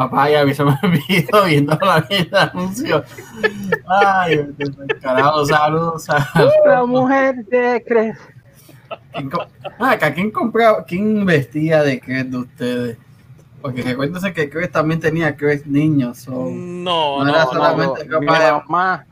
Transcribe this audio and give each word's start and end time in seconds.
Papá, 0.00 0.30
ya 0.30 0.54
se 0.54 0.64
me 0.64 0.70
olvidó 0.82 1.44
viendo 1.46 1.78
la 1.82 2.06
misma 2.08 2.42
anuncio. 2.44 3.04
Ay, 3.86 4.46
carajo, 5.02 5.44
saludos, 5.44 6.04
saludos. 6.04 6.54
La 6.64 6.86
mujer 6.86 7.44
de 7.44 7.84
Cres. 7.86 8.18
¿Quién, 9.12 9.30
ah, 9.78 9.90
acá, 9.90 10.14
¿quién 10.14 10.30
compraba, 10.30 10.84
quién 10.84 11.26
vestía 11.26 11.82
de 11.82 12.00
Cres 12.00 12.30
de 12.30 12.36
ustedes? 12.38 12.98
Porque 13.60 13.82
recuérdense 13.82 14.32
que 14.32 14.48
Cres 14.48 14.72
también 14.72 15.00
tenía 15.00 15.36
Cres 15.36 15.66
niños. 15.66 16.16
so- 16.20 16.48
No, 16.50 17.18
No 17.18 17.24
no, 17.24 17.28
era 17.30 17.44
no, 17.44 17.50
solamente 17.50 18.06
no, 18.06 18.20
de- 18.20 18.26
mamá. 18.26 19.04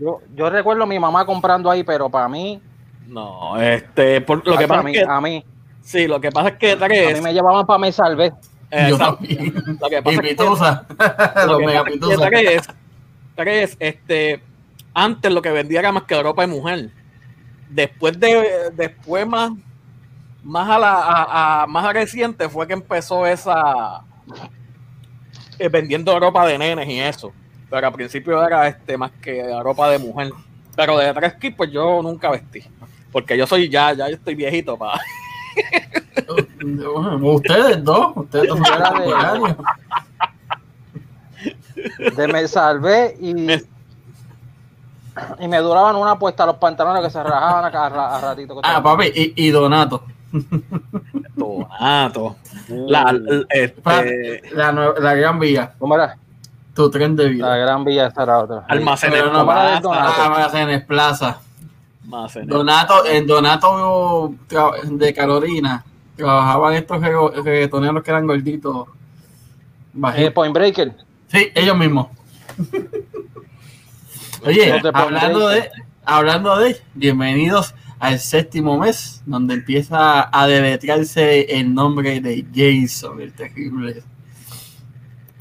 Yo, 0.00 0.20
yo 0.34 0.48
recuerdo 0.48 0.84
a 0.84 0.86
mi 0.86 0.98
mamá 0.98 1.26
comprando 1.26 1.70
ahí, 1.70 1.84
pero 1.84 2.08
para 2.08 2.30
mí, 2.30 2.62
no, 3.08 3.60
este, 3.60 4.22
por, 4.22 4.38
lo 4.46 4.56
que 4.56 4.64
a 4.64 4.68
pasa 4.68 4.82
mí, 4.82 4.92
es 4.96 5.04
que, 5.04 5.04
a 5.06 5.20
mí, 5.20 5.44
sí, 5.82 6.06
lo 6.08 6.18
que 6.18 6.32
pasa 6.32 6.48
es 6.48 6.56
que 6.56 6.72
a 6.72 6.88
mí 6.88 7.20
me 7.20 7.34
llevaban 7.34 7.66
para 7.66 7.78
me 7.78 7.92
salvé. 7.92 8.32
Yo 8.88 8.98
también. 8.98 9.54
lo 9.80 9.88
que 9.88 9.98
Y 9.98 10.02
pasa 10.02 10.10
es 10.10 10.20
que, 10.20 10.28
pitusa. 10.28 10.86
lo 11.46 11.58
Los 11.60 12.30
que 13.44 13.62
es 13.62 13.76
este, 13.80 14.42
antes 14.94 15.32
lo 15.32 15.42
que 15.42 15.50
vendía 15.50 15.80
era 15.80 15.92
más 15.92 16.04
que 16.04 16.22
ropa 16.22 16.42
de 16.42 16.48
mujer. 16.48 16.90
Después 17.68 18.18
de, 18.20 18.70
después 18.76 19.26
más, 19.26 19.50
más 20.42 20.68
a 20.70 20.78
la, 20.78 20.92
a- 20.94 21.62
a- 21.62 21.66
más 21.66 21.92
reciente 21.92 22.48
fue 22.48 22.66
que 22.66 22.74
empezó 22.74 23.26
esa 23.26 24.02
eh, 25.58 25.68
vendiendo 25.68 26.18
ropa 26.20 26.46
de 26.46 26.58
nenes 26.58 26.88
y 26.88 27.00
eso. 27.00 27.32
Pero 27.70 27.86
al 27.88 27.92
principio 27.92 28.46
era 28.46 28.68
este 28.68 28.96
más 28.96 29.10
que 29.22 29.42
ropa 29.62 29.88
de 29.90 29.98
mujer. 29.98 30.30
Pero 30.76 30.98
de 30.98 31.12
tres 31.14 31.34
kits, 31.34 31.56
pues 31.56 31.70
yo 31.72 32.00
nunca 32.02 32.30
vestí. 32.30 32.62
Porque 33.10 33.36
yo 33.36 33.46
soy 33.46 33.68
ya, 33.68 33.92
ya 33.92 34.08
yo 34.08 34.14
estoy 34.16 34.34
viejito 34.34 34.76
para. 34.76 35.00
Ustedes 37.22 37.84
dos, 37.84 38.12
ustedes 38.16 38.48
dos 38.48 38.58
de- 42.16 42.28
me 42.28 42.48
salvé 42.48 43.16
y, 43.20 43.34
Me- 43.34 43.62
y 45.40 45.48
me 45.48 45.58
duraban 45.58 45.96
una 45.96 46.18
puesta 46.18 46.46
los 46.46 46.56
pantalones 46.56 47.02
que 47.02 47.10
se 47.10 47.22
rajaban 47.22 47.74
a, 47.74 48.16
a 48.16 48.20
ratito. 48.20 48.60
Ah, 48.62 48.82
papi, 48.82 49.06
y, 49.14 49.46
y 49.46 49.50
Donato. 49.50 50.04
Donato. 51.34 52.36
La, 52.68 53.12
la- 53.12 53.44
este, 53.50 54.42
La, 54.52 55.14
gran 55.14 55.38
vía, 55.38 55.72
¿Cómo 55.78 55.94
era? 55.96 56.16
tu 56.74 56.90
tren 56.90 57.14
de 57.14 57.28
vida. 57.28 57.48
La 57.50 57.56
gran 57.56 57.84
vía 57.84 58.06
esa 58.08 58.24
era 58.24 58.38
otra. 58.40 58.64
almacenes 58.68 59.24
no 59.32 59.44
plaza, 59.44 60.24
Almacenes 60.24 60.84
Plaza. 60.84 61.38
Donato, 62.46 63.06
en 63.06 63.26
Donato 63.26 64.34
tra- 64.48 64.82
de 64.82 65.14
Carolina, 65.14 65.84
trabajaban 66.16 66.74
estos 66.74 67.00
reggaetoneros 67.00 68.02
que 68.02 68.10
eran 68.10 68.26
gorditos. 68.26 68.88
Eh. 70.16 70.30
Point 70.30 70.54
Breaker. 70.54 70.94
Sí, 71.28 71.48
ellos 71.54 71.76
mismos. 71.76 72.08
Oye, 74.44 74.80
hablando 74.92 75.48
de, 75.48 75.70
hablando 76.04 76.56
de, 76.58 76.80
bienvenidos 76.94 77.74
al 77.98 78.18
séptimo 78.18 78.78
mes, 78.78 79.22
donde 79.24 79.54
empieza 79.54 80.28
a 80.30 80.46
deletrearse 80.46 81.58
el 81.58 81.72
nombre 81.72 82.20
de 82.20 82.44
Jason, 82.54 83.20
el 83.20 83.32
terrible. 83.32 84.02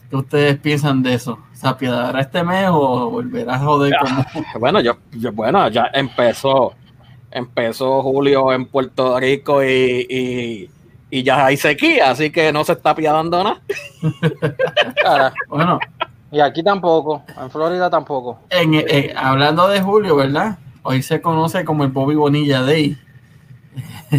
¿Qué 0.10 0.16
ustedes 0.16 0.58
piensan 0.60 1.04
de 1.04 1.16
eso? 1.16 1.40
¿Se 1.64 1.70
apiadará 1.70 2.20
este 2.20 2.44
mes 2.44 2.68
o 2.70 3.10
volverá 3.10 3.56
a 3.56 3.60
joder 3.60 3.94
como 4.00 4.26
Bueno, 4.60 4.82
yo, 4.82 4.98
yo- 5.14 5.32
bueno, 5.32 5.68
ya 5.70 5.90
empezó, 5.94 6.74
empezó 7.32 8.02
Julio 8.04 8.52
en 8.52 8.66
Puerto 8.66 9.18
Rico 9.18 9.64
y, 9.64 10.06
y, 10.10 10.70
y 11.10 11.24
ya 11.24 11.46
hay 11.46 11.56
sequía, 11.56 12.12
así 12.12 12.32
que 12.32 12.52
no 12.52 12.66
se 12.66 12.74
está 12.74 12.94
piadando 12.94 13.42
nada. 13.44 13.62
Bueno, 15.48 15.80
Y 16.32 16.40
aquí 16.42 16.62
tampoco. 16.64 17.24
En 17.42 17.50
Florida 17.50 17.90
tampoco. 17.90 18.40
en, 18.50 19.16
hablando 19.18 19.68
de 19.70 19.82
Julio, 19.82 20.16
¿verdad? 20.18 20.58
Hoy 20.84 21.02
se 21.02 21.22
conoce 21.22 21.64
como 21.64 21.86
el 21.86 21.92
Bobby 21.92 22.16
Bonilla 22.16 22.62
Day. 22.64 22.98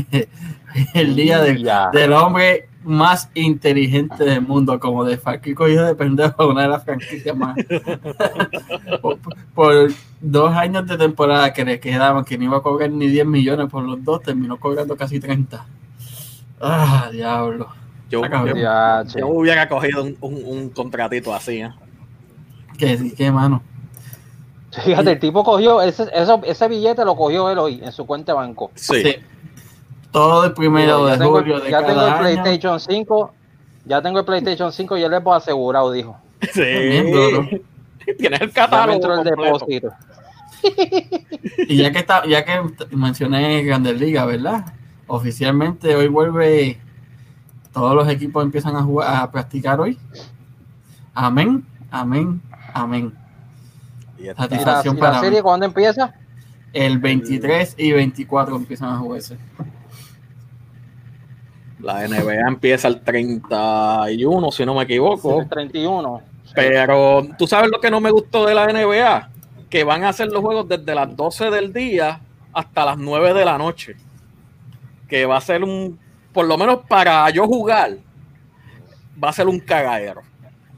el 0.94 1.14
día 1.14 1.40
del, 1.40 1.68
del 1.92 2.12
hombre 2.14 2.68
más 2.84 3.30
inteligente 3.34 4.24
del 4.24 4.42
mundo, 4.42 4.78
como 4.78 5.04
de 5.04 5.16
Faquico 5.16 5.66
hijo 5.68 5.82
de 5.82 5.94
pendejo, 5.94 6.48
una 6.50 6.62
de 6.62 6.68
las 6.68 6.84
franquicias 6.84 7.36
más. 7.36 7.56
por, 9.02 9.18
por 9.54 9.88
dos 10.20 10.54
años 10.54 10.86
de 10.86 10.96
temporada 10.96 11.52
que 11.52 11.64
le 11.64 11.80
quedaban, 11.80 12.24
que 12.24 12.38
no 12.38 12.44
iba 12.44 12.58
a 12.58 12.62
cobrar 12.62 12.90
ni 12.90 13.08
10 13.08 13.26
millones 13.26 13.68
por 13.70 13.82
los 13.84 14.02
dos, 14.04 14.22
terminó 14.22 14.58
cobrando 14.58 14.96
casi 14.96 15.20
30. 15.20 15.64
Ah, 16.60 17.08
diablo. 17.12 17.68
Yo, 18.10 18.22
yo- 18.22 18.54
Ya, 18.56 19.02
yo 19.16 19.28
hubiera 19.28 19.68
cogido 19.68 20.04
un, 20.04 20.16
un- 20.20 20.42
un 20.44 20.68
contratito 20.70 21.34
así. 21.34 21.58
¿eh? 21.62 21.70
Que 22.78 22.96
sí, 22.98 23.12
que 23.12 23.30
mano. 23.30 23.62
Fíjate, 24.84 25.12
el 25.12 25.18
tipo 25.20 25.44
cogió, 25.44 25.80
ese, 25.82 26.06
eso- 26.12 26.40
ese 26.44 26.68
billete 26.68 27.04
lo 27.04 27.16
cogió 27.16 27.48
él 27.50 27.58
hoy 27.58 27.80
en 27.82 27.92
su 27.92 28.06
cuenta 28.06 28.32
de 28.32 28.36
banco. 28.38 28.70
Sí. 28.74 29.02
Sí. 29.02 29.16
Todo 30.14 30.44
el 30.44 30.52
primero 30.52 31.06
ya 31.08 31.12
de 31.14 31.18
tengo, 31.18 31.32
julio 31.38 31.58
de 31.60 31.70
ya 31.72 31.84
tengo 31.84 32.00
el 32.00 32.08
año. 32.08 32.18
PlayStation 32.20 32.78
5. 32.78 33.34
Ya 33.86 34.00
tengo 34.00 34.20
el 34.20 34.24
PlayStation 34.24 34.72
5 34.72 34.96
y 34.96 35.08
le 35.08 35.16
hemos 35.16 35.36
asegurado, 35.36 35.90
dijo. 35.90 36.16
Sí. 36.52 36.62
Tienes 38.18 38.40
el 38.40 38.52
catálogo. 38.52 39.12
el 39.12 39.24
depósito. 39.24 39.90
Y 41.68 41.76
ya 41.76 41.92
que 41.92 41.98
está, 41.98 42.24
ya 42.26 42.42
que 42.44 42.58
mencioné 42.96 43.62
Grandes 43.64 44.00
Ligas, 44.00 44.26
¿verdad? 44.26 44.64
Oficialmente 45.08 45.94
hoy 45.94 46.08
vuelve, 46.08 46.78
todos 47.72 47.94
los 47.94 48.08
equipos 48.08 48.42
empiezan 48.42 48.74
a 48.76 48.82
jugar, 48.82 49.14
a 49.14 49.30
practicar 49.30 49.78
hoy. 49.80 49.98
Amén, 51.12 51.66
amén, 51.90 52.40
amén. 52.72 53.12
Y 54.18 54.28
está- 54.28 54.44
¿Y 54.46 54.50
la, 54.50 54.56
Satisfacción 54.58 54.96
y 54.96 55.00
la 55.00 55.06
para 55.06 55.20
mí. 55.20 55.26
serie 55.26 55.42
cuándo 55.42 55.66
empieza? 55.66 56.14
El 56.72 56.98
23 56.98 57.74
y 57.76 57.92
24 57.92 58.56
empiezan 58.56 58.88
a 58.94 58.96
jugarse. 58.96 59.36
La 61.84 62.06
NBA 62.08 62.48
empieza 62.48 62.88
el 62.88 63.00
31, 63.02 64.50
si 64.52 64.64
no 64.64 64.74
me 64.74 64.84
equivoco. 64.84 65.42
El 65.42 65.48
31. 65.48 66.22
Pero 66.54 67.26
tú 67.36 67.46
sabes 67.46 67.70
lo 67.70 67.80
que 67.80 67.90
no 67.90 68.00
me 68.00 68.10
gustó 68.10 68.46
de 68.46 68.54
la 68.54 68.66
NBA, 68.66 69.28
que 69.68 69.84
van 69.84 70.04
a 70.04 70.08
hacer 70.10 70.28
los 70.28 70.40
juegos 70.40 70.68
desde 70.68 70.94
las 70.94 71.14
12 71.16 71.50
del 71.50 71.72
día 71.72 72.20
hasta 72.52 72.84
las 72.84 72.96
9 72.98 73.34
de 73.34 73.44
la 73.44 73.58
noche. 73.58 73.96
Que 75.08 75.26
va 75.26 75.36
a 75.36 75.40
ser 75.40 75.62
un, 75.64 75.98
por 76.32 76.46
lo 76.46 76.56
menos 76.56 76.80
para 76.88 77.28
yo 77.30 77.46
jugar, 77.46 77.96
va 79.22 79.28
a 79.28 79.32
ser 79.32 79.46
un 79.48 79.58
cagadero. 79.60 80.22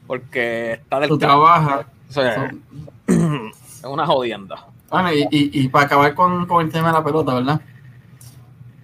Porque 0.07 0.73
está 0.73 0.99
del 0.99 1.09
Tú 1.09 1.17
trabajas. 1.17 1.85
o 2.09 2.13
sea, 2.13 2.51
es 3.07 3.83
una 3.83 4.05
jodienda. 4.05 4.65
Bueno, 4.89 5.11
y, 5.13 5.21
y- 5.31 5.61
y 5.61 5.67
para 5.67 5.85
acabar 5.85 6.13
con, 6.15 6.45
con 6.47 6.65
el 6.65 6.71
tema 6.71 6.87
de 6.87 6.93
la 6.93 7.03
pelota, 7.03 7.33
¿verdad? 7.35 7.61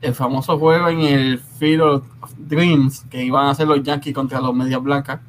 El 0.03 0.13
famoso 0.13 0.59
juego 0.59 0.89
en 0.89 0.99
el 1.01 1.39
Field 1.39 1.81
of 1.81 2.03
Dreams 2.37 3.05
que 3.09 3.23
iban 3.23 3.45
a 3.47 3.51
hacer 3.51 3.67
los 3.67 3.81
Yankees 3.83 4.13
contra 4.13 4.41
los 4.41 4.53
Medias 4.53 4.81
Blancas, 4.83 5.19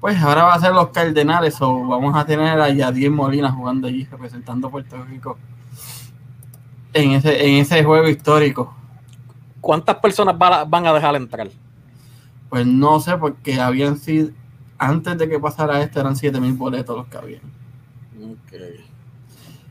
pues 0.00 0.20
ahora 0.20 0.44
va 0.44 0.54
a 0.54 0.60
ser 0.60 0.72
los 0.72 0.88
Cardenales 0.88 1.56
o 1.60 1.86
vamos 1.86 2.16
a 2.16 2.24
tener 2.24 2.60
a 2.60 2.70
Yadier 2.70 3.10
Molina 3.10 3.50
jugando 3.52 3.88
allí 3.88 4.04
representando 4.04 4.68
a 4.68 4.70
Puerto 4.70 4.96
Rico 5.04 5.38
en 6.94 7.12
ese, 7.12 7.46
en 7.46 7.54
ese 7.56 7.84
juego 7.84 8.08
histórico. 8.08 8.74
¿Cuántas 9.60 9.96
personas 9.96 10.34
va- 10.40 10.64
van 10.64 10.86
a 10.86 10.92
dejar 10.94 11.14
entrar? 11.16 11.48
Pues 12.48 12.66
no 12.66 13.00
sé, 13.00 13.16
porque 13.18 13.60
habían 13.60 13.98
sido, 13.98 14.30
antes 14.78 15.18
de 15.18 15.28
que 15.28 15.38
pasara 15.38 15.82
esto, 15.82 16.00
eran 16.00 16.16
7000 16.16 16.54
boletos 16.54 16.96
los 16.96 17.06
que 17.08 17.18
habían. 17.18 17.42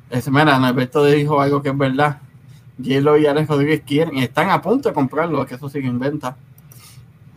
Es, 0.10 0.30
mira, 0.30 0.56
Alberto 0.58 1.04
dijo 1.06 1.42
algo 1.42 1.62
que 1.62 1.70
es 1.70 1.78
verdad. 1.78 2.20
Hielo 2.78 3.18
y 3.18 3.26
Alex 3.26 3.48
Rodríguez 3.48 3.84
quieren, 3.86 4.18
están 4.18 4.50
a 4.50 4.62
punto 4.62 4.90
de 4.90 4.96
comprarlo, 4.96 5.46
que 5.46 5.56
eso 5.56 5.70
sigue 5.70 5.88
en 5.88 6.00
venta. 6.00 6.36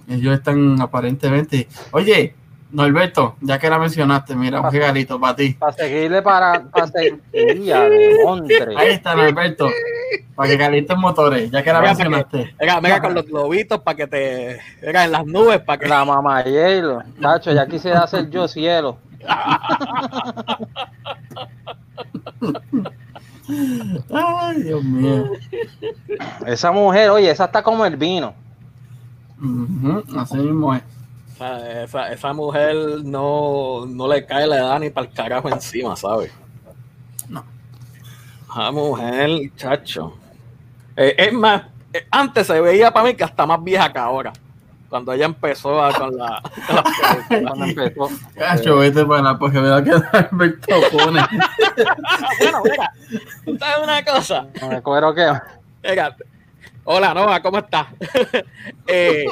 Ellos 0.09 0.35
están 0.35 0.81
aparentemente. 0.81 1.69
Oye, 1.93 2.35
Norberto, 2.71 3.37
ya 3.41 3.59
que 3.59 3.71
la 3.71 3.79
mencionaste, 3.79 4.35
mira, 4.35 4.61
un 4.61 4.71
regalito 4.71 5.19
para 5.19 5.37
ti. 5.37 5.55
Para 5.55 5.73
seguirle 5.73 6.21
para, 6.23 6.65
para 6.65 6.87
seguirle 6.87 7.65
de. 7.65 8.77
Ahí 8.77 8.91
está, 8.91 9.15
Norberto, 9.15 9.71
para 10.35 10.51
que 10.51 10.59
calientes 10.59 10.97
motores, 10.97 11.51
ya 11.51 11.63
que 11.63 11.73
la 11.73 11.81
Mira, 11.81 11.95
mencionaste. 11.95 12.55
Venga, 12.59 12.81
venga 12.81 13.01
con 13.01 13.15
los 13.15 13.27
globitos 13.27 13.81
para 13.81 13.97
que 13.97 14.07
te. 14.07 14.61
Venga, 14.83 15.05
en 15.05 15.13
las 15.13 15.25
nubes 15.25 15.61
para 15.61 15.79
que. 15.79 15.89
La 15.89 16.05
mamá 16.05 16.45
hielo. 16.45 17.03
Tacho, 17.21 17.53
ya 17.53 17.67
quisiera 17.67 18.01
hacer 18.01 18.29
yo 18.29 18.47
cielo. 18.49 18.99
Ay, 24.13 24.63
Dios 24.63 24.85
mío. 24.85 25.33
Esa 26.47 26.71
mujer, 26.73 27.11
oye, 27.11 27.31
esa 27.31 27.47
está 27.47 27.63
como 27.63 27.85
el 27.85 27.97
vino. 27.97 28.35
Ujú, 29.41 30.05
así 30.19 30.37
mismo 30.37 30.75
es. 30.75 30.83
Esa, 31.35 31.83
esa, 31.85 32.13
esa 32.13 32.33
mujer 32.33 32.75
no, 33.05 33.87
no 33.87 34.09
le 34.09 34.27
cae 34.27 34.47
la 34.47 34.57
edad 34.57 34.81
ni 34.81 34.91
para 34.91 35.07
el 35.07 35.15
carajo 35.15 35.49
encima, 35.49 35.95
¿sabes? 35.97 36.33
No. 37.29 37.45
Esa 38.51 38.71
mujer, 38.73 39.31
chacho. 39.57 40.17
Eh, 40.97 41.15
es 41.17 41.33
más, 41.33 41.63
eh, 41.93 42.07
antes 42.11 42.47
se 42.47 42.61
veía 42.61 42.93
para 42.93 43.07
mí 43.07 43.15
que 43.15 43.25
hasta 43.25 43.47
más 43.47 43.63
vieja 43.63 43.93
que 43.93 43.99
ahora. 43.99 44.33
Cuando 44.89 45.13
ella 45.13 45.27
empezó 45.27 45.83
a, 45.83 45.93
con 45.93 46.17
la. 46.17 46.41
con 47.29 47.43
la- 47.45 47.51
Cuando 47.51 47.65
empezó. 47.67 48.09
Cacho, 48.37 48.77
vete 48.79 49.05
para 49.05 49.23
la 49.23 49.39
porque 49.39 49.61
me 49.61 49.69
va 49.69 49.77
a 49.79 49.85
quedar 49.85 50.29
Alberto 50.33 50.67
pone. 50.91 51.21
bueno, 52.41 52.63
mira, 52.65 52.93
¿tú 53.45 53.59
sabes 53.59 53.79
una 53.85 54.05
cosa? 54.05 54.47
El 54.71 54.83
cuero 54.83 55.15
que. 55.15 55.31
Mira, 55.83 56.17
hola, 56.85 57.13
Nova, 57.15 57.41
¿cómo 57.43 57.59
estás? 57.59 57.87
Eh, 58.91 59.27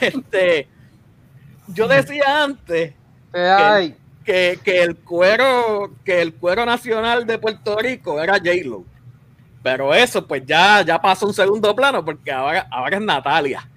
este, 0.00 0.68
yo 1.66 1.88
decía 1.88 2.44
antes 2.44 2.94
que, 4.24 4.60
que 4.62 4.82
el 4.82 4.96
cuero, 4.96 5.90
que 6.04 6.22
el 6.22 6.34
cuero 6.34 6.64
nacional 6.64 7.26
de 7.26 7.38
Puerto 7.38 7.76
Rico 7.78 8.22
era 8.22 8.34
J-Lo. 8.34 8.84
Pero 9.62 9.92
eso, 9.92 10.24
pues 10.26 10.44
ya, 10.46 10.82
ya 10.82 11.00
pasó 11.02 11.26
a 11.26 11.28
un 11.28 11.34
segundo 11.34 11.74
plano, 11.74 12.04
porque 12.04 12.30
ahora, 12.30 12.68
ahora 12.70 12.96
es 12.98 13.02
Natalia. 13.02 13.68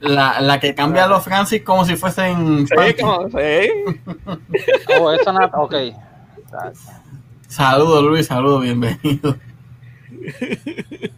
La, 0.00 0.40
la 0.40 0.60
que 0.60 0.74
cambia 0.74 1.04
a 1.04 1.08
los 1.08 1.24
Francis 1.24 1.62
como 1.62 1.84
si 1.84 1.96
fuesen. 1.96 2.66
Sí, 2.68 2.74
como- 3.00 3.28
sí. 3.28 3.68
oh, 5.00 5.12
eso 5.12 5.32
no. 5.32 5.44
Ok. 5.54 5.74
Saludos, 7.48 8.04
Luis, 8.04 8.26
saludos, 8.26 8.62
bienvenido. 8.62 9.36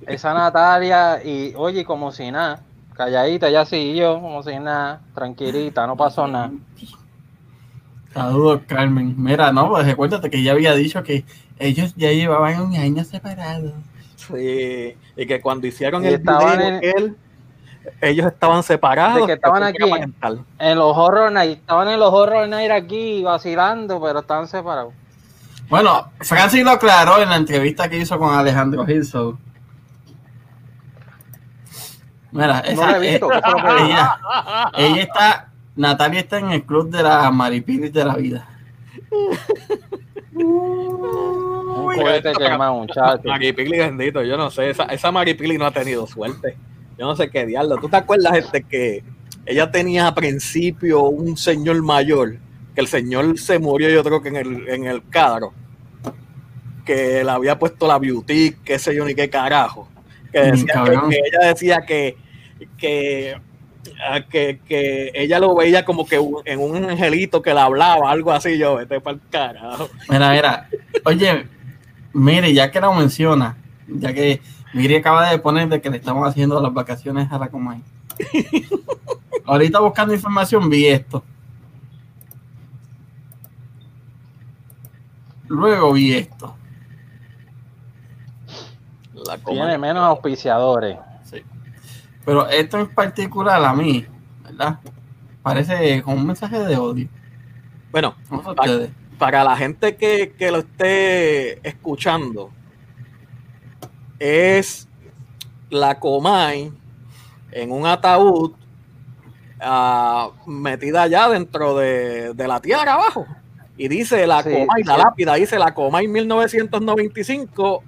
Esa 0.06 0.32
Natalia, 0.34 1.22
y 1.22 1.52
oye, 1.56 1.84
como 1.84 2.10
si 2.10 2.30
nada. 2.30 2.60
Calladita, 2.94 3.48
ya 3.50 3.64
siguió, 3.66 4.20
como 4.20 4.42
si 4.42 4.58
nada. 4.58 5.00
Tranquilita, 5.14 5.86
no 5.86 5.96
pasó 5.96 6.26
nada. 6.26 6.50
Saludos, 8.14 8.62
Carmen. 8.66 9.14
Mira, 9.16 9.52
no, 9.52 9.68
pues 9.68 9.86
recuérdate 9.86 10.30
que 10.30 10.42
ya 10.42 10.52
había 10.52 10.74
dicho 10.74 11.02
que 11.02 11.24
ellos 11.58 11.94
ya 11.96 12.10
llevaban 12.12 12.60
un 12.62 12.74
año 12.74 13.04
separados. 13.04 13.72
Sí, 14.34 14.96
y 15.16 15.26
que 15.26 15.40
cuando 15.40 15.66
hicieron 15.66 16.04
Y 16.04 16.08
el 16.08 16.14
estaban 16.14 16.58
video 16.58 16.68
en- 16.68 16.80
él, 16.82 17.16
ellos 18.00 18.26
estaban 18.26 18.62
separados. 18.62 19.20
De 19.22 19.26
que 19.26 19.32
estaban 19.34 19.62
fue 19.62 19.68
aquí. 19.70 19.90
parental. 19.90 20.44
En 20.58 20.78
los 20.78 20.96
horror 20.96 21.32
night, 21.32 21.58
estaban 21.60 21.88
en 21.88 22.00
los 22.00 22.12
horror 22.12 22.48
night 22.48 22.70
aquí 22.70 23.22
vacilando, 23.22 24.00
pero 24.00 24.20
estaban 24.20 24.46
separados. 24.48 24.92
Bueno, 25.68 26.10
Francis 26.20 26.64
lo 26.64 26.72
aclaró 26.72 27.20
en 27.22 27.28
la 27.30 27.36
entrevista 27.36 27.88
que 27.88 27.98
hizo 27.98 28.18
con 28.18 28.34
Alejandro 28.34 28.84
Hilson. 28.88 29.38
Mira, 32.32 32.62
No 32.74 32.96
he 32.96 32.98
visto, 32.98 33.32
eh, 33.32 33.40
ella, 33.80 34.18
ella 34.76 35.02
está, 35.02 35.48
Natalia 35.76 36.20
está 36.20 36.38
en 36.38 36.50
el 36.50 36.64
club 36.64 36.90
de 36.90 37.02
la 37.02 37.30
maripilis 37.30 37.92
de 37.92 38.04
la 38.04 38.14
vida. 38.16 38.48
Un 41.76 41.94
cohete 41.94 42.32
muchacho. 42.70 43.22
Maripili 43.24 43.78
bendito, 43.78 44.22
yo 44.22 44.36
no 44.36 44.50
sé, 44.50 44.70
esa, 44.70 44.84
esa 44.84 45.10
Maripili 45.10 45.56
no 45.58 45.66
ha 45.66 45.70
tenido 45.70 46.06
suerte. 46.06 46.56
Yo 46.98 47.06
no 47.06 47.16
sé 47.16 47.30
qué 47.30 47.46
diablo. 47.46 47.76
¿Tú 47.78 47.88
te 47.88 47.96
acuerdas 47.96 48.36
este 48.36 48.62
que 48.62 49.02
ella 49.46 49.70
tenía 49.70 50.06
a 50.06 50.14
principio 50.14 51.02
un 51.04 51.36
señor 51.36 51.82
mayor, 51.82 52.36
que 52.74 52.80
el 52.80 52.86
señor 52.86 53.38
se 53.38 53.58
murió 53.58 53.88
yo 53.88 54.04
creo 54.04 54.20
que 54.22 54.28
en 54.28 54.36
el, 54.36 54.68
en 54.68 54.86
el 54.86 55.08
carro, 55.08 55.52
que 56.84 57.22
le 57.24 57.30
había 57.30 57.58
puesto 57.58 57.86
la 57.86 57.98
beauty, 57.98 58.56
qué 58.64 58.78
sé 58.78 58.94
yo 58.94 59.04
ni 59.04 59.14
qué 59.14 59.28
carajo, 59.30 59.88
que, 60.32 60.42
Mm, 60.42 60.50
decía 60.52 60.84
que, 61.08 61.16
ella 61.16 61.48
decía 61.48 61.80
que, 61.86 62.16
que, 62.76 63.36
ah, 64.08 64.20
que, 64.28 64.60
que 64.66 65.10
ella 65.14 65.38
lo 65.38 65.54
veía 65.54 65.84
como 65.84 66.06
que 66.06 66.18
un- 66.18 66.42
en 66.44 66.60
un 66.60 66.84
angelito 66.90 67.40
que 67.42 67.54
le 67.54 67.60
hablaba, 67.60 68.10
algo 68.10 68.32
así, 68.32 68.58
yo, 68.58 68.76
vete 68.76 69.00
para 69.00 69.14
el 69.16 69.22
carajo. 69.30 69.88
Mira, 70.08 70.30
mira, 70.32 70.68
oye, 71.04 71.46
mire, 72.12 72.52
ya 72.52 72.70
que 72.70 72.80
lo 72.80 72.92
menciona, 72.94 73.56
ya 73.88 74.12
que 74.12 74.40
Miri 74.72 74.96
acaba 74.96 75.30
de 75.30 75.38
poner 75.38 75.68
de 75.68 75.80
que 75.80 75.90
le 75.90 75.96
estamos 75.96 76.28
haciendo 76.28 76.60
las 76.60 76.72
vacaciones 76.72 77.30
a 77.32 77.38
la 77.38 77.48
Comay. 77.48 77.82
Ahorita 79.44 79.80
buscando 79.80 80.14
información 80.14 80.68
vi 80.70 80.86
esto. 80.86 81.24
Luego 85.48 85.92
vi 85.92 86.12
esto. 86.12 86.54
La 89.26 89.36
Tiene 89.38 89.76
menos 89.76 90.04
auspiciadores. 90.04 90.96
Sí. 91.24 91.42
Pero 92.24 92.48
esto 92.48 92.78
en 92.78 92.88
particular 92.94 93.62
a 93.64 93.74
mí, 93.74 94.06
¿verdad? 94.44 94.78
Parece 95.42 96.02
como 96.02 96.16
un 96.16 96.26
mensaje 96.26 96.58
de 96.60 96.76
odio. 96.76 97.08
Bueno, 97.90 98.14
No 98.30 98.42
sé 98.42 98.50
ustedes. 98.50 98.90
Para 99.20 99.44
la 99.44 99.54
gente 99.56 99.94
que, 99.96 100.32
que 100.36 100.50
lo 100.50 100.58
esté 100.60 101.66
escuchando, 101.68 102.50
es 104.18 104.88
la 105.68 106.00
Comay 106.00 106.72
en 107.52 107.70
un 107.70 107.86
ataúd 107.86 108.52
ah, 109.60 110.30
metida 110.46 111.02
allá 111.02 111.28
dentro 111.28 111.76
de, 111.76 112.32
de 112.34 112.48
la 112.48 112.60
tierra 112.60 112.94
abajo. 112.94 113.26
Y 113.76 113.88
dice 113.88 114.26
la 114.26 114.42
Sí, 114.42 114.50
Comay, 114.52 114.82
la 114.84 114.96
lápida 114.96 115.34
dice 115.34 115.58
la 115.58 115.74
Comay 115.74 116.08
1995 116.08 117.82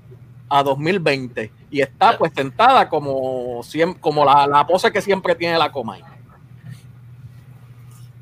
a 0.51 0.63
2020. 0.63 1.51
Y 1.71 1.81
está 1.81 2.19
pues 2.19 2.33
sentada 2.35 2.89
como, 2.91 3.63
como 4.01 4.25
la, 4.25 4.47
la 4.47 4.67
pose 4.67 4.93
que 4.93 5.01
siempre 5.01 5.35
tiene 5.35 5.59
la 5.59 5.73
Comay. 5.73 6.03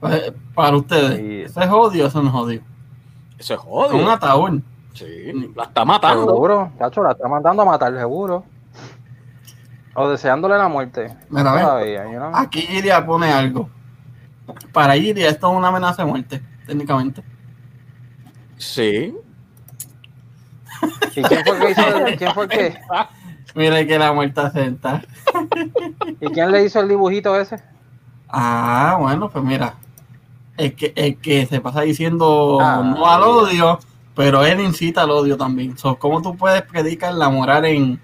Pa- 0.00 0.18
Para 0.54 0.76
ustedes. 0.76 1.50
¿eso 1.50 1.60
es 1.60 1.68
odio 1.70 2.04
o 2.04 2.06
eso 2.08 2.22
no 2.22 2.28
es 2.28 2.34
odio? 2.34 2.62
Eso 3.40 3.54
es 3.54 3.92
un 3.94 4.06
ataúd. 4.06 4.60
Sí, 4.92 5.32
la 5.56 5.64
está 5.64 5.82
matando. 5.82 6.26
Seguro, 6.26 6.70
cacho, 6.78 7.02
la 7.02 7.12
está 7.12 7.26
mandando 7.26 7.62
a 7.62 7.64
matar, 7.64 7.96
seguro. 7.96 8.44
O 9.94 10.08
deseándole 10.10 10.58
la 10.58 10.68
muerte. 10.68 11.16
Mira, 11.30 11.52
know? 12.18 12.32
Aquí 12.34 12.66
Iria 12.70 13.04
pone 13.04 13.32
algo. 13.32 13.70
Para 14.74 14.94
Iria 14.94 15.30
esto 15.30 15.50
es 15.50 15.56
una 15.56 15.68
amenaza 15.68 16.04
de 16.04 16.10
muerte, 16.10 16.42
técnicamente. 16.66 17.24
Sí. 18.58 19.14
¿Y 21.16 21.22
quién 21.22 21.44
fue 21.46 21.56
el 21.56 21.60
que 21.62 21.70
hizo 21.70 22.06
el- 22.06 22.16
quién 22.18 22.34
fue 22.34 22.42
el 22.44 22.48
que, 22.50 22.78
Mira 23.54 23.86
que 23.86 23.98
la 23.98 24.12
muerte 24.12 24.50
senta. 24.50 25.02
¿Y 26.20 26.26
quién 26.28 26.52
le 26.52 26.64
hizo 26.64 26.78
el 26.80 26.88
dibujito 26.88 27.34
ese? 27.40 27.56
Ah, 28.28 28.98
bueno, 29.00 29.30
pues 29.30 29.42
mira. 29.42 29.74
El 30.60 30.74
que, 30.74 30.92
el 30.96 31.16
que 31.18 31.46
se 31.46 31.60
pasa 31.60 31.80
diciendo 31.82 32.58
Ah, 32.60 32.82
no 32.84 33.06
al 33.06 33.22
odio, 33.22 33.78
pero 34.14 34.44
él 34.44 34.60
incita 34.60 35.02
al 35.02 35.10
odio 35.10 35.36
también. 35.36 35.78
So, 35.78 35.96
¿Cómo 35.98 36.20
tú 36.20 36.36
puedes 36.36 36.62
predicar 36.62 37.14
la 37.14 37.28
moral 37.30 37.64
en, 37.64 38.00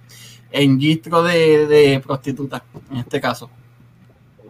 en 0.50 0.80
gistro 0.80 1.22
de, 1.22 1.66
de 1.66 2.00
prostituta, 2.00 2.62
en 2.90 2.98
este 2.98 3.20
caso? 3.20 3.50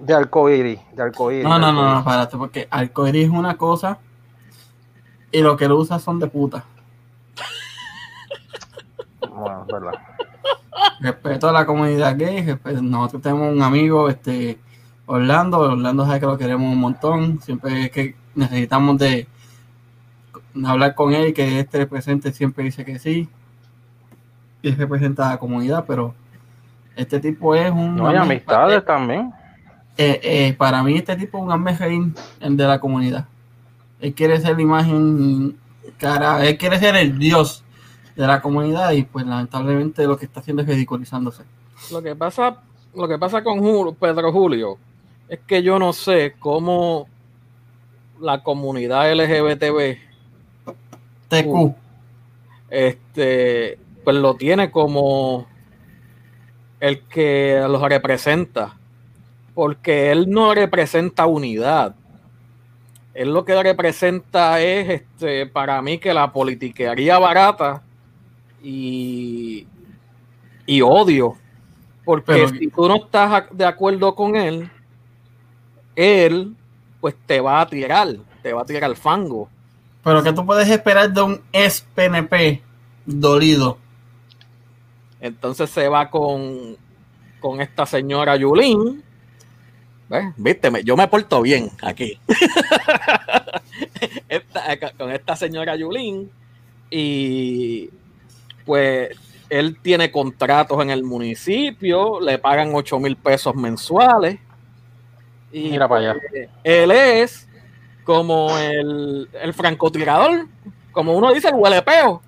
De 0.00 0.14
arcoíris, 0.14 0.78
de 0.94 1.02
arcoíris. 1.02 1.44
No, 1.44 1.58
no, 1.58 1.72
no, 1.72 1.94
no, 1.94 2.04
párate, 2.04 2.36
porque 2.36 2.68
arcoíris 2.70 3.24
es 3.24 3.30
una 3.30 3.56
cosa 3.56 3.98
y 5.32 5.40
lo 5.40 5.56
que 5.56 5.66
lo 5.66 5.76
usa 5.78 5.98
son 5.98 6.18
de 6.20 6.28
puta. 6.28 6.64
Bueno, 9.28 9.62
es 9.66 9.72
verdad. 9.72 9.92
Respeto 11.00 11.48
a 11.48 11.52
la 11.52 11.66
comunidad 11.66 12.16
gay, 12.16 12.42
respeto- 12.44 12.82
nosotros 12.82 13.22
tenemos 13.22 13.52
un 13.52 13.62
amigo, 13.62 14.08
este, 14.08 14.58
Orlando, 15.06 15.58
Orlando 15.60 16.04
sabe 16.04 16.20
que 16.20 16.26
lo 16.26 16.36
queremos 16.38 16.72
un 16.72 16.80
montón, 16.80 17.40
siempre 17.40 17.84
es 17.84 17.90
que 17.90 18.16
necesitamos 18.34 18.98
de 18.98 19.26
hablar 20.64 20.94
con 20.94 21.12
él, 21.12 21.32
que 21.32 21.60
este 21.60 21.78
represente 21.78 22.32
siempre 22.32 22.64
dice 22.64 22.84
que 22.84 22.98
sí, 22.98 23.28
y 24.62 24.68
él 24.68 24.76
representa 24.76 25.28
a 25.28 25.32
la 25.32 25.38
comunidad, 25.38 25.84
pero 25.86 26.14
este 26.96 27.20
tipo 27.20 27.54
es 27.54 27.70
un... 27.70 27.96
No 27.96 28.08
hay 28.08 28.16
amistades 28.16 28.84
también. 28.84 29.32
Eh, 29.98 30.20
eh, 30.22 30.54
para 30.58 30.82
mí 30.82 30.96
este 30.96 31.16
tipo 31.16 31.38
es 31.38 31.44
un 31.44 31.52
almejín 31.52 32.14
el 32.40 32.56
de 32.56 32.66
la 32.66 32.80
comunidad. 32.80 33.26
Él 34.00 34.12
quiere 34.12 34.40
ser 34.40 34.56
la 34.56 34.62
imagen 34.62 35.56
cara, 35.98 36.44
él 36.44 36.58
quiere 36.58 36.78
ser 36.78 36.96
el 36.96 37.18
dios 37.18 37.64
de 38.14 38.26
la 38.26 38.40
comunidad 38.42 38.90
y 38.92 39.04
pues 39.04 39.24
lamentablemente 39.26 40.06
lo 40.06 40.16
que 40.18 40.24
está 40.26 40.40
haciendo 40.40 40.62
es 40.62 40.68
ridiculizándose. 40.68 41.44
Lo 41.92 42.02
que 42.02 42.14
pasa, 42.16 42.58
lo 42.94 43.06
que 43.08 43.18
pasa 43.18 43.42
con 43.44 43.60
Julio- 43.60 43.94
Pedro 43.94 44.32
Julio 44.32 44.78
es 45.28 45.40
que 45.46 45.62
yo 45.62 45.78
no 45.78 45.92
sé 45.92 46.34
cómo 46.38 47.08
la 48.20 48.42
comunidad 48.42 49.12
LGBTB 49.12 49.98
TQ. 51.28 51.46
Uh. 51.46 51.74
este 52.70 53.78
pues 54.04 54.16
lo 54.16 54.34
tiene 54.34 54.70
como 54.70 55.46
el 56.80 57.00
que 57.08 57.64
los 57.68 57.82
representa 57.82 58.76
porque 59.54 60.12
él 60.12 60.30
no 60.30 60.54
representa 60.54 61.26
unidad 61.26 61.94
él 63.14 63.32
lo 63.32 63.44
que 63.44 63.60
representa 63.62 64.60
es 64.60 64.88
este 65.02 65.46
para 65.46 65.80
mí 65.82 65.98
que 65.98 66.14
la 66.14 66.32
politiquería 66.32 67.18
barata 67.18 67.82
y 68.62 69.66
y 70.64 70.80
odio 70.82 71.36
porque 72.04 72.32
Pero- 72.32 72.48
si 72.48 72.68
tú 72.68 72.88
no 72.88 72.96
estás 72.96 73.44
de 73.50 73.64
acuerdo 73.64 74.14
con 74.14 74.36
él 74.36 74.70
él 75.96 76.54
pues 77.00 77.14
te 77.26 77.40
va 77.40 77.60
a 77.60 77.66
tirar 77.66 78.08
te 78.42 78.52
va 78.52 78.62
a 78.62 78.64
tirar 78.64 78.84
al 78.84 78.96
fango 78.96 79.48
Pero 80.04 80.22
que 80.22 80.32
tú 80.32 80.46
puedes 80.46 80.68
esperar 80.68 81.12
de 81.12 81.20
un 81.22 81.40
ex 81.52 81.80
PNP 81.94 82.62
dolido. 83.04 83.78
Entonces 85.20 85.68
se 85.70 85.88
va 85.88 86.10
con, 86.10 86.76
con 87.40 87.60
esta 87.60 87.86
señora 87.86 88.36
Yulín. 88.36 89.02
¿Ves? 90.08 90.26
Viste, 90.36 90.70
yo 90.84 90.96
me 90.96 91.08
porto 91.08 91.42
bien 91.42 91.70
aquí. 91.82 92.18
Esta- 94.28 94.92
con 94.96 95.10
esta 95.10 95.36
señora 95.36 95.76
Yulín. 95.76 96.30
Y 96.90 97.90
pues 98.64 99.16
él 99.48 99.78
tiene 99.82 100.10
contratos 100.10 100.80
en 100.82 100.90
el 100.90 101.02
municipio, 101.02 102.20
le 102.20 102.38
pagan 102.38 102.70
8 102.74 102.98
mil 103.00 103.16
pesos 103.16 103.54
mensuales. 103.54 104.38
Y 105.56 105.70
Mira 105.70 105.88
para 105.88 106.10
allá. 106.10 106.20
pues, 106.30 106.48
él 106.64 106.90
es 106.90 107.48
como 108.04 108.56
el, 108.58 109.26
el 109.40 109.54
francotirador, 109.54 110.46
como 110.92 111.16
uno 111.16 111.32
dice, 111.32 111.48
el 111.48 111.54
huelepeo 111.54 112.20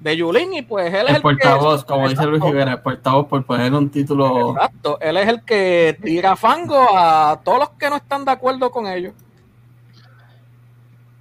de 0.00 0.16
Yulín, 0.16 0.52
y 0.52 0.62
pues 0.62 0.92
él 0.92 1.04
es 1.04 1.10
El 1.10 1.16
el 1.16 1.22
portavoz, 1.22 1.84
que, 1.84 1.86
como 1.92 2.08
dice 2.08 2.24
Luis 2.24 2.38
Exacto. 2.38 2.52
Rivera, 2.52 2.72
el 2.72 2.80
portavoz 2.80 3.28
por 3.28 3.46
poner 3.46 3.72
un 3.72 3.88
título. 3.88 4.50
Exacto, 4.56 4.98
él 5.00 5.16
es 5.16 5.28
el 5.28 5.44
que 5.44 5.96
tira 6.02 6.34
fango 6.34 6.88
a 6.98 7.40
todos 7.44 7.60
los 7.60 7.70
que 7.70 7.88
no 7.88 7.94
están 7.96 8.24
de 8.24 8.32
acuerdo 8.32 8.72
con 8.72 8.88
ellos. 8.88 9.14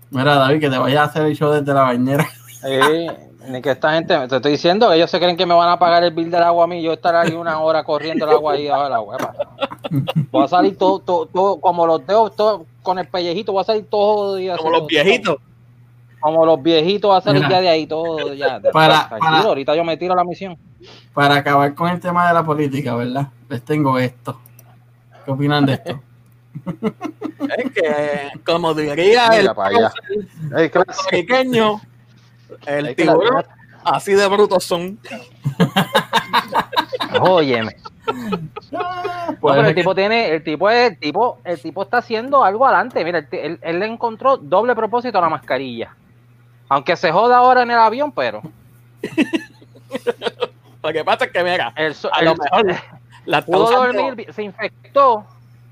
Mira, 0.09 0.33
David, 0.35 0.61
que 0.61 0.69
te 0.69 0.77
vayas 0.79 0.99
a 0.99 1.03
hacer 1.03 1.25
el 1.27 1.35
show 1.35 1.51
desde 1.51 1.73
la 1.75 1.83
bañera. 1.83 2.27
Ni 3.47 3.61
que 3.61 3.71
esta 3.71 3.93
gente, 3.93 4.15
te 4.27 4.35
estoy 4.35 4.51
diciendo 4.51 4.93
ellos 4.93 5.09
se 5.09 5.17
creen 5.19 5.35
que 5.35 5.45
me 5.47 5.55
van 5.55 5.69
a 5.69 5.79
pagar 5.79 6.03
el 6.03 6.11
bill 6.13 6.29
del 6.29 6.43
agua 6.43 6.65
a 6.65 6.67
mí. 6.67 6.81
Yo 6.81 6.93
estar 6.93 7.15
ahí 7.15 7.33
una 7.33 7.59
hora 7.59 7.83
corriendo 7.83 8.25
el 8.25 8.31
agua 8.31 8.53
ahí 8.53 8.63
debajo 8.65 8.83
del 8.83 8.93
agua. 8.93 9.17
Voy 10.31 10.43
a 10.43 10.47
salir 10.47 10.77
todo, 10.77 10.99
todo, 10.99 11.25
todo 11.25 11.59
como 11.59 11.87
los 11.87 12.05
dedos, 12.05 12.35
todo, 12.35 12.65
con 12.83 12.99
el 12.99 13.07
pellejito, 13.07 13.51
voy 13.51 13.61
a 13.61 13.65
salir 13.65 13.85
todo 13.89 14.35
día. 14.35 14.55
Como 14.57 14.69
los 14.69 14.87
viejitos. 14.87 15.37
Como 16.19 16.45
los 16.45 16.61
viejitos, 16.61 17.11
va 17.11 17.17
a 17.17 17.21
salir 17.21 17.41
Mira. 17.41 17.55
ya 17.57 17.61
de 17.61 17.69
ahí 17.69 17.87
todo. 17.87 18.33
Ya, 18.33 18.61
Para- 18.71 19.09
ahorita 19.09 19.75
yo 19.75 19.83
me 19.83 19.97
tiro 19.97 20.13
a 20.13 20.15
la 20.15 20.23
misión. 20.23 20.57
Para 21.13 21.35
acabar 21.35 21.73
con 21.75 21.89
el 21.89 21.99
tema 21.99 22.27
de 22.27 22.33
la 22.35 22.43
política, 22.43 22.95
¿verdad? 22.95 23.27
Les 23.49 23.61
tengo 23.63 23.97
esto. 23.99 24.39
¿Qué 25.25 25.31
opinan 25.31 25.65
de 25.65 25.73
esto? 25.73 25.99
Es 27.57 27.71
que, 27.71 28.39
como 28.45 28.73
diría 28.73 28.93
Mira 29.29 29.35
el 29.35 29.49
clase. 29.51 30.69
puertorriqueño, 30.69 31.81
el 32.65 32.95
tiburón, 32.95 33.43
así 33.83 34.13
de 34.13 34.27
brutos 34.27 34.63
son. 34.63 34.99
Óyeme. 37.21 37.75
No, 38.71 38.79
pues, 39.39 39.53
pero 39.53 39.53
el 39.53 39.59
es 39.61 39.67
que- 39.67 39.73
tipo 39.81 39.95
tiene, 39.95 40.29
el 40.35 40.43
tipo 40.43 40.69
es, 40.69 40.91
el 40.91 40.99
tipo, 40.99 41.37
el 41.43 41.61
tipo 41.61 41.83
está 41.83 41.97
haciendo 41.97 42.43
algo 42.43 42.65
adelante. 42.65 43.03
Mira, 43.05 43.19
él, 43.19 43.27
él- 43.31 43.59
él 43.61 43.79
le 43.79 43.85
encontró 43.85 44.37
doble 44.37 44.75
propósito 44.75 45.17
a 45.17 45.21
la 45.21 45.29
mascarilla. 45.29 45.95
Aunque 46.69 46.95
se 46.95 47.11
joda 47.11 47.37
ahora 47.37 47.63
en 47.63 47.71
el 47.71 47.77
avión, 47.77 48.11
pero 48.11 48.41
Lo 50.83 50.91
que 50.91 51.03
pasa 51.03 51.25
es 51.25 51.31
que, 51.31 51.43
mira, 51.43 51.73
el, 51.75 51.95
a 52.11 52.19
el- 52.19 52.25
lo 52.25 52.35
mejor 52.35 52.75
la 53.25 53.41
pudo 53.45 53.65
usando- 53.65 54.01
dormir, 54.03 54.33
se 54.33 54.43
infectó, 54.43 55.25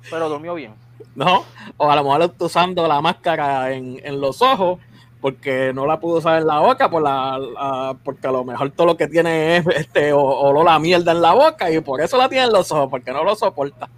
pero 0.09 0.29
durmió 0.29 0.53
bien. 0.55 0.73
¿no? 1.15 1.43
O 1.77 1.89
a 1.91 1.95
lo 1.95 2.03
mejor 2.03 2.21
está 2.23 2.45
usando 2.45 2.87
la 2.87 3.01
máscara 3.01 3.71
en, 3.73 3.99
en 4.03 4.21
los 4.21 4.41
ojos 4.41 4.79
porque 5.21 5.71
no 5.73 5.85
la 5.85 5.99
pudo 5.99 6.19
usar 6.19 6.39
en 6.39 6.47
la 6.47 6.59
boca 6.59 6.89
por 6.89 7.01
la, 7.01 7.37
la- 7.37 7.95
porque 8.03 8.27
a 8.27 8.31
lo 8.31 8.43
mejor 8.43 8.71
todo 8.71 8.87
lo 8.87 8.97
que 8.97 9.07
tiene 9.07 9.57
es 9.57 9.67
este 9.67 10.13
olor 10.13 10.67
a 10.69 10.79
mierda 10.79 11.11
en 11.11 11.21
la 11.21 11.33
boca 11.33 11.69
y 11.69 11.79
por 11.81 11.99
eso 12.01 12.17
la 12.17 12.29
tiene 12.29 12.45
en 12.45 12.53
los 12.53 12.71
ojos 12.71 12.87
porque 12.89 13.11
no 13.11 13.23
lo 13.23 13.35
soporta 13.35 13.89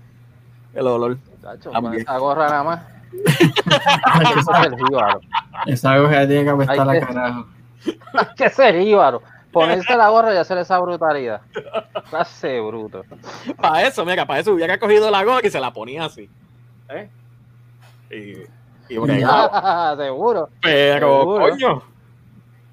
el 0.74 0.88
olor. 0.88 1.18
Con 1.64 1.94
esa 1.96 2.18
gorra 2.18 2.50
nada 2.50 2.64
más. 2.64 2.82
Jíbaro. 4.88 5.22
Esa 5.66 5.92
aguja 5.94 6.28
tiene 6.28 6.44
que 6.44 6.50
apestar 6.50 6.86
la 6.88 7.00
carajo. 7.00 7.46
Que 8.38 8.50
ser 8.50 8.80
jíbaro. 8.80 9.22
Ponerse 9.52 9.96
la 9.98 10.10
gorra 10.10 10.34
y 10.34 10.38
hacer 10.38 10.58
esa 10.60 10.78
brutalidad. 10.80 11.42
Clase 12.10 12.60
bruto. 12.62 13.04
Para 13.60 13.88
eso, 13.88 14.06
mira, 14.06 14.26
para 14.26 14.40
eso 14.40 14.54
hubiera 14.54 14.78
cogido 14.80 15.10
la 15.12 15.24
gorra 15.24 15.46
y 15.46 15.50
se 15.50 15.60
la 15.60 15.72
ponía 15.74 16.06
así. 16.06 16.30
¿eh? 16.90 17.10
Y, 18.12 18.44
y. 18.92 19.96
Seguro. 19.98 20.50
Pero, 20.62 21.20
Seguro. 21.22 21.50
coño, 21.50 21.84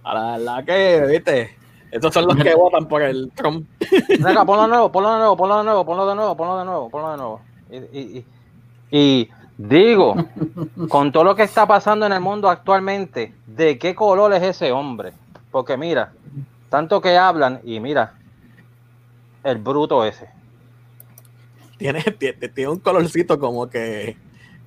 a 0.05 0.15
la 0.15 0.37
verdad 0.39 0.65
que, 0.65 1.07
viste, 1.07 1.57
estos 1.91 2.13
son 2.15 2.27
los 2.27 2.37
que 2.37 2.55
votan 2.55 2.87
por 2.87 3.03
el 3.03 3.31
Trump. 3.35 3.67
Venga, 4.21 4.45
ponlo 4.45 4.63
de 4.63 4.69
nuevo, 4.69 4.93
ponlo 4.93 5.13
de 5.13 5.19
nuevo, 5.19 5.37
ponlo 5.37 5.59
de 5.59 5.65
nuevo, 5.65 5.85
ponlo 5.87 6.09
de 6.09 6.15
nuevo, 6.15 6.37
ponlo 6.37 6.59
de 6.59 6.65
nuevo, 6.65 6.91
ponlo 6.91 7.11
de 7.11 7.17
nuevo. 7.17 7.41
Y, 7.71 7.77
y- 7.99 8.19
y- 8.19 8.25
y 8.91 9.29
digo, 9.59 10.15
con 10.89 11.13
todo 11.13 11.25
lo 11.25 11.35
que 11.35 11.43
está 11.43 11.67
pasando 11.67 12.07
en 12.07 12.13
el 12.13 12.21
mundo 12.21 12.49
actualmente, 12.49 13.35
¿de 13.47 13.79
qué 13.79 13.95
color 13.95 14.33
es 14.33 14.43
ese 14.43 14.73
hombre? 14.73 15.13
Porque 15.51 15.77
mira, 15.77 16.13
tanto 16.71 17.01
que 17.01 17.17
hablan 17.19 17.61
y 17.65 17.81
mira, 17.81 18.15
el 19.45 19.59
bruto 19.59 20.05
ese. 20.05 20.31
Tiene, 21.77 22.03
tiene, 22.03 22.49
tiene 22.49 22.71
un 22.71 22.81
colorcito 22.81 23.39
como 23.39 23.69
que, 23.69 24.17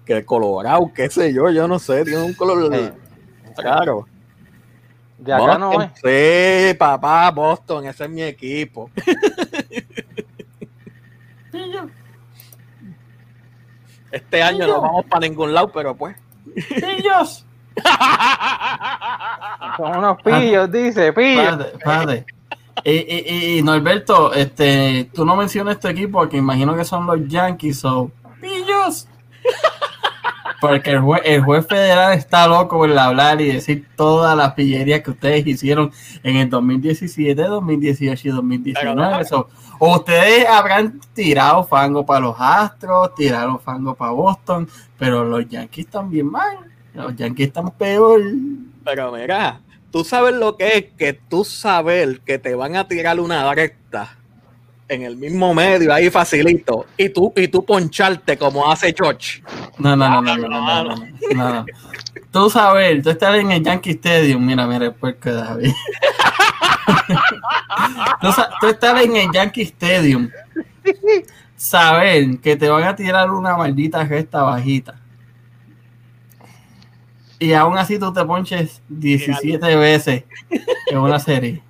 que 0.06 0.26
colorado, 0.26 0.92
qué 0.94 1.10
sé 1.10 1.34
yo, 1.34 1.50
yo 1.50 1.68
no 1.68 1.80
sé, 1.80 2.04
tiene 2.04 2.24
un 2.24 2.34
color 2.34 2.74
Eh, 2.74 2.92
claro. 3.56 4.08
de 5.18 5.34
acá 5.34 5.58
no 5.58 5.72
Boston, 5.72 5.92
es. 6.04 6.72
Sí, 6.72 6.78
papá, 6.78 7.32
Boston, 7.32 7.86
ese 7.86 8.04
es 8.06 8.10
mi 8.10 8.24
equipo. 8.24 8.90
Este 14.12 14.44
año 14.44 14.68
no 14.68 14.82
vamos 14.82 15.06
para 15.06 15.22
ningún 15.22 15.54
lado, 15.54 15.72
pero 15.72 15.96
pues. 15.96 16.18
¡Pillos! 16.54 17.46
Son 19.78 19.98
unos 19.98 20.22
pillos, 20.22 20.70
dice, 20.70 21.14
pillos. 21.14 21.44
Espérate, 21.44 21.78
espérate. 21.78 22.26
Y, 22.84 22.92
y, 22.92 23.58
y 23.58 23.62
Norberto, 23.62 24.34
este, 24.34 25.10
tú 25.14 25.26
no 25.26 25.36
mencionas 25.36 25.80
tu 25.80 25.88
equipo, 25.88 26.28
que 26.28 26.38
imagino 26.38 26.76
que 26.76 26.84
son 26.84 27.06
los 27.06 27.28
Yankees 27.28 27.86
o 27.86 28.12
pillos. 28.42 29.08
Porque 30.62 30.92
el 30.92 31.00
juez, 31.00 31.24
el 31.26 31.42
juez 31.42 31.66
federal 31.66 32.14
está 32.14 32.48
loco 32.48 32.78
por 32.78 32.98
hablar 32.98 33.42
y 33.42 33.48
decir 33.48 33.88
todas 33.96 34.38
las 34.38 34.54
pillerías 34.54 35.02
que 35.02 35.10
ustedes 35.10 35.48
hicieron 35.48 35.92
en 36.22 36.36
el 36.36 36.52
2017, 36.52 37.42
2018 37.42 38.28
y 38.28 38.32
2019. 38.32 39.26
So, 39.26 39.50
o 39.80 39.96
ustedes 39.96 40.48
habrán 40.48 41.02
tirado 41.16 41.64
fango 41.64 42.06
para 42.06 42.20
los 42.20 42.36
Astros, 42.38 43.16
tiraron 43.16 43.60
fango 43.60 43.96
para 43.96 44.12
Boston, 44.12 44.70
pero 45.00 45.26
los 45.26 45.50
Yankees 45.50 45.88
también 45.88 46.28
mal. 46.28 46.60
Los 46.94 47.16
Yankees 47.16 47.48
están 47.48 47.72
peor. 47.72 48.22
Pero 48.86 49.12
mira, 49.14 49.62
tú 49.92 50.04
sabes 50.04 50.36
lo 50.36 50.58
que 50.58 50.78
es 50.78 50.86
que 50.96 51.14
tú 51.14 51.44
saber 51.44 52.22
que 52.22 52.38
te 52.38 52.54
van 52.54 52.76
a 52.76 52.88
tirar 52.88 53.20
una 53.20 53.52
recta 53.52 54.21
en 54.92 55.04
el 55.04 55.16
mismo 55.16 55.54
medio, 55.54 55.94
ahí 55.94 56.10
facilito, 56.10 56.86
y 56.98 57.08
tú, 57.08 57.32
y 57.38 57.48
tú 57.48 57.64
poncharte 57.64 58.38
como 58.38 58.70
hace 58.70 58.94
George. 58.94 59.42
No, 59.78 59.96
no, 59.96 60.10
no, 60.10 60.22
no, 60.22 60.36
no, 60.36 60.48
no, 60.50 60.84
no, 60.84 60.96
no, 61.34 61.54
no. 61.54 61.66
Tú 62.30 62.50
sabes, 62.50 63.02
tú 63.02 63.10
estás 63.10 63.36
en 63.36 63.52
el 63.52 63.64
Yankee 63.64 63.92
Stadium. 63.92 64.46
Mira, 64.46 64.68
mira 64.68 64.86
el 64.86 64.94
puerco 64.94 65.30
de 65.30 65.36
David. 65.36 65.72
tú, 68.22 68.28
tú 68.60 68.68
estás 68.68 69.02
en 69.02 69.16
el 69.16 69.32
Yankee 69.32 69.62
Stadium. 69.62 70.30
Saber 71.56 72.40
que 72.40 72.58
te 72.58 72.68
van 72.68 72.84
a 72.84 72.96
tirar 72.96 73.32
una 73.32 73.56
maldita 73.56 74.06
gesta 74.06 74.44
bajita. 74.44 75.00
Y 77.40 77.54
aún 77.54 77.78
así 77.78 77.98
tú 77.98 78.12
te 78.12 78.26
ponches 78.26 78.82
17 78.90 79.76
veces 79.78 80.26
en 80.88 80.98
una 80.98 81.18
serie. 81.18 81.64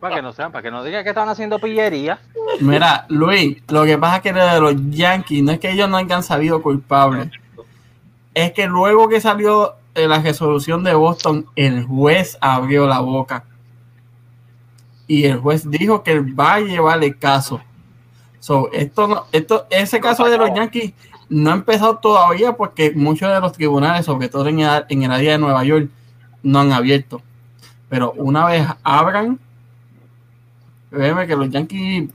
Para 0.00 0.14
que 0.14 0.22
no 0.22 0.32
sean, 0.32 0.52
para 0.52 0.62
que 0.62 0.70
no 0.70 0.84
digan 0.84 1.02
que 1.02 1.10
están 1.10 1.28
haciendo 1.28 1.58
pillería. 1.58 2.18
Mira, 2.60 3.06
Luis, 3.08 3.58
lo 3.68 3.84
que 3.84 3.98
pasa 3.98 4.16
es 4.16 4.22
que 4.22 4.32
lo 4.32 4.46
de 4.46 4.60
los 4.60 4.74
Yankees 4.90 5.42
no 5.42 5.52
es 5.52 5.58
que 5.58 5.70
ellos 5.70 5.88
no 5.88 5.96
hayan 5.96 6.22
sabido 6.22 6.62
culpables. 6.62 7.30
Es 8.34 8.52
que 8.52 8.66
luego 8.66 9.08
que 9.08 9.20
salió 9.20 9.74
eh, 9.94 10.06
la 10.06 10.20
resolución 10.20 10.84
de 10.84 10.94
Boston, 10.94 11.46
el 11.56 11.84
juez 11.84 12.38
abrió 12.40 12.86
la 12.86 13.00
boca. 13.00 13.44
Y 15.06 15.24
el 15.24 15.38
juez 15.38 15.68
dijo 15.68 16.02
que 16.02 16.20
va 16.20 16.54
a 16.54 16.60
llevar 16.60 17.02
el 17.02 17.18
caso. 17.18 17.60
So, 18.40 18.70
esto 18.72 19.08
no, 19.08 19.24
esto, 19.32 19.66
ese 19.70 20.00
caso 20.00 20.24
de 20.26 20.38
los 20.38 20.54
Yankees 20.54 20.92
no 21.28 21.50
ha 21.50 21.54
empezado 21.54 21.98
todavía 21.98 22.52
porque 22.52 22.92
muchos 22.94 23.32
de 23.32 23.40
los 23.40 23.52
tribunales, 23.52 24.06
sobre 24.06 24.28
todo 24.28 24.46
en 24.46 24.60
el, 24.60 24.84
en 24.88 25.02
el 25.02 25.10
área 25.10 25.32
de 25.32 25.38
Nueva 25.38 25.64
York, 25.64 25.88
no 26.42 26.60
han 26.60 26.72
abierto. 26.72 27.20
Pero 27.88 28.12
una 28.12 28.46
vez 28.46 28.66
abran, 28.82 29.38
créeme 30.90 31.26
que 31.26 31.36
los 31.36 31.50
Yankees, 31.50 32.10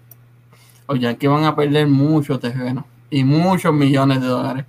los 0.88 1.00
Yankees 1.00 1.30
van 1.30 1.46
a 1.46 1.56
perder 1.56 1.88
mucho 1.88 2.40
terreno 2.40 2.86
y 3.10 3.24
muchos 3.24 3.74
millones 3.74 4.22
de 4.22 4.28
dólares. 4.28 4.66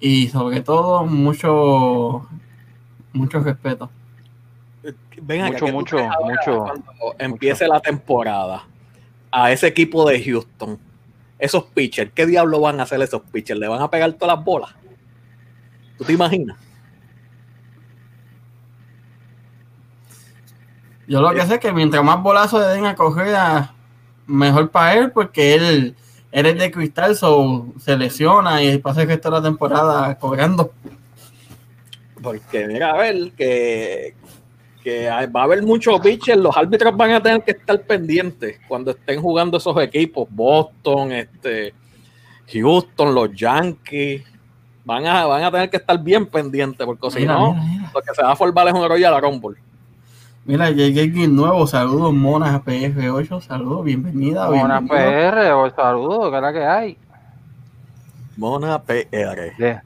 Y 0.00 0.28
sobre 0.28 0.60
todo, 0.60 1.04
mucho, 1.04 2.26
mucho 3.12 3.40
respeto. 3.40 3.90
Ven 5.20 5.42
acá, 5.42 5.66
Mucho, 5.66 5.66
¿qué 5.66 5.72
tú 5.72 5.78
mucho, 5.78 5.98
mucho, 6.24 6.58
Cuando 6.64 7.14
empiece 7.18 7.66
la 7.66 7.80
temporada, 7.80 8.64
a 9.30 9.52
ese 9.52 9.66
equipo 9.66 10.08
de 10.08 10.22
Houston, 10.22 10.78
esos 11.38 11.64
pitchers, 11.64 12.12
¿qué 12.14 12.26
diablo 12.26 12.60
van 12.60 12.80
a 12.80 12.84
hacer 12.84 13.00
esos 13.02 13.22
pitchers? 13.22 13.58
¿Le 13.58 13.68
van 13.68 13.82
a 13.82 13.90
pegar 13.90 14.12
todas 14.12 14.36
las 14.36 14.44
bolas? 14.44 14.70
¿Tú 15.96 16.04
te 16.04 16.12
imaginas? 16.12 16.56
Yo 21.08 21.20
lo 21.22 21.32
que 21.32 21.44
sé 21.46 21.54
es 21.54 21.60
que 21.60 21.72
mientras 21.72 22.04
más 22.04 22.22
bolazos 22.22 22.60
le 22.60 22.66
den 22.68 22.86
a 22.86 22.94
coger, 22.94 23.34
a- 23.34 23.72
mejor 24.26 24.70
para 24.70 24.94
él, 24.94 25.10
porque 25.10 25.54
él, 25.54 25.96
él 26.30 26.46
es 26.46 26.58
de 26.58 26.70
cristal, 26.70 27.16
so, 27.16 27.66
se 27.80 27.96
lesiona 27.96 28.62
y 28.62 28.76
pasa 28.78 29.06
que 29.06 29.16
toda 29.16 29.40
la 29.40 29.48
temporada 29.48 30.14
cobrando. 30.18 30.70
Porque 32.22 32.66
mira, 32.66 32.90
a 32.92 32.96
ver, 32.98 33.32
que, 33.36 34.14
que 34.82 35.08
hay- 35.08 35.26
va 35.28 35.40
a 35.42 35.44
haber 35.44 35.62
muchos 35.62 35.98
pitchers, 36.00 36.38
los 36.38 36.56
árbitros 36.56 36.96
van 36.96 37.12
a 37.12 37.22
tener 37.22 37.42
que 37.42 37.52
estar 37.52 37.80
pendientes 37.82 38.60
cuando 38.66 38.90
estén 38.90 39.20
jugando 39.22 39.56
esos 39.56 39.80
equipos, 39.80 40.26
Boston, 40.30 41.12
este, 41.12 41.72
Houston, 42.52 43.14
los 43.14 43.32
Yankees, 43.34 44.24
van 44.84 45.06
a, 45.06 45.26
van 45.26 45.44
a 45.44 45.50
tener 45.50 45.70
que 45.70 45.76
estar 45.76 45.98
bien 46.02 46.26
pendientes, 46.26 46.84
porque 46.84 47.10
si 47.10 47.24
no, 47.26 47.54
lo 47.94 48.00
que 48.02 48.14
se 48.14 48.22
va 48.22 48.32
a 48.32 48.36
formar 48.36 48.66
es 48.68 48.74
un 48.74 48.86
Royal 48.88 49.20
Rumble. 49.22 49.56
Mira, 50.48 50.70
llegué 50.70 51.02
aquí 51.02 51.28
nuevo, 51.28 51.66
saludos, 51.66 52.14
Monas 52.14 52.64
PF8, 52.64 53.42
saludos, 53.42 53.84
bienvenida. 53.84 54.48
Mona. 54.48 54.80
PR, 54.80 55.52
o 55.52 55.68
saludo, 55.68 56.30
que 56.30 56.36
es 56.38 56.42
la 56.42 56.52
que 56.54 56.64
hay. 56.64 56.98
Mona 58.38 58.82
PR. 58.82 59.54
¿De, 59.58 59.82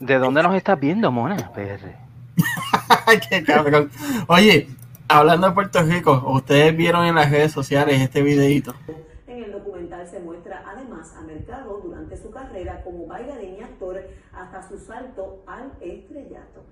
¿De 0.00 0.18
dónde 0.18 0.42
nos 0.42 0.54
estás 0.54 0.78
viendo, 0.78 1.10
Mona 1.10 1.50
PR? 1.54 1.96
Qué 3.30 3.42
cabrón. 3.42 3.90
Oye, 4.26 4.68
hablando 5.08 5.46
de 5.46 5.54
Puerto 5.54 5.82
Rico, 5.82 6.24
ustedes 6.26 6.76
vieron 6.76 7.06
en 7.06 7.14
las 7.14 7.30
redes 7.30 7.50
sociales 7.50 8.02
este 8.02 8.20
videito. 8.20 8.74
En 9.26 9.44
el 9.44 9.52
documental 9.52 10.06
se 10.06 10.20
muestra 10.20 10.62
además 10.70 11.14
a 11.16 11.22
Mercado 11.22 11.80
durante 11.82 12.18
su 12.18 12.30
carrera 12.30 12.82
como 12.84 13.06
bailarín 13.06 13.56
y 13.58 13.62
actor 13.62 13.98
hasta 14.34 14.68
su 14.68 14.76
salto 14.76 15.42
al 15.46 15.72
estrellato. 15.80 16.66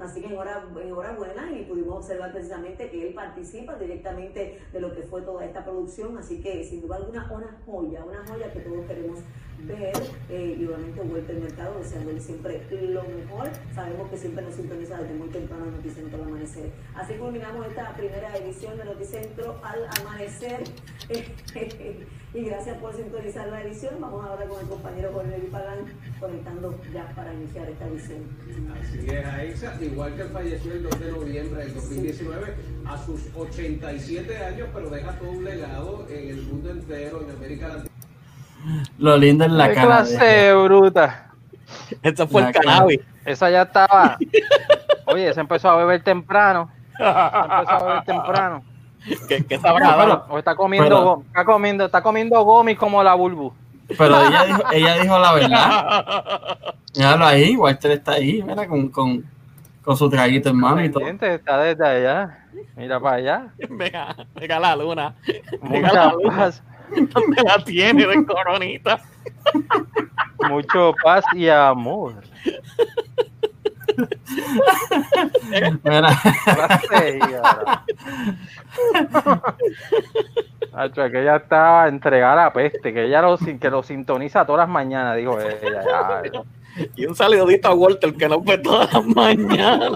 Así 0.00 0.20
que 0.20 0.28
enhora- 0.28 0.64
enhorabuena 0.82 1.50
y 1.52 1.64
pudimos 1.64 1.96
observar 1.96 2.32
precisamente 2.32 2.88
que 2.90 3.08
él 3.08 3.14
participa 3.14 3.74
directamente 3.76 4.58
de 4.72 4.80
lo 4.80 4.94
que 4.94 5.02
fue 5.02 5.22
toda 5.22 5.44
esta 5.44 5.64
producción, 5.64 6.16
así 6.18 6.40
que 6.40 6.64
sin 6.64 6.80
duda 6.82 6.96
alguna 6.96 7.28
una 7.32 7.56
joya, 7.66 8.04
una 8.04 8.24
joya 8.26 8.52
que 8.52 8.60
todos 8.60 8.86
queremos 8.86 9.18
ver 9.64 9.92
eh, 10.30 10.56
y 10.56 10.64
obviamente 10.66 11.00
vuelta 11.00 11.32
al 11.32 11.40
mercado 11.40 11.78
deseándole 11.80 12.20
siempre 12.20 12.62
lo 12.70 13.02
mejor. 13.02 13.48
Sabemos 13.74 14.08
que 14.08 14.16
siempre 14.16 14.44
nos 14.44 14.54
sintoniza 14.54 14.98
desde 15.02 15.14
muy 15.14 15.28
temprano 15.30 15.64
en 15.64 15.72
Noticentro 15.72 16.22
al 16.22 16.28
amanecer. 16.28 16.70
Así 16.94 17.14
culminamos 17.14 17.66
esta 17.66 17.92
primera 17.96 18.36
edición 18.36 18.78
de 18.78 18.84
Noticentro 18.84 19.58
al 19.64 19.80
amanecer. 20.00 20.62
y 22.34 22.42
gracias 22.44 22.76
por 22.78 22.94
sintonizar 22.94 23.48
la 23.48 23.62
edición. 23.62 23.94
Vamos 24.00 24.24
ahora 24.24 24.46
con 24.46 24.60
el 24.60 24.68
compañero 24.68 25.10
Jorge 25.12 25.38
Pagán 25.50 25.78
conectando 26.20 26.78
ya 26.92 27.12
para 27.16 27.34
iniciar 27.34 27.68
esta 27.68 27.86
edición. 27.88 28.20
Así 28.80 29.06
es, 29.10 29.24
Aixa, 29.26 29.78
igual 29.92 30.14
que 30.14 30.22
él 30.22 30.28
falleció 30.32 30.72
el 30.72 30.82
2 30.84 31.00
de 31.00 31.12
noviembre 31.12 31.64
del 31.64 31.74
2019 31.74 32.54
a 32.86 32.98
sus 32.98 33.20
87 33.36 34.36
años, 34.44 34.68
pero 34.74 34.90
deja 34.90 35.12
todo 35.12 35.30
un 35.30 35.44
legado 35.44 36.06
en 36.10 36.28
el 36.30 36.42
mundo 36.42 36.70
entero, 36.70 37.20
en 37.28 37.36
América 37.36 37.68
Latina. 37.68 37.90
Lo 38.98 39.16
lindo 39.16 39.44
en 39.44 39.56
la 39.58 39.68
¿Qué 39.68 39.74
cara. 39.74 39.86
clase 39.86 40.24
de 40.24 40.54
bruta? 40.54 41.30
Este 42.02 42.26
fue 42.26 42.42
La 42.42 42.48
el 42.48 42.54
cannabis. 42.54 43.00
Esa 43.24 43.50
ya 43.50 43.62
estaba. 43.62 44.16
Oye, 45.06 45.32
se 45.34 45.40
empezó 45.40 45.68
a 45.70 45.76
beber 45.76 46.02
temprano. 46.02 46.70
Se 46.96 47.04
empezó 47.04 47.70
a 47.70 47.84
beber 47.84 48.04
temprano. 48.04 48.62
que, 49.28 49.44
que 49.44 49.58
sabrá 49.58 49.96
dar. 49.96 50.24
O 50.28 50.38
está 50.38 50.56
comiendo, 50.56 50.88
Pero- 50.88 51.02
go- 51.04 51.22
está 51.26 51.44
comiendo, 51.44 51.84
está 51.84 52.02
comiendo 52.02 52.42
gomis 52.42 52.76
como 52.78 53.02
la 53.02 53.14
bulbu. 53.14 53.52
Pero 53.96 54.20
ella 54.26 54.44
dijo, 54.44 54.62
ella 54.72 54.94
dijo 55.02 55.18
la 55.18 55.32
verdad. 55.34 56.58
Míralo 56.96 57.24
ahí, 57.26 57.56
Walter 57.56 57.92
está 57.92 58.12
ahí, 58.12 58.42
mira, 58.42 58.66
con, 58.66 58.88
con, 58.88 59.24
con 59.82 59.96
su 59.96 60.08
traguito 60.10 60.50
en 60.50 60.56
mano 60.56 60.84
y 60.84 60.90
todo. 60.90 61.06
Está 61.06 61.58
desde 61.62 61.86
allá. 61.86 62.46
Mira 62.76 63.00
para 63.00 63.16
allá. 63.16 63.46
Mira, 63.68 64.16
mira 64.34 64.60
la 64.60 64.76
luna. 64.76 65.14
Mucha 65.60 65.92
la 65.92 66.12
luna. 66.12 66.36
paz, 66.36 66.62
¿Dónde 66.90 67.42
la 67.42 67.64
tiene 67.64 68.06
de 68.06 68.24
coronita? 68.24 69.00
mucho 70.48 70.94
paz 71.02 71.24
y 71.34 71.48
amor. 71.48 72.14
Mira. 75.84 76.08
Hacho, 80.72 81.10
que 81.10 81.22
ella 81.22 81.36
estaba 81.36 81.88
entregada 81.88 82.32
a 82.32 82.44
la 82.44 82.52
peste, 82.52 82.92
que 82.92 83.06
ella 83.06 83.22
lo, 83.22 83.36
que 83.36 83.70
lo 83.70 83.82
sintoniza 83.82 84.46
todas 84.46 84.60
las 84.60 84.68
mañanas, 84.68 85.16
dijo 85.16 85.40
ella. 85.40 85.82
ya. 85.84 86.42
Y 86.96 87.06
un 87.06 87.14
saludito 87.14 87.68
a 87.68 87.74
Walter 87.74 88.14
que 88.14 88.28
nos 88.28 88.44
ve 88.44 88.58
todas 88.58 88.92
las 88.92 89.04
mañanas. 89.06 89.92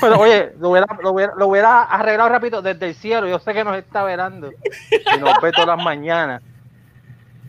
Pero 0.00 0.18
oye, 0.20 0.52
lo 0.58 0.70
hubiera, 0.70 0.86
lo, 1.02 1.12
hubiera, 1.12 1.32
lo 1.36 1.46
hubiera 1.48 1.82
arreglado 1.82 2.28
rápido 2.30 2.62
desde 2.62 2.88
el 2.88 2.94
cielo. 2.94 3.28
Yo 3.28 3.38
sé 3.38 3.52
que 3.54 3.64
nos 3.64 3.76
está 3.76 4.02
velando 4.02 4.50
y 4.90 5.18
nos 5.18 5.40
ve 5.40 5.52
todas 5.52 5.68
las 5.76 5.84
mañanas. 5.84 6.42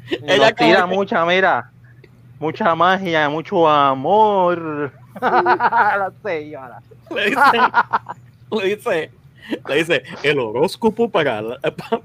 Y 0.10 0.16
Ella 0.26 0.50
nos 0.50 0.56
tira 0.56 0.82
que- 0.82 0.96
mucha, 0.96 1.26
mira, 1.26 1.72
mucha 2.40 2.76
magia, 2.76 3.30
mucho 3.30 3.68
amor. 3.68 4.92
la 5.22 6.12
señora. 6.24 6.80
Le 7.14 7.26
dice, 7.26 7.52
le 8.52 8.76
dice, 8.76 9.12
le 9.68 9.76
dice, 9.76 10.04
el 10.24 10.40
horóscopo 10.40 11.10
para, 11.10 11.42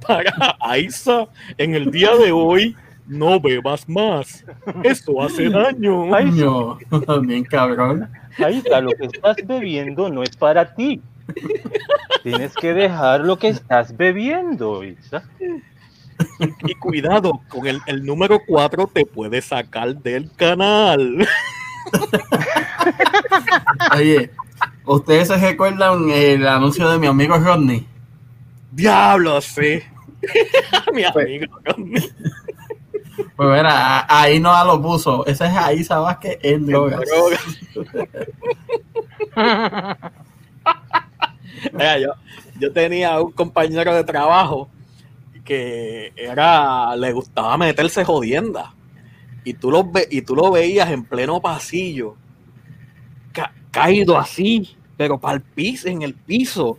para 0.06 0.56
Aiza 0.60 1.26
en 1.58 1.74
el 1.74 1.90
día 1.90 2.16
de 2.16 2.32
hoy, 2.32 2.76
no 3.06 3.40
bebas 3.40 3.88
más. 3.88 4.44
Eso 4.82 5.22
hace 5.22 5.48
daño. 5.48 6.14
Ay, 6.14 6.30
bien 7.22 7.44
cabrón. 7.44 8.08
Ahí 8.38 8.58
está, 8.58 8.80
lo 8.80 8.90
que 8.90 9.06
estás 9.06 9.36
bebiendo 9.44 10.10
no 10.10 10.22
es 10.22 10.36
para 10.36 10.74
ti. 10.74 11.00
Tienes 12.22 12.54
que 12.54 12.72
dejar 12.74 13.20
lo 13.20 13.38
que 13.38 13.48
estás 13.48 13.96
bebiendo, 13.96 14.84
Isa. 14.84 15.24
Y 16.64 16.74
cuidado, 16.74 17.40
con 17.48 17.66
el, 17.66 17.80
el 17.86 18.04
número 18.04 18.40
4 18.46 18.90
te 18.92 19.04
puede 19.04 19.42
sacar 19.42 19.96
del 19.96 20.30
canal. 20.36 21.26
Oye, 23.94 24.30
¿ustedes 24.84 25.28
se 25.28 25.36
recuerdan 25.36 26.10
el 26.10 26.46
anuncio 26.46 26.88
de 26.90 26.98
mi 26.98 27.06
amigo 27.06 27.36
Rodney? 27.38 27.86
Diablo, 28.72 29.40
sí. 29.40 29.80
Mi 30.92 31.04
amigo. 31.04 31.46
Pues 33.16 33.48
mira, 33.48 34.06
ahí 34.08 34.38
no 34.40 34.64
lo 34.64 34.80
puso. 34.80 35.24
Ese 35.26 35.46
es 35.46 35.52
Aiza 35.52 35.98
Vázquez 35.98 36.38
en 36.42 36.66
drogas. 36.66 37.00
Mira, 41.72 41.98
yo, 41.98 42.08
yo 42.58 42.72
tenía 42.72 43.20
un 43.20 43.32
compañero 43.32 43.94
de 43.94 44.04
trabajo 44.04 44.68
que 45.44 46.12
era, 46.16 46.94
le 46.96 47.12
gustaba 47.12 47.56
meterse 47.56 48.04
jodienda. 48.04 48.74
Y 49.44 49.54
tú 49.54 49.70
lo, 49.70 49.84
ve, 49.84 50.06
y 50.10 50.22
tú 50.22 50.34
lo 50.34 50.50
veías 50.50 50.90
en 50.90 51.04
pleno 51.04 51.40
pasillo, 51.40 52.16
ca- 53.32 53.54
caído 53.70 54.18
así, 54.18 54.76
pero 54.96 55.18
para 55.18 55.36
el 55.36 55.42
piso, 55.42 55.88
en 55.88 56.02
el 56.02 56.14
piso. 56.14 56.78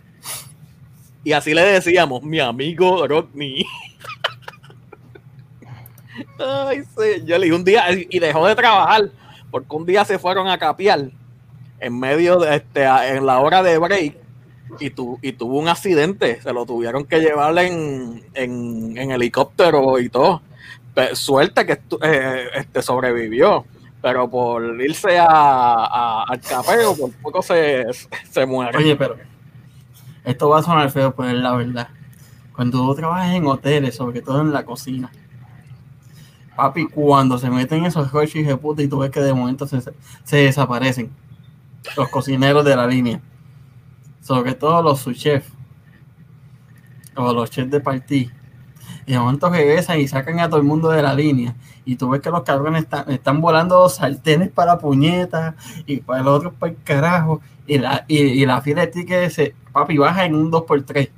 Y 1.24 1.32
así 1.32 1.54
le 1.54 1.62
decíamos, 1.64 2.24
mi 2.24 2.40
amigo 2.40 3.08
Rodney. 3.08 3.66
Ay, 6.40 6.84
le 7.28 7.40
dije 7.40 7.54
un 7.54 7.64
día, 7.64 7.86
y 7.92 8.20
dejó 8.20 8.48
de 8.48 8.56
trabajar, 8.56 9.10
porque 9.52 9.76
un 9.76 9.86
día 9.86 10.04
se 10.06 10.20
fueron 10.20 10.48
a 10.48 10.58
capiar 10.58 11.10
en 11.80 12.00
medio 12.00 12.38
de 12.40 12.56
este, 12.58 12.84
en 12.86 13.26
la 13.26 13.40
hora 13.40 13.62
de 13.64 13.78
break 13.78 14.18
y, 14.80 14.90
tu, 14.90 15.20
y 15.22 15.32
tuvo 15.34 15.60
un 15.60 15.68
accidente, 15.68 16.42
se 16.42 16.52
lo 16.54 16.66
tuvieron 16.66 17.06
que 17.06 17.20
llevar 17.20 17.58
en, 17.60 18.24
en, 18.34 18.98
helicóptero 19.12 20.00
y 20.00 20.10
todo. 20.10 20.42
Suerte 21.14 21.66
que 21.66 21.80
eh, 22.02 22.46
este, 22.56 22.82
sobrevivió, 22.82 23.66
pero 24.02 24.28
por 24.30 24.82
irse 24.82 25.20
a, 25.20 25.26
a- 25.30 26.24
al 26.24 26.40
capeo, 26.42 26.96
por 26.98 27.12
poco 27.22 27.42
se, 27.44 27.86
se 28.32 28.46
muere. 28.48 28.78
Oye, 28.78 28.96
pero 28.96 29.16
esto 30.26 30.50
va 30.50 30.60
a 30.60 30.64
sonar 30.64 30.90
feo, 30.90 31.14
pero 31.16 31.30
es 31.30 31.36
la 31.36 31.54
verdad. 31.54 31.88
Cuando 32.56 32.80
tú 32.80 32.96
trabajas 32.96 33.36
en 33.36 33.46
hoteles, 33.46 33.96
sobre 33.96 34.22
todo 34.22 34.42
en 34.42 34.52
la 34.52 34.66
cocina, 34.66 35.12
papi, 36.58 36.88
cuando 36.88 37.38
se 37.38 37.50
meten 37.52 37.86
esos 37.86 38.10
coches 38.10 38.46
de 38.46 38.58
puta 38.58 38.82
y 38.82 38.88
tú 38.88 38.98
ves 38.98 39.12
que 39.12 39.22
de 39.22 39.32
momento 39.32 39.68
se, 39.68 39.80
se 40.24 40.38
desaparecen 40.38 41.12
los 41.96 42.10
cocineros 42.10 42.66
de 42.66 42.76
la 42.76 42.88
línea, 42.88 43.22
sobre 44.22 44.56
todo 44.56 44.82
los 44.82 45.00
subchefs 45.00 45.50
o 47.16 47.32
los 47.32 47.52
chefs 47.52 47.70
de 47.70 47.80
partí, 47.80 48.32
y 49.06 49.14
de 49.14 49.20
momento 49.20 49.50
regresan 49.50 50.00
y 50.00 50.08
sacan 50.08 50.40
a 50.40 50.50
todo 50.50 50.60
el 50.60 50.66
mundo 50.66 50.90
de 50.90 51.02
la 51.02 51.14
línea. 51.14 51.56
Y 51.86 51.96
tú 51.96 52.10
ves 52.10 52.22
que 52.22 52.30
los 52.30 52.44
cabrones 52.44 52.84
están, 52.84 53.10
están 53.10 53.40
volando 53.40 53.88
sartenes 53.88 54.50
para 54.50 54.80
puñetas 54.80 55.56
y 55.86 56.02
para 56.02 56.22
el 56.22 56.28
otro 56.28 56.52
para 56.52 56.74
el 56.74 56.78
carajo. 56.84 57.40
Y 57.66 57.78
la, 57.78 58.04
y, 58.10 58.18
y 58.18 58.46
la 58.46 58.62
fila 58.62 58.82
de 58.82 58.88
tickets 58.88 59.54
papi, 59.72 59.98
baja 59.98 60.26
en 60.26 60.36
un 60.36 60.52
2x3. 60.52 61.10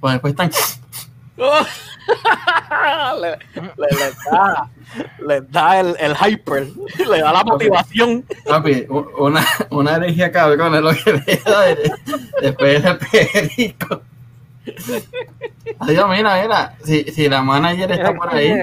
Pues 0.00 0.14
después 0.14 0.30
están. 0.30 0.50
le, 3.20 3.30
le- 3.30 3.88
le 3.90 4.12
da, 4.30 4.68
le 5.26 5.40
da 5.42 5.80
el, 5.80 5.96
el 6.00 6.14
hyper, 6.16 6.66
le 7.10 7.20
da 7.20 7.32
la 7.32 7.44
motivación. 7.44 8.24
Papi, 8.46 8.86
una, 9.18 9.44
una 9.70 9.96
herejía 9.96 10.30
cabrón 10.32 10.74
es 10.74 10.80
lo 10.82 10.90
que 10.92 11.12
le 11.12 11.36
da 11.44 11.60
de- 11.62 11.92
después 12.42 12.82
del 12.82 12.98
perico. 12.98 14.02
Adiós, 15.80 16.08
mira, 16.08 16.40
mira, 16.42 16.74
si, 16.84 17.02
si 17.04 17.28
la 17.28 17.42
manager 17.42 17.90
está 17.92 18.14
por 18.14 18.32
ahí, 18.32 18.62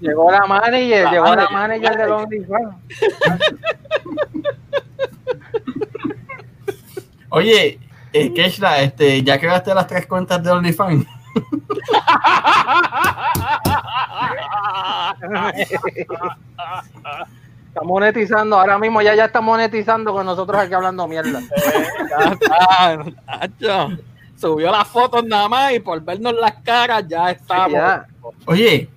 Llegó 0.00 0.30
la 0.30 0.44
manager, 0.46 1.04
La 1.04 1.10
llegó 1.12 1.34
la 1.36 1.48
manager, 1.50 1.52
manager 1.92 1.96
de 1.96 2.12
OnlyFans. 2.12 2.74
oye, 7.30 7.78
eh, 8.12 8.32
Keshla, 8.32 8.80
este, 8.82 9.22
ya 9.22 9.38
creaste 9.38 9.74
las 9.74 9.86
tres 9.86 10.06
cuentas 10.06 10.42
de 10.42 10.50
OnlyFans. 10.50 11.06
Está 17.68 17.82
monetizando, 17.82 18.56
ahora 18.58 18.78
mismo 18.78 19.02
ya 19.02 19.14
ya 19.14 19.24
está 19.24 19.40
monetizando 19.40 20.12
con 20.12 20.24
nosotros 20.26 20.60
aquí 20.60 20.74
hablando 20.74 21.08
mierda. 21.08 21.40
Está. 23.42 23.98
Subió 24.36 24.70
las 24.70 24.86
fotos 24.88 25.24
nada 25.24 25.48
más 25.48 25.72
y 25.72 25.80
por 25.80 26.00
vernos 26.02 26.34
las 26.34 26.54
caras 26.62 27.04
ya 27.08 27.30
estamos. 27.30 27.72
Ya, 27.72 28.06
Oye, 28.46 28.88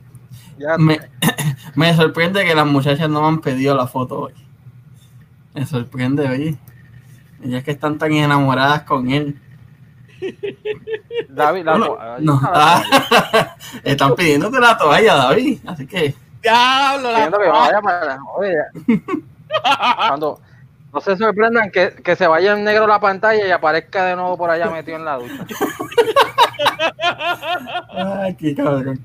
ya. 0.57 0.77
me, 0.77 0.99
me 1.75 1.93
sorprende 1.95 2.43
que 2.45 2.53
las 2.53 2.65
muchachas 2.65 3.09
no 3.09 3.21
me 3.21 3.27
han 3.27 3.41
pedido 3.41 3.75
la 3.75 3.87
foto 3.87 4.21
hoy. 4.21 4.33
Me 5.53 5.65
sorprende, 5.65 6.27
oye. 6.27 6.57
Ellas 7.43 7.63
que 7.63 7.71
están 7.71 7.97
tan 7.97 8.11
enamoradas 8.13 8.83
con 8.83 9.09
él. 9.09 9.39
David, 11.29 11.63
la- 11.65 11.77
No, 11.77 11.97
ahí 11.99 12.21
no. 12.25 12.39
Ah, 12.43 12.83
están 13.83 14.15
pidiéndote 14.15 14.59
la 14.59 14.77
toalla, 14.77 15.15
David. 15.15 15.59
Así 15.65 15.85
que, 15.87 16.15
Diablo, 16.41 17.11
la 17.11 17.29
que 17.29 17.49
vaya 17.49 17.81
para 17.81 18.17
oye, 18.35 18.55
cuando 20.07 20.39
no 20.93 21.01
se 21.01 21.17
sorprendan 21.17 21.71
que, 21.71 21.91
que 22.03 22.15
se 22.15 22.27
vaya 22.27 22.53
en 22.53 22.63
negro 22.63 22.87
la 22.87 22.99
pantalla 22.99 23.45
y 23.45 23.51
aparezca 23.51 24.05
de 24.05 24.15
nuevo 24.15 24.37
por 24.37 24.49
allá 24.49 24.69
metido 24.69 24.97
en 24.97 25.05
la 25.05 25.17
ducha. 25.17 25.45
ay, 27.91 28.35
qué 28.35 28.55
cabrón. 28.55 28.99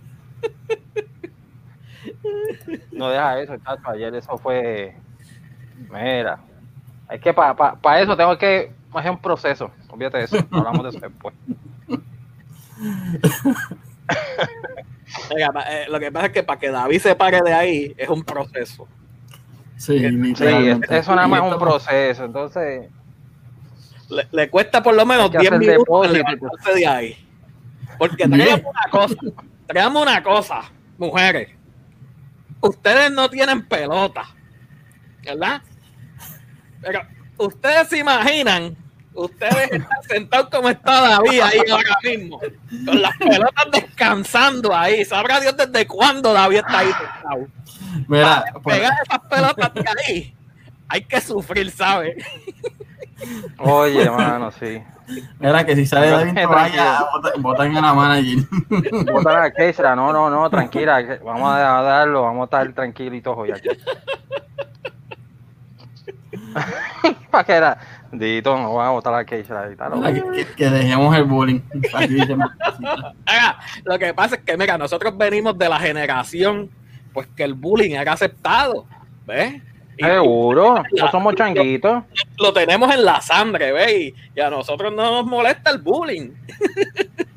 No 2.93 3.09
deja 3.11 3.41
eso, 3.41 3.57
chacho. 3.59 3.89
Ayer 3.91 4.15
eso 4.15 4.39
fue. 4.39 4.95
Mira. 5.91 6.39
Es 7.11 7.21
que 7.21 7.35
para 7.35 8.01
eso 8.01 8.17
tengo 8.17 8.39
que 8.39 8.73
hacer 9.01 9.11
un 9.13 9.21
proceso. 9.21 9.71
Olvídate 9.89 10.19
de 10.19 10.25
eso. 10.25 10.37
Hablamos 10.51 10.83
de 10.85 10.89
eso 10.91 11.01
después. 11.01 11.35
Oiga, 15.35 15.53
eh, 15.71 15.87
lo 15.89 16.01
que 16.01 16.11
pasa 16.11 16.27
es 16.27 16.33
que 16.33 16.43
para 16.43 16.59
que 16.59 16.71
David 16.71 17.01
se 17.01 17.15
pare 17.15 17.41
de 17.43 17.53
ahí 17.53 17.95
es 17.97 18.09
un 18.09 18.23
proceso. 18.25 18.89
Sí, 19.77 19.97
eso 20.91 21.15
nada 21.15 21.27
más 21.29 21.45
es 21.45 21.53
un 21.53 21.59
proceso. 21.59 22.25
Entonces, 22.25 22.89
Le, 24.09 24.29
le 24.31 24.51
cuesta 24.51 24.83
por 24.83 24.95
lo 24.95 25.05
menos 25.05 25.25
Hay 25.27 25.31
que 25.31 25.39
10 25.39 25.53
hacer 25.53 25.59
minutos 25.59 25.85
depósito. 25.85 26.13
levantarse 26.15 26.75
de 26.75 26.87
ahí. 26.87 27.29
Porque 27.99 28.29
traemos 28.29 28.61
una 28.61 28.91
cosa, 28.91 29.15
traemos 29.67 30.03
una 30.03 30.23
cosa, 30.23 30.63
mujeres. 30.99 31.51
Ustedes 32.61 33.11
no 33.11 33.29
tienen 33.29 33.67
pelota, 33.67 34.25
¿verdad? 35.25 35.63
Pero 36.81 37.01
ustedes 37.39 37.89
se 37.89 37.99
imaginan, 37.99 38.77
ustedes 39.15 39.73
están 39.73 40.03
sentados 40.09 40.49
como 40.51 40.69
está 40.69 41.01
David 41.01 41.41
ahí 41.41 41.61
ahora 41.71 41.97
mismo, 42.03 42.41
con 42.87 43.03
las 43.03 43.17
pelotas 43.19 43.65
descansando 43.73 44.75
ahí. 44.75 45.05
Sabrá 45.05 45.41
Dios 45.41 45.57
desde 45.57 45.87
cuándo 45.87 46.33
David 46.33 46.59
está 46.59 46.79
ahí 46.79 46.87
sentado. 46.93 47.47
Mira, 48.09 48.45
por- 48.63 48.73
Pegar 48.73 48.93
esas 49.05 49.19
pelotas 49.29 49.75
de 49.75 49.85
ahí, 50.07 50.35
hay 50.89 51.05
que 51.05 51.21
sufrir, 51.21 51.71
¿sabes? 51.71 52.17
oye, 53.59 54.11
mano, 54.11 54.51
sí. 54.51 54.83
mira 55.39 55.65
que 55.65 55.77
si 55.77 55.87
sale 55.87 56.09
David 56.11 56.35
toalla, 56.43 57.05
botan 57.39 57.77
a 57.77 57.81
la 57.83 57.95
manager. 57.95 58.39
Botar 59.13 59.43
a 59.45 59.51
Keisra. 59.53 59.95
No, 59.95 60.13
no, 60.13 60.31
no, 60.31 60.49
tranquila. 60.51 61.03
Vamos 61.23 61.53
a 61.53 61.83
darlo. 61.83 62.23
Vamos 62.23 62.41
a 62.43 62.45
estar 62.45 62.73
tranquilitos 62.73 63.35
hoy 63.37 63.53
aquí. 63.53 63.69
¿Para 67.31 67.45
qué 67.45 67.53
era? 67.53 67.79
Dito, 68.13 68.59
no 68.59 68.75
va 68.75 68.89
a 68.89 68.91
botar 68.91 69.15
a 69.15 69.23
está 69.23 69.89
loco. 69.89 70.03
Mira, 70.03 70.13
que, 70.13 70.23
que- 70.45 70.47
que 70.55 70.71
dejemos 70.71 71.17
el 71.17 71.25
bullying. 71.25 71.61
Lo 73.85 73.99
que 73.99 74.13
pasa 74.15 74.37
es 74.37 74.43
que, 74.43 74.57
mira, 74.57 74.77
nosotros 74.77 75.17
venimos 75.17 75.57
de 75.57 75.69
la 75.69 75.79
generación, 75.79 76.71
pues 77.15 77.27
que 77.35 77.43
el 77.45 77.55
bullying 77.55 77.93
era 77.93 78.13
aceptado, 78.13 78.87
¿ves? 79.27 79.63
Y 79.97 80.05
Seguro. 80.05 80.83
No 80.99 81.11
somos 81.11 81.35
changuitos. 81.35 82.03
lo 82.39 82.53
tenemos 82.53 82.95
en 82.95 83.05
la 83.05 83.21
sangre, 83.21 83.73
¿ves? 83.73 83.93
Y, 84.01 84.15
y 84.37 84.41
a 84.41 84.51
nosotros 84.51 84.93
no 84.93 85.11
nos 85.11 85.27
molesta 85.27 85.71
el 85.71 85.79
bullying. 85.79 86.31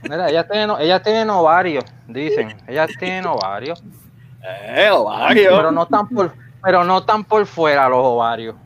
Mira, 0.03 0.29
ellas 0.29 0.45
tienen, 0.49 0.71
ellas 0.79 1.01
tienen 1.03 1.29
ovarios, 1.29 1.85
dicen. 2.07 2.55
Ellas 2.67 2.89
tienen 2.99 3.25
ovarios. 3.27 3.83
Eh, 4.43 4.89
ovario. 4.91 5.49
Pero 5.55 5.71
no 5.71 5.83
están 5.83 6.07
por, 6.09 6.33
pero 6.65 6.83
no 6.83 6.97
están 6.97 7.23
por 7.23 7.45
fuera 7.45 7.87
los 7.87 7.99
ovarios. 8.01 8.55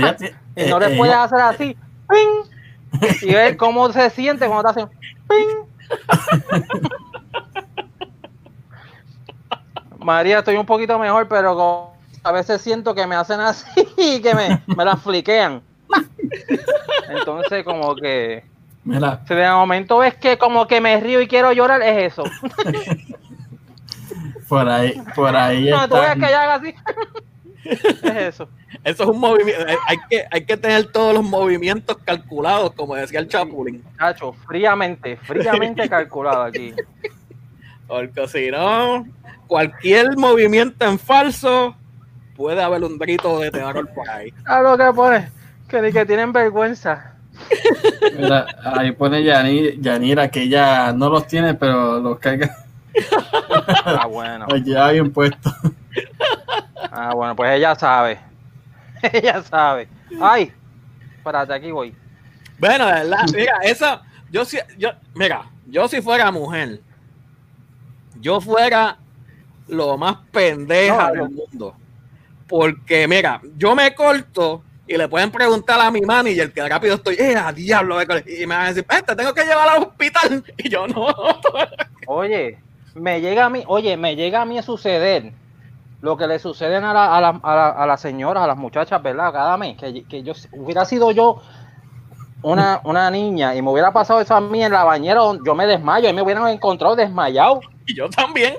ya 0.00 0.16
ti- 0.16 0.30
Y 0.54 0.70
no 0.70 0.76
eh, 0.76 0.80
le 0.88 0.94
eh, 0.94 0.96
puedes 0.96 1.16
hacer 1.16 1.40
así, 1.40 1.76
¡ping! 2.08 2.44
Y 3.22 3.34
ver 3.34 3.56
cómo 3.56 3.92
se 3.92 4.08
siente 4.10 4.46
cuando 4.46 4.72
te 4.72 4.80
hacen 4.80 4.88
¡ping! 5.28 5.66
María, 9.98 10.38
estoy 10.38 10.54
un 10.56 10.66
poquito 10.66 10.96
mejor, 10.98 11.26
pero 11.26 11.56
como- 11.56 11.94
a 12.22 12.30
veces 12.30 12.60
siento 12.62 12.94
que 12.94 13.04
me 13.06 13.16
hacen 13.16 13.40
así 13.40 13.68
y 13.96 14.22
que 14.22 14.32
me, 14.34 14.62
me 14.76 14.84
las 14.84 15.02
fliquean. 15.02 15.60
Entonces, 17.08 17.64
como 17.64 17.96
que 17.96 18.44
Mira, 18.84 19.20
si 19.26 19.34
de 19.34 19.48
momento 19.50 19.98
ves 19.98 20.14
que 20.14 20.38
como 20.38 20.66
que 20.66 20.80
me 20.80 21.00
río 21.00 21.20
y 21.20 21.26
quiero 21.26 21.52
llorar, 21.52 21.82
es 21.82 22.12
eso. 22.12 22.22
Por 24.54 24.68
ahí, 24.68 25.02
por 25.14 25.36
ahí 25.36 25.70
No, 25.70 25.88
tú 25.88 25.96
ves 25.96 26.12
que 26.12 26.26
ella 26.26 26.42
haga 26.42 26.54
así. 26.54 26.74
Es 27.64 28.02
eso. 28.04 28.48
Eso 28.84 29.02
es 29.04 29.08
un 29.08 29.18
movimiento. 29.18 29.64
Hay 29.86 29.96
que, 30.10 30.24
hay 30.30 30.44
que 30.44 30.56
tener 30.58 30.92
todos 30.92 31.14
los 31.14 31.24
movimientos 31.24 31.96
calculados, 32.04 32.72
como 32.74 32.94
decía 32.94 33.20
el 33.20 33.28
Chapulín. 33.28 33.82
Chacho, 33.98 34.34
fríamente, 34.46 35.16
fríamente 35.16 35.88
calculado 35.88 36.42
aquí. 36.42 36.74
Porque 37.86 38.28
si 38.28 38.50
no, 38.50 39.06
cualquier 39.46 40.14
movimiento 40.18 40.84
en 40.84 40.98
falso 40.98 41.74
puede 42.36 42.62
haber 42.62 42.84
un 42.84 42.98
grito 42.98 43.38
de 43.40 43.50
terror 43.50 43.88
por 43.94 44.08
ahí. 44.10 44.32
A 44.44 44.60
lo 44.60 44.76
que 44.76 44.92
pone, 44.94 45.30
que 45.66 45.80
ni 45.80 45.90
que 45.90 46.04
tienen 46.04 46.32
vergüenza. 46.34 47.14
Mira, 48.18 48.46
ahí 48.62 48.92
pone 48.92 49.22
Yani- 49.24 49.80
Yanira 49.80 50.28
que 50.28 50.42
ella 50.42 50.92
no 50.92 51.08
los 51.08 51.26
tiene, 51.26 51.54
pero 51.54 51.98
los 51.98 52.18
carga. 52.18 52.54
Ah, 53.84 54.06
bueno. 54.06 54.46
Lleva 54.64 54.92
bien 54.92 55.12
puestos. 55.12 55.52
Ah, 56.90 57.12
bueno, 57.14 57.34
pues 57.34 57.50
ella 57.52 57.74
sabe. 57.74 58.18
Ella 59.12 59.42
sabe. 59.42 59.88
Ay, 60.20 60.52
espérate, 61.18 61.52
aquí 61.52 61.70
voy. 61.70 61.94
Bueno, 62.58 62.86
de 62.86 62.92
verdad, 62.92 63.26
mira, 63.34 63.58
eso, 63.62 64.00
yo 64.30 64.44
si, 64.44 64.58
yo, 64.78 64.90
mira, 65.14 65.50
yo 65.66 65.86
si 65.88 66.00
fuera 66.00 66.30
mujer, 66.30 66.80
yo 68.20 68.40
fuera 68.40 68.96
lo 69.68 69.98
más 69.98 70.16
pendeja 70.30 71.08
No, 71.08 71.12
del 71.12 71.30
mundo. 71.30 71.76
Porque, 72.48 73.06
mira, 73.08 73.40
yo 73.56 73.74
me 73.74 73.94
corto 73.94 74.62
y 74.86 74.96
le 74.96 75.08
pueden 75.08 75.30
preguntar 75.30 75.80
a 75.80 75.90
mi 75.90 76.00
manager 76.00 76.52
que 76.52 76.68
rápido 76.68 76.94
estoy, 76.94 77.16
eh, 77.16 77.36
a 77.36 77.52
diablo, 77.52 77.96
me 77.96 78.06
corté", 78.06 78.42
y 78.42 78.46
me 78.46 78.54
van 78.54 78.66
a 78.66 78.68
decir, 78.68 78.86
"Eh, 78.90 79.02
te 79.06 79.16
tengo 79.16 79.34
que 79.34 79.44
llevar 79.44 79.68
al 79.68 79.82
hospital. 79.82 80.44
Y 80.58 80.68
yo 80.68 80.86
no, 80.86 81.06
Oye, 82.06 82.58
me 82.94 83.20
llega 83.20 83.46
a 83.46 83.50
mí, 83.50 83.64
oye, 83.66 83.96
me 83.96 84.16
llega 84.16 84.42
a 84.42 84.44
mí 84.44 84.58
a 84.58 84.62
suceder 84.62 85.32
lo 86.00 86.16
que 86.16 86.26
le 86.26 86.38
suceden 86.38 86.84
a 86.84 86.92
la, 86.92 87.16
a 87.16 87.20
la, 87.20 87.40
a 87.42 87.54
la, 87.56 87.68
a 87.70 87.86
las 87.86 88.00
señoras, 88.00 88.44
a 88.44 88.46
las 88.46 88.56
muchachas, 88.56 89.02
¿verdad? 89.02 89.32
Cada 89.32 89.56
mes, 89.56 89.76
que, 89.76 90.04
que 90.04 90.22
yo 90.22 90.34
hubiera 90.52 90.84
sido 90.84 91.10
yo 91.10 91.40
una, 92.42 92.80
una 92.84 93.10
niña 93.10 93.54
y 93.54 93.62
me 93.62 93.70
hubiera 93.70 93.92
pasado 93.92 94.20
eso 94.20 94.34
a 94.34 94.40
mí 94.40 94.62
en 94.62 94.72
la 94.72 94.84
bañera, 94.84 95.20
donde 95.20 95.42
yo 95.46 95.54
me 95.54 95.66
desmayo 95.66 96.08
y 96.08 96.12
me 96.12 96.22
hubieran 96.22 96.46
encontrado 96.48 96.94
desmayado. 96.94 97.60
y 97.86 97.96
yo 97.96 98.08
también. 98.10 98.54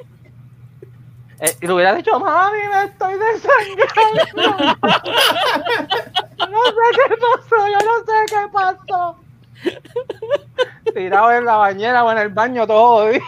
Eh, 1.40 1.52
y 1.62 1.68
le 1.68 1.74
hubiera 1.74 1.94
dicho, 1.94 2.20
mami, 2.20 2.58
me 2.74 2.86
estoy 2.86 3.14
desangrando. 3.14 4.58
no 6.50 6.64
sé 6.66 6.86
qué 6.96 7.16
pasó, 7.18 7.68
yo 7.68 7.80
no 7.86 8.00
sé 8.06 8.14
qué 8.30 8.48
pasó. 8.52 9.25
Tirado 10.94 11.32
en 11.32 11.46
la 11.46 11.56
bañera 11.58 12.04
o 12.04 12.12
en 12.12 12.18
el 12.20 12.30
baño 12.30 12.66
todo. 12.68 13.12
¿sí? 13.12 13.20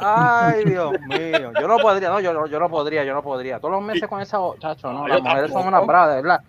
Ay, 0.00 0.64
Dios 0.64 0.92
mío. 1.08 1.52
Yo 1.60 1.68
no 1.68 1.76
podría, 1.78 2.08
no, 2.08 2.20
yo, 2.20 2.32
no- 2.32 2.46
yo 2.46 2.58
no 2.58 2.68
podría, 2.70 3.04
yo 3.04 3.12
no 3.14 3.22
podría. 3.22 3.58
Todos 3.58 3.72
los 3.72 3.82
meses 3.82 4.08
con 4.08 4.20
esa 4.20 4.38
chacho, 4.58 4.92
no, 4.92 5.06
las 5.06 5.20
mujeres 5.20 5.50
son 5.52 5.66
unas 5.66 5.86
bravas, 5.86 6.10
de 6.16 6.22
verdad. 6.22 6.40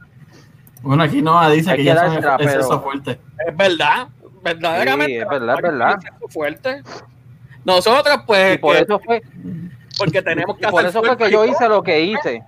Bueno, 0.82 1.04
aquí 1.04 1.22
no 1.22 1.48
dice 1.50 1.72
Hay 1.72 1.78
que 1.78 1.84
que 1.84 1.88
ya 1.90 2.08
son 2.08 2.18
exceso 2.42 2.82
fuerte. 2.82 3.20
Es 3.46 3.56
verdad, 3.58 4.08
verdaderamente. 4.42 5.14
Sí, 5.14 5.20
es 5.20 5.28
verdad, 5.28 5.56
es 5.58 5.62
verdad. 5.62 5.96
Fuerte. 6.30 6.82
Nosotros, 7.66 8.22
pues, 8.26 8.56
Y 8.56 8.58
por 8.58 8.76
que- 8.76 8.82
eso 8.84 9.00
fue, 9.00 9.22
porque 9.98 10.22
tenemos 10.22 10.58
que 10.58 10.66
y 10.66 10.70
por 10.72 10.80
hacer 10.80 10.90
eso 10.90 11.04
fue 11.04 11.18
que 11.18 11.30
yo 11.32 11.46
hice 11.46 11.68
lo 11.68 11.84
que 11.84 12.02
hice. 12.02 12.44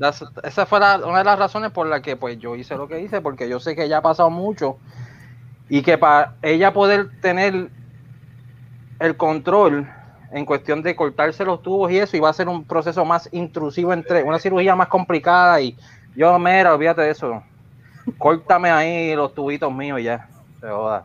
Das- 0.00 0.24
esa 0.42 0.64
fue 0.64 0.80
la- 0.80 0.96
una 1.04 1.18
de 1.18 1.24
las 1.24 1.38
razones 1.38 1.70
por 1.72 1.86
las 1.86 2.00
que 2.00 2.16
pues 2.16 2.38
yo 2.38 2.56
hice 2.56 2.74
lo 2.74 2.88
que 2.88 3.00
hice, 3.02 3.20
porque 3.20 3.48
yo 3.50 3.60
sé 3.60 3.76
que 3.76 3.86
ya 3.86 3.98
ha 3.98 4.02
pasado 4.02 4.30
mucho 4.30 4.78
y 5.68 5.82
que 5.82 5.98
para 5.98 6.34
ella 6.40 6.72
poder 6.72 7.10
tener 7.20 7.68
el 8.98 9.16
control 9.18 9.86
en 10.32 10.46
cuestión 10.46 10.82
de 10.82 10.96
cortarse 10.96 11.44
los 11.44 11.62
tubos 11.62 11.92
y 11.92 11.98
eso 11.98 12.16
iba 12.16 12.30
a 12.30 12.32
ser 12.32 12.48
un 12.48 12.64
proceso 12.64 13.04
más 13.04 13.28
intrusivo 13.32 13.92
entre 13.92 14.22
una 14.22 14.38
cirugía 14.38 14.74
más 14.74 14.88
complicada 14.88 15.60
y 15.60 15.76
yo 16.16 16.38
mira 16.38 16.74
olvídate 16.74 17.02
de 17.02 17.10
eso. 17.10 17.42
Córtame 18.16 18.70
ahí 18.70 19.14
los 19.14 19.34
tubitos 19.34 19.70
míos 19.72 20.00
y 20.00 20.04
ya 20.04 20.28
se 20.60 20.66
joda. 20.68 21.04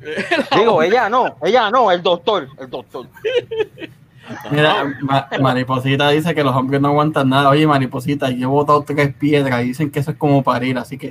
Digo 0.54 0.82
ella 0.82 1.08
no 1.08 1.36
ella 1.42 1.70
no 1.70 1.90
el 1.90 2.02
doctor 2.02 2.46
el 2.58 2.68
doctor 2.68 3.06
Mira, 4.50 4.84
Ma- 5.00 5.28
Mariposita 5.40 6.08
dice 6.10 6.34
que 6.34 6.42
los 6.44 6.54
hombres 6.54 6.80
no 6.80 6.88
aguantan 6.88 7.28
nada. 7.28 7.48
Oye, 7.50 7.66
Mariposita, 7.66 8.30
yo 8.30 8.44
he 8.48 8.50
botado 8.50 8.82
tres 8.82 9.14
piedras 9.14 9.62
y 9.64 9.68
dicen 9.68 9.90
que 9.90 10.00
eso 10.00 10.10
es 10.12 10.16
como 10.16 10.42
parir, 10.42 10.76
así 10.78 10.98
que. 10.98 11.10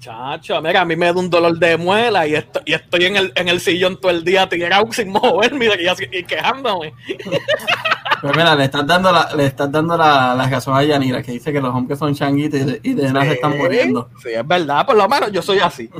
Chacho, 0.00 0.60
mira, 0.60 0.82
a 0.82 0.84
mí 0.84 0.96
me 0.96 1.06
da 1.06 1.12
un 1.18 1.30
dolor 1.30 1.58
de 1.58 1.78
muela 1.78 2.26
y, 2.26 2.34
esto- 2.34 2.60
y 2.66 2.74
estoy 2.74 3.06
en 3.06 3.16
el, 3.16 3.32
en 3.36 3.48
el 3.48 3.58
sillón 3.60 3.98
todo 3.98 4.10
el 4.10 4.22
día 4.22 4.46
tirado 4.48 4.86
sin 4.92 5.08
moverme 5.10 5.66
y, 5.66 6.18
y 6.18 6.24
quejándome. 6.24 6.92
Pero 8.20 8.34
mira, 8.34 8.54
le 8.54 8.64
estás 8.64 8.86
dando 8.86 9.10
la, 9.12 9.28
le 9.34 9.46
estás 9.46 9.70
dando 9.72 9.96
la, 9.96 10.34
la 10.34 10.46
razón 10.48 10.76
a 10.76 10.82
Yanira, 10.82 11.22
que 11.22 11.32
dice 11.32 11.52
que 11.52 11.60
los 11.60 11.74
hombres 11.74 11.98
son 11.98 12.14
changuitos 12.14 12.60
y 12.60 12.64
de, 12.64 12.80
y 12.82 12.94
de 12.94 13.12
nada 13.12 13.24
se 13.26 13.32
están 13.34 13.56
muriendo. 13.56 14.10
Sí, 14.22 14.28
es 14.30 14.46
verdad, 14.46 14.84
por 14.86 14.96
lo 14.96 15.08
menos 15.08 15.30
yo 15.32 15.40
soy 15.42 15.58
así. 15.58 15.88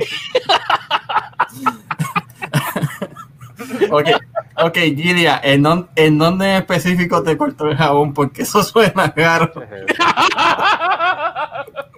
Ok, 3.89 4.07
ok, 4.57 4.73
Gilia, 4.95 5.39
¿en, 5.43 5.63
dónde- 5.63 5.87
¿en 5.95 6.17
dónde 6.17 6.45
en 6.51 6.55
específico 6.57 7.21
te 7.23 7.37
cortó 7.37 7.67
el 7.67 7.77
jabón? 7.77 8.13
Porque 8.13 8.41
eso 8.43 8.63
suena 8.63 9.13
raro. 9.15 9.51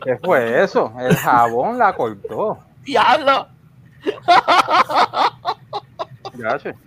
¿Qué 0.03 0.17
fue 0.23 0.63
eso? 0.63 0.93
El 0.99 1.15
jabón 1.15 1.77
la 1.77 1.93
cortó. 1.93 2.59
Diablo. 2.83 3.47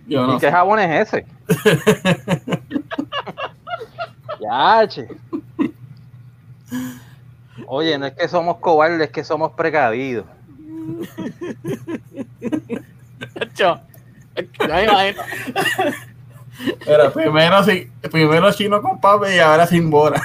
Yo 0.07 0.25
no 0.27 0.33
¿Y 0.35 0.39
qué 0.39 0.47
sé. 0.47 0.51
jabón 0.51 0.79
es 0.79 1.07
ese? 1.13 1.25
ya, 4.39 4.87
che. 4.87 5.07
Oye, 7.67 7.97
no 7.97 8.05
es 8.07 8.13
que 8.13 8.27
somos 8.27 8.57
cobardes, 8.57 9.01
es 9.01 9.09
que 9.11 9.23
somos 9.23 9.51
precavidos. 9.53 10.25
Ya 14.67 14.83
imagino. 14.83 15.23
Pero 16.85 17.11
primero, 17.11 17.63
sí, 17.63 17.91
primero 18.11 18.51
chino 18.51 18.81
con 18.81 18.99
papi 18.99 19.31
y 19.31 19.39
ahora 19.39 19.65
sin 19.65 19.89
bora. 19.89 20.21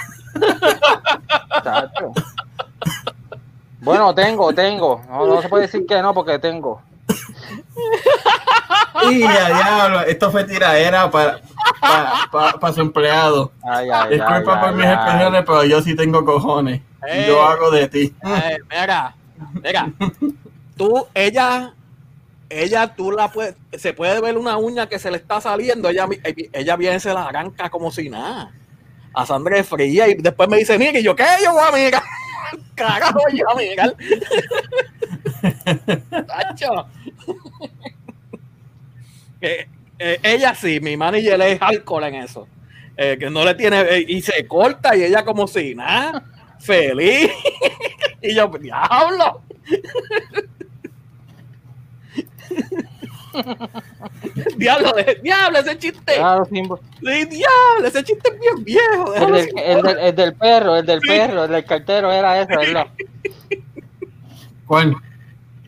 Chacho. 1.62 2.12
Bueno, 3.80 4.14
tengo, 4.14 4.52
tengo. 4.52 5.02
No, 5.08 5.26
no 5.26 5.42
se 5.42 5.48
puede 5.48 5.62
decir 5.62 5.86
que 5.86 6.02
no 6.02 6.12
porque 6.12 6.38
tengo. 6.38 6.82
Y 9.10 9.20
ya, 9.20 9.48
diablo, 9.48 10.00
esto 10.02 10.30
fue 10.30 10.44
tiradera 10.44 11.10
para, 11.10 11.40
para, 11.80 12.12
para, 12.32 12.52
para 12.54 12.74
su 12.74 12.80
empleado. 12.80 13.52
Ay, 13.62 13.88
ay, 13.92 14.14
Disculpa 14.14 14.54
ay, 14.54 14.60
por 14.60 14.68
ay, 14.68 14.74
mis 14.74 14.86
expresiones, 14.86 15.44
pero 15.46 15.64
yo 15.64 15.82
sí 15.82 15.94
tengo 15.94 16.24
cojones. 16.24 16.80
Eh. 17.06 17.26
Yo 17.28 17.46
hago 17.46 17.70
de 17.70 17.88
ti. 17.88 18.14
Eh, 18.24 18.58
mira, 18.68 19.14
mira, 19.62 19.90
tú, 20.76 21.06
ella, 21.14 21.72
ella, 22.50 22.94
tú 22.94 23.12
la 23.12 23.30
puedes, 23.32 23.56
se 23.78 23.92
puede 23.92 24.20
ver 24.20 24.38
una 24.38 24.56
uña 24.58 24.88
que 24.88 24.98
se 24.98 25.10
le 25.10 25.16
está 25.18 25.40
saliendo, 25.40 25.88
ella, 25.88 26.06
mi- 26.06 26.18
ella 26.52 26.76
viene 26.76 26.96
y 26.96 27.00
se 27.00 27.12
la 27.14 27.26
arranca 27.26 27.70
como 27.70 27.90
si 27.90 28.08
nada. 28.10 28.52
A 29.14 29.26
sangre 29.26 29.64
fría 29.64 30.08
y 30.08 30.14
después 30.14 30.48
me 30.48 30.58
dice, 30.58 30.78
mira, 30.78 30.98
y 30.98 31.02
yo, 31.02 31.16
¿qué? 31.16 31.24
Yo 31.44 31.52
voy 31.52 31.62
a 31.66 31.72
mirar. 31.84 32.02
Carajo, 32.76 33.20
yo 33.32 33.44
voy 33.54 33.66
a 33.66 33.70
mirar. 33.70 33.96
Tacho. 36.26 36.86
Eh, 39.40 39.66
eh, 39.98 40.18
ella 40.22 40.54
sí, 40.54 40.80
mi 40.80 40.96
manager 40.96 41.40
es 41.42 41.60
alcohol 41.60 42.04
en 42.04 42.14
eso. 42.16 42.48
Eh, 42.96 43.16
que 43.18 43.28
no 43.28 43.44
le 43.44 43.54
tiene, 43.54 43.80
eh, 43.82 44.04
y 44.08 44.22
se 44.22 44.46
corta 44.46 44.96
y 44.96 45.02
ella 45.04 45.24
como 45.24 45.46
si 45.46 45.74
nada, 45.74 46.24
feliz. 46.58 47.30
y 48.22 48.34
yo, 48.34 48.48
diablo. 48.58 49.42
diablo, 54.56 54.92
de- 54.92 55.18
diablo, 55.22 55.58
ese 55.58 55.78
chiste. 55.78 56.14
Claro, 56.16 56.46
diablo, 56.50 57.86
ese 57.86 58.02
chiste 58.04 58.30
es 58.32 58.38
bien 58.40 58.64
viejo. 58.64 59.14
El 59.14 59.32
del, 59.32 59.34
así. 59.34 59.50
el 59.56 59.82
del- 59.82 59.98
el 59.98 60.14
del 60.16 60.34
perro, 60.34 60.76
el 60.76 60.86
del 60.86 61.00
Sí. 61.00 61.08
perro, 61.08 61.44
el 61.44 61.50
del 61.50 61.64
cartero 61.64 62.10
era 62.12 62.40
ese, 62.40 62.56
¿verdad? 62.56 62.86
¿Cuál? 64.66 64.96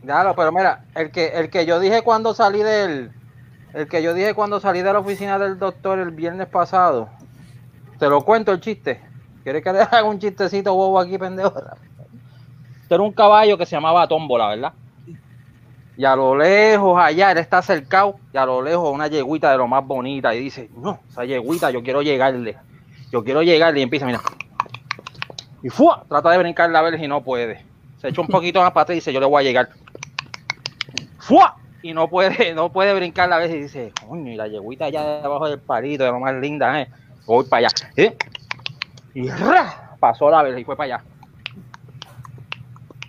Claro, 0.03 0.35
pero 0.35 0.53
mira, 0.53 0.85
el 0.95 1.11
que, 1.11 1.27
el 1.29 1.51
que 1.51 1.67
yo 1.67 1.81
dije 1.81 2.03
cuando 2.03 2.35
salí 2.35 2.63
del, 2.63 3.13
el 3.75 3.89
que 3.89 4.03
yo 4.03 4.15
dije 4.15 4.35
cuando 4.35 4.59
salí 4.61 4.81
de 4.83 4.93
la 4.93 4.99
oficina 5.01 5.39
del 5.39 5.59
doctor 5.59 5.99
el 5.99 6.11
viernes 6.11 6.49
pasado, 6.49 7.09
te 7.99 8.09
lo 8.09 8.23
cuento 8.23 8.53
el 8.53 8.61
chiste. 8.61 9.01
¿Quieres 9.43 9.63
que 9.63 9.73
le 9.73 9.81
haga 9.83 10.05
un 10.05 10.19
chistecito 10.19 10.75
bobo 10.75 10.99
aquí, 10.99 11.19
pendejo? 11.19 11.53
Era 12.91 13.03
un 13.03 13.13
caballo 13.13 13.59
que 13.59 13.67
se 13.67 13.77
llamaba 13.77 14.09
Tómbola, 14.09 14.49
¿verdad? 14.49 14.73
Y 15.99 16.05
a 16.05 16.15
lo 16.15 16.37
lejos, 16.37 16.97
allá, 16.97 17.33
él 17.33 17.39
está 17.39 17.61
cercado, 17.61 18.21
y 18.33 18.37
a 18.37 18.47
lo 18.47 18.63
lejos 18.63 18.89
una 18.95 19.09
yeguita 19.09 19.51
de 19.51 19.59
lo 19.59 19.67
más 19.67 19.85
bonita, 19.85 20.33
y 20.33 20.39
dice, 20.39 20.71
no, 20.77 21.01
esa 21.11 21.25
yeguita, 21.25 21.73
yo 21.73 21.83
quiero 21.83 22.03
llegarle, 22.03 22.57
yo 23.11 23.25
quiero 23.25 23.43
llegarle, 23.43 23.81
y 23.81 23.83
empieza, 23.83 24.07
mira, 24.07 24.21
y 25.61 25.71
¡fua! 25.71 26.05
trata 26.09 26.31
de 26.31 26.39
brincar 26.39 26.71
la 26.71 26.83
verja 26.83 27.05
y 27.05 27.09
no 27.09 27.25
puede. 27.25 27.65
Se 28.01 28.11
echa 28.11 28.21
un 28.21 28.29
poquito 28.29 28.61
más 28.61 28.71
para 28.71 28.83
atrás 28.85 28.95
y 28.95 29.01
dice, 29.01 29.13
yo 29.13 29.19
le 29.19 29.27
voy 29.27 29.43
a 29.43 29.45
llegar. 29.45 29.71
¡Fua! 31.19 31.57
Y 31.83 31.93
no 31.93 32.09
puede, 32.09 32.55
no 32.55 32.71
puede 32.71 32.95
brincar 32.95 33.29
la 33.29 33.39
vez 33.39 33.51
y 33.51 33.63
dice, 33.63 33.93
coño, 34.07 34.31
y 34.31 34.37
la 34.37 34.47
yeguita 34.47 34.85
allá 34.85 35.21
debajo 35.21 35.49
del 35.49 35.59
palito, 35.59 36.05
de 36.05 36.13
lo 36.13 36.21
más 36.21 36.35
linda, 36.35 36.81
¿eh? 36.81 36.89
Voy 37.27 37.45
para 37.47 37.67
allá. 37.67 37.69
¿eh? 37.97 38.17
Y 39.15 39.29
¡ra! 39.29 39.97
pasó 39.99 40.31
la 40.31 40.45
vez 40.45 40.57
y 40.61 40.63
fue 40.63 40.77
para 40.77 40.95
allá. 40.97 41.05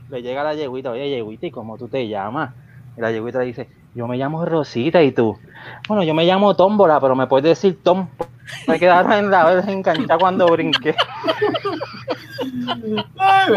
Le 0.09 0.23
llega 0.23 0.43
la 0.43 0.55
yeguita, 0.55 0.89
oye, 0.89 1.07
yeguita, 1.07 1.45
¿y 1.45 1.51
cómo 1.51 1.77
tú 1.77 1.87
te 1.87 2.07
llamas? 2.07 2.51
Y 2.99 3.01
la 3.01 3.11
yeguita 3.13 3.39
dice, 3.39 3.69
yo 3.95 4.09
me 4.09 4.17
llamo 4.17 4.43
Rosita, 4.45 5.01
¿y 5.01 5.13
tú? 5.13 5.39
Bueno, 5.87 6.03
yo 6.03 6.13
me 6.13 6.25
llamo 6.25 6.53
Tómbola, 6.57 6.99
pero 6.99 7.15
me 7.15 7.27
puedes 7.27 7.45
decir 7.45 7.81
Tom. 7.81 8.09
Me 8.67 8.77
quedaron 8.77 9.13
en 9.13 9.31
la 9.31 9.45
vez 9.45 9.65
enganchada 9.69 10.17
cuando 10.19 10.45
brinqué. 10.47 10.93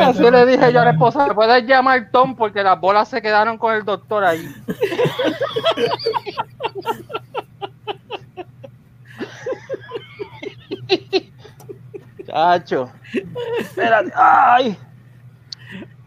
Así 0.01 0.31
le 0.31 0.47
dije 0.47 0.73
yo 0.73 0.81
a 0.83 0.85
la 0.85 0.91
esposa, 0.93 1.27
¿me 1.27 1.35
puedes 1.35 1.67
llamar 1.67 2.09
Tom? 2.13 2.37
Porque 2.37 2.63
las 2.63 2.79
bolas 2.81 3.09
se 3.09 3.21
quedaron 3.21 3.59
con 3.59 3.75
el 3.75 3.85
doctor 3.85 4.23
ahí. 4.23 4.47
Chacho. 12.25 12.91
Espérate. 13.59 14.13
Ay, 14.15 14.79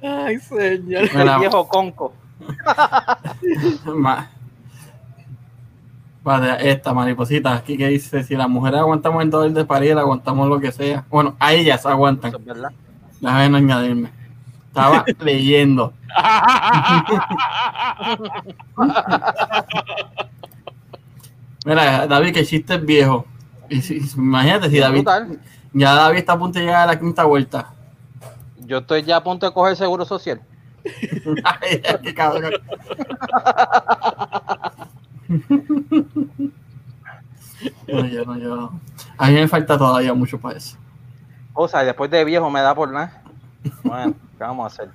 Ay, 0.01 0.39
señor. 0.39 1.03
el 1.13 1.39
viejo 1.39 1.67
conco. 1.67 2.13
Vale, 6.23 6.71
esta 6.71 6.91
mariposita 6.93 7.53
aquí 7.53 7.77
que 7.77 7.87
dice, 7.87 8.23
si 8.23 8.35
las 8.35 8.49
mujeres 8.49 8.79
aguantamos 8.79 9.21
el 9.23 9.29
dolor 9.29 9.51
de 9.51 9.63
parir, 9.63 9.95
aguantamos 9.97 10.49
lo 10.49 10.59
que 10.59 10.71
sea. 10.71 11.05
Bueno, 11.09 11.35
a 11.39 11.53
ellas 11.53 11.85
aguantan. 11.85 12.29
Eso 12.29 12.39
es 12.39 12.45
verdad. 12.45 12.71
Déjame 13.21 13.57
añadirme. 13.57 14.09
Estaba 14.69 15.05
leyendo. 15.19 15.93
Mira, 21.65 22.07
David, 22.07 22.33
que 22.33 22.45
chiste 22.45 22.75
es 22.75 22.85
viejo. 22.85 23.25
Y 23.69 23.81
si- 23.81 24.01
imagínate 24.15 24.69
si 24.69 24.79
David, 24.79 25.07
ya 25.73 25.93
David 25.93 26.19
está 26.19 26.33
a 26.33 26.39
punto 26.39 26.59
de 26.59 26.65
llegar 26.65 26.83
a 26.83 26.93
la 26.93 26.99
quinta 26.99 27.23
vuelta. 27.25 27.69
Yo 28.59 28.79
estoy 28.79 29.03
ya 29.03 29.17
a 29.17 29.23
punto 29.23 29.45
de 29.45 29.53
coger 29.53 29.75
seguro 29.75 30.05
social. 30.05 30.41
Ay, 31.43 31.81
qué 32.03 32.13
cabrón. 32.13 32.53
No, 37.87 38.05
yo 38.05 38.25
no, 38.25 38.37
yo 38.37 38.55
no. 38.55 38.79
A 39.17 39.27
mí 39.27 39.33
me 39.33 39.47
falta 39.47 39.77
todavía 39.77 40.13
mucho 40.13 40.39
para 40.39 40.57
eso. 40.57 40.77
O 41.53 41.67
sea, 41.67 41.83
y 41.83 41.85
después 41.85 42.11
de 42.11 42.23
viejo 42.25 42.49
me 42.49 42.61
da 42.61 42.75
por 42.75 42.91
nada. 42.91 43.21
Bueno, 43.83 44.13
¿qué 44.37 44.43
vamos 44.43 44.63
a 44.65 44.67
hacer? 44.67 44.89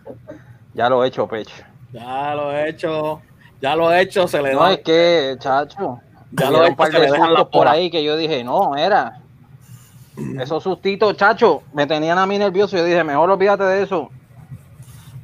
Ya 0.75 0.89
lo 0.89 1.03
he 1.05 1.09
hecho, 1.09 1.27
pecho. 1.27 1.55
Ya 1.93 2.35
lo 2.35 2.53
he 2.53 2.69
hecho. 2.69 3.21
Ya 3.61 3.75
lo 3.77 3.93
he 3.93 4.01
hecho, 4.03 4.27
se 4.29 4.41
le 4.43 4.53
No, 4.55 4.61
da. 4.63 4.73
es 4.73 4.79
que, 4.81 5.37
chacho, 5.39 6.01
Ya 6.33 6.51
lo 6.51 6.65
he 6.65 6.71
un 6.71 6.77
par 6.77 6.89
hecho, 6.89 6.99
se 6.99 7.05
de 7.11 7.17
sustos 7.17 7.49
por 7.49 7.67
ahí 7.69 7.91
que 7.91 8.05
yo 8.05 8.17
dije, 8.17 8.45
no, 8.45 8.77
era. 8.77 9.21
Esos 10.39 10.63
sustitos, 10.63 11.17
chacho, 11.17 11.63
me 11.73 11.87
tenían 11.87 12.19
a 12.19 12.27
mí 12.27 12.39
nervioso. 12.39 12.77
Yo 12.77 12.85
dije, 12.85 13.03
mejor 13.05 13.31
olvídate 13.31 13.65
de 13.65 13.83
eso. 13.83 14.11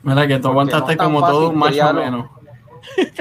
Mira 0.07 0.27
que 0.27 0.39
tú 0.39 0.49
aguantaste 0.49 0.97
no 0.97 1.05
como 1.05 1.21
todo 1.27 1.51
un 1.51 1.59
macho 1.59 1.93
menos. 1.93 2.27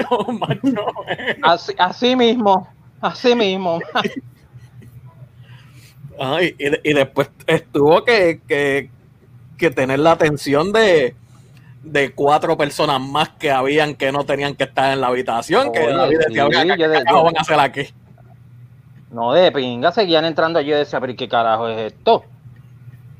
Como 0.08 0.38
macho, 0.38 0.84
eh. 1.08 1.36
Así, 1.42 1.72
así 1.78 2.14
mismo, 2.16 2.68
así 3.00 3.34
mismo. 3.34 3.80
Ay, 6.18 6.54
y, 6.58 6.90
y 6.90 6.94
después 6.94 7.30
estuvo 7.46 8.04
que, 8.04 8.40
que, 8.48 8.90
que 9.58 9.70
tener 9.70 9.98
la 9.98 10.12
atención 10.12 10.72
de, 10.72 11.14
de 11.82 12.12
cuatro 12.12 12.56
personas 12.56 13.00
más 13.00 13.30
que 13.30 13.50
habían 13.50 13.94
que 13.94 14.12
no 14.12 14.24
tenían 14.24 14.54
que 14.54 14.64
estar 14.64 14.92
en 14.92 15.00
la 15.00 15.08
habitación. 15.08 15.72
que 15.72 15.80
Oye, 15.80 15.92
David 15.94 16.18
decía, 16.28 16.42
sí, 16.44 16.56
"Oiga, 16.56 16.76
¿qué 16.76 16.82
yo 16.82 16.88
de- 16.88 17.04
yo- 17.10 17.22
van 17.24 17.36
a 17.36 17.40
hacer 17.40 17.60
aquí? 17.60 17.82
No, 19.10 19.32
de 19.32 19.52
pinga, 19.52 19.92
seguían 19.92 20.24
entrando 20.24 20.58
allí 20.58 20.70
y 20.70 20.74
decía, 20.74 21.00
pero 21.00 21.12
¿y 21.12 21.16
qué 21.16 21.28
carajo 21.28 21.68
es 21.68 21.92
esto? 21.92 22.24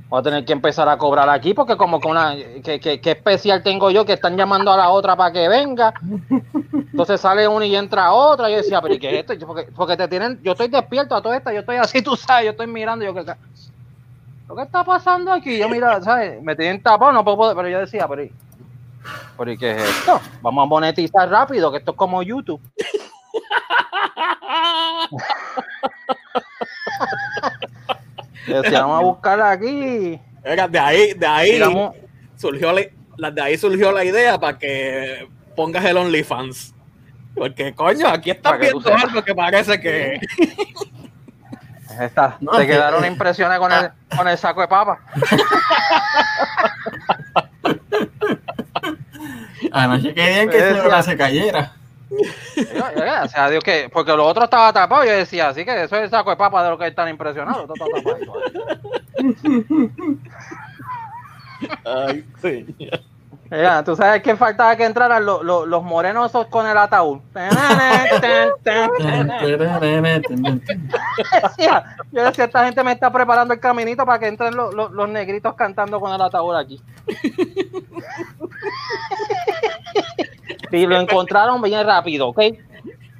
Voy 0.08 0.20
a 0.20 0.22
tener 0.22 0.44
que 0.44 0.52
empezar 0.52 0.88
a 0.88 0.96
cobrar 0.96 1.28
aquí 1.28 1.52
porque 1.52 1.76
como 1.76 2.00
que 2.00 2.06
una, 2.08 2.36
que, 2.62 2.78
que- 2.78 3.00
que 3.00 3.10
especial 3.10 3.62
tengo 3.64 3.90
yo 3.90 4.04
que 4.04 4.12
están 4.12 4.36
llamando 4.36 4.70
a 4.72 4.76
la 4.76 4.90
otra 4.90 5.16
para 5.16 5.32
que 5.32 5.48
venga. 5.48 5.92
Entonces 6.72 7.20
sale 7.20 7.48
una 7.48 7.66
y 7.66 7.74
entra 7.74 8.12
otra. 8.12 8.48
Yo 8.48 8.58
decía, 8.58 8.80
pero 8.80 8.94
¿y 8.94 9.00
qué 9.00 9.18
es 9.18 9.28
esto? 9.30 9.46
Porque, 9.46 9.64
porque 9.74 9.96
te 9.96 10.06
tienen, 10.06 10.40
yo 10.44 10.52
estoy 10.52 10.68
despierto 10.68 11.16
a 11.16 11.22
toda 11.22 11.36
esta, 11.36 11.52
yo 11.52 11.60
estoy 11.60 11.76
así, 11.76 12.02
tú 12.02 12.14
sabes, 12.14 12.44
yo 12.44 12.50
estoy 12.52 12.68
mirando, 12.68 13.04
yo 13.04 13.12
que 13.12 13.24
lo 14.48 14.54
que 14.54 14.62
está 14.62 14.84
pasando 14.84 15.32
aquí, 15.32 15.58
yo 15.58 15.68
mira, 15.68 16.00
¿sabes? 16.00 16.40
Me 16.40 16.54
tienen 16.54 16.80
tapado, 16.80 17.10
no 17.10 17.24
puedo 17.24 17.52
pero 17.56 17.68
yo 17.68 17.80
decía, 17.80 18.06
pero 18.06 18.22
¿y, 18.22 18.32
pero 19.36 19.50
¿y 19.50 19.58
qué 19.58 19.72
es 19.72 19.82
esto? 19.82 20.20
Vamos 20.40 20.62
a 20.62 20.66
monetizar 20.66 21.28
rápido, 21.28 21.72
que 21.72 21.78
esto 21.78 21.90
es 21.90 21.96
como 21.96 22.22
YouTube. 22.22 22.60
Yo 28.46 28.62
decía, 28.62 28.80
vamos 28.82 29.00
a 29.00 29.04
buscar 29.04 29.40
aquí. 29.40 30.20
Oiga, 30.44 30.68
de 30.68 30.78
ahí, 30.78 31.14
de 31.14 31.26
ahí 31.26 31.52
Digamos, 31.52 31.94
surgió 32.36 32.72
la, 33.16 33.30
de 33.30 33.42
ahí 33.42 33.58
surgió 33.58 33.92
la 33.92 34.04
idea 34.04 34.38
para 34.38 34.58
que 34.58 35.28
pongas 35.56 35.84
el 35.84 35.96
OnlyFans. 35.96 36.74
Porque, 37.34 37.74
coño, 37.74 38.08
aquí 38.08 38.30
estás 38.30 38.58
viendo 38.58 38.94
algo 38.94 39.22
que 39.22 39.34
parece 39.34 39.80
que. 39.80 40.20
No, 42.40 42.52
Te 42.52 42.66
que- 42.66 42.72
quedaron 42.72 43.04
impresiones 43.04 43.58
con 43.58 43.72
el, 43.72 43.90
con 44.16 44.28
el 44.28 44.38
saco 44.38 44.60
de 44.60 44.68
papa. 44.68 45.00
Anoche 49.72 50.14
querían 50.14 50.48
que 50.50 50.62
Decía- 50.62 51.02
se, 51.02 51.10
se 51.10 51.16
cayera. 51.16 51.72
Yo- 52.10 52.18
yo- 52.56 52.90
Gracias 52.94 53.36
a 53.38 53.50
Dios 53.50 53.64
que, 53.64 53.88
porque 53.92 54.12
lo 54.12 54.24
otro 54.26 54.44
estaba 54.44 54.72
tapado, 54.72 55.04
yo 55.04 55.12
decía, 55.12 55.48
así 55.48 55.64
que 55.64 55.82
eso 55.84 55.96
es 55.96 56.02
el 56.04 56.10
saco 56.10 56.30
de 56.30 56.36
papa 56.36 56.62
de 56.62 56.70
lo 56.70 56.78
que 56.78 56.86
están 56.86 57.08
impresionados. 57.08 57.68
Ay, 61.84 62.24
señor. 62.40 63.00
Mira, 63.50 63.84
tú 63.84 63.94
sabes 63.94 64.22
que 64.22 64.34
faltaba 64.36 64.76
que 64.76 64.84
entraran 64.84 65.24
los, 65.24 65.44
los, 65.44 65.68
los 65.68 65.82
morenos 65.82 66.32
con 66.50 66.66
el 66.66 66.76
ataúd. 66.76 67.20
Decía, 71.42 71.96
yo 72.10 72.24
decía, 72.24 72.44
esta 72.44 72.64
gente 72.64 72.82
me 72.82 72.92
está 72.92 73.12
preparando 73.12 73.54
el 73.54 73.60
caminito 73.60 74.04
para 74.04 74.18
que 74.18 74.26
entren 74.26 74.56
los, 74.56 74.74
los, 74.74 75.08
negritos 75.08 75.54
cantando 75.54 76.00
con 76.00 76.12
el 76.12 76.20
ataúd 76.20 76.56
aquí. 76.56 76.82
Y 80.72 80.86
lo 80.86 81.00
encontraron 81.00 81.62
bien 81.62 81.86
rápido, 81.86 82.28
¿ok? 82.28 82.40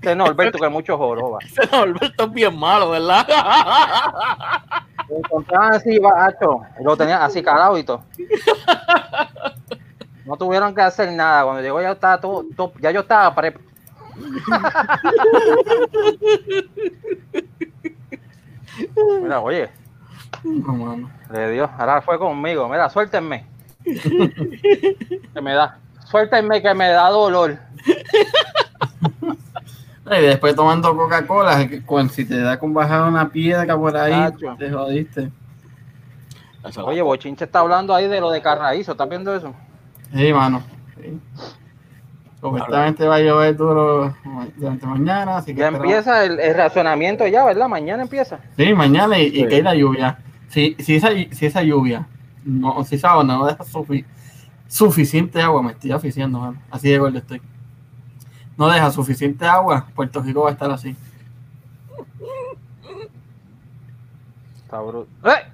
De 0.01 0.15
Norberto, 0.17 0.59
que 0.59 0.69
mucho 0.69 0.99
joroba. 0.99 1.39
Norberto 1.73 2.25
es 2.25 2.33
bien 2.33 2.59
malo, 2.59 2.91
¿verdad? 2.91 3.27
Lo 5.09 5.19
encontraron 5.19 5.75
así, 5.75 5.99
bacho. 5.99 6.63
Lo 6.81 6.97
tenía 6.97 7.25
así 7.25 7.43
calado 7.43 7.79
y 7.79 7.85
todo. 7.85 8.03
No 10.27 10.37
tuvieron 10.37 10.75
que 10.75 10.83
hacer 10.83 11.13
nada. 11.13 11.45
Cuando 11.45 11.63
llegó 11.63 11.81
ya 11.81 11.93
estaba 11.93 12.21
todo, 12.21 12.45
todo- 12.57 12.73
ya 12.81 12.91
yo 12.91 13.01
estaba 13.01 13.35
pre. 13.35 13.57
Mira, 19.23 19.41
oye, 19.41 19.71
No, 20.45 20.73
mano. 20.75 21.11
le 21.33 21.51
dio, 21.51 21.71
ahora 21.79 22.03
fue 22.03 22.19
conmigo. 22.19 22.69
Mira, 22.69 22.89
suéltenme. 22.91 23.47
Que 23.85 25.41
me 25.41 25.55
da. 25.55 25.79
Suéltenme 26.07 26.61
que 26.63 26.75
me 26.75 26.89
da 26.89 27.09
dolor. 27.11 27.59
Y 30.09 30.21
después 30.23 30.55
tomando 30.55 30.97
Coca-Cola, 30.97 31.69
si 32.13 32.25
te 32.25 32.39
da 32.41 32.57
con 32.61 32.73
bajar 32.73 33.09
una 33.09 33.29
piedra 33.29 33.77
por 33.77 33.97
ahí, 33.97 34.33
te 34.57 34.71
jodiste. 34.71 35.33
Oye, 36.85 37.03
Bochinche 37.03 37.45
está 37.45 37.59
hablando 37.59 37.93
ahí 37.93 38.07
de 38.07 38.21
lo 38.21 38.31
de 38.31 38.41
Carraízo. 38.41 38.93
¿Estás 38.93 39.09
viendo 39.09 39.35
eso? 39.35 39.53
Sí, 40.15 40.33
mano. 40.33 40.63
Sí. 40.97 41.19
Supuestamente 42.41 43.07
va 43.07 43.17
a 43.17 43.21
llover 43.21 43.57
duro 43.57 44.15
durante 44.57 44.87
mañana, 44.87 45.39
así 45.39 45.53
que 45.55 45.61
Ya 45.61 45.69
esperamos- 45.69 45.85
empieza 45.93 46.25
el, 46.25 46.39
el 46.39 46.55
racionamiento 46.55 47.27
ya, 47.27 47.45
¿verdad? 47.45 47.69
Mañana 47.69 48.03
empieza. 48.03 48.39
Sí, 48.57 48.73
mañana 48.75 49.19
y, 49.19 49.27
y 49.27 49.41
Sí. 49.43 49.47
cae 49.49 49.63
la 49.63 49.75
lluvia. 49.75 50.19
Si, 50.49 50.77
si, 50.79 50.97
esa, 50.97 51.09
si 51.33 51.47
esa 51.47 51.63
lluvia, 51.63 52.07
no, 52.45 52.85
si 52.85 52.95
esa 52.97 53.17
onda 53.17 53.35
no 53.37 53.47
deja 53.47 53.65
sufi- 53.65 54.05
suficiente 54.69 55.41
agua, 55.43 55.63
me 55.63 55.73
estoy 55.73 55.91
aficiando, 55.93 56.39
mano. 56.39 56.63
Así 56.71 56.89
de 56.91 56.99
gordo 56.99 57.19
estoy. 57.19 57.43
No 58.57 58.69
deja 58.69 58.91
suficiente 58.91 59.45
agua, 59.47 59.87
Puerto 59.95 60.23
Rico 60.23 60.43
va 60.43 60.51
a 60.51 60.53
estar 60.53 60.71
así. 60.71 60.95
Está 64.57 64.81
bruto. 64.81 65.09
¡Eh! 65.25 65.53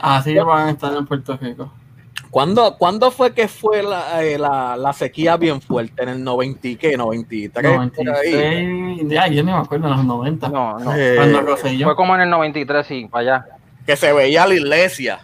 Así 0.00 0.34
van 0.34 0.68
a 0.68 0.70
estar 0.70 0.94
en 0.96 1.06
Puerto 1.06 1.36
Rico. 1.36 1.72
¿Cuándo, 2.30 2.76
¿Cuándo 2.78 3.10
fue 3.10 3.34
que 3.34 3.48
fue 3.48 3.82
la, 3.82 4.22
eh, 4.22 4.38
la, 4.38 4.76
la 4.76 4.92
sequía 4.92 5.36
bien 5.36 5.60
fuerte? 5.60 6.02
¿En 6.02 6.08
el 6.10 6.22
90 6.24 6.68
y 6.68 6.76
qué? 6.76 6.96
¿93? 6.96 7.50
por 7.52 7.66
ahí? 8.14 8.66
96, 8.66 9.08
ya, 9.10 9.26
yo 9.26 9.42
ni 9.42 9.50
me 9.50 9.58
acuerdo 9.58 9.88
en 9.88 9.96
los 9.96 10.04
90. 10.04 10.48
No, 10.48 10.78
no. 10.78 10.94
Eh, 10.94 11.14
Cuando 11.16 11.40
Rosselló. 11.42 11.86
Fue 11.86 11.96
como 11.96 12.14
en 12.14 12.20
el 12.22 12.30
93, 12.30 12.86
sí, 12.86 13.08
para 13.10 13.20
allá. 13.22 13.46
que 13.84 13.96
se 13.96 14.12
veía 14.12 14.46
la 14.46 14.54
iglesia, 14.54 15.18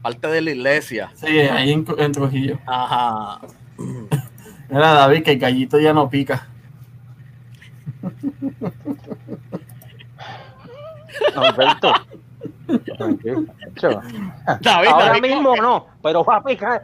parte 0.00 0.28
de 0.28 0.40
la 0.40 0.50
iglesia. 0.52 1.10
Sí, 1.14 1.26
ahí 1.38 1.70
en, 1.72 1.84
en 1.98 2.12
Trujillo. 2.12 2.58
Ajá. 2.66 3.40
Era 4.70 4.92
David, 4.94 5.22
que 5.24 5.32
el 5.32 5.38
gallito 5.38 5.78
ya 5.78 5.92
no 5.92 6.08
pica. 6.08 6.46
Alberto. 11.36 11.92
Ahora 14.62 15.08
David, 15.08 15.22
mismo 15.22 15.56
no, 15.56 15.86
pero 16.02 16.24
va 16.24 16.36
a 16.36 16.44
picar. 16.44 16.82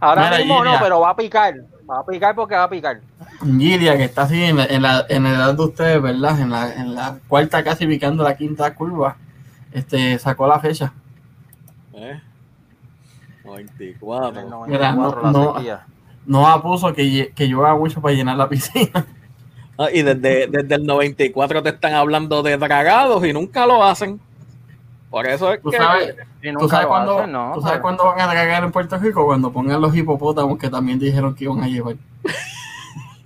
Ahora 0.00 0.24
Mira, 0.24 0.38
mismo 0.38 0.64
no, 0.64 0.72
pero 0.80 1.00
va 1.00 1.10
a 1.10 1.16
picar. 1.16 1.54
Va 1.88 1.98
a 2.00 2.06
picar 2.06 2.34
porque 2.34 2.54
va 2.54 2.64
a 2.64 2.70
picar. 2.70 3.00
Gilia, 3.42 3.96
que 3.96 4.04
está 4.04 4.22
así 4.22 4.42
en 4.44 4.56
la, 4.56 4.64
en 4.66 4.82
la, 4.82 5.04
en 5.08 5.22
la 5.24 5.30
edad 5.30 5.54
de 5.54 5.62
ustedes, 5.62 6.00
¿verdad? 6.00 6.40
En 6.40 6.50
la, 6.50 6.72
en 6.74 6.94
la 6.94 7.18
cuarta 7.28 7.62
casi 7.64 7.86
picando 7.86 8.22
la 8.22 8.36
quinta 8.36 8.74
curva, 8.74 9.16
este, 9.72 10.18
sacó 10.18 10.46
la 10.46 10.60
fecha. 10.60 10.92
¿Eh? 11.94 12.20
En 13.44 13.50
94. 13.50 14.40
el 14.40 14.46
Mira, 14.70 14.92
94 14.92 15.22
no- 15.22 15.22
la 15.22 15.32
no. 15.32 15.54
sequía. 15.56 15.86
No 16.26 16.62
puso 16.62 16.92
que, 16.92 17.32
que 17.34 17.46
llueva 17.48 17.76
mucho 17.76 18.00
para 18.00 18.14
llenar 18.14 18.36
la 18.36 18.48
piscina. 18.48 19.06
Ah, 19.78 19.88
y 19.92 20.02
desde, 20.02 20.46
desde 20.46 20.74
el 20.74 20.84
94 20.84 21.62
te 21.62 21.70
están 21.70 21.94
hablando 21.94 22.42
de 22.42 22.56
dragados 22.58 23.24
y 23.24 23.32
nunca 23.32 23.66
lo 23.66 23.82
hacen. 23.82 24.20
Por 25.10 25.26
eso 25.26 25.52
es 25.52 25.60
¿Tú 25.60 25.70
que. 25.70 25.76
sabes, 25.76 26.14
¿tú 26.58 26.68
sabes 26.68 26.86
cuándo, 26.86 27.18
hacen, 27.18 27.32
no, 27.32 27.52
tú 27.54 27.60
sabes 27.62 27.72
pero- 27.72 27.82
cuándo 27.82 28.04
van 28.04 28.20
a 28.20 28.26
dragar 28.32 28.62
en 28.62 28.70
Puerto 28.70 28.96
Rico? 28.98 29.24
Cuando 29.26 29.52
pongan 29.52 29.80
los 29.80 29.94
hipopótamos 29.96 30.56
que 30.58 30.70
también 30.70 30.98
dijeron 31.00 31.34
que 31.34 31.44
iban 31.44 31.60
a 31.62 31.66
llevar. 31.68 31.96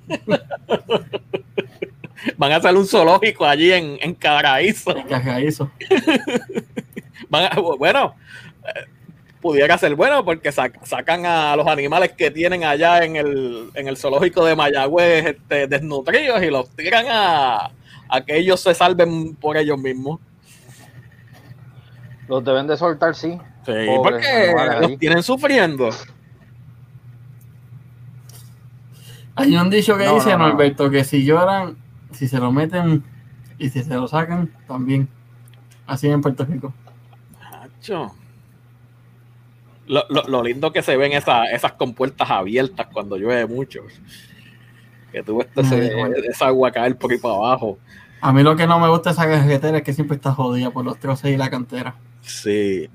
Van 2.39 2.53
a 2.53 2.57
hacer 2.57 2.75
un 2.75 2.87
zoológico 2.87 3.45
allí 3.45 3.71
en, 3.73 3.99
en 4.01 4.17
haga 4.27 4.61
eso. 4.61 4.95
Van 7.29 7.45
a- 7.53 7.61
bueno, 7.79 8.15
eh, 8.67 8.87
pudiera 9.43 9.77
ser 9.77 9.95
bueno 9.95 10.25
porque 10.25 10.51
sac- 10.51 10.79
sacan 10.85 11.27
a 11.27 11.55
los 11.57 11.67
animales 11.67 12.13
que 12.13 12.31
tienen 12.31 12.65
allá 12.65 13.05
en 13.05 13.17
el, 13.17 13.69
en 13.75 13.89
el 13.89 13.97
zoológico 13.99 14.43
de 14.45 14.57
Mayagüez 14.57 15.27
este, 15.27 15.67
desnutridos 15.67 16.43
y 16.43 16.47
los 16.51 16.71
tiran 16.71 17.05
a, 17.11 17.71
a 18.09 18.21
que 18.25 18.39
ellos 18.39 18.61
se 18.61 18.75
salven 18.75 19.35
por 19.35 19.57
ellos 19.59 19.79
mismos. 19.79 20.19
Los 22.29 22.45
deben 22.45 22.67
de 22.67 22.77
soltar, 22.77 23.15
sí. 23.15 23.39
Sí, 23.67 23.73
Pobres 23.87 24.27
porque 24.27 24.55
los 24.81 24.91
ahí. 24.91 24.97
tienen 24.99 25.23
sufriendo. 25.23 25.91
Hay 29.37 29.57
un 29.57 29.69
dicho 29.71 29.97
que 29.97 30.05
No, 30.07 30.15
dice, 30.15 30.31
no, 30.33 30.39
no. 30.39 30.49
Norberto, 30.49 30.91
que 30.91 31.05
si 31.05 31.25
lloran, 31.25 31.77
si 32.13 32.29
se 32.29 32.39
lo 32.39 32.53
meten 32.53 33.03
y 33.59 33.69
si 33.69 33.83
se 33.83 33.95
lo 33.95 34.07
sacan, 34.07 34.51
también. 34.69 35.09
Así 35.87 36.09
en 36.09 36.21
Puerto 36.21 36.45
Rico. 36.45 36.73
Macho. 37.41 38.15
Lo, 39.87 40.05
lo- 40.09 40.23
lo 40.29 40.43
lindo 40.43 40.73
que 40.73 40.83
se 40.83 40.97
ven 40.97 41.13
esa- 41.13 41.45
esas 41.51 41.73
compuertas 41.73 42.31
abiertas 42.31 42.87
cuando 42.93 43.17
llueve 43.17 43.47
mucho. 43.47 43.81
Que 45.13 45.23
tú 45.23 45.39
ves 45.39 45.49
esa 46.29 46.47
agua 46.47 46.71
caer 46.73 46.97
por 46.97 47.11
ahí 47.13 47.19
para 47.19 47.35
abajo. 47.35 47.79
A 48.21 48.33
mí 48.33 48.43
lo 48.43 48.57
que 48.57 48.67
no 48.67 48.79
me 48.81 48.89
gusta 48.89 49.11
de 49.11 49.15
esa 49.15 49.29
carretera 49.29 49.79
es 49.79 49.85
que 49.85 49.93
siempre 49.93 50.17
está 50.17 50.33
jodida 50.33 50.71
por 50.71 50.85
los 50.85 50.99
troces 50.99 51.33
y 51.33 51.37
la 51.37 51.51
cantera. 51.51 51.95
Sí. 52.25 52.89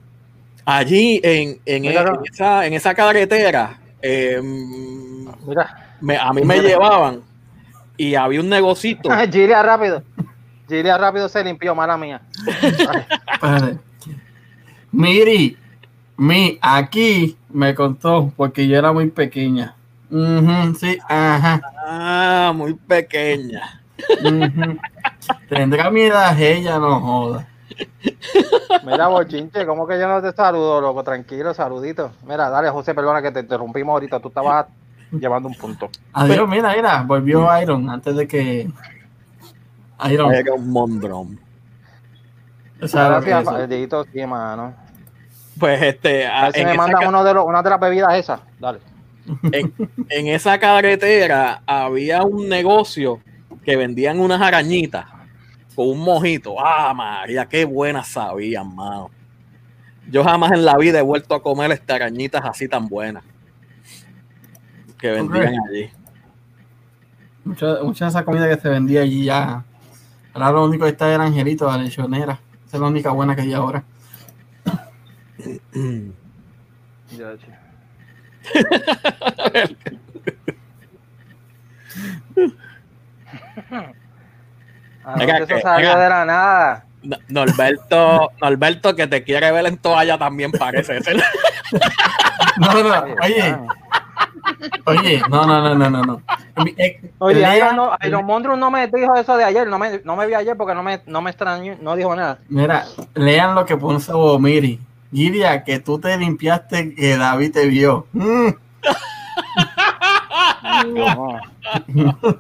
allí 0.66 1.20
en, 1.24 1.60
en, 1.66 1.82
Mira, 1.84 2.02
en 2.02 2.20
esa, 2.34 2.66
en 2.66 2.74
esa 2.74 2.94
carretera, 2.94 3.80
eh, 4.02 4.40
Mira, 5.46 5.96
me- 6.02 6.18
a 6.18 6.32
mí 6.34 6.42
me 6.44 6.60
llevaban 6.62 7.22
y 7.98 8.16
había 8.16 8.40
un 8.42 8.50
negocito. 8.50 9.10
Gilia 9.32 9.62
rápido. 9.64 10.04
Gilia 10.68 10.98
rápido 10.98 11.28
se 11.30 11.44
limpió, 11.44 11.74
mala 11.76 11.98
mía. 11.98 12.22
Miri, 14.92 15.58
mi, 16.18 16.58
aquí 16.62 17.38
me 17.50 17.74
contó 17.76 18.32
porque 18.36 18.68
yo 18.68 18.78
era 18.78 18.92
muy 18.92 19.10
pequeña. 19.10 19.76
Sí, 20.80 20.98
ajá. 21.08 21.62
Ah, 21.86 22.52
muy 22.56 22.74
pequeña. 22.74 23.82
Tendrá 25.48 25.92
mi 25.92 26.02
edad 26.02 26.40
ella, 26.42 26.80
no 26.80 27.00
joda. 27.00 27.48
Mira, 28.86 29.08
bochinche, 29.08 29.66
¿cómo 29.66 29.88
que 29.88 30.00
yo 30.00 30.08
no 30.08 30.22
te 30.22 30.32
saludo, 30.32 30.80
loco? 30.82 31.04
Tranquilo, 31.04 31.54
saludito. 31.54 32.12
Mira, 32.28 32.50
dale, 32.50 32.70
José, 32.70 32.94
perdona 32.96 33.22
que 33.22 33.32
te 33.32 33.42
interrumpimos 33.42 33.94
ahorita. 33.94 34.20
Tú 34.20 34.30
estabas 34.30 34.68
llevando 35.12 35.50
un 35.50 35.56
punto. 35.56 35.90
Adiós, 36.14 36.48
mira, 36.48 36.74
mira, 36.76 37.04
volvió 37.04 37.48
Iron 37.62 37.90
antes 37.90 38.16
de 38.16 38.28
que. 38.28 38.70
Iron. 40.10 40.34
Era 40.34 40.54
un 40.54 40.70
mondrón. 40.70 41.40
¿sabes 42.86 43.18
lo 43.18 43.22
que 43.24 43.30
Gracias? 43.32 43.70
Dieguito, 43.70 44.06
sí, 44.14 44.26
mano. 44.26 44.74
Pues 45.60 45.82
este, 45.82 46.26
A 46.26 46.44
ver 46.46 46.54
si 46.54 46.62
en 46.62 46.68
me 46.70 46.78
ca- 46.78 47.08
uno 47.10 47.24
de 47.24 47.34
los, 47.34 47.46
una 47.46 47.62
de 47.62 47.70
las 47.70 47.80
bebidas 47.80 48.14
esas. 48.16 48.40
Dale. 48.60 48.80
en, 49.52 49.74
en 50.10 50.28
esa 50.28 50.58
carretera 50.58 51.62
había 51.68 52.24
un 52.24 52.48
negocio 52.48 53.20
que 53.66 53.76
vendían 53.76 54.20
unas 54.22 54.42
arañitas 54.42 55.06
con 55.80 55.92
un 55.92 56.00
mojito. 56.00 56.60
Ah, 56.60 56.94
María, 56.94 57.46
qué 57.46 57.64
buenas 57.64 58.10
sabían, 58.10 58.76
mano. 58.76 59.10
Yo 60.12 60.26
jamás 60.26 60.52
en 60.52 60.66
la 60.66 60.76
vida 60.76 61.00
he 61.00 61.02
vuelto 61.02 61.34
a 61.34 61.42
comer 61.42 61.72
estas 61.72 61.96
arañitas 61.96 62.42
así 62.44 62.68
tan 62.68 62.90
buenas 62.90 63.24
que 64.98 65.10
vendían 65.10 65.54
allí. 65.70 65.90
Mucha, 67.46 67.82
mucha 67.82 68.04
de 68.04 68.10
esa 68.10 68.26
comida 68.26 68.50
que 68.50 68.60
se 68.60 68.68
vendía 68.68 69.04
allí 69.04 69.24
ya. 69.24 69.64
Ahora 70.34 70.52
lo 70.52 70.66
único 70.66 70.84
que 70.84 70.92
está 70.92 71.14
era 71.14 71.24
Angelito, 71.24 71.66
la 71.66 71.78
lechonera. 71.78 72.42
Esa 72.68 72.76
es 72.76 72.82
la 72.82 72.88
única 72.88 73.12
buena 73.12 73.34
que 73.34 73.44
hay 73.44 73.54
ahora. 73.54 73.82
Ah, 85.06 85.16
Venga, 85.18 85.38
eso 85.38 85.48
que- 85.48 85.62
salió 85.62 85.88
venga. 85.90 86.04
de 86.04 86.10
la 86.10 86.26
nada. 86.26 86.86
No- 87.02 87.18
Norberto, 87.30 88.30
Norberto 88.42 88.96
que 88.96 89.08
te 89.08 89.24
quiere 89.24 89.52
ver 89.52 89.66
en 89.68 89.78
toalla 89.78 90.18
también 90.18 90.52
parece 90.52 91.02
ser. 91.02 91.24
No, 92.58 92.74
no, 92.84 93.06
oye, 93.24 93.56
oye, 94.86 95.22
no, 95.30 95.46
no, 95.46 95.62
no, 95.62 95.76
no, 95.76 95.90
no. 95.90 96.02
no. 96.04 96.22
Eh, 96.78 97.00
Oye, 97.20 97.58
Iron, 97.58 97.76
no, 97.76 97.92
Iron 98.02 98.26
Monstrum 98.26 98.60
no 98.60 98.70
me 98.72 98.88
dijo 98.88 99.16
eso 99.16 99.38
de 99.38 99.44
ayer, 99.46 99.68
no 99.68 99.78
me, 99.80 100.02
no 100.04 100.16
me 100.18 100.26
vi 100.28 100.34
ayer 100.34 100.58
porque 100.58 100.74
no 100.74 100.84
me, 100.84 101.00
no 101.06 101.22
me 101.22 101.30
extrañó, 101.30 101.76
no 101.80 101.96
dijo 101.96 102.14
nada. 102.16 102.40
Mira, 102.50 102.86
lean 103.14 103.56
lo 103.56 103.66
que 103.66 103.78
puso 103.78 104.38
Miri. 104.40 104.80
Giria, 105.14 105.64
que 105.64 105.80
tú 105.80 106.00
te 106.00 106.18
limpiaste, 106.18 106.94
que 106.96 107.18
David 107.18 107.54
te 107.54 107.68
vio. 107.68 108.08
Mm. 108.14 108.50
No. 110.94 111.40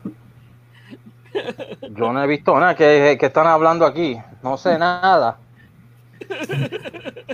Yo 1.91 2.13
no 2.13 2.23
he 2.23 2.27
visto 2.27 2.59
nada 2.59 2.75
que, 2.75 3.17
que 3.19 3.25
están 3.25 3.47
hablando 3.47 3.85
aquí, 3.85 4.17
no 4.43 4.57
sé 4.57 4.77
nada. 4.77 5.37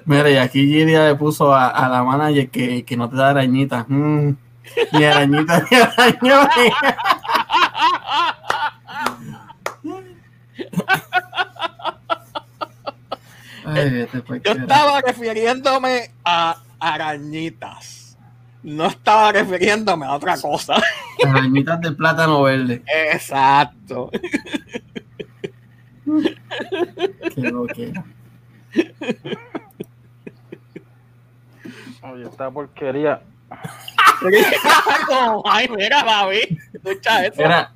Mira, 0.06 0.30
y 0.30 0.38
aquí 0.38 0.66
Giria 0.68 1.08
le 1.08 1.16
puso 1.16 1.54
a, 1.54 1.70
a 1.70 1.90
la 1.90 2.04
manager 2.04 2.50
que, 2.50 2.86
que 2.86 2.98
no 2.98 3.10
te 3.10 3.16
da 3.16 3.30
arañitas. 3.30 3.86
Mm. 3.88 4.32
Ni 4.94 5.04
arañitas, 5.04 5.64
ni 5.72 5.78
arañones. 5.78 6.74
Ay, 13.66 14.08
Yo 14.44 14.52
estaba 14.52 15.02
refiriéndome 15.02 16.12
a 16.24 16.58
arañitas. 16.80 17.95
No 18.66 18.88
estaba 18.88 19.32
refiriéndome 19.32 20.08
a 20.08 20.14
otra 20.14 20.42
cosa. 20.42 20.82
Arañitas 21.24 21.80
de 21.82 21.92
plátano 21.92 22.42
verde. 22.42 22.82
Exacto. 23.14 24.10
Qué 27.36 27.42
loquera. 27.52 28.04
Oye, 32.02 32.24
esta 32.24 32.50
porquería. 32.50 33.22
Ay, 35.46 35.70
mira, 35.70 36.04
David. 36.04 36.58
Escucha 36.74 37.24
eso. 37.24 37.44
Era, 37.44 37.72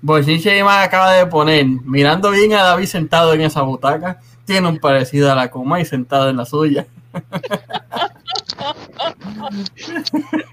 Bochinche 0.00 0.56
Iman 0.56 0.82
acaba 0.82 1.12
de 1.12 1.26
poner, 1.26 1.66
mirando 1.66 2.30
bien 2.30 2.54
a 2.54 2.62
David 2.62 2.86
sentado 2.86 3.34
en 3.34 3.42
esa 3.42 3.60
butaca, 3.60 4.18
tiene 4.46 4.66
un 4.66 4.78
parecido 4.78 5.30
a 5.30 5.34
la 5.34 5.50
coma 5.50 5.78
y 5.78 5.84
sentado 5.84 6.30
en 6.30 6.38
la 6.38 6.46
suya. 6.46 6.86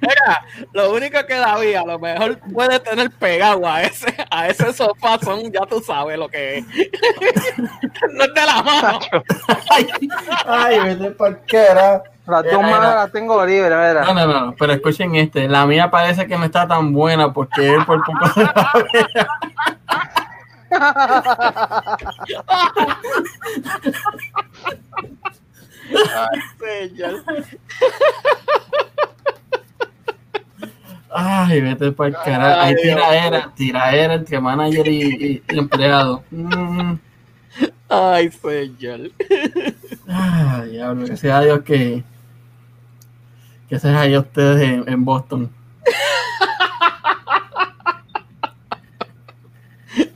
Mira, 0.01 0.45
lo 0.73 0.93
único 0.93 1.25
que 1.25 1.35
David 1.35 1.75
a 1.75 1.85
lo 1.85 1.99
mejor 1.99 2.39
puede 2.53 2.79
tener 2.79 3.11
pegado 3.11 3.67
a 3.67 3.81
ese, 3.81 4.13
a 4.29 4.47
ese 4.47 4.73
sofá 4.73 5.17
son, 5.19 5.51
ya 5.51 5.61
tú 5.69 5.79
sabes 5.81 6.17
lo 6.17 6.27
que 6.29 6.59
es. 6.59 6.65
no 8.13 8.23
es 8.23 8.33
de 8.33 8.45
la 8.45 8.61
mano. 8.63 8.99
ay, 9.69 9.87
ay, 10.45 10.79
vete 10.95 11.11
pa' 11.11 11.35
cara. 11.47 12.03
Las 12.25 12.43
dos 12.45 12.61
manos 12.61 12.79
las 12.95 13.11
tengo 13.11 13.45
libres, 13.45 13.69
No, 13.69 14.13
mira. 14.13 14.25
no, 14.25 14.45
no, 14.45 14.55
pero 14.57 14.71
escuchen 14.71 15.13
este, 15.15 15.49
la 15.49 15.65
mía 15.65 15.91
parece 15.91 16.25
que 16.25 16.37
no 16.37 16.45
está 16.45 16.65
tan 16.65 16.93
buena 16.93 17.33
porque 17.33 17.73
él 17.73 17.85
por 17.85 18.01
poco 18.01 18.27
se 18.29 18.43
la 18.43 18.71
ve. 25.89 26.89
Señor. 26.89 27.23
Ay, 31.15 31.61
vete 31.61 31.91
pa' 31.91 32.11
cara. 32.11 32.63
Hay 32.63 32.73
Ay, 32.75 32.83
Dios 32.83 32.95
tiraera, 32.95 33.53
tiraera 33.55 34.13
entre 34.15 34.39
manager 34.41 34.87
y, 34.87 35.01
y- 35.47 35.57
empleado. 35.57 36.23
Mm. 36.31 36.95
Ay, 37.87 38.31
señor. 38.31 39.11
Ay, 40.07 40.69
diablo, 40.71 41.05
que 41.05 41.15
sea 41.17 41.41
Dios 41.41 41.61
que, 41.61 42.03
que 43.69 43.77
se 43.79 43.89
haya 43.89 44.19
ustedes 44.21 44.61
en, 44.61 44.89
en 44.91 45.05
Boston. 45.05 45.51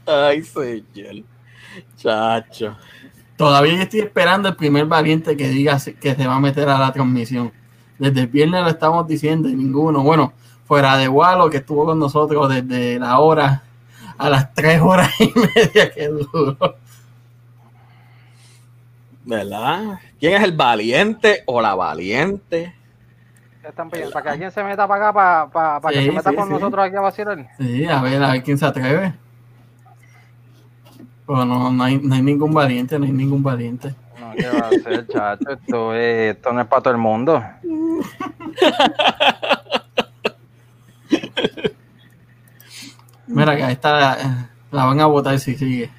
Ay, 0.06 0.42
señor. 0.42 1.24
Chacho. 1.98 2.76
Todavía 3.38 3.76
yo 3.76 3.82
estoy 3.84 4.00
esperando 4.00 4.50
el 4.50 4.56
primer 4.56 4.88
valiente 4.88 5.38
que 5.38 5.48
diga 5.48 5.78
que 6.02 6.16
se 6.16 6.28
va 6.28 6.36
a 6.36 6.40
meter 6.40 6.68
a 6.68 6.80
la 6.80 6.92
transmisión. 6.92 7.54
Desde 8.00 8.22
el 8.22 8.28
viernes 8.28 8.64
lo 8.64 8.70
estamos 8.70 9.08
diciendo 9.08 9.48
y 9.48 9.56
ninguno. 9.56 10.02
Bueno, 10.02 10.34
fuera 10.66 10.98
de 10.98 11.08
Walo 11.08 11.50
que 11.50 11.58
estuvo 11.58 11.86
con 11.86 12.00
nosotros 12.00 12.50
desde 12.50 12.98
la 12.98 13.20
hora 13.20 13.64
a 14.18 14.30
las 14.30 14.54
tres 14.56 14.82
horas 14.82 15.12
y 15.22 15.32
media 15.56 15.92
que 15.92 16.08
duró. 16.08 16.58
¿Verdad? 19.24 20.00
¿Quién 20.20 20.34
es 20.34 20.44
el 20.44 20.54
valiente 20.54 21.44
o 21.46 21.62
la 21.62 21.76
valiente? 21.76 22.74
Están 23.62 23.90
pidiendo 23.90 24.14
para 24.14 24.24
que 24.24 24.30
alguien 24.30 24.52
se 24.52 24.64
meta 24.64 24.88
para 24.88 25.10
acá, 25.10 25.14
para, 25.14 25.48
para, 25.52 25.82
para 25.82 25.94
que 25.94 26.06
se 26.06 26.12
meta 26.12 26.30
sí, 26.32 26.36
con 26.36 26.48
sí. 26.48 26.54
nosotros 26.54 26.86
aquí 26.86 26.96
a 26.96 27.02
vacilar. 27.02 27.50
Sí, 27.60 27.86
a 27.86 28.02
ver, 28.02 28.24
a 28.24 28.32
ver 28.32 28.44
quién 28.44 28.58
se 28.58 28.66
atreve. 28.66 29.14
Pero 31.28 31.44
no, 31.46 31.72
no, 31.72 31.84
hay, 31.84 31.98
no 32.00 32.16
hay 32.16 32.22
ningún 32.22 32.54
valiente, 32.54 32.98
no 32.98 33.06
hay 33.06 33.12
ningún 33.12 33.44
valiente. 33.44 33.94
No, 34.20 34.32
¿qué 34.34 34.48
va 34.48 34.60
a 34.60 34.70
hacer, 34.70 35.08
chacho? 35.08 35.52
Esto, 35.52 35.94
es- 35.94 36.36
esto 36.38 36.54
no 36.54 36.62
es 36.62 36.68
para 36.68 36.82
todo 36.82 36.94
el 36.94 37.00
mundo. 37.00 37.44
Mira, 43.28 43.56
que 43.56 43.64
ahí 43.64 43.74
está, 43.74 44.00
la, 44.00 44.50
la 44.72 44.86
van 44.86 45.00
a 45.02 45.06
votar 45.06 45.38
si 45.40 45.56
sigue. 45.56 45.90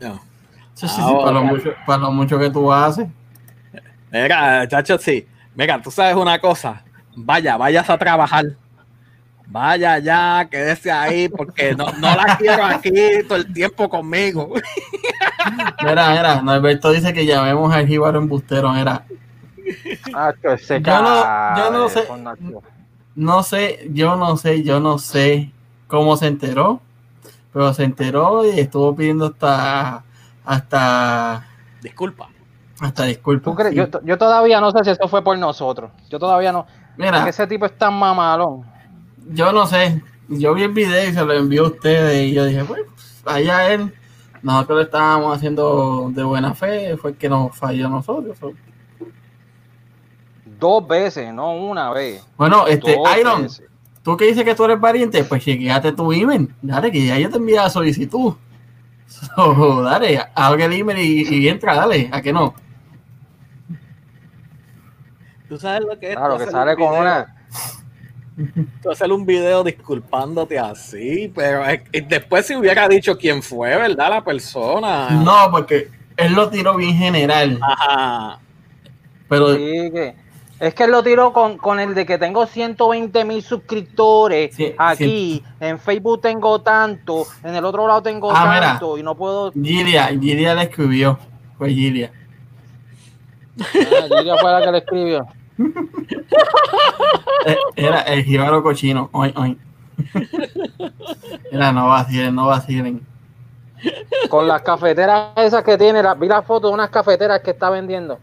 No. 0.00 0.20
Sí, 0.74 0.86
sí, 0.86 0.94
sí, 0.94 1.00
Ahora. 1.00 1.24
para, 1.24 1.32
lo 1.32 1.44
mucho, 1.44 1.70
para 1.86 1.98
lo 2.02 2.10
mucho 2.12 2.38
que 2.38 2.50
tú 2.50 2.72
haces. 2.72 3.06
Mira, 4.12 4.66
chacho, 4.68 4.98
sí. 4.98 5.26
Mira, 5.54 5.80
tú 5.80 5.90
sabes 5.90 6.16
una 6.16 6.38
cosa. 6.40 6.82
Vaya, 7.16 7.56
vayas 7.56 7.88
a 7.90 7.98
trabajar. 7.98 8.44
Vaya 9.50 9.98
ya, 9.98 10.46
quédese 10.50 10.90
ahí, 10.92 11.28
porque 11.28 11.74
no, 11.74 11.86
no 11.92 12.14
la 12.14 12.36
quiero 12.36 12.64
aquí 12.64 12.92
todo 13.26 13.38
el 13.38 13.50
tiempo 13.52 13.88
conmigo. 13.88 14.52
Mira, 15.82 16.10
mira, 16.10 16.42
Norberto 16.42 16.90
dice 16.90 17.14
que 17.14 17.24
llamemos 17.24 17.72
al 17.74 17.86
jíbaro 17.86 18.18
embustero. 18.18 18.70
Mira, 18.72 19.04
Chacho, 20.10 20.52
ese 20.52 20.82
Yo 20.82 21.02
no- 21.02 21.56
yo 21.56 21.70
no 21.70 21.88
sé. 21.88 22.08
no 23.14 23.42
sé, 23.42 23.88
yo 23.92 24.16
no 24.16 24.36
sé, 24.36 24.62
yo 24.62 24.80
no 24.80 24.98
sé 24.98 25.50
cómo 25.86 26.16
se 26.18 26.26
enteró, 26.26 26.80
pero 27.52 27.72
se 27.72 27.84
enteró 27.84 28.44
y 28.44 28.60
estuvo 28.60 28.94
pidiendo 28.94 29.26
hasta, 29.26 30.02
hasta, 30.44 31.46
Disculpa. 31.80 32.28
Hasta 32.80 33.04
disculpa. 33.04 33.70
Yo, 33.72 33.86
yo 34.04 34.18
todavía 34.18 34.60
no 34.60 34.70
sé 34.72 34.84
si 34.84 34.90
eso 34.90 35.08
fue 35.08 35.22
por 35.24 35.36
nosotros. 35.38 35.90
Yo 36.10 36.18
todavía 36.18 36.52
no. 36.52 36.66
Mira, 36.96 37.28
Ese 37.28 37.46
tipo 37.46 37.66
es 37.66 37.76
tan 37.78 37.94
mamalón. 37.94 38.64
Yo 39.28 39.52
no 39.52 39.66
sé. 39.66 40.02
Yo 40.28 40.52
vi 40.54 40.62
el 40.64 40.72
video 40.72 41.08
y 41.08 41.12
se 41.12 41.24
lo 41.24 41.32
envió 41.32 41.64
a 41.64 41.68
ustedes 41.68 42.28
y 42.28 42.34
yo 42.34 42.44
dije, 42.44 42.64
pues, 42.64 42.82
allá 43.24 43.72
él. 43.72 43.94
Nosotros 44.42 44.76
lo 44.78 44.82
estábamos 44.84 45.36
haciendo 45.36 46.10
de 46.14 46.22
buena 46.22 46.54
fe, 46.54 46.96
fue 46.96 47.10
el 47.10 47.16
que 47.16 47.28
nos 47.28 47.56
falló 47.56 47.86
a 47.86 47.90
nosotros. 47.90 48.36
so. 48.38 48.52
Dos 50.60 50.86
veces, 50.86 51.32
no 51.32 51.54
una 51.56 51.90
vez. 51.92 52.24
Bueno, 52.36 52.66
este, 52.66 52.96
Dos 52.96 53.16
Iron, 53.18 53.42
veces. 53.42 53.62
tú 54.02 54.16
que 54.16 54.26
dices 54.26 54.44
que 54.44 54.54
tú 54.54 54.64
eres 54.64 54.78
pariente, 54.78 55.24
pues 55.24 55.42
chequeate 55.44 55.92
tu 55.92 56.12
email. 56.12 56.54
Dale, 56.62 56.90
que 56.92 57.04
ya 57.06 57.18
yo 57.18 57.30
te 57.30 57.36
envié 57.36 57.56
la 57.56 57.70
solicitud. 57.70 58.34
So, 59.08 59.80
dale, 59.82 60.20
abre 60.34 60.66
el 60.66 60.72
email 60.74 60.98
y, 60.98 61.36
y 61.36 61.48
entra, 61.48 61.74
dale, 61.74 62.10
¿a 62.12 62.20
que 62.20 62.30
no? 62.30 62.54
Tú 65.48 65.58
sabes 65.58 65.80
lo 65.80 65.98
que 65.98 66.10
es. 66.10 66.16
Claro, 66.16 66.36
que 66.36 66.46
sale 66.46 66.76
con 66.76 66.88
video- 66.90 67.00
una. 67.00 67.34
Tú 68.82 68.90
hacer 68.90 69.10
un 69.12 69.24
video 69.26 69.64
disculpándote 69.64 70.58
así, 70.58 71.32
pero 71.34 71.64
es- 71.66 71.82
después 72.08 72.46
si 72.46 72.54
hubiera 72.56 72.88
dicho 72.88 73.16
quién 73.18 73.42
fue, 73.42 73.70
¿verdad? 73.76 74.10
La 74.10 74.24
persona. 74.24 75.10
No, 75.10 75.50
porque 75.50 75.88
él 76.16 76.32
lo 76.32 76.48
tiró 76.48 76.76
bien 76.76 76.94
general, 76.96 77.58
Ajá. 77.62 78.38
pero 79.28 79.54
Sí, 79.54 79.60
que- 79.92 80.28
Es 80.60 80.74
que 80.74 80.82
él 80.84 80.90
lo 80.90 81.04
tiró 81.04 81.32
con, 81.32 81.56
con 81.56 81.78
el 81.78 81.94
de 81.94 82.04
que 82.04 82.18
tengo 82.18 82.44
120 82.44 83.24
mil 83.24 83.40
suscriptores. 83.44 84.56
Sí, 84.56 84.74
Aquí, 84.76 85.40
en 85.60 85.78
Facebook 85.78 86.20
tengo 86.20 86.60
tanto, 86.62 87.26
en 87.44 87.54
el 87.54 87.64
otro 87.64 87.86
lado 87.86 88.02
tengo 88.02 88.32
Ah, 88.34 88.50
mira. 88.52 88.70
tanto 88.70 88.98
y 88.98 89.04
no 89.04 89.14
puedo. 89.14 89.52
Gilia, 89.52 90.08
Gilia 90.08 90.56
le 90.56 90.62
escribió, 90.64 91.16
fue 91.56 91.70
Gilia. 91.70 92.10
Ah, 93.60 94.06
Lidia 94.18 94.36
fue 94.36 94.50
la 94.52 94.60
que 94.64 94.72
le 94.72 94.78
escribió. 94.78 95.26
Eh, 97.46 97.56
Era 97.76 98.00
el 98.02 98.24
jíbaro 98.24 98.62
cochino, 98.62 99.08
hoy, 99.12 99.32
hoy. 99.36 99.58
Era, 101.50 101.72
no 101.72 101.88
vacilen, 101.88 102.34
no 102.34 102.46
vacilen. 102.46 103.06
Con 104.28 104.46
las 104.48 104.62
cafeteras 104.62 105.30
esas 105.36 105.62
que 105.62 105.78
tiene, 105.78 106.02
la, 106.02 106.14
vi 106.14 106.28
la 106.28 106.42
foto 106.42 106.68
de 106.68 106.74
unas 106.74 106.90
cafeteras 106.90 107.40
que 107.40 107.50
está 107.52 107.70
vendiendo. 107.70 108.18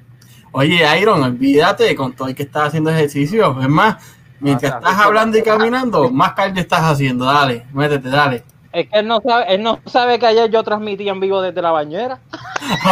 Oye, 0.52 0.86
Iron, 1.00 1.24
olvídate 1.24 1.96
con 1.96 2.14
todo 2.14 2.28
el 2.30 2.36
que 2.36 2.44
estás 2.44 2.68
haciendo 2.68 2.90
ejercicio. 2.90 3.60
Es 3.62 3.68
más, 3.70 3.98
mientras 4.40 4.74
Ah, 4.74 4.78
estás 4.78 5.00
hablando 5.00 5.38
y 5.38 5.44
caminando, 5.44 6.10
más 6.12 6.34
cardio 6.34 6.62
estás 6.62 6.82
haciendo. 6.82 7.26
Dale, 7.26 7.66
métete, 7.74 8.10
dale. 8.10 8.44
Es 8.72 8.90
que 8.90 9.00
él 9.00 9.08
no 9.08 9.22
sabe, 9.22 9.46
él 9.56 9.64
no 9.64 9.80
sabe 9.86 10.20
que 10.20 10.26
ayer 10.28 10.50
yo 10.50 10.62
transmití 10.64 11.08
en 11.08 11.20
vivo 11.20 11.42
desde 11.42 11.62
la 11.62 11.72
bañera. 11.72 12.20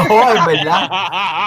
Oh, 0.10 0.30
es 0.30 0.46
verdad, 0.46 0.84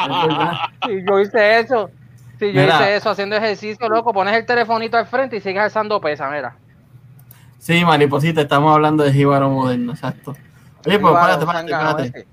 es 0.03 0.29
verdad. 0.29 0.53
Si 0.87 1.05
yo 1.09 1.21
hice 1.21 1.61
eso, 1.61 1.91
si 2.39 2.53
yo 2.53 2.61
Mira. 2.61 2.77
hice 2.77 2.97
eso 2.97 3.11
haciendo 3.11 3.37
ejercicio, 3.37 3.89
loco, 3.89 4.13
pones 4.13 4.35
el 4.35 4.45
telefonito 4.45 4.97
al 4.97 5.07
frente 5.07 5.37
y 5.37 5.41
sigues 5.41 5.63
alzando 5.63 6.01
pesa, 6.01 6.29
mira. 6.31 6.57
Sí, 7.59 7.85
mariposita, 7.85 8.43
estamos 8.43 8.73
hablando 8.73 9.05
de 9.05 9.13
jíbaro 9.13 9.49
moderno, 9.49 9.93
exacto. 9.93 10.37
Oye, 10.87 10.99
pues. 10.99 11.15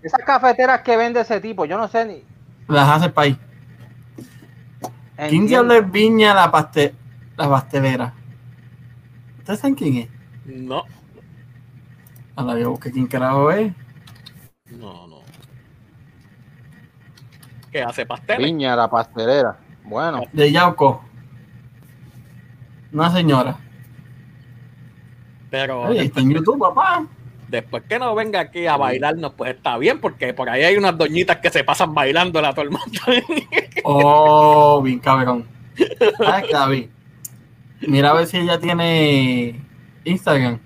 Esas 0.04 0.22
cafeteras 0.26 0.82
que 0.82 0.97
vende 0.97 1.22
ese 1.22 1.39
tipo, 1.39 1.66
yo 1.66 1.78
no 1.78 1.88
sé 1.88 2.06
ni. 2.06 2.24
Las 2.68 2.89
hace 2.89 3.06
el 3.06 3.14
país. 3.14 3.38
¿Quién 5.30 5.47
diablo 5.47 5.74
es 5.74 5.89
Viña 5.89 6.34
la, 6.34 6.51
paste 6.51 6.93
la 7.38 7.49
pastelera? 7.49 8.14
¿Ustedes 9.39 9.60
saben 9.60 9.76
quién 9.76 9.95
es? 9.97 10.10
No, 10.45 10.84
Ahora 12.36 12.60
yo 12.60 12.72
busqué 12.72 12.91
quién 12.91 13.08
carajo 13.08 13.51
es. 13.51 13.72
no, 14.72 15.08
no. 15.08 15.22
¿Qué 17.72 17.82
hace 17.82 18.06
pastel? 18.06 18.38
Viña, 18.38 18.76
la 18.76 18.88
pastelera. 18.88 19.58
Bueno, 19.84 20.24
De 20.32 20.52
Yauco. 20.52 21.04
Una 22.92 23.12
señora. 23.12 23.58
Pero 25.50 25.84
Oye, 25.84 26.06
está 26.06 26.22
en 26.22 26.32
YouTube, 26.32 26.60
papá. 26.60 27.06
después 27.48 27.84
que 27.88 28.00
no 28.00 28.16
venga 28.16 28.40
aquí 28.40 28.66
a 28.66 28.78
bailarnos, 28.78 29.34
pues 29.34 29.56
está 29.56 29.78
bien, 29.78 30.00
porque 30.00 30.34
por 30.34 30.50
ahí 30.50 30.64
hay 30.64 30.78
unas 30.78 30.98
doñitas 30.98 31.38
que 31.38 31.50
se 31.50 31.64
pasan 31.64 31.94
bailando 31.94 32.40
a 32.40 32.54
todo 32.54 32.64
el 32.64 32.72
mundo. 32.72 33.00
Oh, 33.86 34.82
bien 34.82 35.00
cabrón. 35.00 35.46
¿Sabes 36.18 36.46
qué, 36.46 36.54
David? 36.54 36.90
Mira 37.86 38.12
a 38.12 38.14
ver 38.14 38.28
si 38.28 38.38
ella 38.38 38.58
tiene 38.60 39.60
Instagram. 40.06 40.60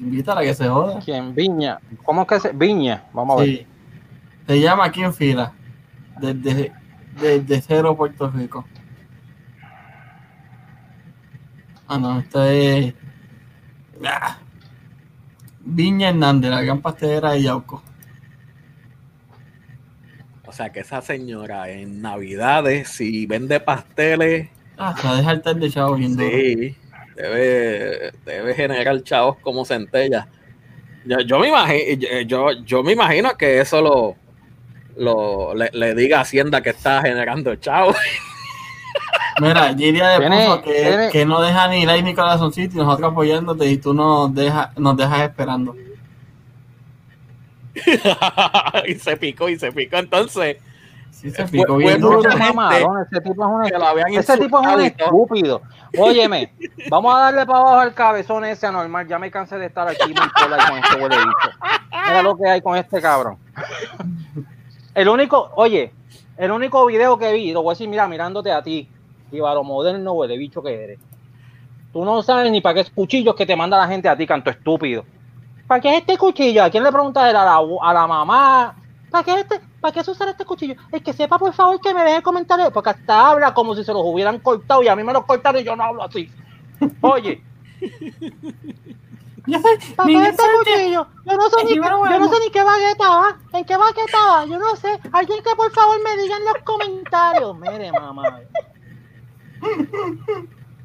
Invítala 0.00 0.40
a 0.40 0.44
que 0.44 0.54
se 0.54 0.66
joda. 0.66 0.98
¿quién? 1.04 1.32
Viña. 1.32 1.78
¿Cómo 2.02 2.22
es 2.22 2.28
que 2.28 2.40
se.? 2.40 2.52
Viña, 2.52 3.04
vamos 3.12 3.36
a 3.36 3.44
ver. 3.44 3.48
Sí. 3.50 3.66
Se 4.48 4.60
llama 4.60 4.84
aquí 4.86 5.02
en 5.04 5.14
fila. 5.14 5.52
Desde, 6.20 6.72
desde 7.22 7.60
cero 7.62 7.96
Puerto 7.96 8.30
Rico. 8.30 8.66
Ah, 11.86 11.98
no, 11.98 12.18
esta 12.18 12.52
es. 12.52 12.94
Ah. 14.04 14.38
Viña 15.64 16.08
Hernández, 16.08 16.50
la 16.50 16.62
gran 16.62 16.80
pastelera 16.80 17.32
de 17.32 17.42
Yauco. 17.42 17.82
O 20.46 20.52
sea 20.52 20.70
que 20.70 20.80
esa 20.80 21.00
señora 21.00 21.70
en 21.70 22.02
Navidades, 22.02 22.88
si 22.88 23.26
vende 23.26 23.60
pasteles, 23.60 24.50
Ah, 24.76 24.94
se 24.98 25.06
va 25.06 25.14
a 25.14 25.16
dejar 25.18 25.42
de 25.42 25.70
chavo 25.70 25.94
viendo. 25.94 26.22
sí, 26.22 26.76
debe, 27.14 28.12
debe 28.24 28.54
generar 28.54 29.02
chavos 29.02 29.36
como 29.38 29.64
centella. 29.64 30.28
Yo, 31.04 31.20
yo 31.20 31.38
me 31.38 31.48
imagino, 31.48 32.20
yo, 32.26 32.52
yo 32.64 32.82
me 32.82 32.92
imagino 32.92 33.36
que 33.36 33.60
eso 33.60 33.80
lo, 33.80 34.16
lo 34.96 35.54
le, 35.54 35.70
le 35.72 35.94
diga 35.94 36.18
a 36.18 36.22
Hacienda 36.22 36.60
que 36.60 36.70
está 36.70 37.02
generando 37.02 37.54
chavos. 37.56 37.96
Mira, 39.40 39.74
Giria 39.74 40.18
le 40.18 40.28
puso 40.28 40.62
que, 40.62 41.24
no 41.26 41.40
deja 41.40 41.68
ni 41.68 41.86
like 41.86 42.02
ni 42.02 42.14
corazoncito 42.14 42.74
y 42.74 42.78
nosotros 42.78 43.12
apoyándote 43.12 43.66
y 43.66 43.78
tú 43.78 43.94
nos, 43.94 44.34
deja, 44.34 44.72
nos 44.76 44.96
dejas 44.96 45.22
esperando. 45.22 45.74
y 48.86 48.94
se 48.94 49.16
picó 49.16 49.48
y 49.48 49.58
se 49.58 49.72
picó. 49.72 49.96
Entonces, 49.96 50.58
Sí, 51.12 51.30
se 51.30 51.46
Fue- 51.46 51.60
picó 51.60 51.76
bien 51.76 51.90
ese 51.90 52.00
tipo 53.20 53.44
es 53.44 53.48
un 53.48 53.64
Ese 54.18 54.38
tipo 54.38 54.60
es 54.60 54.74
un 54.74 54.80
estúpido. 54.80 55.62
Óyeme, 55.96 56.52
vamos 56.90 57.14
a 57.14 57.18
darle 57.18 57.46
para 57.46 57.58
abajo 57.58 57.78
al 57.78 57.94
cabezón 57.94 58.44
ese 58.44 58.66
anormal. 58.66 59.06
Ya 59.06 59.18
me 59.18 59.30
cansé 59.30 59.56
de 59.56 59.66
estar 59.66 59.86
aquí 59.86 60.08
muy 60.08 60.28
cola 60.30 60.66
con 60.66 60.78
este 60.78 60.96
huele 60.96 61.16
bicho. 61.18 61.50
Mira 62.06 62.22
lo 62.22 62.36
que 62.36 62.48
hay 62.48 62.60
con 62.60 62.76
este 62.76 63.00
cabrón. 63.00 63.36
El 64.94 65.08
único, 65.08 65.50
oye, 65.54 65.92
el 66.36 66.50
único 66.50 66.84
video 66.86 67.18
que 67.18 67.32
vi, 67.32 67.52
lo 67.52 67.62
voy 67.62 67.72
a 67.72 67.74
decir, 67.74 67.88
mira, 67.88 68.06
mirándote 68.06 68.52
a 68.52 68.62
ti, 68.62 68.88
Ibaro 69.30 69.64
moderno, 69.64 70.12
huele 70.12 70.36
bicho 70.36 70.62
que 70.62 70.84
eres. 70.84 71.00
Tú 71.92 72.04
no 72.04 72.22
sabes 72.22 72.50
ni 72.50 72.60
para 72.60 72.82
qué 72.82 72.90
cuchillos 72.90 73.34
que 73.34 73.46
te 73.46 73.56
manda 73.56 73.78
la 73.78 73.88
gente 73.88 74.08
a 74.08 74.16
ti, 74.16 74.26
canto 74.26 74.50
estúpido. 74.50 75.04
¿Para 75.66 75.80
qué 75.80 75.90
es 75.90 76.00
este 76.00 76.18
cuchillo? 76.18 76.64
¿A 76.64 76.70
quién 76.70 76.84
le 76.84 76.92
preguntas? 76.92 77.22
¿A 77.22 77.32
la, 77.32 77.56
a 77.56 77.94
la 77.94 78.06
mamá? 78.06 78.76
¿Para 79.10 79.24
qué, 79.24 79.40
este, 79.40 79.60
¿Para 79.80 79.92
qué 79.92 80.04
se 80.04 80.10
usar 80.10 80.28
este 80.28 80.44
cuchillo? 80.44 80.74
El 80.90 81.02
que 81.02 81.12
sepa, 81.12 81.38
por 81.38 81.52
favor, 81.52 81.80
que 81.80 81.94
me 81.94 82.02
deje 82.02 82.22
comentario, 82.22 82.70
porque 82.72 82.90
hasta 82.90 83.30
habla 83.30 83.54
como 83.54 83.74
si 83.74 83.84
se 83.84 83.92
los 83.92 84.02
hubieran 84.04 84.38
cortado 84.38 84.82
y 84.82 84.88
a 84.88 84.96
mí 84.96 85.02
me 85.02 85.12
los 85.12 85.24
cortaron 85.24 85.60
y 85.60 85.64
yo 85.64 85.76
no 85.76 85.84
hablo 85.84 86.02
así. 86.02 86.30
Oye, 87.02 87.42
Ya 89.46 89.58
sé, 89.62 89.94
¿para 89.96 90.06
qué 90.06 90.14
Miguel 90.14 90.30
este? 90.30 90.90
Yo 90.92 91.06
no 91.26 91.50
sé 91.50 91.64
ni, 91.64 91.74
yo 91.76 91.82
no 91.82 91.98
bueno. 91.98 92.28
sé 92.28 92.40
ni 92.40 92.50
qué 92.50 92.62
bagueta 92.62 93.08
va. 93.08 93.38
¿En 93.52 93.64
qué 93.64 93.76
bagueta 93.76 94.18
va? 94.28 94.44
Yo 94.44 94.58
no 94.58 94.76
sé. 94.76 95.00
Alguien 95.12 95.42
que 95.42 95.54
por 95.56 95.70
favor 95.72 95.96
me 96.02 96.22
diga 96.22 96.36
en 96.36 96.44
los 96.44 96.58
comentarios. 96.64 97.58
Mire, 97.58 97.92
mamá. 97.92 98.40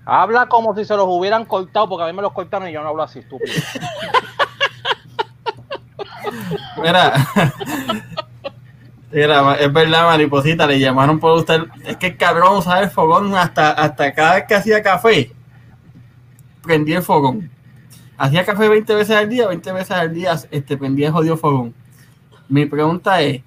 Habla 0.06 0.48
como 0.48 0.76
si 0.76 0.86
se 0.86 0.96
los 0.96 1.06
hubieran 1.08 1.46
cortado, 1.46 1.90
porque 1.90 2.04
a 2.04 2.08
mí 2.08 2.14
me 2.14 2.22
los 2.22 2.32
cortaron 2.32 2.70
y 2.70 2.72
yo 2.72 2.82
no 2.82 2.90
hablo 2.90 3.04
así, 3.04 3.20
estúpido. 3.20 3.54
Mira, 6.82 7.14
Mira, 9.12 9.56
es 9.56 9.72
verdad, 9.72 10.06
mariposita, 10.06 10.68
le 10.68 10.80
llamaron 10.80 11.20
por 11.20 11.38
usted. 11.38 11.62
Es 11.86 11.98
que 11.98 12.08
el 12.08 12.18
cabrón 12.18 12.58
usaba 12.58 12.82
el 12.82 12.90
fogón 12.90 13.34
hasta, 13.36 13.72
hasta 13.72 14.14
cada 14.14 14.36
vez 14.36 14.46
que 14.48 14.56
hacía 14.56 14.84
café. 14.84 15.32
Prendía 16.62 16.98
el 16.98 17.04
fogón. 17.04 17.50
Hacía 18.18 18.46
café 18.46 18.68
20 18.68 18.96
veces 18.96 19.16
al 19.16 19.30
día, 19.30 19.48
20 19.48 19.72
veces 19.74 19.92
al 19.92 20.14
día 20.14 20.36
este, 20.52 20.76
prendía 20.78 21.08
el 21.08 21.14
jodido 21.14 21.38
fogón. 21.38 21.74
Mi 22.50 22.66
pregunta 22.66 23.22
es, 23.22 23.42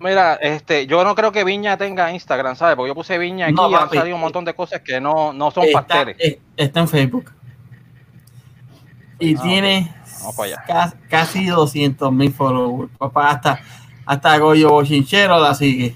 Mira, 0.00 0.34
este, 0.34 0.86
yo 0.86 1.02
no 1.04 1.14
creo 1.14 1.30
que 1.32 1.44
Viña 1.44 1.76
tenga 1.78 2.10
Instagram, 2.12 2.56
¿sabes? 2.56 2.76
Porque 2.76 2.88
yo 2.90 2.94
puse 2.94 3.16
Viña 3.16 3.46
aquí 3.46 3.54
No, 3.54 3.70
y 3.70 3.74
han 3.74 3.88
salido 3.88 4.16
un 4.16 4.20
montón 4.20 4.44
de 4.44 4.52
cosas 4.54 4.80
que 4.80 5.00
no, 5.00 5.32
no 5.32 5.50
son 5.50 5.64
está, 5.64 5.80
pasteles. 5.86 6.16
eh, 6.18 6.40
está 6.56 6.80
en 6.80 6.88
Facebook. 6.88 7.32
Y 9.18 9.36
Ah, 9.36 9.42
tiene 9.42 9.94
Vamos 10.20 10.36
para 10.36 10.46
allá. 10.48 10.64
ca- 10.66 10.94
casi 11.08 11.46
200 11.46 12.12
mil 12.12 12.32
followers. 12.32 12.90
Papá, 12.98 13.30
hasta, 13.30 13.60
hasta 14.04 14.38
Goyo 14.38 14.70
Bochinchero 14.70 15.38
la 15.40 15.54
sigue. 15.54 15.94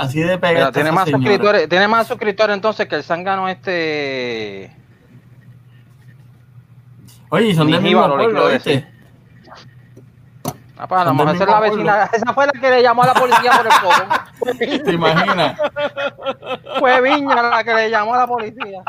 Así 0.00 0.18
de 0.20 0.38
pegada. 0.38 0.72
Tiene 0.72 0.92
más 0.92 1.04
señora. 1.04 1.22
suscriptores, 1.22 1.68
tiene 1.68 1.86
más 1.86 2.06
suscriptores 2.06 2.54
entonces 2.54 2.88
que 2.88 2.96
el 2.96 3.04
zángano 3.04 3.50
este. 3.50 4.74
Oye, 7.28 7.48
y 7.48 7.54
son 7.54 7.66
Ni 7.66 7.74
del 7.74 7.82
mismo 7.82 8.00
jíbaro 8.00 8.16
pueblo, 8.16 8.48
¿viste? 8.48 8.90
Ah, 10.78 10.86
pues, 10.88 11.00
a 11.02 11.04
lo 11.04 11.12
mejor 11.12 11.34
esa 11.34 11.44
es 11.44 11.50
la 11.50 11.60
vecina. 11.60 12.10
Esa 12.14 12.32
fue 12.32 12.46
la 12.46 12.52
que 12.52 12.70
le 12.70 12.82
llamó 12.82 13.02
a 13.02 13.06
la 13.08 13.14
policía 13.14 13.52
por 13.52 13.66
el 13.66 13.72
fogón. 13.72 14.58
¿Te 14.86 14.92
imaginas? 14.92 15.60
Fue 16.78 17.00
Viña 17.02 17.42
la 17.42 17.62
que 17.62 17.74
le 17.74 17.90
llamó 17.90 18.14
a 18.14 18.18
la 18.20 18.26
policía. 18.26 18.82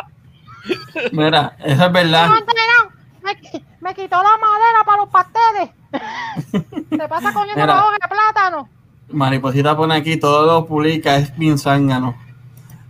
Mira, 1.12 1.58
eso 1.60 1.86
es 1.88 1.92
verdad. 1.92 2.30
Me, 3.22 3.38
me 3.82 3.96
quitó 3.96 4.16
la 4.16 4.38
madera 4.38 4.84
para 4.86 4.98
los 4.98 5.10
pasteles. 5.10 5.72
Se 6.90 7.10
pasa 7.10 7.34
comiendo 7.34 7.66
la 7.66 7.86
hoja 7.86 7.98
de 8.02 8.08
plátano. 8.08 8.70
Mariposita 9.14 9.76
pone 9.76 9.96
aquí, 9.96 10.18
todo 10.18 10.46
lo 10.46 10.66
publica, 10.66 11.18
es 11.18 11.36
bien 11.38 11.58
zángano. 11.58 12.16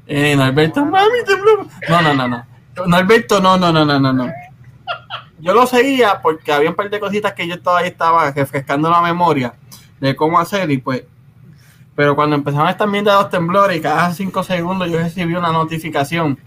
Eh, 0.08 0.36
Norberto, 0.36 0.86
mami, 0.86 1.24
tembló. 1.26 1.66
No, 1.90 2.02
no, 2.02 2.14
no, 2.14 2.28
no. 2.28 2.46
Norberto, 2.88 3.40
no, 3.40 3.58
no, 3.58 3.72
no, 3.72 3.86
no, 3.86 4.00
no, 4.00 4.14
no. 4.14 4.32
Yo 5.40 5.54
lo 5.54 5.66
seguía 5.66 6.22
porque 6.22 6.52
había 6.52 6.70
un 6.70 6.76
par 6.76 6.90
de 6.90 7.00
cositas 7.00 7.34
que 7.34 7.48
yo 7.48 7.60
todavía 7.60 7.90
estaba 7.90 8.32
refrescando 8.32 8.90
la 8.90 9.02
memoria 9.02 9.54
de 10.00 10.16
cómo 10.16 10.40
hacer 10.40 10.70
y 10.70 10.78
pues. 10.78 11.04
Pero 11.96 12.16
cuando 12.16 12.36
empezaron 12.36 12.70
estas 12.70 12.88
mierdas 12.88 13.16
de 13.16 13.22
los 13.24 13.32
temblores 13.32 13.78
y 13.78 13.82
cada 13.82 14.14
cinco 14.14 14.44
segundos 14.44 14.90
yo 14.90 15.00
recibí 15.00 15.34
una 15.36 15.52
notificación. 15.52 16.38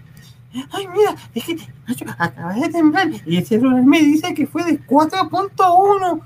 Ay, 0.71 0.87
mira, 0.87 1.15
es 1.33 1.43
que 1.43 1.57
macho, 1.87 2.05
acaba 2.17 2.53
de 2.53 2.69
temblar 2.69 3.09
y 3.25 3.37
el 3.37 3.45
celular 3.45 3.83
me 3.83 3.99
dice 3.99 4.33
que 4.33 4.47
fue 4.47 4.63
de 4.63 4.79
4.1. 4.85 6.21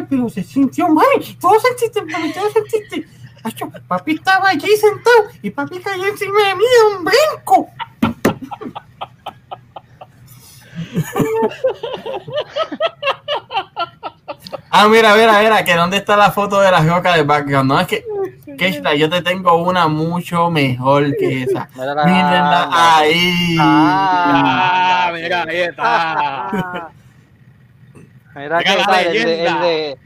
Pero 0.00 0.28
se 0.28 0.42
sintió 0.42 0.88
mal. 0.88 1.06
Todo 1.40 1.60
sentiste, 1.60 2.02
mami, 2.02 2.32
todo 2.32 2.50
sentiste. 2.50 3.06
Macho, 3.44 3.70
papi 3.88 4.14
estaba 4.14 4.48
allí 4.50 4.68
sentado 4.76 5.28
y 5.42 5.50
papi 5.50 5.80
cayó 5.80 6.06
encima 6.06 6.48
de 6.48 6.54
mí 6.54 6.62
de 6.62 6.96
un 6.96 7.04
brinco. 7.04 7.68
Ah, 14.70 14.88
mira, 14.88 15.14
mira, 15.14 15.38
mira, 15.40 15.64
que 15.64 15.74
dónde 15.74 15.98
está 15.98 16.16
la 16.16 16.30
foto 16.30 16.60
de 16.60 16.70
las 16.70 16.86
rocas 16.86 17.16
de 17.16 17.22
background. 17.22 17.68
No, 17.70 17.80
es 17.80 17.86
que, 17.86 18.04
Keishla, 18.58 18.94
yo 18.94 19.08
te 19.10 19.20
tengo 19.22 19.54
una 19.62 19.88
mucho 19.88 20.50
mejor 20.50 21.14
que 21.16 21.42
esa. 21.42 21.68
Mírenla 21.76 22.68
ahí. 22.70 23.56
Ah, 23.60 25.06
Ah, 25.08 25.12
mira, 25.12 25.42
ahí 25.46 25.60
está. 25.60 26.90
Mira 28.34 28.58
Mira 28.58 28.62
que 28.62 28.78
la 28.78 28.84
tal, 28.86 29.06
el 29.06 29.12
de, 29.12 29.24
leyenda. 29.24 29.56
el 29.56 29.60
de- 29.62 29.98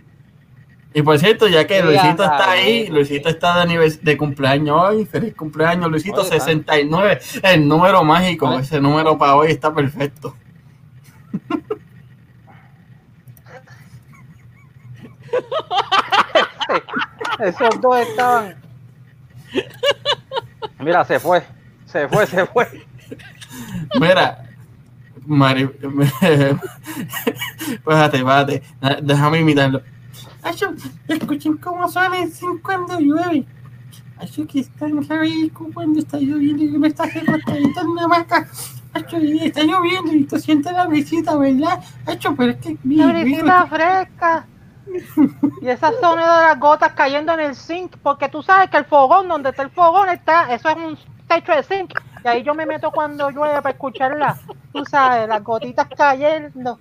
Y 0.95 1.03
por 1.03 1.18
cierto, 1.18 1.47
ya 1.49 1.66
que 1.66 1.79
Sí, 1.81 1.85
Luisito 1.85 2.22
anda, 2.22 2.24
está 2.24 2.51
ahí. 2.53 2.87
Luisito 2.89 3.29
está 3.29 3.66
de, 3.66 3.99
de 4.03 4.16
cumpleaños 4.16 4.77
hoy. 4.81 5.05
Feliz 5.07 5.35
cumpleaños, 5.35 5.91
Luisito 5.91 6.22
Oye, 6.22 6.37
está. 6.37 6.45
69. 6.47 7.20
El 7.43 7.68
número 7.68 8.03
mágico, 8.03 8.49
Oye. 8.49 8.62
ese 8.62 8.81
número 8.81 9.16
para 9.18 9.37
hoy 9.37 9.51
está 9.53 9.72
perfecto. 9.74 10.35
esos 17.41 17.81
dos 17.81 17.97
estaban. 17.99 18.57
Mira, 20.79 21.05
se 21.05 21.18
fue. 21.20 21.43
Se 21.87 22.09
fue, 22.09 22.27
se 22.27 22.47
fue. 22.47 22.87
Mira, 24.01 24.45
Mari, 25.27 25.62
espérate, 27.70 28.16
espérate, 28.18 28.62
déjame 29.03 29.41
imitarlo. 29.41 29.83
Acho, 30.43 30.72
escuchen 31.09 31.57
cómo 31.57 31.89
suena 31.89 32.22
el 32.22 32.31
cuando 32.62 33.01
llueve. 33.01 33.45
Acho, 34.18 34.47
que 34.47 34.61
es 34.61 34.70
tan 34.77 35.03
rico 35.03 35.68
cuando 35.74 35.99
está 35.99 36.18
lloviendo 36.18 36.62
y 36.62 36.68
me 36.79 36.89
estás 36.89 37.12
recostadito 37.12 37.81
en 37.81 37.89
una 37.89 38.05
hamaca. 38.05 38.49
Acho, 38.93 39.18
y 39.18 39.45
está 39.45 39.62
lloviendo 39.62 40.12
y 40.12 40.24
tú 40.24 40.39
sientes 40.39 40.72
la 40.72 40.87
brisita, 40.87 41.37
¿verdad? 41.37 41.83
Acho, 42.07 42.35
pero 42.35 42.53
es 42.53 42.59
que 42.59 42.79
La 42.85 43.09
brisita 43.09 43.66
fresca. 43.66 44.47
Y 45.61 45.68
ese 45.68 45.87
sonido 46.01 46.37
de 46.37 46.43
las 46.43 46.61
gotas 46.61 46.93
cayendo 46.93 47.33
en 47.35 47.41
el 47.41 47.57
zinc, 47.57 47.97
porque 48.03 48.29
tú 48.29 48.43
sabes 48.43 48.70
que 48.70 48.77
el 48.79 48.85
fogón, 48.85 49.29
donde 49.29 49.51
está 49.51 49.62
el 49.64 49.70
fogón, 49.70 50.09
está, 50.09 50.55
eso 50.55 50.68
es 50.68 50.77
un 50.77 50.97
techo 51.27 51.53
de 51.53 51.62
zinc. 51.62 51.93
Y 52.24 52.29
ahí 52.29 52.43
yo 52.43 52.55
me 52.55 52.66
meto 52.66 52.91
cuando 52.91 53.31
llueve 53.31 53.62
para 53.62 53.70
escucharla. 53.70 54.37
Tú 54.72 54.85
sabes, 54.85 55.29
las 55.29 55.43
gotitas 55.43 55.87
cayendo. 55.97 56.79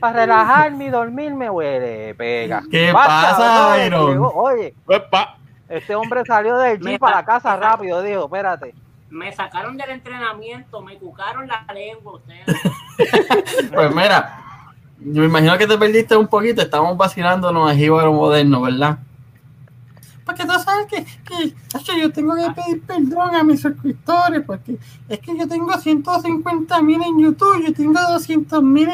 Para 0.00 0.20
relajarme 0.20 0.86
y 0.86 0.90
dormirme, 0.90 1.48
huele, 1.48 2.14
pega. 2.16 2.62
¿Qué 2.70 2.90
pasa, 2.92 3.76
llegó. 3.76 4.32
Oye, 4.34 4.74
Epa. 4.88 5.36
este 5.68 5.94
hombre 5.94 6.24
salió 6.26 6.58
del 6.58 6.80
jeep 6.80 6.98
para 6.98 7.18
la 7.18 7.24
casa 7.24 7.56
rápido, 7.56 8.02
dijo, 8.02 8.24
espérate. 8.24 8.74
Me 9.10 9.30
sacaron 9.32 9.76
del 9.76 9.90
entrenamiento, 9.90 10.80
me 10.80 10.98
cucaron 10.98 11.46
la 11.46 11.64
lengua 11.72 12.14
ustedes. 12.14 12.44
Pues 13.72 13.94
mira, 13.94 14.40
yo 14.98 15.20
me 15.20 15.26
imagino 15.26 15.56
que 15.56 15.66
te 15.66 15.78
perdiste 15.78 16.16
un 16.16 16.26
poquito, 16.26 16.62
estamos 16.62 16.96
vacilándonos 16.96 17.70
a 17.70 17.74
Jíbaro 17.74 18.12
Moderno, 18.12 18.62
¿verdad? 18.62 18.98
Porque 20.24 20.44
tú 20.44 20.52
sabes 20.52 20.86
que, 20.86 21.04
que 21.04 21.54
acho, 21.74 21.92
yo 21.96 22.12
tengo 22.12 22.34
que 22.34 22.50
pedir 22.50 22.82
perdón 22.82 23.34
a 23.34 23.42
mis 23.42 23.60
suscriptores, 23.60 24.42
porque 24.46 24.78
es 25.08 25.18
que 25.18 25.36
yo 25.36 25.48
tengo 25.48 25.72
150 25.76 26.82
mil 26.82 27.02
en 27.02 27.18
YouTube, 27.18 27.64
yo 27.66 27.72
tengo 27.72 28.00
200 28.00 28.62
mil 28.62 28.88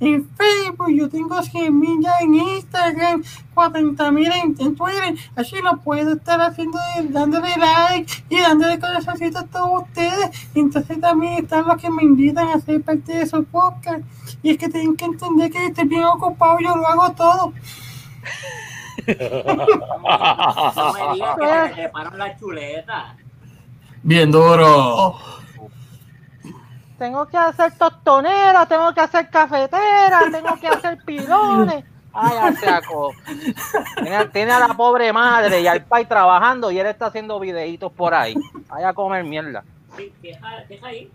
en, 0.00 0.28
Facebook, 0.36 0.90
yo 0.90 1.08
tengo 1.08 1.40
100 1.42 1.78
mil 1.78 2.00
ya 2.02 2.18
en 2.20 2.34
Instagram, 2.34 3.22
40 3.54 4.10
mil 4.10 4.30
en, 4.32 4.56
en 4.58 4.74
Twitter, 4.74 5.14
así 5.36 5.56
no 5.62 5.80
puedo 5.80 6.14
estar 6.14 6.40
haciendo, 6.40 6.78
dándole 7.10 7.56
like 7.56 8.24
y 8.28 8.40
dándole 8.40 8.78
corazoncito 8.78 9.38
a 9.38 9.46
todos 9.46 9.82
ustedes, 9.82 10.30
entonces 10.54 11.00
también 11.00 11.44
están 11.44 11.66
los 11.66 11.76
que 11.76 11.90
me 11.90 12.02
invitan 12.02 12.48
a 12.48 12.60
ser 12.60 12.82
parte 12.82 13.18
de 13.18 13.26
su 13.26 13.44
podcast, 13.44 14.02
y 14.42 14.50
es 14.50 14.58
que 14.58 14.68
tienen 14.68 14.96
que 14.96 15.04
entender 15.04 15.50
que 15.50 15.66
estoy 15.66 15.86
bien 15.86 16.04
ocupado, 16.04 16.58
yo 16.60 16.76
lo 16.76 16.86
hago 16.86 17.12
todo. 17.12 17.52
No 19.06 20.92
me 20.92 21.14
digas 21.14 21.36
que 21.38 21.46
se 21.46 21.62
me 21.62 21.68
treparon 21.68 22.18
la 22.18 22.36
chuleta. 22.38 23.16
Bien 24.02 24.30
duro. 24.30 25.16
Tengo 26.98 27.26
que 27.26 27.36
hacer 27.36 27.76
tostoneras, 27.76 28.68
tengo 28.68 28.94
que 28.94 29.00
hacer 29.00 29.28
cafeteras, 29.28 30.30
tengo 30.30 30.56
que 30.60 30.68
hacer 30.68 30.98
pilones. 31.04 31.84
Ay. 32.12 32.54
Tiene, 33.96 34.26
tiene 34.26 34.52
a 34.52 34.60
la 34.60 34.74
pobre 34.74 35.12
madre 35.12 35.62
y 35.62 35.66
al 35.66 35.82
pai 35.84 36.04
trabajando 36.04 36.70
y 36.70 36.78
él 36.78 36.86
está 36.86 37.06
haciendo 37.06 37.40
videitos 37.40 37.90
por 37.92 38.14
ahí. 38.14 38.34
Vaya 38.68 38.90
a 38.90 38.92
comer 38.92 39.24
mierda. 39.24 39.64
Sí, 39.96 40.12
deja, 40.22 40.64
deja 40.68 40.86
ahí. 40.86 41.10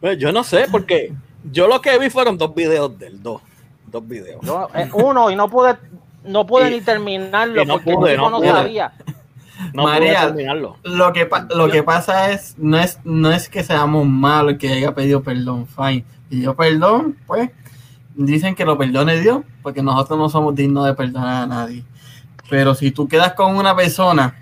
Pues 0.00 0.18
yo 0.18 0.32
no 0.32 0.44
sé, 0.44 0.66
porque 0.70 1.12
yo 1.44 1.66
lo 1.66 1.80
que 1.80 1.98
vi 1.98 2.08
fueron 2.10 2.38
dos 2.38 2.54
videos 2.54 2.96
del 2.98 3.22
dos. 3.22 3.42
Dos 3.86 4.06
videos. 4.06 4.40
Yo, 4.42 4.68
eh, 4.72 4.88
uno 4.92 5.30
y 5.30 5.36
no 5.36 5.48
pude, 5.48 5.76
no 6.24 6.46
pude 6.46 6.70
Y- 6.70 6.74
ni 6.74 6.80
terminarlo 6.80 7.64
no 7.64 7.74
porque 7.74 7.92
pude, 7.94 8.10
el 8.12 8.16
tipo 8.18 8.30
no 8.30 8.36
no, 8.36 8.42
pude. 8.42 8.50
sabía. 8.50 8.92
No 9.74 9.82
María. 9.84 10.20
pude 10.20 10.26
terminarlo. 10.28 10.76
Lo 10.84 11.12
que, 11.12 11.26
pa- 11.26 11.46
lo 11.54 11.68
que 11.68 11.82
pasa 11.82 12.30
es 12.30 12.56
no, 12.58 12.78
es, 12.78 12.98
no 13.04 13.30
es 13.30 13.48
que 13.50 13.62
seamos 13.62 14.06
malos 14.06 14.54
que 14.58 14.68
haya 14.72 14.94
pedido 14.94 15.22
perdón, 15.22 15.66
fine. 15.66 16.04
Pidió 16.30 16.54
perdón, 16.56 17.16
pues 17.26 17.50
dicen 18.14 18.54
que 18.54 18.64
lo 18.64 18.78
perdone 18.78 19.20
Dios, 19.20 19.42
porque 19.62 19.82
nosotros 19.82 20.18
no 20.18 20.28
somos 20.30 20.54
dignos 20.54 20.86
de 20.86 20.94
perdonar 20.94 21.42
a 21.42 21.46
nadie. 21.46 21.84
Pero 22.48 22.74
si 22.74 22.90
tú 22.90 23.06
quedas 23.06 23.34
con 23.34 23.54
una 23.56 23.76
persona, 23.76 24.34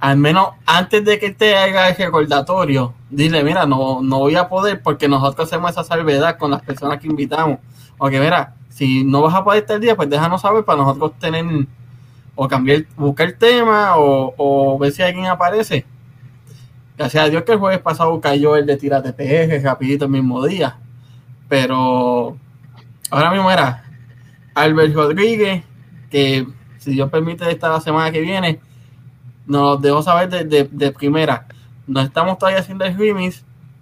al 0.00 0.18
menos 0.18 0.50
antes 0.66 1.04
de 1.04 1.18
que 1.18 1.30
te 1.30 1.56
haga 1.56 1.88
el 1.88 1.96
recordatorio, 1.96 2.94
dile, 3.10 3.42
mira, 3.42 3.64
no, 3.66 4.02
no 4.02 4.18
voy 4.18 4.36
a 4.36 4.48
poder 4.48 4.82
porque 4.82 5.08
nosotros 5.08 5.48
hacemos 5.48 5.70
esa 5.70 5.82
salvedad 5.84 6.36
con 6.36 6.50
las 6.50 6.62
personas 6.62 6.98
que 7.00 7.06
invitamos. 7.06 7.58
O 7.98 8.08
que, 8.10 8.20
mira, 8.20 8.54
si 8.76 9.04
no 9.04 9.22
vas 9.22 9.34
a 9.34 9.42
poder 9.42 9.62
este 9.62 9.78
día, 9.78 9.96
pues 9.96 10.10
déjanos 10.10 10.42
saber 10.42 10.62
para 10.62 10.82
nosotros 10.82 11.12
tener 11.18 11.46
o 12.34 12.46
cambiar, 12.46 12.84
buscar 12.94 13.32
tema 13.32 13.94
o, 13.96 14.78
ver 14.78 14.92
si 14.92 15.02
alguien 15.02 15.24
aparece. 15.24 15.86
Gracias 16.98 17.24
a 17.24 17.30
Dios 17.30 17.42
que 17.44 17.52
el 17.52 17.58
jueves 17.58 17.78
pasado 17.78 18.20
cayó 18.20 18.54
el 18.54 18.66
de 18.66 18.76
Tírate 18.76 19.14
PG 19.14 19.64
rapidito 19.64 20.04
el 20.04 20.10
mismo 20.10 20.44
día. 20.44 20.76
Pero 21.48 22.36
ahora 23.10 23.30
mismo 23.30 23.50
era 23.50 23.82
Albert 24.54 24.94
Rodríguez, 24.94 25.64
que 26.10 26.46
si 26.76 26.90
Dios 26.90 27.08
permite 27.08 27.50
estar 27.50 27.70
la 27.70 27.80
semana 27.80 28.12
que 28.12 28.20
viene, 28.20 28.60
nos 29.46 29.80
dejó 29.80 30.02
saber 30.02 30.28
de, 30.28 30.64
de- 30.70 30.92
primera. 30.92 31.46
No 31.86 32.02
estamos 32.02 32.36
todavía 32.36 32.60
haciendo 32.60 32.84
el 32.84 32.94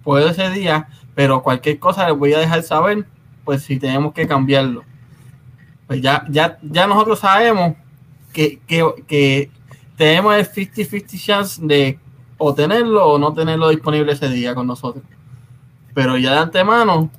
puede 0.05 0.29
ese 0.29 0.49
día, 0.51 0.87
pero 1.15 1.43
cualquier 1.43 1.79
cosa 1.79 2.07
les 2.07 2.17
voy 2.17 2.33
a 2.33 2.39
dejar 2.39 2.63
saber, 2.63 3.05
pues 3.45 3.63
si 3.63 3.79
tenemos 3.79 4.13
que 4.13 4.27
cambiarlo. 4.27 4.83
Pues 5.87 6.01
ya, 6.01 6.25
ya, 6.29 6.57
ya 6.61 6.87
nosotros 6.87 7.19
sabemos 7.19 7.75
que, 8.33 8.59
que, 8.67 8.83
que 9.07 9.51
tenemos 9.95 10.35
el 10.35 10.45
50-50 10.49 11.25
chance 11.25 11.61
de 11.63 11.99
o 12.37 12.53
tenerlo 12.53 13.05
o 13.07 13.17
no 13.17 13.33
tenerlo 13.33 13.69
disponible 13.69 14.11
ese 14.11 14.27
día 14.29 14.53
con 14.53 14.67
nosotros. 14.67 15.03
Pero 15.93 16.17
ya 16.17 16.33
de 16.33 16.39
antemano, 16.39 17.09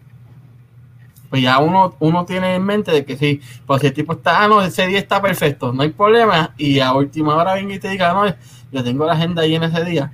pues 1.31 1.43
ya 1.43 1.59
uno, 1.59 1.97
uno 2.01 2.25
tiene 2.27 2.57
en 2.57 2.65
mente 2.65 2.91
de 2.93 3.05
que 3.05 3.17
sí, 3.17 3.41
pues 3.67 3.81
si 3.81 3.87
el 3.87 3.95
tipo 3.95 4.13
está, 4.13 4.43
ah, 4.43 4.49
no, 4.49 4.61
ese 4.61 4.87
día 4.87 4.99
está 4.99 5.23
perfecto, 5.23 5.73
no 5.73 5.83
hay 5.83 5.91
problema, 5.91 6.53
y 6.59 6.81
a 6.81 6.93
última 6.93 7.35
hora 7.37 7.55
venga 7.55 7.75
y 7.75 7.79
te 7.79 7.89
diga, 7.89 8.13
no, 8.13 8.27
yo 8.71 8.85
tengo 8.85 9.07
la 9.07 9.15
agenda 9.15 9.43
ahí 9.43 9.55
en 9.55 9.63
ese 9.63 9.85
día. 9.85 10.13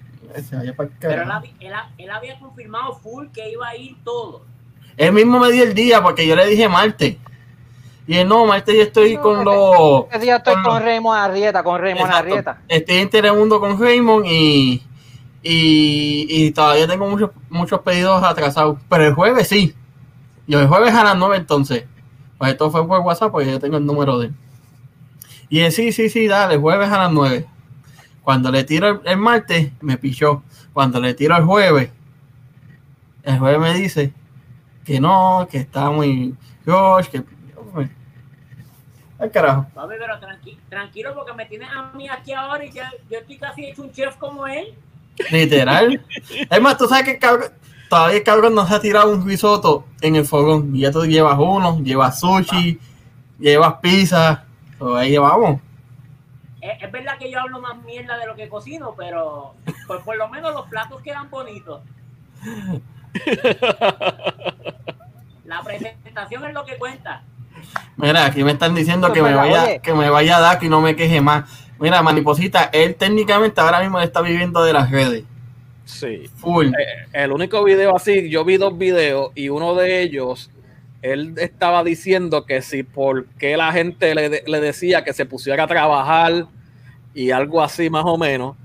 Pa'l 0.77 0.91
Pero 1.01 1.23
él, 1.23 1.31
él 1.61 1.73
él 1.99 2.11
había 2.11 2.39
confirmado 2.39 2.95
full 2.95 3.27
que 3.35 3.51
iba 3.51 3.69
a 3.69 3.77
ir 3.77 3.97
todo. 4.03 4.47
Él 4.97 5.13
mismo 5.13 5.39
me 5.39 5.51
dio 5.51 5.65
el 5.65 5.75
día 5.75 6.03
porque 6.03 6.27
yo 6.27 6.37
le 6.37 6.47
dije 6.47 6.69
martes. 6.69 7.17
Y 8.07 8.17
él, 8.17 8.29
no, 8.29 8.45
martes 8.47 8.75
yo 8.75 8.83
estoy 8.83 9.17
con 9.17 9.45
los... 9.45 10.07
Ese 10.11 10.19
día 10.19 10.37
estoy 10.37 10.55
con 10.55 10.63
con 10.65 10.75
los- 10.75 10.83
Raymond 10.83 11.19
Arrieta, 11.19 11.63
con 11.63 11.81
Raymond 11.81 12.07
Exacto. 12.07 12.29
Arrieta. 12.33 12.59
Estoy 12.69 12.97
en 12.97 13.11
Telemundo 13.11 13.61
con 13.61 13.81
Raymond 13.81 14.27
y, 14.27 14.83
y, 15.43 16.27
y 16.29 16.51
todavía 16.51 16.87
tengo 16.89 17.09
muchos, 17.09 17.31
muchos 17.49 17.81
pedidos 17.81 18.23
atrasados. 18.23 18.79
Pero 18.89 19.07
el 19.07 19.15
jueves 19.15 19.49
sí. 19.49 19.75
Y 20.47 20.55
el 20.55 20.67
jueves 20.67 20.93
a 20.95 21.05
las 21.05 21.17
9 21.17 21.37
entonces. 21.37 21.85
Pues 22.39 22.51
esto 22.53 22.71
fue 22.73 22.87
por 22.87 23.01
WhatsApp 23.01 23.31
porque 23.31 23.51
yo 23.53 23.61
tengo 23.61 23.77
el 23.77 23.87
número 23.87 24.19
de 24.19 24.27
él. 24.27 24.35
Y 25.49 25.61
él, 25.61 25.71
sí, 25.71 25.93
sí, 25.93 26.09
sí, 26.11 26.27
dale, 26.27 26.57
jueves 26.57 26.91
a 26.91 26.99
las 26.99 27.13
9. 27.13 27.47
Cuando 28.25 28.51
le 28.51 28.65
tiro 28.65 28.89
el, 28.89 29.01
el 29.05 29.17
martes, 29.17 29.71
me 29.81 29.97
pichó. 29.97 30.43
Cuando 30.73 31.01
le 31.01 31.15
tiro 31.15 31.37
el 31.37 31.45
jueves, 31.45 31.91
el 33.23 33.39
jueves 33.39 33.61
me 33.61 33.75
dice 33.75 34.13
que 34.85 35.01
no, 35.01 35.47
que 35.51 35.59
está 35.59 35.91
muy 35.91 36.35
Josh, 36.67 37.07
que... 37.07 37.23
Ay, 39.19 39.31
carajo. 39.31 39.67
Papi, 39.75 39.95
pero 39.99 40.19
tranqui- 40.21 40.59
tranquilo 40.69 41.15
porque 41.15 41.33
me 41.33 41.47
tienes 41.47 41.69
a 41.71 41.93
mí 41.93 42.09
aquí 42.09 42.33
ahora 42.33 42.65
y 42.65 42.73
ya 42.73 42.91
yo 43.09 43.19
estoy 43.19 43.39
casi 43.39 43.67
hecho 43.67 43.83
un 43.83 43.93
chef 43.93 44.17
como 44.17 44.47
él. 44.47 44.75
Literal. 45.31 46.05
Es 46.51 46.61
más, 46.61 46.77
tú 46.77 46.89
sabes 46.89 47.05
que 47.05 47.11
el 47.13 47.19
cabrón, 47.21 47.53
todavía 47.89 48.17
el 48.17 48.25
cabrón 48.25 48.55
nos 48.55 48.69
ha 48.71 48.81
tirado 48.81 49.13
un 49.13 49.25
risotto 49.25 49.87
en 50.01 50.17
el 50.17 50.25
fogón. 50.25 50.75
Y 50.75 50.81
ya 50.81 50.91
tú 50.91 51.05
llevas 51.07 51.39
uno, 51.39 51.79
llevas 51.81 52.19
sushi, 52.19 52.81
llevas 53.39 53.75
pizza. 53.81 54.45
So, 54.79 54.97
ahí 54.97 55.11
llevamos. 55.11 55.61
Es, 56.61 56.83
es 56.83 56.91
verdad 56.91 57.17
que 57.19 57.31
yo 57.31 57.39
hablo 57.39 57.61
más 57.61 57.81
mierda 57.85 58.17
de 58.19 58.27
lo 58.27 58.35
que 58.35 58.49
cocino, 58.49 58.95
pero 58.97 59.55
pues 59.87 60.03
por 60.03 60.17
lo 60.17 60.29
menos 60.31 60.53
los 60.53 60.67
platos 60.69 61.01
quedan 61.03 61.31
bonitos. 61.31 61.81
La 65.45 65.63
presentación 65.63 66.45
es 66.45 66.55
lo 66.55 66.65
que 66.65 66.77
cuenta. 66.77 67.25
Mira, 67.97 68.27
aquí 68.27 68.45
me 68.45 68.53
están 68.53 68.75
diciendo 68.75 69.13
que 69.13 69.23
me 69.23 69.35
vaya, 69.35 69.65
oye. 69.65 69.81
que 69.81 69.93
me 69.93 70.09
vaya 70.09 70.37
a 70.37 70.41
dar 70.41 70.65
y 70.65 70.69
no 70.69 70.81
me 70.81 70.97
queje 70.97 71.21
más. 71.21 71.51
Mira, 71.79 72.03
Maniposita, 72.03 72.71
él 72.73 72.95
técnicamente 72.95 73.61
ahora 73.61 73.81
mismo 73.81 74.01
está 74.01 74.21
viviendo 74.21 74.63
de 74.63 74.73
las 74.73 74.91
redes. 74.91 75.25
Sí. 75.85 76.31
Full. 76.37 76.69
Eh, 76.69 77.07
el 77.13 77.33
único 77.33 77.63
video 77.65 77.97
así, 77.97 78.31
yo 78.31 78.45
vi 78.45 78.57
dos 78.57 78.79
videos 78.79 79.33
y 79.35 79.49
uno 79.49 79.75
de 79.75 80.03
ellos, 80.03 80.51
él 81.03 81.35
estaba 81.39 81.83
diciendo 81.83 82.47
que 82.47 82.63
si 82.63 82.85
por 82.85 83.27
qué 83.39 83.57
la 83.57 83.73
gente 83.73 84.15
le, 84.15 84.45
le 84.47 84.61
decía 84.61 85.03
que 85.03 85.13
se 85.13 85.27
pusiera 85.27 85.65
a 85.65 85.67
trabajar 85.67 86.47
y 87.15 87.31
algo 87.33 87.61
así 87.63 87.91
más 87.91 88.05
o 88.07 88.17
menos. 88.17 88.57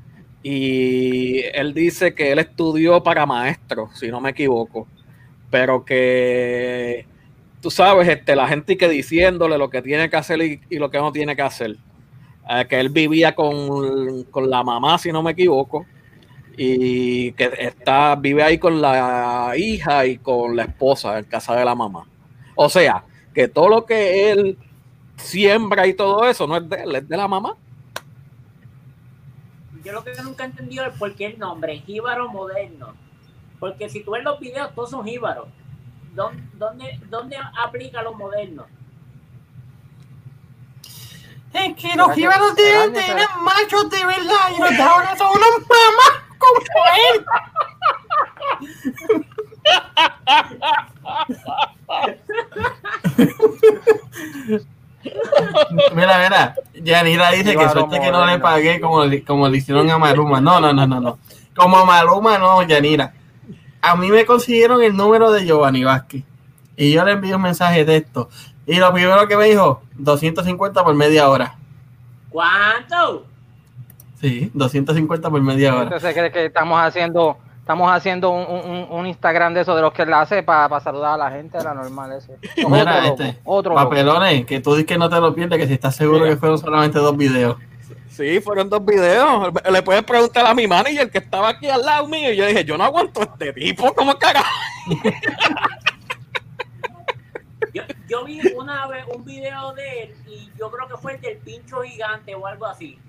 Y 0.43 1.41
él 1.53 1.73
dice 1.73 2.13
que 2.13 2.31
él 2.31 2.39
estudió 2.39 3.01
para 3.03 3.25
maestro, 3.25 3.89
si 3.95 4.09
no 4.09 4.21
me 4.21 4.29
equivoco, 4.29 4.87
pero 5.49 5.85
que 5.85 7.05
tú 7.61 7.71
sabes, 7.71 8.07
este, 8.07 8.35
la 8.35 8.47
gente 8.47 8.77
que 8.77 8.89
diciéndole 8.89 9.57
lo 9.57 9.69
que 9.69 9.81
tiene 9.81 10.09
que 10.09 10.15
hacer 10.17 10.41
y, 10.41 10.77
lo 10.77 10.89
que 10.89 10.99
no 10.99 11.11
tiene 11.11 11.35
que 11.35 11.41
hacer. 11.41 11.77
Eh, 12.49 12.65
que 12.69 12.79
él 12.79 12.89
vivía 12.89 13.35
con, 13.35 14.23
con 14.25 14.49
la 14.49 14.63
mamá, 14.63 14.97
si 14.97 15.11
no 15.11 15.21
me 15.21 15.31
equivoco 15.31 15.85
y 16.57 17.33
que 17.33 17.51
está 17.59 18.15
vive 18.15 18.41
ahí 18.41 18.57
con 18.57 18.81
la 18.81 19.53
hija 19.55 20.07
y 20.07 20.17
con 20.17 20.55
la 20.55 20.63
esposa 20.63 21.19
en 21.19 21.25
casa 21.25 21.55
de 21.55 21.63
la 21.63 21.75
mamá. 21.75 22.07
O 22.55 22.67
sea, 22.67 23.03
que 23.33 23.47
todo 23.47 23.69
lo 23.69 23.85
que 23.85 24.31
él 24.31 24.57
siembra 25.15 25.85
y 25.85 25.93
todo 25.93 26.27
eso 26.27 26.47
no 26.47 26.57
es 26.57 26.67
de 26.67 26.77
él, 26.77 26.95
es 26.95 27.07
de 27.07 27.15
la 27.15 27.27
mamá. 27.27 27.55
Yo 29.83 29.93
lo 29.93 30.03
que 30.03 30.11
nunca 30.23 30.43
he 30.43 30.47
entendido 30.47 30.85
es 30.85 30.97
por 30.97 31.13
qué 31.15 31.27
el 31.27 31.39
nombre, 31.39 31.77
jíbaro 31.77 32.27
moderno. 32.29 32.95
Porque 33.59 33.89
si 33.89 34.03
tú 34.03 34.11
ves 34.11 34.23
los 34.23 34.39
videos, 34.39 34.73
todos 34.75 34.89
son 34.91 35.05
jíbaros. 35.05 35.47
¿Dónde, 36.13 36.43
dónde, 36.53 36.99
dónde 37.09 37.37
aplica 37.63 38.01
lo 38.01 38.13
moderno? 38.13 38.65
Es 41.53 41.75
que 41.75 41.95
los 41.95 42.11
jíbaros 42.13 42.55
de 42.55 42.63
será 42.63 42.83
antes 42.83 42.93
necesario. 43.01 43.23
eran 43.25 43.43
machos 43.43 43.89
de 43.89 44.05
verdad 44.05 44.49
y 44.55 44.61
los 44.61 44.69
de 44.69 44.81
ahora 44.81 45.15
son 45.17 45.27
unos 45.29 45.59
mamás 45.61 46.23
como 46.37 46.59
él. 47.15 47.25
Mira, 55.93 56.17
mira, 56.19 56.55
Yanira 56.73 57.31
dice 57.31 57.55
que 57.55 57.69
suerte 57.69 57.99
que 57.99 58.11
no 58.11 58.25
le 58.25 58.39
pagué 58.39 58.79
como, 58.79 59.05
le- 59.05 59.23
como 59.23 59.47
le 59.47 59.57
hicieron 59.57 59.89
a 59.89 59.97
Maluma. 59.97 60.41
No, 60.41 60.59
no, 60.59 60.73
no, 60.73 60.85
no, 60.87 60.99
no. 60.99 61.19
Como 61.55 61.77
a 61.77 61.85
Maluma 61.85 62.37
no, 62.37 62.61
Yanira. 62.63 63.13
A 63.91 63.95
mí 63.95 64.09
me 64.09 64.25
consiguieron 64.25 64.81
el 64.83 64.95
número 64.95 65.31
de 65.31 65.45
Giovanni 65.45 65.83
Vázquez 65.83 66.23
y 66.75 66.91
yo 66.93 67.03
le 67.05 67.13
envié 67.13 67.35
un 67.35 67.41
mensaje 67.41 67.83
de 67.83 67.99
texto. 68.01 68.29
Y 68.65 68.75
lo 68.77 68.91
primero 68.93 69.27
que 69.27 69.37
me 69.37 69.45
dijo, 69.45 69.81
250 69.95 70.83
por 70.83 70.93
media 70.95 71.29
hora. 71.29 71.55
¿Cuánto? 72.29 73.25
Sí, 74.19 74.51
250 74.53 75.29
por 75.29 75.41
media 75.41 75.73
hora. 75.73 75.83
Entonces 75.83 76.13
cree 76.13 76.31
que 76.31 76.45
estamos 76.45 76.79
haciendo, 76.79 77.37
estamos 77.59 77.89
haciendo 77.91 78.31
un, 78.31 78.45
un- 78.47 78.87
un 78.89 79.05
Instagram 79.07 79.53
de 79.53 79.61
eso 79.61 79.75
de 79.75 79.81
los 79.81 79.93
que 79.93 80.01
él 80.03 80.13
hace 80.13 80.43
para 80.43 80.79
saludar 80.79 81.13
a 81.13 81.17
la 81.17 81.31
gente, 81.31 81.63
la 81.63 81.73
normal 81.73 82.11
ese. 82.13 82.37
Mira, 82.67 82.81
otro 82.81 83.01
loco, 83.09 83.23
este, 83.23 83.39
otro 83.45 83.73
loco. 83.75 83.89
papelones, 83.89 84.45
que 84.45 84.59
tú 84.59 84.71
dices 84.71 84.85
que 84.85 84.97
no 84.97 85.09
te 85.09 85.19
lo 85.19 85.33
pierdes, 85.33 85.59
que 85.59 85.67
si 85.67 85.73
estás 85.73 85.95
seguro 85.95 86.25
que 86.25 86.35
fueron 86.35 86.57
solamente 86.57 86.99
dos 86.99 87.15
videos. 87.15 87.57
Sí, 88.17 88.41
fueron 88.41 88.67
dos 88.67 88.83
videos. 88.83 89.53
Le 89.71 89.83
puedes 89.83 90.03
preguntar 90.03 90.43
a 90.47 90.53
mi 90.55 90.65
manager 90.67 91.11
que 91.11 91.19
estaba 91.19 91.49
aquí 91.49 91.69
al 91.69 91.83
lado 91.85 92.07
mío. 92.07 92.33
Y 92.33 92.35
yo 92.37 92.47
dije, 92.47 92.65
yo 92.65 92.75
no 92.75 92.83
aguanto 92.85 93.21
a 93.21 93.25
este 93.25 93.53
tipo, 93.53 93.93
¿cómo 93.93 94.17
carajo? 94.17 94.49
Yo, 97.73 97.83
yo 98.07 98.25
vi 98.25 98.41
una 98.55 98.87
vez 98.87 99.05
un 99.13 99.23
video 99.23 99.73
de 99.73 100.03
él 100.03 100.15
y 100.25 100.51
yo 100.57 100.71
creo 100.71 100.87
que 100.87 100.97
fue 100.97 101.13
el 101.15 101.21
del 101.21 101.37
pincho 101.39 101.81
gigante 101.83 102.33
o 102.33 102.47
algo 102.47 102.65
así. 102.65 102.99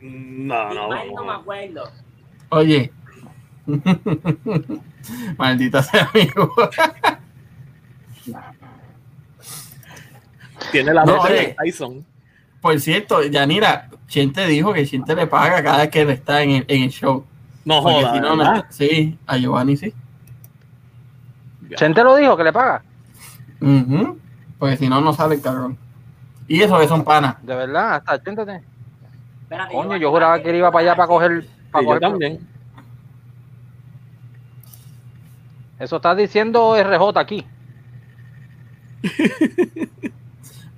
No, 0.00 0.72
no, 0.72 0.88
mal 0.88 1.12
no 1.14 1.24
me 1.24 1.32
no. 1.32 1.32
acuerdo. 1.32 1.90
Oye, 2.50 2.92
maldita 5.36 5.82
sea 5.82 6.10
amigo. 6.14 6.54
Tiene 10.70 10.94
la 10.94 11.04
No, 11.04 11.16
voz 11.16 11.28
de 11.28 11.54
Tyson. 11.58 12.06
Por 12.66 12.80
cierto, 12.80 13.22
Yanira, 13.22 13.88
Chente 14.08 14.44
dijo 14.44 14.72
que 14.72 14.84
Chente 14.84 15.14
le 15.14 15.28
paga 15.28 15.62
cada 15.62 15.78
vez 15.78 15.88
que 15.88 16.00
él 16.00 16.10
está 16.10 16.42
en 16.42 16.50
el, 16.50 16.64
en 16.66 16.82
el 16.82 16.90
show. 16.90 17.24
No 17.64 17.80
Porque 17.80 18.00
joda, 18.02 18.12
si 18.12 18.20
no, 18.20 18.64
sí, 18.70 19.18
a 19.24 19.36
Giovanni 19.36 19.76
sí. 19.76 19.94
Chente 21.76 22.02
lo 22.02 22.16
dijo 22.16 22.36
que 22.36 22.42
le 22.42 22.52
paga, 22.52 22.82
Ujú, 23.60 24.18
Porque 24.58 24.76
si 24.76 24.88
no, 24.88 25.00
no 25.00 25.12
sale 25.12 25.36
el 25.36 25.42
cabrón. 25.42 25.78
Y 26.48 26.60
eso 26.60 26.76
que 26.80 26.88
son 26.88 27.04
panas. 27.04 27.36
de 27.40 27.54
verdad, 27.54 27.94
hasta 27.94 28.20
Chente. 28.20 28.64
Coño, 29.70 29.96
yo 29.96 30.10
juraba 30.10 30.42
que 30.42 30.50
él 30.50 30.56
iba 30.56 30.72
para 30.72 30.82
allá 30.90 30.96
para 30.96 31.06
coger. 31.06 31.46
Para 31.70 31.82
Sí, 31.82 31.84
yo 31.84 31.86
coger 31.86 32.00
también. 32.00 32.48
Eso 35.78 35.96
está 35.96 36.16
diciendo 36.16 36.76
RJ 36.76 37.16
aquí. 37.20 37.46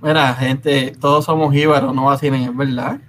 Mira, 0.01 0.33
gente, 0.35 0.93
todos 0.99 1.25
somos 1.25 1.53
íbaros, 1.53 1.93
no 1.93 2.05
vacilen, 2.05 2.41
es 2.43 2.55
verdad. 2.55 2.99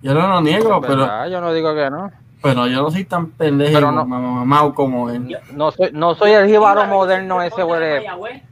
Yo 0.00 0.14
no 0.14 0.28
lo 0.28 0.40
niego, 0.40 0.74
Es 0.76 0.80
pero, 0.86 0.96
verdad, 1.00 1.28
Yo 1.28 1.40
no 1.40 1.52
digo 1.52 1.74
que 1.74 1.90
no. 1.90 2.10
pero 2.42 2.66
yo 2.66 2.82
no 2.82 2.90
soy 2.90 3.04
tan 3.04 3.28
pendejo 3.30 3.72
Pero 3.72 3.90
no. 3.90 4.04
mamá 4.04 4.72
como 4.74 5.10
él. 5.10 5.26
Yo- 5.28 5.38
No 5.54 5.70
soy, 5.72 5.90
no 5.92 6.14
soy 6.14 6.32
el 6.32 6.46
jíbaro 6.46 6.86
moderno 6.86 7.42
ese, 7.42 7.62
güey. 7.62 8.42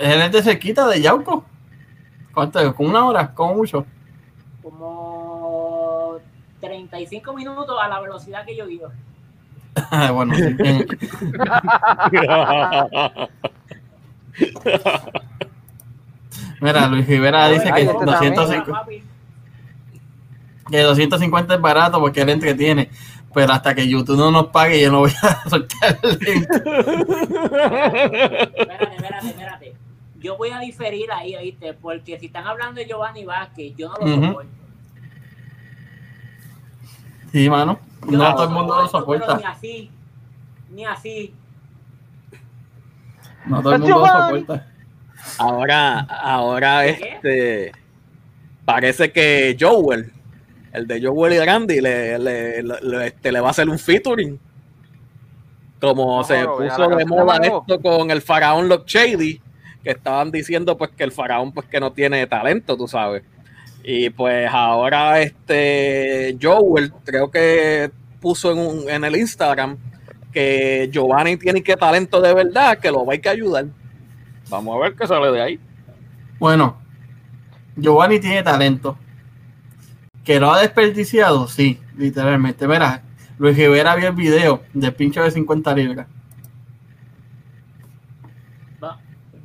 Él 0.00 0.22
es 0.22 0.32
de 0.32 0.42
cerquita 0.42 0.86
de 0.88 1.02
Yauco. 1.02 1.44
¿Cuánto? 2.32 2.74
¿Con 2.74 2.86
una 2.86 3.04
hora? 3.04 3.34
¿Como 3.34 3.56
mucho? 3.56 3.84
Como 4.62 6.16
35 6.60 7.34
minutos 7.34 7.76
a 7.78 7.88
la 7.88 8.00
velocidad 8.00 8.46
que 8.46 8.56
yo 8.56 8.66
iba. 8.68 8.88
bueno, 10.12 10.34
sí, 10.34 10.52
bien. 10.54 10.86
Mira, 16.62 16.86
Luis 16.86 17.06
Rivera 17.06 17.48
dice 17.48 17.70
Ay, 17.72 17.84
que 17.84 17.90
este 17.90 18.04
250, 18.04 18.70
Papi, 18.70 19.02
que 20.70 20.80
250 20.80 21.54
es 21.56 21.60
barato 21.60 21.98
porque 22.00 22.20
él 22.22 22.28
entretiene. 22.30 22.88
Pero 23.34 23.52
hasta 23.52 23.74
que 23.74 23.88
YouTube 23.88 24.16
no 24.18 24.30
nos 24.30 24.46
pague, 24.48 24.80
yo 24.80 24.92
no 24.92 25.00
voy 25.00 25.10
a 25.22 25.42
soltar 25.50 25.98
el 26.02 26.18
link. 26.20 26.46
Espérate, 26.52 26.82
espérate, 28.94 29.26
espérate. 29.28 29.74
Yo 30.20 30.36
voy 30.36 30.50
a 30.50 30.60
diferir 30.60 31.10
ahí, 31.10 31.34
¿oíste? 31.34 31.72
Porque 31.74 32.18
si 32.20 32.26
están 32.26 32.46
hablando 32.46 32.78
de 32.80 32.86
Giovanni 32.86 33.24
Vázquez, 33.24 33.74
yo 33.76 33.88
no 33.88 33.96
lo 33.96 34.04
Ujú. 34.14 34.24
soporto. 34.26 34.50
Sí, 37.32 37.50
mano. 37.50 37.80
Yo 38.08 38.18
No 38.18 38.34
todo 38.34 38.44
el 38.44 38.50
mundo 38.50 38.82
lo 38.82 38.88
soporto, 38.88 39.24
pero 39.26 39.36
Ni 39.36 39.42
soporta. 39.42 39.50
así, 39.50 39.90
ni 40.70 40.84
así. 40.84 41.34
No 43.46 43.62
todo 43.62 43.74
el 43.74 43.80
mundo 43.80 43.98
lo 43.98 44.06
soporta. 44.06 44.66
Ahora, 45.38 46.00
ahora 46.00 46.86
este 46.86 47.72
parece 48.64 49.10
que 49.12 49.56
Joel, 49.58 50.12
el 50.72 50.86
de 50.86 51.00
Joel 51.04 51.32
y 51.34 51.38
Randy, 51.44 51.80
le, 51.80 52.18
le, 52.18 53.06
este, 53.06 53.32
le 53.32 53.40
va 53.40 53.48
a 53.48 53.50
hacer 53.50 53.68
un 53.68 53.78
featuring. 53.78 54.38
Como 55.80 56.18
No, 56.18 56.24
se 56.24 56.44
puso 56.46 56.88
de 56.96 57.04
moda 57.04 57.38
esto 57.60 57.80
con 57.80 58.10
el 58.10 58.22
faraón 58.22 58.68
Lock 58.68 58.86
Shady, 58.86 59.40
que 59.82 59.90
estaban 59.90 60.30
diciendo 60.30 60.76
pues 60.78 60.90
que 60.96 61.02
el 61.02 61.10
faraón 61.12 61.52
pues 61.52 61.66
que 61.66 61.80
no 61.80 61.92
tiene 61.92 62.24
talento, 62.28 62.76
tú 62.76 62.86
sabes. 62.86 63.22
Y 63.82 64.10
pues 64.10 64.48
ahora 64.52 65.20
este 65.20 66.36
Joel 66.40 66.92
creo 67.04 67.30
que 67.32 67.90
puso 68.20 68.52
en, 68.52 68.58
un- 68.58 68.88
en 68.88 69.02
el 69.04 69.16
Instagram 69.16 69.76
que 70.32 70.88
Giovanni 70.92 71.36
tiene 71.36 71.62
que 71.64 71.76
talento 71.76 72.20
de 72.20 72.32
verdad, 72.32 72.78
que 72.78 72.90
lo 72.92 73.04
va 73.04 73.14
a 73.14 73.18
que 73.18 73.28
ayudar. 73.28 73.66
Vamos 74.52 74.76
a 74.76 74.80
ver 74.80 74.94
qué 74.94 75.06
sale 75.06 75.32
de 75.32 75.40
ahí. 75.40 75.60
Bueno, 76.38 76.76
Giovanni 77.74 78.20
tiene 78.20 78.42
talento. 78.42 78.98
Que 80.24 80.38
lo 80.38 80.52
ha 80.52 80.60
desperdiciado, 80.60 81.48
sí, 81.48 81.80
literalmente. 81.96 82.66
Verá, 82.66 83.02
Luis 83.38 83.56
Rivera 83.56 83.96
vio 83.96 84.08
el 84.08 84.14
video 84.14 84.62
de 84.74 84.92
pincho 84.92 85.22
de 85.22 85.30
50 85.30 85.74
libras. 85.74 86.06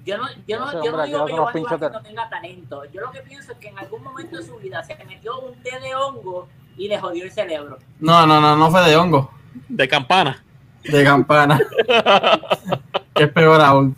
Yo 0.05 0.17
no, 0.17 0.23
yo 0.47 0.59
no, 0.59 0.85
yo 0.85 0.91
no 0.91 1.03
digo 1.03 1.25
que 1.25 1.33
Giovanni 1.33 1.63
no 1.63 2.01
tenga 2.01 2.29
talento. 2.29 2.85
Yo 2.91 3.01
lo 3.01 3.11
que 3.11 3.21
pienso 3.21 3.53
es 3.53 3.57
que 3.57 3.69
en 3.69 3.79
algún 3.79 4.03
momento 4.03 4.37
de 4.37 4.43
su 4.43 4.57
vida 4.57 4.83
se 4.83 4.95
metió 5.05 5.39
un 5.39 5.53
té 5.63 5.79
de 5.81 5.95
hongo 5.95 6.47
y 6.77 6.87
le 6.87 6.99
jodió 6.99 7.23
el 7.23 7.31
cerebro. 7.31 7.77
No, 7.99 8.25
no, 8.27 8.39
no, 8.39 8.55
no 8.55 8.71
fue 8.71 8.81
de 8.89 8.95
hongo, 8.95 9.31
De 9.69 9.87
campana. 9.87 10.43
de 10.83 11.03
campana. 11.03 11.59
es 13.15 13.31
peor 13.31 13.61
aún. 13.61 13.95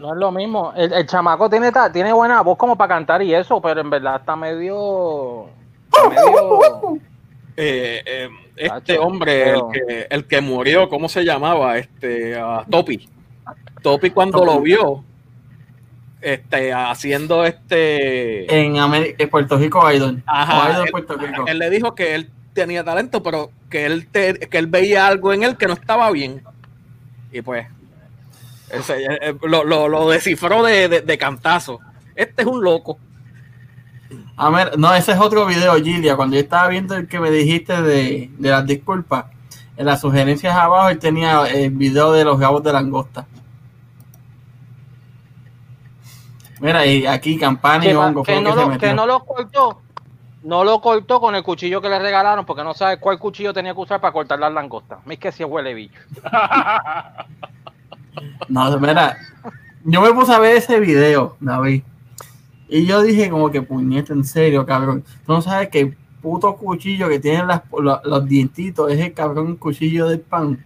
No 0.00 0.12
es 0.12 0.18
lo 0.18 0.30
mismo. 0.32 0.72
El, 0.76 0.92
el 0.92 1.06
chamaco 1.06 1.48
tiene, 1.50 1.72
ta- 1.72 1.92
tiene 1.92 2.12
buena 2.12 2.40
voz 2.42 2.56
como 2.56 2.76
para 2.76 2.94
cantar 2.94 3.22
y 3.22 3.34
eso, 3.34 3.60
pero 3.60 3.80
en 3.80 3.90
verdad 3.90 4.16
está 4.20 4.36
medio. 4.36 5.46
está 5.90 6.08
medio 6.08 6.98
Eh, 7.56 8.02
eh, 8.06 8.28
este 8.56 8.98
hombre, 8.98 9.50
el 9.50 9.60
que, 9.72 10.06
el 10.10 10.24
que 10.26 10.40
murió, 10.40 10.88
¿cómo 10.88 11.08
se 11.08 11.24
llamaba? 11.24 11.76
Este, 11.78 12.40
Topi. 12.70 13.08
Topi 13.82 14.10
cuando 14.10 14.38
Topi. 14.38 14.52
lo 14.52 14.60
vio, 14.60 15.04
este, 16.20 16.72
haciendo 16.72 17.44
este, 17.44 18.62
En, 18.64 19.28
Puerto 19.30 19.56
Rico, 19.56 19.90
Idol. 19.90 20.22
Ajá, 20.26 20.72
Idol 20.72 20.86
él- 20.86 20.90
Puerto 20.92 21.16
Rico. 21.16 21.44
él 21.48 21.58
le 21.58 21.70
dijo 21.70 21.94
que 21.96 22.14
él 22.14 22.30
tenía 22.52 22.84
talento, 22.84 23.22
pero 23.22 23.50
que 23.70 23.86
él, 23.86 24.06
te- 24.08 24.38
que 24.38 24.58
él 24.58 24.66
veía 24.68 25.06
algo 25.06 25.32
en 25.32 25.42
él 25.44 25.56
que 25.56 25.66
no 25.66 25.74
estaba 25.74 26.10
bien. 26.12 26.42
Y 27.32 27.42
pues, 27.42 27.66
ese, 28.70 29.04
eh, 29.04 29.18
eh, 29.22 29.34
lo, 29.42 29.64
lo- 29.64 29.88
lo 29.88 30.08
descifró 30.10 30.62
de, 30.62 30.88
de- 30.88 31.00
de 31.02 31.18
cantazo. 31.18 31.80
Este 32.14 32.42
es 32.42 32.48
un 32.48 32.62
loco. 32.62 32.98
A 34.36 34.50
ver, 34.50 34.78
no, 34.78 34.94
ese 34.94 35.12
es 35.12 35.18
otro 35.20 35.46
video, 35.46 35.74
Gilia. 35.76 36.16
Cuando 36.16 36.36
yo 36.36 36.42
estaba 36.42 36.68
viendo 36.68 36.94
el 36.96 37.08
que 37.08 37.20
me 37.20 37.30
dijiste 37.30 37.82
de, 37.82 38.30
de 38.38 38.50
las 38.50 38.66
disculpas, 38.66 39.26
en 39.76 39.86
las 39.86 40.00
sugerencias 40.00 40.54
abajo 40.56 40.88
él 40.88 40.98
tenía 40.98 41.44
el 41.46 41.70
video 41.70 42.12
de 42.12 42.24
los 42.24 42.38
gabos 42.38 42.62
de 42.62 42.72
langosta. 42.72 43.26
Mira, 46.60 46.84
y 46.86 47.06
aquí 47.06 47.38
campana 47.38 47.84
y 47.86 47.92
hongo 47.92 48.22
que 48.24 48.40
no 48.40 48.50
que 48.54 48.56
lo, 48.56 48.78
que 48.78 48.94
no 48.94 49.06
lo 49.06 49.24
cortó. 49.24 49.80
No 50.42 50.64
lo 50.64 50.80
cortó 50.80 51.20
con 51.20 51.34
el 51.34 51.42
cuchillo 51.42 51.80
que 51.80 51.88
le 51.88 51.98
regalaron 51.98 52.44
porque 52.46 52.64
no 52.64 52.72
sabe 52.74 52.98
cuál 52.98 53.18
cuchillo 53.18 53.52
tenía 53.52 53.74
que 53.74 53.80
usar 53.80 54.00
para 54.00 54.12
cortar 54.12 54.38
las 54.38 54.52
langostas. 54.52 54.98
Es 55.08 55.18
que 55.18 55.30
si 55.32 55.44
huele 55.44 55.74
bicho. 55.74 56.00
No, 58.48 58.78
mira, 58.80 59.16
yo 59.84 60.00
me 60.00 60.12
puse 60.12 60.32
a 60.32 60.38
ver 60.38 60.56
ese 60.56 60.80
video, 60.80 61.36
David. 61.40 61.82
Y 62.68 62.84
yo 62.86 63.02
dije 63.02 63.30
como 63.30 63.50
que 63.50 63.62
puñeta, 63.62 64.12
en 64.12 64.24
serio, 64.24 64.66
cabrón. 64.66 65.04
Tú 65.26 65.32
no 65.32 65.40
sabes 65.42 65.68
que 65.68 65.80
el 65.80 65.96
puto 66.20 66.56
cuchillo 66.56 67.08
que 67.08 67.18
tiene 67.20 67.44
las- 67.46 67.62
lo- 67.78 68.00
los 68.04 68.26
dientitos 68.26 68.90
es 68.92 68.98
el 69.00 69.14
cabrón 69.14 69.56
cuchillo 69.56 70.08
del 70.08 70.20
pan. 70.20 70.64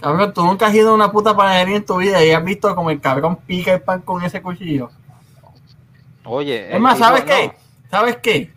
Cabrón, 0.00 0.32
tú 0.32 0.42
nunca 0.44 0.68
has 0.68 0.74
ido 0.74 0.90
a 0.90 0.94
una 0.94 1.12
puta 1.12 1.36
panadería 1.36 1.76
en 1.76 1.84
tu 1.84 1.96
vida 1.98 2.24
y 2.24 2.30
has 2.30 2.42
visto 2.42 2.74
como 2.74 2.90
el 2.90 3.00
cabrón 3.00 3.36
pica 3.46 3.74
el 3.74 3.82
pan 3.82 4.00
con 4.00 4.22
ese 4.24 4.40
cuchillo. 4.40 4.90
Oye. 6.24 6.68
Es 6.68 6.74
el 6.76 6.80
más, 6.80 6.98
¿sabes 6.98 7.22
no. 7.22 7.26
qué? 7.26 7.52
¿Sabes 7.90 8.16
qué? 8.18 8.50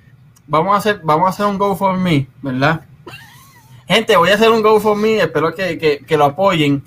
Vamos 0.48 0.74
a 0.76 0.78
hacer, 0.78 1.02
vamos 1.04 1.26
a 1.26 1.30
hacer 1.30 1.46
un 1.46 1.58
Go 1.58 1.76
for 1.76 1.98
Me, 1.98 2.28
¿verdad? 2.42 2.86
Gente, 3.88 4.16
voy 4.16 4.30
a 4.30 4.36
hacer 4.36 4.50
un 4.52 4.62
Go 4.62 4.80
for 4.80 4.96
Me, 4.96 5.18
espero 5.18 5.54
que, 5.54 5.78
que- 5.78 6.00
que 6.06 6.18
lo 6.18 6.26
apoyen. 6.26 6.84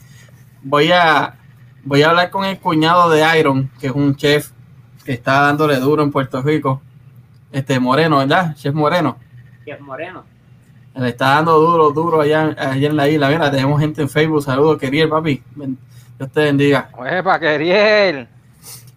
Voy 0.68 0.90
a, 0.90 1.36
voy 1.84 2.02
a 2.02 2.10
hablar 2.10 2.28
con 2.28 2.44
el 2.44 2.58
cuñado 2.58 3.08
de 3.08 3.24
Iron, 3.38 3.70
que 3.78 3.86
es 3.86 3.92
un 3.92 4.16
chef 4.16 4.50
que 5.04 5.12
está 5.12 5.42
dándole 5.42 5.76
duro 5.76 6.02
en 6.02 6.10
Puerto 6.10 6.42
Rico. 6.42 6.82
Este 7.52 7.78
Moreno, 7.78 8.18
¿verdad? 8.18 8.52
Chef 8.56 8.74
Moreno. 8.74 9.16
Es 9.64 9.80
moreno. 9.80 10.24
Le 10.96 11.08
está 11.08 11.34
dando 11.36 11.60
duro, 11.60 11.92
duro 11.92 12.20
allá, 12.20 12.56
allá 12.58 12.88
en 12.88 12.96
la 12.96 13.08
isla. 13.08 13.28
Mira, 13.28 13.48
tenemos 13.48 13.80
gente 13.80 14.02
en 14.02 14.08
Facebook. 14.08 14.42
Saludos, 14.42 14.76
querido 14.78 15.08
papi. 15.08 15.40
Dios 16.18 16.32
te 16.32 16.40
bendiga. 16.40 16.90
Epa, 17.12 17.38
queriel. 17.38 18.26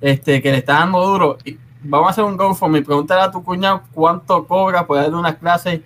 este, 0.02 0.42
que 0.42 0.52
le 0.52 0.58
está 0.58 0.74
dando 0.80 1.06
duro. 1.06 1.38
Y 1.46 1.56
vamos 1.84 2.08
a 2.08 2.12
hacer 2.12 2.24
un 2.24 2.36
GoFundMe. 2.36 2.82
Pregúntale 2.82 3.22
a 3.22 3.30
tu 3.30 3.44
cuñado 3.44 3.84
cuánto 3.94 4.44
cobra 4.48 4.88
por 4.88 4.98
darle 4.98 5.16
unas 5.16 5.36
clases 5.36 5.82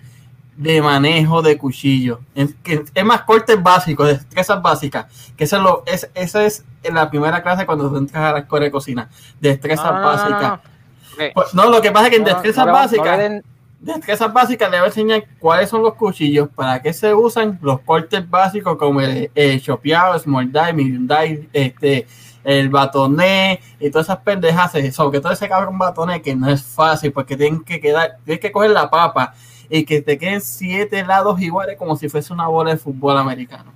de 0.56 0.80
manejo 0.80 1.42
de 1.42 1.58
cuchillo. 1.58 2.20
Es, 2.34 2.54
que, 2.62 2.84
es 2.94 3.04
más 3.04 3.22
cortes 3.22 3.60
básicos, 3.62 4.06
destrezas 4.08 4.62
básicas. 4.62 5.06
Que 5.36 5.44
eso 5.44 5.56
es 5.56 5.62
lo, 5.62 5.82
es, 5.86 6.10
esa 6.14 6.44
es 6.44 6.64
la 6.92 7.10
primera 7.10 7.42
clase 7.42 7.66
cuando 7.66 7.90
tú 7.90 7.96
entras 7.96 8.24
a 8.24 8.32
la 8.32 8.38
escuela 8.40 8.64
de 8.64 8.70
cocina. 8.70 9.08
Destrezas 9.40 9.84
No, 9.86 9.92
no, 9.92 9.98
no, 10.00 10.02
no, 10.02 10.08
básicas. 10.16 10.42
no. 10.42 10.54
Ok. 10.54 11.32
Pues, 11.34 11.54
no, 11.54 11.70
lo 11.70 11.80
que 11.80 11.90
pasa 11.92 12.06
es 12.06 12.10
que 12.10 12.16
en 12.16 12.24
destrezas 12.24 12.66
básicas, 12.66 13.18
den- 13.18 13.44
destrezas 13.80 14.32
básicas 14.32 14.70
le 14.70 14.78
voy 14.78 14.84
a 14.84 14.88
enseñar 14.88 15.24
cuáles 15.38 15.68
son 15.68 15.82
los 15.82 15.94
cuchillos, 15.94 16.48
para 16.54 16.80
qué 16.82 16.92
se 16.92 17.12
usan 17.14 17.58
los 17.62 17.80
cortes 17.80 18.28
básicos 18.28 18.76
como 18.78 19.00
el, 19.00 19.30
el 19.34 19.60
chopeado, 19.62 20.18
small 20.18 20.50
die, 20.50 20.72
medium 20.72 21.06
die, 21.06 21.48
este, 21.52 22.06
el 22.42 22.68
batoné 22.68 23.60
y 23.80 23.90
todas 23.90 24.06
esas 24.06 24.18
pendejas, 24.18 24.72
sobre 24.92 25.20
todo 25.20 25.32
ese 25.32 25.48
cabrón 25.48 25.78
batoné 25.78 26.20
que 26.22 26.34
no 26.34 26.48
es 26.48 26.62
fácil 26.62 27.12
porque 27.12 27.36
tienen 27.36 27.62
que 27.64 27.80
quedar, 27.80 28.18
tienes 28.24 28.40
que 28.40 28.52
coger 28.52 28.70
la 28.70 28.90
papa 28.90 29.34
y 29.68 29.84
que 29.84 30.02
te 30.02 30.18
queden 30.18 30.40
siete 30.40 31.04
lados 31.04 31.40
iguales 31.40 31.76
como 31.78 31.96
si 31.96 32.08
fuese 32.08 32.32
una 32.32 32.46
bola 32.48 32.70
de 32.72 32.76
fútbol 32.76 33.16
americano. 33.18 33.72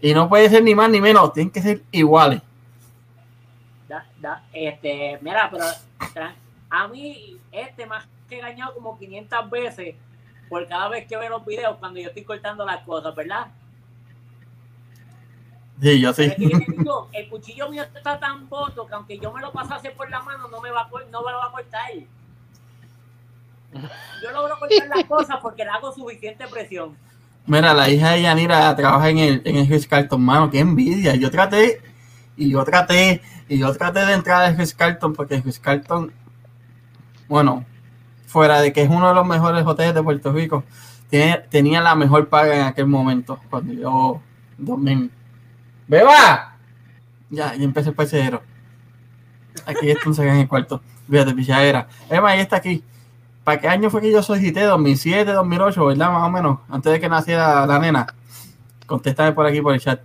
Y 0.00 0.14
no 0.14 0.28
puede 0.28 0.48
ser 0.48 0.62
ni 0.62 0.74
más 0.74 0.90
ni 0.90 1.00
menos, 1.00 1.32
tienen 1.32 1.50
que 1.50 1.60
ser 1.62 1.82
iguales. 1.90 2.40
Da- 3.88 4.06
da- 4.20 4.44
este, 4.52 5.18
mira, 5.22 5.48
pero 5.50 5.64
a 6.70 6.88
mí 6.88 7.36
este 7.50 7.86
me 7.86 7.96
ha 7.96 8.04
engañado 8.30 8.74
como 8.74 8.98
500 8.98 9.50
veces 9.50 9.94
por 10.48 10.66
cada 10.68 10.88
vez 10.88 11.06
que 11.06 11.16
veo 11.16 11.30
los 11.30 11.44
videos 11.44 11.76
cuando 11.78 11.98
yo 12.00 12.08
estoy 12.08 12.24
cortando 12.24 12.64
las 12.64 12.82
cosas, 12.84 13.14
¿verdad? 13.14 13.48
Sí, 15.80 16.00
yo 16.00 16.12
sí. 16.12 16.28
Que 16.36 16.50
el 17.12 17.28
cuchillo 17.28 17.68
mío 17.70 17.82
está 17.82 18.18
tan 18.18 18.48
boto 18.48 18.86
que 18.86 18.94
aunque 18.94 19.18
yo 19.18 19.32
me 19.32 19.40
lo 19.40 19.52
pasase 19.52 19.90
por 19.90 20.10
la 20.10 20.20
mano 20.22 20.48
no 20.48 20.60
me 20.60 20.70
va 20.70 20.82
a, 20.82 20.88
no 21.10 21.22
me 21.22 21.32
lo 21.32 21.38
va 21.38 21.46
a 21.46 21.50
cortar. 21.52 21.90
Yo 24.22 24.30
logro 24.32 24.58
cortar 24.58 24.88
las 24.88 25.04
cosas 25.04 25.36
porque 25.42 25.64
le 25.64 25.70
hago 25.70 25.92
suficiente 25.92 26.46
presión. 26.46 26.96
Mira, 27.46 27.72
la 27.72 27.88
hija 27.88 28.10
de 28.10 28.22
Yanira 28.22 28.74
trabaja 28.76 29.08
en 29.08 29.18
el, 29.18 29.42
en 29.44 29.56
el 29.56 29.88
Carlton, 29.88 30.20
mano, 30.20 30.50
qué 30.50 30.58
envidia. 30.58 31.14
Yo 31.14 31.30
traté, 31.30 31.80
y 32.36 32.50
yo 32.50 32.62
traté, 32.64 33.22
y 33.48 33.58
yo 33.58 33.72
traté 33.74 34.00
de 34.00 34.12
entrar 34.12 34.42
al 34.42 34.56
Ritz 34.56 34.74
Carlton 34.74 35.14
porque 35.14 35.36
el 35.36 35.42
Ritz 35.42 35.58
Carlton, 35.58 36.12
bueno, 37.26 37.64
fuera 38.26 38.60
de 38.60 38.72
que 38.72 38.82
es 38.82 38.90
uno 38.90 39.08
de 39.08 39.14
los 39.14 39.26
mejores 39.26 39.64
hoteles 39.66 39.94
de 39.94 40.02
Puerto 40.02 40.30
Rico, 40.30 40.62
tenía 41.08 41.80
la 41.80 41.94
mejor 41.94 42.28
paga 42.28 42.54
en 42.54 42.62
aquel 42.66 42.86
momento, 42.86 43.40
cuando 43.48 43.72
yo, 43.72 44.20
2000. 44.58 45.10
¡Beba! 45.86 46.56
Ya, 47.30 47.54
y 47.56 47.64
empecé 47.64 47.88
el 47.88 47.94
parcero. 47.94 48.42
Aquí 49.64 49.90
entonces 49.90 50.26
en 50.26 50.36
el 50.36 50.48
cuarto. 50.48 50.82
Fíjate, 51.10 51.34
pichadera. 51.34 51.88
Emma, 52.10 52.30
ahí 52.30 52.40
está 52.40 52.56
aquí. 52.56 52.84
¿Para 53.48 53.62
qué 53.62 53.68
año 53.68 53.88
fue 53.88 54.02
que 54.02 54.12
yo 54.12 54.22
solicité? 54.22 54.64
2007, 54.64 55.32
2008, 55.32 55.86
¿verdad? 55.86 56.12
Más 56.12 56.22
o 56.22 56.28
menos, 56.30 56.58
antes 56.68 56.92
de 56.92 57.00
que 57.00 57.08
naciera 57.08 57.64
la 57.64 57.78
nena. 57.78 58.06
Contéstame 58.86 59.32
por 59.32 59.46
aquí 59.46 59.62
por 59.62 59.72
el 59.72 59.80
chat. 59.80 60.00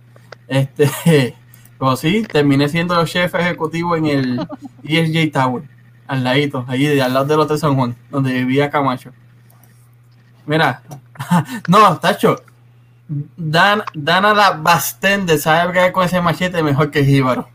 Este, 0.48 0.88
pues 1.78 2.00
sí, 2.00 2.22
terminé 2.22 2.70
siendo 2.70 3.04
chef 3.04 3.34
ejecutivo 3.34 3.96
en 3.96 4.06
el 4.06 4.48
ESJ 4.82 5.30
Tower, 5.30 5.62
al 6.06 6.24
ladito, 6.24 6.64
allí 6.68 6.86
de- 6.86 7.02
al 7.02 7.12
lado 7.12 7.26
del 7.26 7.40
Hotel 7.40 7.58
San 7.58 7.76
Juan, 7.76 7.94
donde 8.08 8.32
vivía 8.32 8.70
Camacho. 8.70 9.10
Mira, 10.46 10.80
no, 11.68 11.98
Tacho, 11.98 12.36
Dan, 13.36 13.82
Dana 13.92 14.32
la 14.32 14.52
Bastende 14.52 15.36
sabe 15.36 15.70
que 15.74 15.92
con 15.92 16.06
ese 16.06 16.18
machete 16.22 16.62
mejor 16.62 16.90
que 16.90 17.04
Jíbaro. 17.04 17.46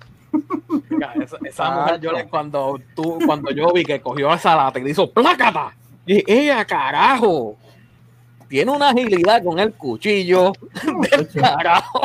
Esa, 1.19 1.37
esa 1.43 1.71
mujer, 1.71 1.99
yo 1.99 2.11
le- 2.11 2.27
cuando, 2.29 2.79
tú, 2.95 3.17
cuando 3.25 3.49
yo 3.49 3.73
vi 3.73 3.83
que 3.83 3.99
cogió 3.99 4.31
esa 4.31 4.55
lata 4.55 4.77
y 4.77 4.83
le 4.83 4.91
hizo 4.91 5.11
¡plácata! 5.11 5.73
Y 6.11 6.23
ella, 6.25 6.65
carajo, 6.65 7.55
tiene 8.47 8.71
una 8.71 8.89
agilidad 8.89 9.43
con 9.43 9.59
el 9.59 9.73
cuchillo 9.75 10.53
del 11.11 11.27
carajo. 11.29 12.01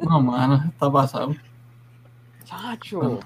No, 0.00 0.20
mano, 0.20 0.62
está 0.72 0.88
pasado. 0.92 1.34
Chacho. 2.44 3.18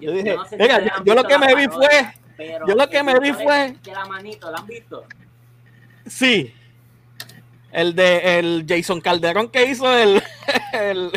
Yo 0.00 0.12
dije, 0.12 0.34
no 0.34 0.44
sé 0.44 0.50
si 0.50 0.56
"Venga, 0.56 0.76
ustedes 0.78 0.92
yo, 1.04 1.14
lo 1.14 1.24
que 1.24 1.38
me 1.38 1.54
vi 1.54 1.66
fue, 1.68 1.88
pero 2.38 2.66
yo 2.66 2.74
lo 2.74 2.88
que 2.88 3.02
me 3.02 3.20
vi 3.20 3.32
fue- 3.34 3.76
De 3.82 3.92
la 3.92 4.06
manito, 4.06 4.50
¿la 4.50 4.58
han 4.58 4.66
visto? 4.66 5.04
sí, 6.06 6.54
El 7.70 7.94
de 7.94 8.38
el 8.38 8.64
Jason 8.66 9.00
Calderón 9.02 9.50
que 9.50 9.66
hizo 9.66 9.92
el, 9.92 10.22
el- 10.72 11.12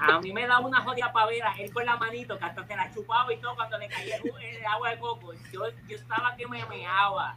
A 0.00 0.20
mí 0.20 0.32
me 0.32 0.46
daba 0.46 0.60
una 0.66 0.80
jodida 0.82 1.12
pavera, 1.12 1.54
él 1.58 1.72
con 1.72 1.84
la 1.84 1.96
manito, 1.96 2.38
que 2.38 2.44
hasta 2.44 2.66
se 2.66 2.76
la 2.76 2.92
chupaba 2.92 3.32
y 3.32 3.36
todo 3.38 3.54
cuando 3.56 3.78
le 3.78 3.88
caía 3.88 4.16
el, 4.16 4.56
el 4.56 4.66
agua 4.66 4.90
de 4.90 4.98
coco. 4.98 5.32
Yo, 5.52 5.62
yo 5.88 5.96
estaba 5.96 6.36
que 6.36 6.46
me 6.46 6.64
meaba. 6.66 7.36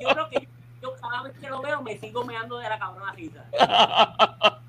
Yo 0.00 0.08
creo 0.08 0.30
que 0.30 0.48
yo 0.82 0.94
cada 1.00 1.22
vez 1.22 1.32
que 1.38 1.48
lo 1.48 1.60
veo 1.60 1.82
me 1.82 1.98
sigo 1.98 2.24
meando 2.24 2.58
de 2.58 2.68
la 2.68 2.78
cabrona 2.78 3.12
risa. 3.12 3.44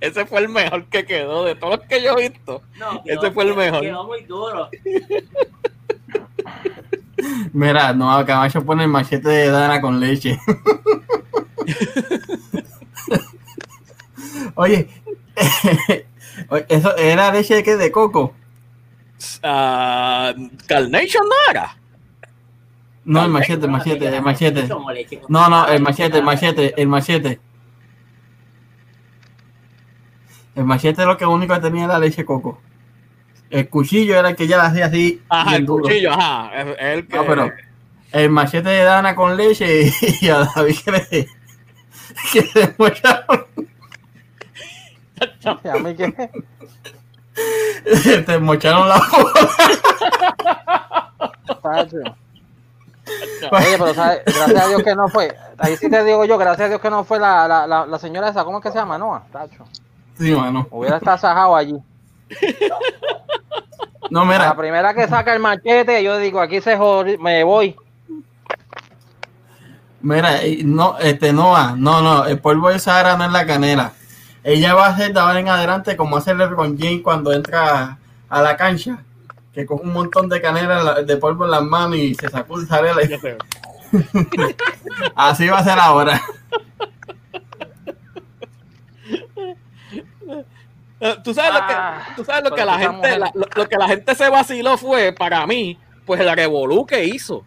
ese 0.00 0.26
fue 0.26 0.40
el 0.40 0.48
mejor 0.48 0.84
que 0.86 1.04
quedó 1.04 1.44
de 1.44 1.54
todos 1.54 1.78
los 1.78 1.86
que 1.86 2.02
yo 2.02 2.18
he 2.18 2.28
visto. 2.28 2.62
No, 2.78 3.02
Ese 3.04 3.30
fue 3.30 3.44
el 3.44 3.54
mejor. 3.54 3.80
Quedó 3.80 4.04
muy 4.04 4.22
duro. 4.24 4.68
Mira, 7.52 7.92
no, 7.92 8.24
Camacho 8.24 8.64
pone 8.64 8.84
el 8.84 8.88
machete 8.88 9.28
de 9.28 9.50
Dana 9.50 9.80
con 9.80 10.00
leche. 10.00 10.38
Oye, 14.54 14.88
oye, 15.88 16.06
eso 16.68 16.96
era 16.96 17.32
leche 17.32 17.54
de 17.54 17.62
qué? 17.62 17.76
De 17.76 17.90
coco. 17.90 18.34
Ah, 19.42 20.32
Carnation 20.66 21.28
no 21.28 21.50
era. 21.50 21.76
No, 23.04 23.24
el 23.24 23.30
machete, 23.30 23.64
el 23.64 23.70
machete, 23.70 24.06
el 24.06 24.22
machete. 24.22 24.68
No, 25.28 25.48
no, 25.48 25.66
el 25.68 25.80
machete, 25.82 26.18
el 26.18 26.24
machete, 26.24 26.80
el 26.80 26.88
machete. 26.88 27.40
El 30.54 30.64
machete 30.64 31.04
lo 31.04 31.16
que 31.16 31.26
único 31.26 31.54
que 31.54 31.60
tenía 31.60 31.84
era 31.84 31.98
leche 31.98 32.18
de 32.18 32.24
coco. 32.26 32.60
El 33.48 33.68
cuchillo 33.68 34.18
era 34.18 34.30
el 34.30 34.36
que 34.36 34.46
ya 34.46 34.58
la 34.58 34.66
hacía 34.66 34.86
así. 34.86 35.20
Ajá, 35.28 35.56
el 35.56 35.66
duro. 35.66 35.84
cuchillo, 35.84 36.12
ajá. 36.12 36.50
El 36.78 37.06
que. 37.06 37.16
No, 37.16 37.26
pero 37.26 37.52
el 38.12 38.30
machete 38.30 38.68
de 38.68 38.84
Dana 38.84 39.14
con 39.14 39.36
leche 39.36 39.92
y 40.20 40.28
a 40.28 40.48
David 40.54 40.76
que 40.84 40.90
le, 40.92 41.08
que 42.32 42.50
le 42.54 42.74
mocharon, 42.78 43.46
Y 43.56 43.69
a 45.44 45.78
mí 45.78 45.94
que 45.94 46.12
te 48.26 48.38
mocharon 48.38 48.88
la. 48.88 49.00
Tacho. 51.62 51.96
Oye, 53.52 53.76
pero 53.78 53.94
¿sabes? 53.94 54.22
gracias 54.24 54.64
a 54.64 54.68
Dios 54.68 54.82
que 54.82 54.94
no 54.94 55.08
fue. 55.08 55.36
Ahí 55.58 55.76
sí 55.76 55.90
te 55.90 56.04
digo 56.04 56.24
yo, 56.24 56.38
gracias 56.38 56.66
a 56.66 56.68
Dios 56.68 56.80
que 56.80 56.90
no 56.90 57.04
fue 57.04 57.18
la, 57.18 57.48
la, 57.48 57.66
la, 57.66 57.86
la 57.86 57.98
señora 57.98 58.28
esa, 58.28 58.44
¿cómo 58.44 58.58
es 58.58 58.62
que 58.62 58.70
se 58.70 58.78
llama? 58.78 58.98
Noa, 58.98 59.24
Tacho. 59.32 59.64
Sí, 60.18 60.32
mano. 60.32 60.66
Hubiera 60.70 60.98
estado 60.98 61.18
sajado 61.18 61.56
allí. 61.56 61.76
No, 64.10 64.24
La 64.24 64.32
mira, 64.32 64.56
primera 64.56 64.94
que 64.94 65.08
saca 65.08 65.32
el 65.34 65.40
machete, 65.40 66.02
yo 66.02 66.18
digo, 66.18 66.40
aquí 66.40 66.60
se 66.60 66.76
jod... 66.76 67.06
me 67.18 67.44
voy. 67.44 67.76
mira, 70.00 70.40
no, 70.64 70.98
este, 70.98 71.32
Noah, 71.32 71.74
no, 71.76 72.02
no, 72.02 72.24
el 72.26 72.40
polvo 72.40 72.70
de 72.70 72.78
Sahara 72.78 73.16
no 73.16 73.24
es 73.24 73.32
la 73.32 73.46
canela. 73.46 73.92
Ella 74.42 74.74
va 74.74 74.86
a 74.86 74.90
hacer 74.90 75.12
de 75.12 75.20
ahora 75.20 75.38
en 75.40 75.48
adelante 75.48 75.96
como 75.96 76.16
hacerle 76.16 76.48
con 76.54 76.78
Jane 76.78 77.02
cuando 77.02 77.32
entra 77.32 77.98
a 78.28 78.42
la 78.42 78.56
cancha, 78.56 79.02
que 79.52 79.66
coge 79.66 79.82
un 79.84 79.92
montón 79.92 80.28
de 80.28 80.40
canela 80.40 81.02
de 81.02 81.16
polvo 81.16 81.44
en 81.44 81.50
las 81.50 81.62
manos 81.62 81.96
y 81.96 82.14
se 82.14 82.28
sacude 82.28 82.64
y 82.64 82.66
sale 82.66 82.92
la-. 82.94 83.36
Así 85.16 85.48
va 85.48 85.58
a 85.58 85.64
ser 85.64 85.78
ahora. 85.78 86.20
Tú 91.24 91.32
sabes 91.34 91.52
lo 91.54 91.60
Ah, 91.62 92.02
que, 92.08 92.14
tú 92.16 92.24
sabes 92.24 92.44
lo 92.44 92.54
que 92.54 92.64
la 92.64 92.78
gente, 92.78 92.96
mujer- 92.96 93.18
la- 93.18 93.30
lo, 93.34 93.46
lo 93.54 93.68
que 93.68 93.76
la 93.76 93.88
gente 93.88 94.14
se 94.14 94.28
vaciló 94.28 94.76
fue, 94.76 95.12
para 95.12 95.46
mí, 95.46 95.78
pues 96.04 96.20
el 96.20 96.30
revolú 96.34 96.84
que 96.86 97.04
hizo. 97.04 97.44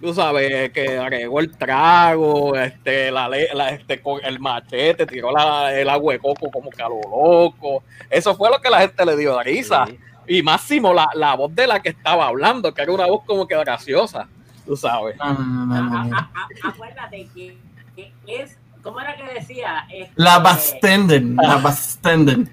Tú 0.00 0.14
sabes, 0.14 0.70
que 0.70 0.96
agregó 0.96 1.40
el 1.40 1.50
trago, 1.56 2.54
este, 2.56 3.10
la, 3.10 3.28
le- 3.28 3.52
la- 3.52 3.70
este, 3.70 4.00
con 4.00 4.24
el 4.24 4.38
machete, 4.38 5.06
tiró 5.06 5.32
la- 5.32 5.74
el 5.74 5.88
agua 5.88 6.12
de 6.12 6.20
coco 6.20 6.50
como 6.52 6.70
que 6.70 6.80
a 6.82 6.88
lo 6.88 7.00
loco. 7.00 7.82
Eso 8.08 8.36
fue 8.36 8.48
lo 8.48 8.60
que 8.60 8.70
la 8.70 8.80
gente 8.80 9.04
le 9.04 9.16
dio 9.16 9.36
de 9.38 9.42
risa. 9.44 9.86
Sí. 9.86 9.98
Y 10.28 10.42
máximo 10.42 10.92
la, 10.94 11.08
la 11.14 11.34
voz 11.34 11.52
de 11.54 11.66
la 11.66 11.80
que 11.80 11.88
estaba 11.88 12.26
hablando, 12.28 12.72
que 12.72 12.82
era 12.82 12.92
una 12.92 13.06
voz 13.06 13.24
como 13.24 13.48
que 13.48 13.56
graciosa, 13.56 14.28
tú 14.64 14.76
sabes. 14.76 15.16
No, 15.16 15.32
no, 15.32 15.38
no, 15.44 15.66
no, 15.66 15.82
no, 15.90 15.98
A- 15.98 16.04
no. 16.04 16.16
a- 16.16 16.30
a- 16.34 16.68
Acuérdate 16.68 17.28
que, 17.34 17.56
que 17.96 18.12
es, 18.26 18.56
¿cómo 18.82 19.00
era 19.00 19.16
que 19.16 19.24
decía? 19.34 19.84
Este, 19.90 20.12
La 20.14 20.38
Bastenden, 20.38 21.34
la 21.34 21.56
Bastenden. 21.56 22.52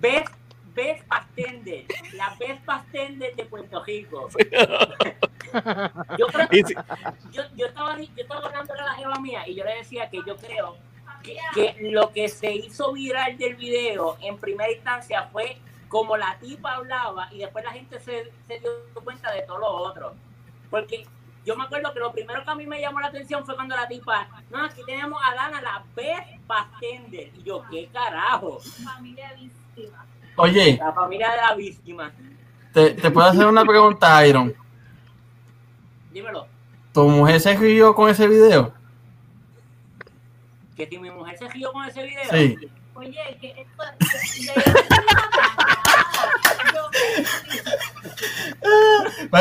Best, 0.00 0.28
best 0.74 1.06
bartender, 1.08 1.84
la 2.14 2.34
best 2.38 2.64
bartender 2.64 3.34
de 3.36 3.44
Puerto 3.44 3.82
Rico. 3.84 4.28
yo, 6.18 6.26
creo, 6.26 6.48
yo, 7.32 7.42
yo 7.54 7.66
estaba, 7.66 7.98
yo 7.98 8.08
estaba 8.16 8.46
hablando 8.46 8.74
de 8.74 8.80
la 8.80 8.94
jeva 8.94 9.20
mía 9.20 9.46
y 9.46 9.54
yo 9.54 9.64
le 9.64 9.76
decía 9.76 10.08
que 10.10 10.18
yo 10.26 10.36
creo 10.36 10.76
que, 11.22 11.36
que 11.54 11.90
lo 11.90 12.12
que 12.12 12.28
se 12.28 12.52
hizo 12.54 12.92
viral 12.92 13.36
del 13.38 13.56
video 13.56 14.16
en 14.20 14.38
primera 14.38 14.70
instancia 14.72 15.28
fue 15.32 15.58
como 15.88 16.16
la 16.16 16.36
tipa 16.40 16.74
hablaba 16.74 17.28
y 17.32 17.38
después 17.38 17.64
la 17.64 17.72
gente 17.72 17.98
se, 18.00 18.32
se 18.46 18.58
dio 18.58 18.70
cuenta 19.04 19.30
de 19.32 19.42
todo 19.42 19.58
lo 19.58 19.68
otro. 19.68 20.14
Porque 20.70 21.06
yo 21.44 21.56
me 21.56 21.64
acuerdo 21.64 21.92
que 21.92 22.00
lo 22.00 22.12
primero 22.12 22.42
que 22.44 22.50
a 22.50 22.54
mí 22.54 22.66
me 22.66 22.80
llamó 22.80 23.00
la 23.00 23.06
atención 23.06 23.44
fue 23.44 23.54
cuando 23.54 23.76
la 23.76 23.86
tipa, 23.86 24.28
no, 24.50 24.64
aquí 24.64 24.82
tenemos 24.84 25.20
a 25.24 25.34
Dana, 25.34 25.62
la 25.62 25.84
best 25.94 26.46
bartender. 26.46 27.30
Y 27.36 27.42
yo, 27.44 27.62
¿qué 27.70 27.88
carajo? 27.92 28.58
familia 28.84 29.32
víctima. 29.34 30.04
Oye, 30.36 30.76
La 30.76 30.92
familia 30.92 31.30
de 31.30 31.36
la 31.36 31.54
víctima. 31.54 32.12
te, 32.72 32.90
te 32.90 33.10
puedo 33.10 33.28
hacer 33.28 33.46
una 33.46 33.64
pregunta, 33.64 34.26
Iron. 34.26 34.54
Dímelo. 36.16 36.46
¿Tu 36.94 37.06
mujer 37.06 37.38
se 37.40 37.54
rió 37.58 37.94
con 37.94 38.08
ese 38.08 38.26
video? 38.26 38.72
Que 40.74 40.86
si 40.88 40.96
mi 40.98 41.10
mujer 41.10 41.36
se 41.36 41.46
rió 41.46 41.70
con 41.72 41.84
ese 41.84 42.04
video. 42.04 42.22
Sí. 42.30 42.56
Oye, 42.94 43.36
que 43.38 43.48
esto 43.60 43.82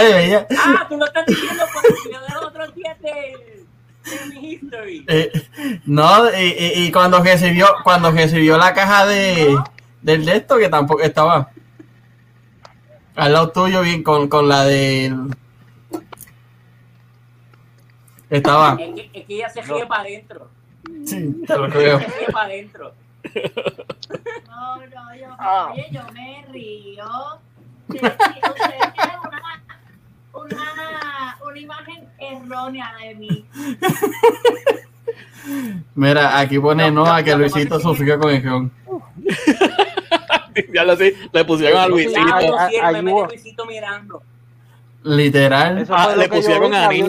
ella, 0.01 0.47
Ah, 0.59 0.85
tú 0.89 0.97
lo 0.97 1.05
estás 1.05 1.25
diciendo 1.27 1.63
por 1.73 1.85
el 1.85 1.93
video 2.03 2.21
de 2.21 2.33
los 2.33 2.43
otros 2.43 2.75
días 2.75 2.97
de, 2.99 3.63
history. 4.41 5.05
eh, 5.07 5.31
no, 5.85 6.29
y, 6.37 6.43
y- 6.43 6.83
y 6.87 6.91
cuando 6.91 7.23
recibió, 7.23 7.67
cuando 7.85 8.11
recibió 8.11 8.57
la 8.57 8.73
caja 8.73 9.05
de 9.05 9.57
del 10.01 10.25
de 10.25 10.35
esto, 10.35 10.57
que 10.57 10.67
tampoco 10.67 11.03
estaba 11.03 11.51
al 13.15 13.31
lado 13.31 13.49
tuyo, 13.51 13.81
bien 13.81 14.03
con, 14.03 14.27
con 14.27 14.49
la 14.49 14.65
de 14.65 15.15
estaba. 18.37 18.77
Es 18.79 18.93
que, 18.93 19.09
es 19.13 19.25
que 19.25 19.35
ella 19.35 19.49
se 19.49 19.61
ríe 19.61 19.85
para 19.85 20.01
adentro. 20.01 20.49
Sí, 21.05 21.35
te 21.47 21.57
lo 21.57 21.69
creo. 21.69 21.99
Se 21.99 22.05
ríe 22.05 22.27
para 22.31 22.45
adentro. 22.45 22.93
No, 24.47 24.77
no, 24.77 25.15
yo, 25.15 25.27
Ah. 25.39 25.69
oye, 25.73 25.87
yo 25.91 26.01
me 26.13 26.45
río. 26.51 27.05
Ustedes 27.87 28.17
tienen 28.17 29.19
una, 29.27 29.63
una, 30.33 31.37
una 31.45 31.59
imagen 31.59 32.07
errónea 32.19 32.93
de 33.01 33.15
mí. 33.15 33.45
Mira, 35.95 36.39
aquí 36.39 36.59
pone 36.59 36.89
Noah 36.91 37.23
que 37.23 37.35
Luisito 37.35 37.79
sufrió 37.79 38.19
con 38.19 38.31
el 38.31 38.43
ron. 38.43 38.71
ya 40.73 40.83
lo 40.83 40.95
sé, 40.95 41.15
le 41.31 41.45
pusieron 41.45 41.79
a 41.79 41.87
Luisito. 41.87 42.21
Luisito 43.27 43.65
mirando. 43.65 44.23
Literal. 45.05 45.77
Eso 45.77 45.93
Ah, 45.95 46.15
le 46.15 46.27
pusieron 46.27 46.73
a 46.73 46.87
allí 46.87 47.03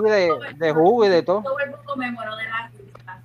de, 0.00 0.32
de 0.56 0.72
jugo 0.72 1.04
y 1.04 1.08
de 1.10 1.22
todo. 1.22 1.42
Todo 1.42 1.58
el 1.58 1.70
mundo 1.70 1.96
me 1.96 2.10
muero 2.12 2.34
de 2.34 2.44
la 2.44 2.68
risa. 2.68 3.22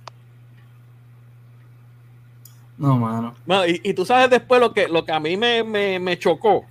No, 2.76 2.96
mano. 2.98 3.34
Bueno, 3.46 3.66
y, 3.66 3.80
y 3.82 3.94
tú 3.94 4.04
sabes 4.04 4.28
después 4.28 4.60
lo 4.60 4.74
que, 4.74 4.86
lo 4.86 5.04
que 5.06 5.12
a 5.12 5.18
mí 5.18 5.38
me, 5.38 5.64
me, 5.64 5.98
me 5.98 6.18
chocó 6.18 6.66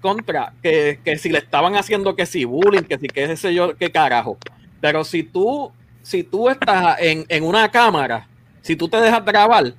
contra, 0.00 0.54
que, 0.62 0.98
que 1.04 1.18
si 1.18 1.28
le 1.28 1.38
estaban 1.40 1.76
haciendo 1.76 2.16
que 2.16 2.24
si 2.24 2.46
bullying, 2.46 2.84
que 2.84 2.96
si 2.98 3.06
qué 3.06 3.36
sé 3.36 3.52
yo, 3.52 3.76
qué 3.76 3.92
carajo. 3.92 4.38
Pero 4.80 5.04
si 5.04 5.22
tú, 5.22 5.70
si 6.00 6.22
tú 6.24 6.48
estás 6.48 6.96
en, 7.00 7.26
en 7.28 7.44
una 7.44 7.70
cámara, 7.70 8.26
si 8.62 8.76
tú 8.76 8.88
te 8.88 8.96
dejas 8.98 9.22
grabar, 9.26 9.74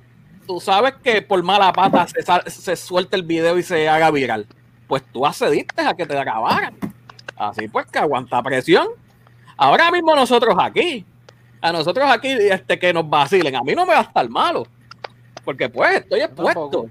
tú 0.46 0.60
sabes 0.60 0.94
que 1.02 1.22
por 1.22 1.42
mala 1.42 1.72
pata 1.72 2.06
se, 2.06 2.22
sal- 2.22 2.44
se 2.48 2.76
suelta 2.76 3.16
el 3.16 3.24
video 3.24 3.58
y 3.58 3.64
se 3.64 3.88
haga 3.88 4.12
viral. 4.12 4.46
Pues 4.92 5.04
tú 5.10 5.24
accediste 5.24 5.80
a 5.80 5.94
que 5.94 6.04
te 6.04 6.14
grabaran. 6.14 6.76
Así 7.34 7.66
pues 7.66 7.86
que 7.86 7.98
aguanta 7.98 8.42
presión. 8.42 8.88
Ahora 9.56 9.90
mismo 9.90 10.14
nosotros 10.14 10.54
aquí, 10.60 11.06
a 11.62 11.72
nosotros 11.72 12.04
aquí, 12.10 12.28
este, 12.28 12.78
que 12.78 12.92
nos 12.92 13.08
vacilen, 13.08 13.56
a 13.56 13.62
mí 13.62 13.74
no 13.74 13.86
me 13.86 13.94
va 13.94 14.00
a 14.00 14.02
estar 14.02 14.28
malo. 14.28 14.66
Porque 15.46 15.70
pues 15.70 16.00
estoy 16.00 16.20
expuesto. 16.20 16.90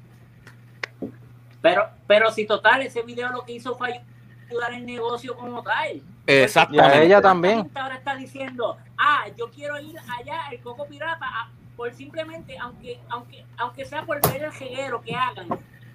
Pero, 1.61 1.89
pero 2.07 2.31
si 2.31 2.47
total, 2.47 2.81
ese 2.81 3.03
video 3.03 3.29
lo 3.29 3.45
que 3.45 3.53
hizo 3.53 3.75
fue 3.75 4.01
ayudar 4.49 4.73
el 4.73 4.83
negocio 4.83 5.35
como 5.35 5.61
tal. 5.61 5.97
Y 5.97 6.01
a 6.31 6.43
Exactamente. 6.43 7.05
ella 7.05 7.17
La 7.17 7.21
también. 7.21 7.69
ahora 7.75 7.97
está 7.97 8.15
diciendo, 8.15 8.77
ah, 8.97 9.25
yo 9.37 9.51
quiero 9.51 9.79
ir 9.79 9.95
allá, 10.19 10.49
el 10.51 10.59
Coco 10.61 10.87
Pirata, 10.87 11.51
por 11.77 11.93
simplemente, 11.93 12.57
aunque, 12.57 12.99
aunque, 13.09 13.45
aunque 13.59 13.85
sea 13.85 14.03
por 14.07 14.19
ver 14.27 14.45
el 14.45 14.53
reguero 14.53 15.03
que 15.03 15.15
hagan, 15.15 15.49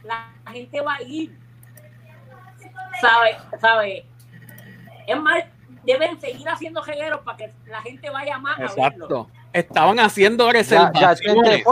la 0.05 0.31
gente 0.53 0.81
va 0.81 0.95
a 0.95 1.03
ir. 1.03 1.45
¿Sabe? 3.01 3.37
¿Sabe? 3.61 4.07
Es 5.07 5.20
más, 5.20 5.45
deben 5.85 6.20
seguir 6.20 6.49
haciendo 6.49 6.83
regueros 6.83 7.20
para 7.20 7.37
que 7.37 7.53
la 7.66 7.81
gente 7.83 8.11
vaya 8.11 8.39
más 8.39 8.59
a 8.59 8.62
verlo. 8.62 8.74
Exacto. 8.77 9.31
Estaban 9.53 10.01
haciendo 10.01 10.51
reservaciones. 10.51 11.64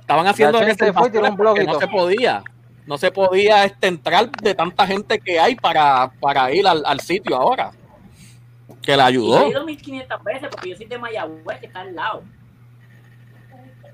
Estaban 0.00 0.26
haciendo 0.26 0.60
reservaciones 0.60 1.32
porque 1.36 1.64
no 1.64 1.78
se 1.78 1.88
podía. 1.88 2.42
No 2.86 2.98
se 2.98 3.12
podía 3.12 3.64
este, 3.64 3.86
entrar 3.86 4.30
de 4.30 4.54
tanta 4.54 4.86
gente 4.86 5.20
que 5.20 5.38
hay 5.38 5.54
para, 5.54 6.10
para 6.18 6.50
ir 6.52 6.66
al, 6.66 6.82
al 6.84 6.98
sitio 7.00 7.36
ahora. 7.36 7.70
Que 8.82 8.96
la 8.96 9.04
Y 9.04 9.14
ayudó. 9.14 9.42
he 9.44 9.48
ido 9.50 9.64
1500 9.64 10.24
veces 10.24 10.48
porque 10.50 10.70
yo 10.70 10.76
soy 10.76 10.86
de 10.86 10.98
Mayagüez, 10.98 11.60
que 11.60 11.66
está 11.66 11.82
al 11.82 11.94
lado. 11.94 12.22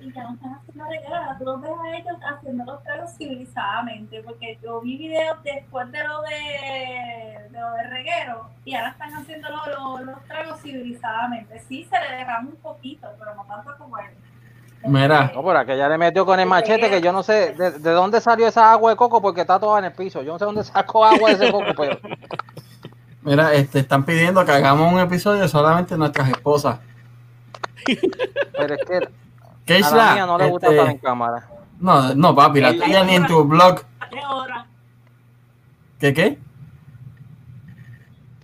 Y 0.01 0.12
ya 0.12 0.22
no 0.24 0.34
están 0.34 0.55
haciendo 0.55 0.84
regalos, 0.84 1.38
tú 1.38 1.44
los 1.44 1.61
ves 1.61 1.70
a 1.70 1.97
ellos 1.97 2.16
haciendo 2.30 2.64
los 2.64 2.82
tragos 2.82 3.11
civilizadamente, 3.16 4.22
porque 4.22 4.59
yo 4.62 4.80
vi 4.80 4.97
videos 4.99 5.42
después 5.42 5.90
de 5.92 6.05
lo 6.05 6.22
de, 6.22 7.49
de 7.51 7.61
lo 7.61 7.70
de 7.72 7.82
reguero 7.88 8.51
y 8.64 8.74
ahora 8.74 8.90
están 8.90 9.14
haciendo 9.14 9.49
lo- 9.49 9.97
lo- 9.99 10.05
los 10.05 10.24
tragos 10.24 10.61
civilizadamente. 10.61 11.59
Sí, 11.61 11.84
se 11.84 11.99
le 11.99 12.16
derrama 12.18 12.49
un 12.49 12.57
poquito, 12.57 13.09
pero 13.18 13.34
no 13.34 13.44
tanto 13.44 13.70
como 13.78 13.99
él. 13.99 14.07
Mira. 14.84 15.32
No, 15.34 15.42
por 15.42 15.57
aquella 15.57 15.88
le 15.88 15.99
metió 15.99 16.24
con 16.24 16.38
el 16.38 16.47
machete 16.47 16.88
que 16.88 17.01
yo 17.01 17.11
no 17.12 17.22
sé 17.24 17.55
de, 17.55 17.72
de 17.72 17.90
dónde 17.90 18.20
salió 18.20 18.47
esa 18.47 18.70
agua 18.70 18.90
de 18.92 18.97
coco 18.97 19.20
porque 19.20 19.40
está 19.40 19.59
toda 19.59 19.78
en 19.80 19.86
el 19.86 19.92
piso. 19.92 20.22
Yo 20.22 20.34
no 20.34 20.38
sé 20.38 20.44
dónde 20.44 20.62
sacó 20.62 21.05
agua 21.05 21.30
de 21.30 21.34
ese 21.44 21.51
coco, 21.53 21.66
pero 21.76 21.99
Mira, 23.22 23.53
este, 23.55 23.80
están 23.80 24.05
pidiendo 24.05 24.44
que 24.44 24.53
hagamos 24.53 24.92
un 24.92 25.01
episodio 25.01 25.49
solamente 25.49 25.94
de 25.94 25.99
nuestras 25.99 26.28
esposas. 26.28 26.78
pero 28.57 28.74
es 28.74 28.84
que 28.84 29.09
¿Qué 29.66 29.76
a 29.84 29.90
la 29.90 30.14
mía 30.14 30.26
no 30.26 30.38
le 30.38 30.48
gusta 30.50 30.66
Este, 30.68 30.78
estar 30.78 30.92
en 30.94 30.98
cámara. 30.98 31.48
no, 31.80 32.14
no, 32.14 32.34
papi, 32.34 32.60
la 32.60 32.72
tuya 32.72 33.04
ni 33.04 33.16
en 33.16 33.26
tu 33.26 33.44
blog. 33.44 33.82
Tres 34.10 34.24
horas. 34.24 34.66
¿Qué 35.98 36.14
qué? 36.14 36.38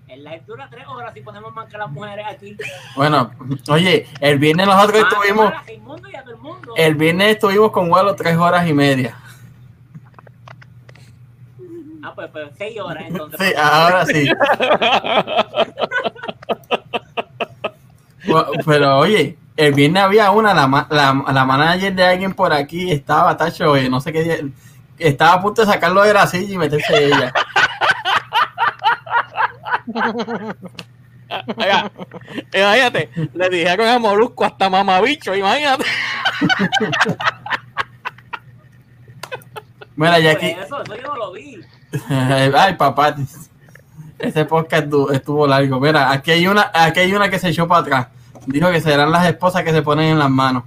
El 0.08 0.24
live 0.24 0.42
dura 0.46 0.68
tres 0.70 0.86
horas 0.86 1.14
si 1.14 1.20
ponemos 1.20 1.54
más 1.54 1.68
que 1.68 1.78
las 1.78 1.90
mujeres 1.90 2.26
aquí. 2.28 2.56
Bueno, 2.96 3.30
oye, 3.70 4.06
el 4.20 4.38
viernes 4.38 4.66
nosotros 4.66 5.02
Más 5.02 5.12
estuvimos, 5.12 5.52
a 5.52 5.62
Raimundo 5.62 6.08
y 6.10 6.16
a 6.16 6.22
todo 6.22 6.34
el 6.34 6.40
mundo. 6.40 6.74
el 6.76 6.94
viernes 6.96 7.28
estuvimos 7.34 7.70
con 7.72 7.90
Walo 7.90 8.14
tres 8.16 8.36
horas 8.36 8.66
y 8.68 8.72
media. 8.72 9.16
Ah, 12.04 12.12
pues, 12.16 12.28
pues 12.32 12.48
seis 12.58 12.80
horas 12.80 13.04
entonces. 13.06 13.38
Sí, 13.40 13.54
ahora 13.56 14.04
sí. 14.06 14.28
Bueno, 18.26 18.46
Pero 18.64 18.98
oye, 18.98 19.36
el 19.57 19.74
viernes 19.74 20.03
había 20.03 20.30
una, 20.30 20.55
la, 20.55 20.86
la, 20.90 21.24
la 21.32 21.44
manager 21.44 21.94
de 21.94 22.05
alguien 22.05 22.32
por 22.32 22.53
aquí 22.53 22.90
estaba, 22.90 23.36
Tacho, 23.36 23.76
eh, 23.76 23.88
no 23.88 24.00
sé 24.00 24.12
qué 24.12 24.22
día, 24.22 24.38
estaba 24.98 25.34
a 25.34 25.42
punto 25.42 25.62
de 25.62 25.72
sacarlo 25.72 26.03
de 26.03 26.14
la 26.14 26.26
silla 26.26 26.55
y 26.55 26.59
meterse 26.59 27.07
ella. 27.07 27.32
Oiga, 31.57 31.90
imagínate, 32.53 33.11
le 33.34 33.48
dijeron 33.48 33.88
a 33.88 33.98
Molusco 33.98 34.44
hasta 34.44 34.68
mamabicho, 34.68 35.34
imagínate. 35.34 35.84
Mira, 39.96 40.18
y 40.20 40.26
aquí, 40.26 40.46
eso, 40.46 40.82
eso 40.82 40.94
yo 40.96 41.09
no 41.09 41.16
lo 41.16 41.32
vi. 41.32 41.61
ay 42.09 42.74
papá, 42.76 43.16
este 44.18 44.44
podcast 44.44 44.86
estuvo 45.12 45.46
largo. 45.46 45.80
Mira, 45.80 46.11
aquí 46.11 46.30
hay 46.30 46.46
una, 46.46 46.70
aquí 46.72 47.00
hay 47.00 47.12
una 47.12 47.28
que 47.28 47.38
se 47.38 47.48
echó 47.48 47.66
para 47.66 47.80
atrás. 47.80 48.09
Dijo 48.47 48.70
que 48.70 48.80
serán 48.80 49.11
las 49.11 49.26
esposas 49.26 49.62
que 49.62 49.72
se 49.72 49.82
ponen 49.82 50.12
en 50.12 50.18
las 50.18 50.30
manos. 50.30 50.64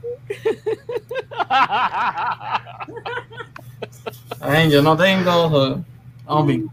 Ay, 4.42 4.70
yo 4.70 4.82
no 4.82 4.96
tengo. 4.96 5.82
Hombre. 6.26 6.64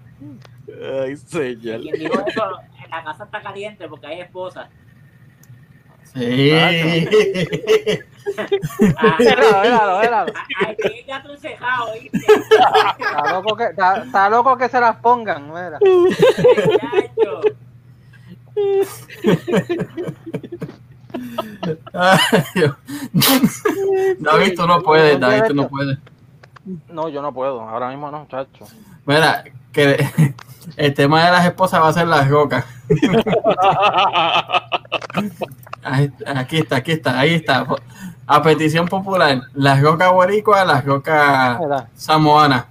Ay, 1.02 1.16
señor. 1.16 1.80
Eso, 2.26 2.44
la 2.90 3.04
casa 3.04 3.24
está 3.24 3.42
caliente 3.42 3.88
porque 3.88 4.06
hay 4.06 4.20
esposas. 4.20 4.68
Sí. 6.14 6.50
Ah. 6.52 6.68
Ay, 8.98 11.04
gato 11.06 11.32
encejado, 11.32 11.92
¿viste? 11.94 12.18
Está 12.18 13.32
loco 13.32 13.56
que, 13.56 13.64
está, 13.64 14.04
está 14.04 14.28
loco 14.28 14.56
que 14.56 14.68
se 14.68 14.80
las 14.80 14.96
pongan, 14.96 15.48
mira. 15.48 15.78
David, 24.18 24.54
tú 24.56 24.66
no 24.66 24.82
puedes, 24.82 25.20
David, 25.20 25.44
tú 25.48 25.54
no 25.54 25.68
puedes. 25.68 25.98
No, 26.88 27.08
yo 27.08 27.22
no 27.22 27.32
puedo, 27.32 27.60
ahora 27.60 27.88
mismo 27.88 28.10
no, 28.10 28.26
chacho. 28.28 28.66
Mira, 29.04 29.44
que 29.72 30.06
el 30.76 30.94
tema 30.94 31.24
de 31.24 31.32
las 31.32 31.46
esposas 31.46 31.82
va 31.82 31.88
a 31.88 31.92
ser 31.92 32.06
las 32.06 32.28
rocas. 32.28 32.64
Aquí 35.84 36.58
está, 36.58 36.76
aquí 36.76 36.92
está, 36.92 37.18
ahí 37.18 37.34
está. 37.34 37.66
A 38.24 38.40
petición 38.40 38.86
popular, 38.86 39.42
las 39.52 39.82
rocas 39.82 40.12
boricuas, 40.12 40.64
las 40.64 40.84
rocas 40.84 41.58
samoanas. 41.94 42.66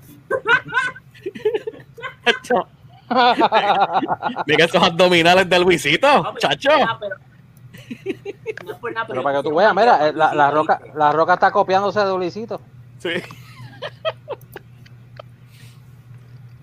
Mira 4.48 4.66
esos 4.66 4.82
abdominales 4.82 5.50
de 5.50 5.60
Luisito, 5.60 6.34
chacho. 6.38 6.70
Pero- 8.54 8.70
No 8.70 8.74
es 8.76 8.80
por 8.80 8.94
nada, 8.94 9.06
Pero 9.08 9.24
para 9.24 9.42
que 9.42 9.50
tú 9.50 9.56
veas, 9.56 9.76
mira, 9.76 10.08
eh, 10.10 10.14
la, 10.14 10.34
la 10.34 10.52
roca, 10.52 10.80
la 10.96 11.12
roca 11.12 11.34
está 11.36 11.52
copiándose 11.52 12.00
de 12.00 12.18
Luisito. 12.18 12.62
Sí. 13.00 13.10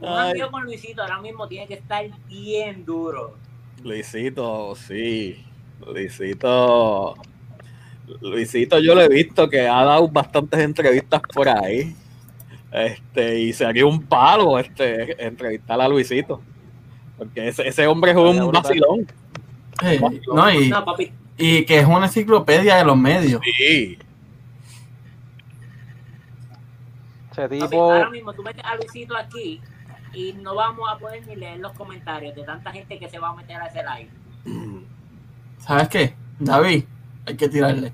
Un 0.01 0.09
amigo 0.09 0.51
con 0.51 0.63
Luisito 0.65 1.03
ahora 1.03 1.21
mismo 1.21 1.49
tiene 1.49 1.67
que 1.67 1.75
estar 1.75 2.05
bien 2.29 2.85
duro. 2.85 3.37
Luisito, 3.83 4.75
sí. 4.77 5.45
Luisito. 5.85 7.17
Luisito, 8.21 8.79
yo 8.79 8.95
lo 8.95 9.03
he 9.03 9.09
visto 9.09 9.49
que 9.51 9.67
ha 9.69 9.85
dado 9.85 10.09
bastantes 10.09 10.61
entrevistas 10.61 11.21
por 11.35 11.49
ahí. 11.49 11.95
Este, 12.71 13.41
y 13.41 13.53
se 13.53 13.65
haría 13.67 13.87
un 13.87 14.03
palo 14.03 14.59
este, 14.59 15.25
entrevistar 15.25 15.81
a 15.81 15.89
Luisito. 15.89 16.41
Porque 17.17 17.49
ese, 17.49 17.67
ese 17.67 17.87
hombre 17.87 18.13
es 18.13 18.17
un 18.17 18.53
vacilón. 18.53 19.07
No, 20.33 20.51
y, 20.53 20.69
No, 20.69 20.85
papi, 20.85 21.13
y 21.39 21.65
que 21.65 21.79
es 21.79 21.87
una 21.87 22.07
enciclopedia 22.07 22.77
de 22.77 22.85
los 22.85 22.97
medios. 22.97 23.41
Sí. 23.45 23.99
Ese 27.31 27.49
tipo, 27.49 27.93
ahora 27.93 28.11
mismo 28.11 28.33
tú 28.33 28.43
metes 28.43 28.65
a 28.65 28.75
Luisito 28.75 29.17
aquí 29.17 29.61
y 30.13 30.33
no 30.33 30.57
vamos 30.57 30.91
a 30.91 30.99
poder 30.99 31.25
ni 31.29 31.37
leer 31.37 31.61
los 31.61 31.73
comentarios 31.73 32.35
de 32.35 32.43
tanta 32.43 32.73
gente 32.73 32.99
que 32.99 33.09
se 33.09 33.21
va 33.21 33.29
a 33.29 33.37
meter 33.37 33.57
a 33.63 33.67
ese 33.67 33.81
live. 33.85 34.85
¿Sabes 35.59 35.89
qué? 35.89 36.15
David, 36.41 36.85
hay 37.27 37.37
que 37.37 37.49
tirarle. 37.49 37.93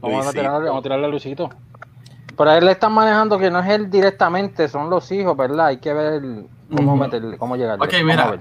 vamos 0.00 0.28
a, 0.28 0.32
tirarle, 0.32 0.68
vamos 0.68 0.80
a 0.80 0.82
tirarle 0.82 1.06
a 1.06 1.08
Luisito. 1.08 1.50
Pero 2.36 2.50
a 2.50 2.58
él 2.58 2.66
le 2.66 2.70
están 2.70 2.92
manejando 2.92 3.36
que 3.36 3.50
no 3.50 3.58
es 3.58 3.68
él 3.68 3.90
directamente, 3.90 4.68
son 4.68 4.88
los 4.88 5.10
hijos, 5.10 5.36
¿verdad? 5.36 5.66
Hay 5.66 5.78
que 5.78 5.92
ver 5.92 6.22
cómo 6.74 6.96
meterle, 6.96 7.36
cómo 7.36 7.56
llegarle. 7.56 7.84
Ok, 7.84 7.94
mira. 8.04 8.40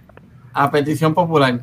A 0.53 0.69
petición 0.69 1.15
popular. 1.15 1.61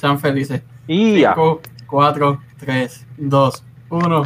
Sean 0.00 0.18
felices. 0.18 0.62
Y 0.92 1.20
ya. 1.20 1.34
5, 1.34 1.60
4, 1.86 2.42
3, 2.58 3.06
2, 3.16 3.64
1. 3.90 4.22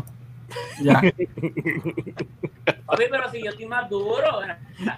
Ya. 0.81 1.01
Papi, 2.87 3.05
pero 3.11 3.31
si 3.31 3.43
yo 3.43 3.51
estoy 3.51 3.67
más 3.67 3.89
duro, 3.91 4.41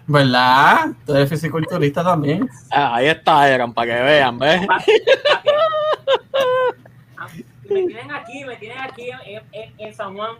¿verdad? 0.07 0.89
Tú 1.07 1.15
eres 1.15 1.28
fisiculturista 1.28 2.05
también. 2.05 2.49
Ah, 2.70 2.97
ahí 2.97 3.07
está, 3.09 3.49
Eran, 3.49 3.73
para 3.73 3.95
que 3.97 4.03
vean, 4.03 4.39
¿ves? 4.39 4.61
Ah, 7.20 7.27
Me 7.69 7.82
tienen 7.86 8.11
aquí, 8.12 8.45
me 8.45 8.57
tienen 8.57 8.78
aquí 8.78 9.11
en, 9.11 9.43
en- 9.53 9.74
en 9.78 9.95
San 9.95 10.15
Juan. 10.16 10.36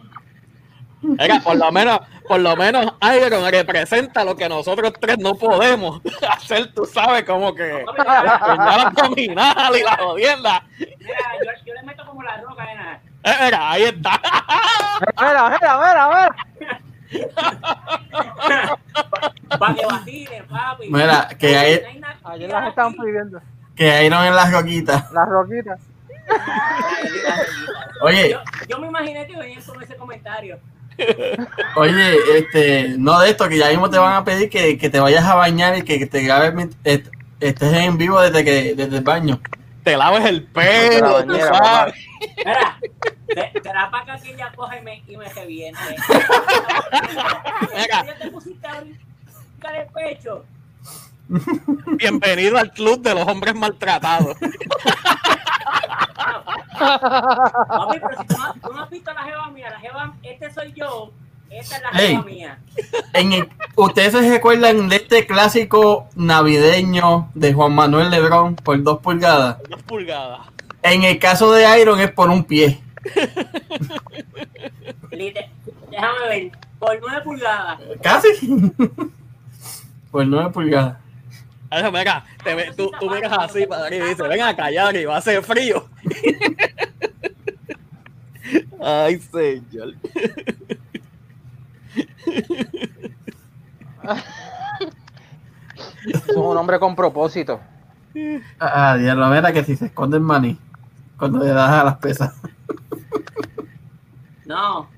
Por 1.43 1.55
lo 1.55 1.71
menos, 1.71 1.99
por 2.27 2.39
lo 2.41 2.55
menos 2.57 2.93
Iron 3.15 3.49
representa 3.49 4.23
lo 4.25 4.35
que 4.35 4.49
nosotros 4.49 4.91
tres 4.99 5.17
no 5.17 5.33
podemos 5.35 6.01
hacer, 6.29 6.73
tú 6.73 6.85
sabes, 6.85 7.23
como 7.23 7.53
que 7.55 7.85
Papi, 7.85 8.01
mira, 8.01 8.55
la 8.55 8.81
abdominal 8.87 9.75
y 9.77 9.83
la 9.83 9.97
jodienda. 9.97 10.65
Mira, 11.09 11.29
yo, 11.43 11.51
yo 11.65 11.73
le 11.73 11.83
meto 11.83 12.05
como 12.05 12.23
la 12.23 12.37
roca, 12.37 12.65
nena. 12.65 12.99
Eh, 13.23 13.33
mira, 13.45 13.71
ahí 13.71 13.83
está. 13.83 14.11
Mira, 15.19 15.49
mira, 15.49 15.77
mira, 15.77 16.09
mira. 16.09 16.35
Para 19.59 19.75
que 19.75 19.85
vacilen, 19.85 20.45
papi. 20.47 20.89
Mira, 20.89 21.27
que 21.37 21.81
No 21.93 21.99
nada- 21.99 22.17
Ayer 22.23 22.49
las 22.49 22.67
estaban 22.69 22.93
pidiendo. 22.93 23.41
Que 23.75 24.05
Iron 24.05 24.25
en 24.25 24.35
las 24.35 24.51
roquitas. 24.51 25.11
Las 25.11 25.27
roquitas. 25.27 25.79
Oye, 28.01 28.29
Yo, 28.31 28.39
yo 28.67 28.79
me 28.79 28.87
imaginé 28.87 29.25
que 29.25 29.35
venían 29.35 29.61
con 29.63 29.81
ese 29.81 29.95
comentario. 29.95 30.59
oye, 31.75 32.15
este, 32.37 32.95
no 32.97 33.19
de 33.19 33.29
esto, 33.31 33.47
que 33.47 33.57
ya 33.57 33.69
mismo 33.69 33.89
te 33.89 33.97
van 33.97 34.13
a 34.13 34.23
pedir 34.25 34.49
que, 34.49 34.77
que 34.77 34.89
te 34.89 34.99
vayas 34.99 35.23
a 35.25 35.35
bañar 35.35 35.77
y 35.77 35.81
que 35.83 36.05
te 36.05 36.21
grabes, 36.21 36.53
estés 36.83 37.73
en 37.73 37.97
vivo 37.97 38.19
desde 38.21 38.43
que 38.43 38.75
desde 38.75 38.97
el 38.97 39.03
baño. 39.03 39.39
Te 39.83 39.95
laves 39.97 40.25
el 40.25 40.43
pelo, 40.43 41.19
la 41.19 41.23
tú 41.23 41.29
bañera, 41.31 41.57
sabes. 41.57 41.95
Mira, 42.37 42.79
te- 43.27 43.61
será 43.61 43.89
para 43.89 44.19
que 44.19 44.31
ella 44.31 44.51
coja 44.55 44.77
y 44.77 44.81
me, 44.81 45.03
y 45.07 45.17
me 45.17 45.29
reviente. 45.29 45.79
Ya 47.89 48.15
te 48.19 48.29
pusiste 48.31 48.67
a 48.67 48.81
brincar 48.81 49.75
el 49.75 49.87
pecho. 49.87 50.45
Bienvenido 51.97 52.57
al 52.57 52.71
club 52.71 53.01
de 53.01 53.13
los 53.13 53.27
hombres 53.27 53.55
maltratados. 53.55 54.35
Papi, 56.79 57.99
pero 57.99 58.17
si 58.21 58.27
tú 58.27 58.37
no, 58.37 58.53
tú 58.53 58.73
no 58.73 58.83
has 58.83 58.89
visto 58.89 59.13
la 59.13 59.23
jeva 59.23 59.49
mía, 59.49 59.69
la 59.69 59.79
jeva, 59.79 60.13
este 60.23 60.51
soy 60.53 60.73
yo, 60.73 61.11
esta 61.49 61.77
es 61.77 61.81
la 61.93 61.99
Ey. 62.01 62.07
jeva 62.11 62.23
mía. 62.23 62.59
En 63.13 63.33
el- 63.33 63.49
¿Ustedes 63.75 64.11
se 64.13 64.29
recuerdan 64.29 64.89
de 64.89 64.95
este 64.97 65.25
clásico 65.25 66.07
navideño 66.15 67.29
de 67.33 67.53
Juan 67.53 67.73
Manuel 67.73 68.09
Lebrón 68.09 68.55
por 68.55 68.81
dos 68.83 68.99
pulgadas? 68.99 69.57
Dos 69.69 69.81
pulgadas. 69.83 70.41
En 70.83 71.03
el 71.03 71.19
caso 71.19 71.51
de 71.51 71.79
Iron 71.81 71.99
es 71.99 72.11
por 72.11 72.29
un 72.29 72.43
pie. 72.43 72.79
Déjame 75.11 76.27
ver, 76.29 76.51
por 76.79 76.97
9 76.99 77.21
pulgadas. 77.23 77.79
Casi. 78.01 78.27
por 80.11 80.25
nueve 80.25 80.49
pulgadas. 80.51 80.97
Mira, 81.91 82.25
te 82.43 82.55
ve- 82.55 82.71
tú, 82.75 82.89
tú 82.99 83.09
miras 83.09 83.31
así 83.37 83.65
para 83.67 83.85
arriba 83.85 84.05
y 84.05 84.09
dices, 84.09 84.27
ven 84.27 84.41
a 84.41 84.55
callar 84.55 84.95
y 84.95 85.05
va 85.05 85.15
a 85.15 85.19
hacer 85.19 85.43
frío. 85.43 85.87
Ay, 88.81 89.19
señor. 89.19 89.93
Es 96.13 96.35
un 96.35 96.57
hombre 96.57 96.79
con 96.79 96.95
propósito. 96.95 97.59
Ah, 98.59 98.97
diablo, 98.97 99.27
mira 99.27 99.51
que 99.53 99.63
si 99.63 99.75
se 99.75 99.85
esconde 99.87 100.17
el 100.17 100.23
maní 100.23 100.57
cuando 101.17 101.39
le 101.39 101.49
das 101.49 101.69
a 101.69 101.83
las 101.83 101.97
pesas. 101.97 102.33
No, 104.45 104.89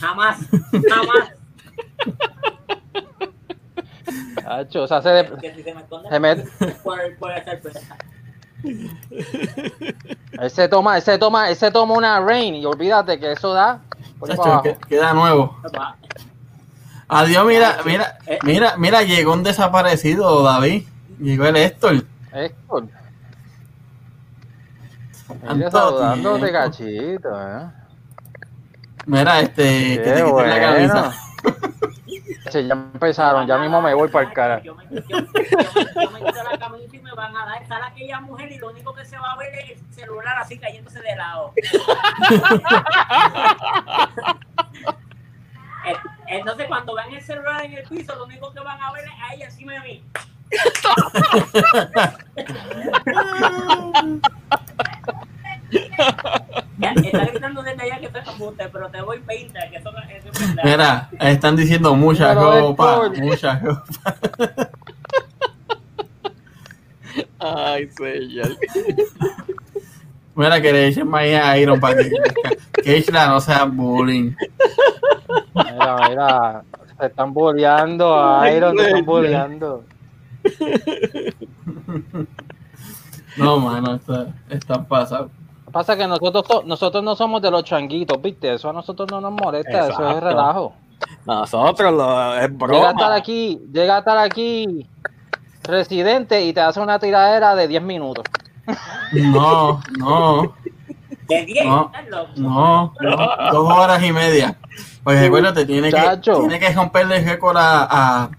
jamás, 0.00 0.38
jamás. 0.88 1.30
Hacho, 4.46 4.86
se 4.86 4.94
hace 4.94 5.08
de- 5.10 5.24
Porque 5.24 5.54
si 5.54 5.62
se 5.62 5.74
me 5.74 5.80
esconde 5.82 6.08
se 6.08 6.20
met- 6.20 6.76
por, 6.82 6.98
por 7.18 7.30
esa 7.32 7.52
sorpresa. 7.52 7.96
él 8.64 10.50
se 10.50 10.68
toma, 10.68 10.96
él 10.96 11.02
se 11.02 11.18
toma, 11.18 11.48
él 11.50 11.56
se 11.56 11.70
toma 11.70 11.94
una 11.94 12.18
rain 12.20 12.54
y 12.56 12.66
olvídate 12.66 13.18
que 13.20 13.32
eso 13.32 13.52
da 13.54 13.80
Chacho, 14.26 14.62
que- 14.62 14.76
queda 14.88 15.12
nuevo. 15.12 15.56
Adiós, 17.08 17.46
mira, 17.46 17.78
mira, 17.84 18.18
mira, 18.44 18.76
mira, 18.78 19.02
llegó 19.02 19.32
un 19.34 19.42
desaparecido, 19.42 20.42
David. 20.42 20.84
Llegó 21.20 21.44
el 21.46 21.56
Héctor. 21.56 22.04
Héctor. 22.32 22.88
Saludándote, 25.70 26.52
cachito, 26.52 27.28
eh. 27.40 27.66
Mira, 29.06 29.40
este, 29.40 29.62
que 29.96 30.02
Qué 30.02 30.10
te 30.12 30.24
quites 30.24 30.46
la 30.48 30.60
camisa. 30.60 31.12
Ya 32.52 32.60
empezaron, 32.74 33.46
ya 33.46 33.56
mismo 33.58 33.80
me 33.80 33.94
voy 33.94 34.08
para 34.08 34.28
el 34.28 34.34
cara. 34.34 34.62
Yo 34.62 34.74
me, 34.74 34.84
yo, 34.84 35.00
yo, 35.08 35.18
yo 35.18 36.10
me 36.10 36.20
quito 36.20 36.42
la 36.42 36.58
camisa 36.58 36.96
y 36.96 36.98
me 37.00 37.12
van 37.12 37.34
a 37.36 37.46
dar. 37.46 37.66
Sale 37.66 37.86
aquella 37.86 38.20
mujer 38.20 38.52
y 38.52 38.58
lo 38.58 38.70
único 38.70 38.94
que 38.94 39.04
se 39.04 39.18
va 39.18 39.32
a 39.32 39.36
ver 39.38 39.54
es 39.54 39.70
el 39.70 39.94
celular 39.94 40.36
así 40.38 40.58
cayéndose 40.58 41.00
de 41.00 41.16
lado. 41.16 41.52
Eh, 45.86 45.94
Entonces, 46.28 46.66
cuando 46.66 46.94
vean 46.94 47.12
el 47.12 47.20
celular 47.20 47.62
en 47.62 47.74
el 47.74 47.84
piso, 47.86 48.14
lo 48.14 48.24
único 48.24 48.50
que 48.54 48.60
van 48.60 48.80
a 48.80 48.90
ver 48.92 49.04
es 49.04 49.12
a 49.22 49.34
ella 49.34 49.44
encima 49.44 49.74
de 49.74 49.80
mí. 49.80 50.02
Ya, 56.78 56.92
está 56.92 57.24
gritando 57.26 57.62
desde 57.62 57.82
allá 57.82 58.00
que 58.00 58.06
estoy 58.06 58.22
embuste, 58.32 58.68
pero 58.68 58.88
te 58.88 59.00
voy 59.02 59.20
20, 59.20 59.58
que 59.70 59.76
eso, 59.76 59.90
es 59.90 60.54
verdad. 60.56 60.64
Mira, 60.64 61.30
están 61.30 61.56
diciendo 61.56 61.94
mucha 61.94 62.28
Pero, 62.30 62.60
ropa, 62.60 63.06
Héctor. 63.06 63.24
mucha 63.24 63.58
ropa. 63.60 64.16
Ay, 67.38 67.88
señor. 67.90 68.56
Mira, 70.34 70.60
que 70.60 70.72
le 70.72 70.88
echen 70.88 71.08
maíz 71.08 71.36
a 71.36 71.56
Iron 71.58 71.78
para 71.78 71.96
que, 71.96 72.10
que 72.82 72.98
Isla 72.98 73.28
no 73.28 73.40
sea 73.40 73.64
bullying. 73.64 74.32
Mira, 75.54 75.96
mira, 76.08 76.64
se 76.98 77.06
están 77.06 77.32
boleando 77.32 78.18
a 78.18 78.50
Iron, 78.50 78.76
se 78.76 78.86
están 78.86 79.04
boleando. 79.04 79.84
No, 83.36 83.58
mano, 83.60 83.94
está, 83.94 84.26
están 84.48 84.84
pasados. 84.86 85.30
Pasa 85.74 85.96
que 85.96 86.06
nosotros, 86.06 86.44
to- 86.44 86.62
nosotros 86.64 87.02
no 87.04 87.16
somos 87.16 87.42
de 87.42 87.50
los 87.50 87.64
changuitos, 87.64 88.22
¿viste? 88.22 88.54
Eso 88.54 88.70
a 88.70 88.72
nosotros 88.72 89.08
no 89.10 89.20
nos 89.20 89.32
molesta, 89.32 89.88
eso 89.88 90.08
es 90.08 90.22
relajo. 90.22 90.72
Nosotros 91.26 91.92
lo, 91.92 92.34
es 92.36 92.48
Llega 92.48 92.88
a 92.88 92.90
estar 92.92 92.94
broma. 92.94 93.14
aquí, 93.16 93.60
llega 93.72 93.96
a 93.96 93.98
estar 93.98 94.16
aquí 94.18 94.86
residente 95.64 96.44
y 96.44 96.52
te 96.52 96.60
hace 96.60 96.78
una 96.80 96.98
tiradera 96.98 97.54
de 97.56 97.66
10 97.68 97.82
minutos. 97.82 98.24
No, 99.12 99.80
no, 99.98 100.54
De 101.28 101.44
10, 101.44 101.64
No, 101.66 101.90
no, 102.36 102.94
no, 103.00 103.32
dos 103.52 103.68
horas 103.76 104.02
y 104.02 104.12
media. 104.12 104.56
Pues 105.02 105.20
recuérdate, 105.20 105.66
tiene 105.66 105.90
que, 105.90 105.96
tiene 106.22 106.58
que 106.60 106.72
romperle 106.72 107.16
el 107.16 107.24
récord 107.24 107.56
a, 107.56 107.82
a, 108.24 108.30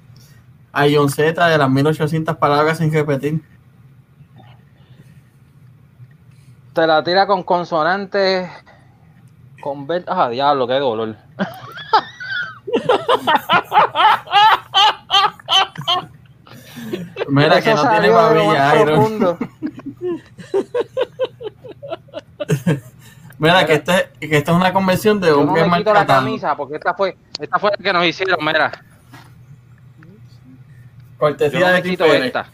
a 0.73 0.85
John 0.91 1.09
Z 1.09 1.47
de 1.47 1.57
las 1.57 1.69
1800 1.69 2.37
palabras 2.37 2.77
sin 2.79 2.91
repetir. 2.91 3.41
Te 6.75 6.85
la 6.85 7.03
tira 7.05 7.25
con 7.25 7.43
consonantes. 7.43 8.49
Con 9.61 9.87
ver. 9.87 10.03
Ah, 10.07 10.27
diablo, 10.27 10.67
qué 10.67 10.73
dolor. 10.73 11.15
Mira, 17.29 17.61
que 17.61 17.73
no 17.73 17.89
tiene 17.89 18.09
babilla, 18.09 18.81
Iron. 18.81 19.37
Mira, 23.37 23.65
que, 23.65 23.73
este, 23.73 24.09
que 24.19 24.37
esta 24.37 24.51
es 24.51 24.57
una 24.57 24.73
convención 24.73 25.21
de 25.21 25.27
Yo 25.27 25.35
no 25.35 25.41
hombres 25.43 25.69
me 25.69 25.77
quito 25.77 25.93
la 25.93 26.05
camisa 26.05 26.55
porque 26.55 26.75
esta 26.75 26.93
fue, 26.93 27.17
esta 27.39 27.59
fue 27.59 27.71
la 27.71 27.77
que 27.77 27.93
nos 27.93 28.05
hicieron, 28.05 28.43
mira. 28.43 28.71
Yo 29.99 30.07
Cortesía 31.17 31.59
no 31.59 31.67
de 31.67 31.73
me 31.73 31.83
quito 31.83 32.05
esta. 32.05 32.49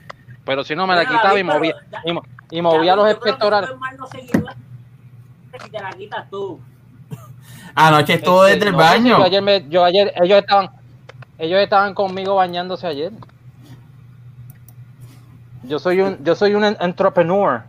Pero 0.46 0.64
si 0.64 0.76
no 0.76 0.88
me 0.88 0.96
la 0.96 1.06
quitaba 1.06 1.40
y 1.40 1.44
movía, 1.44 1.76
y, 2.04 2.12
mo- 2.14 2.24
y 2.50 2.62
movía 2.62 2.96
los 2.96 3.06
David, 3.06 3.18
espectorales. 3.18 3.70
no 3.98 4.08
Si 4.08 5.70
te 5.70 5.80
la 5.82 5.92
quitas 5.92 6.30
tú. 6.30 6.60
Este, 8.46 8.56
desde 8.56 8.68
el 8.70 8.72
no 8.74 8.80
si 8.80 8.84
baño. 8.90 9.18
Yo 9.20 9.24
ayer, 9.24 9.42
me- 9.42 9.70
yo 9.70 9.84
ayer, 9.84 10.14
ellos 10.22 10.40
estaban, 10.40 10.70
ellos 11.38 11.60
estaban 11.60 11.94
conmigo 11.94 12.36
bañándose 12.36 12.88
ayer. 12.88 13.12
Yo 15.64 15.78
soy 15.80 16.02
un, 16.02 16.24
yo 16.24 16.36
soy 16.36 16.56
un 16.56 16.66
en- 16.66 16.78
entrepreneur. 16.80 17.64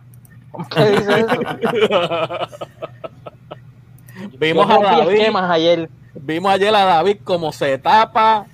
¿Cómo 0.51 0.67
que 0.67 0.85
dice 0.91 1.19
eso? 1.19 1.39
Vimos 4.37 4.67
Yo 4.67 4.73
a 4.79 4.83
David, 4.83 5.19
ayer. 5.51 5.89
vimos 6.15 6.51
ayer 6.53 6.73
a 6.75 6.85
David 6.85 7.17
como 7.23 7.51
se 7.51 7.77
tapa 7.77 8.45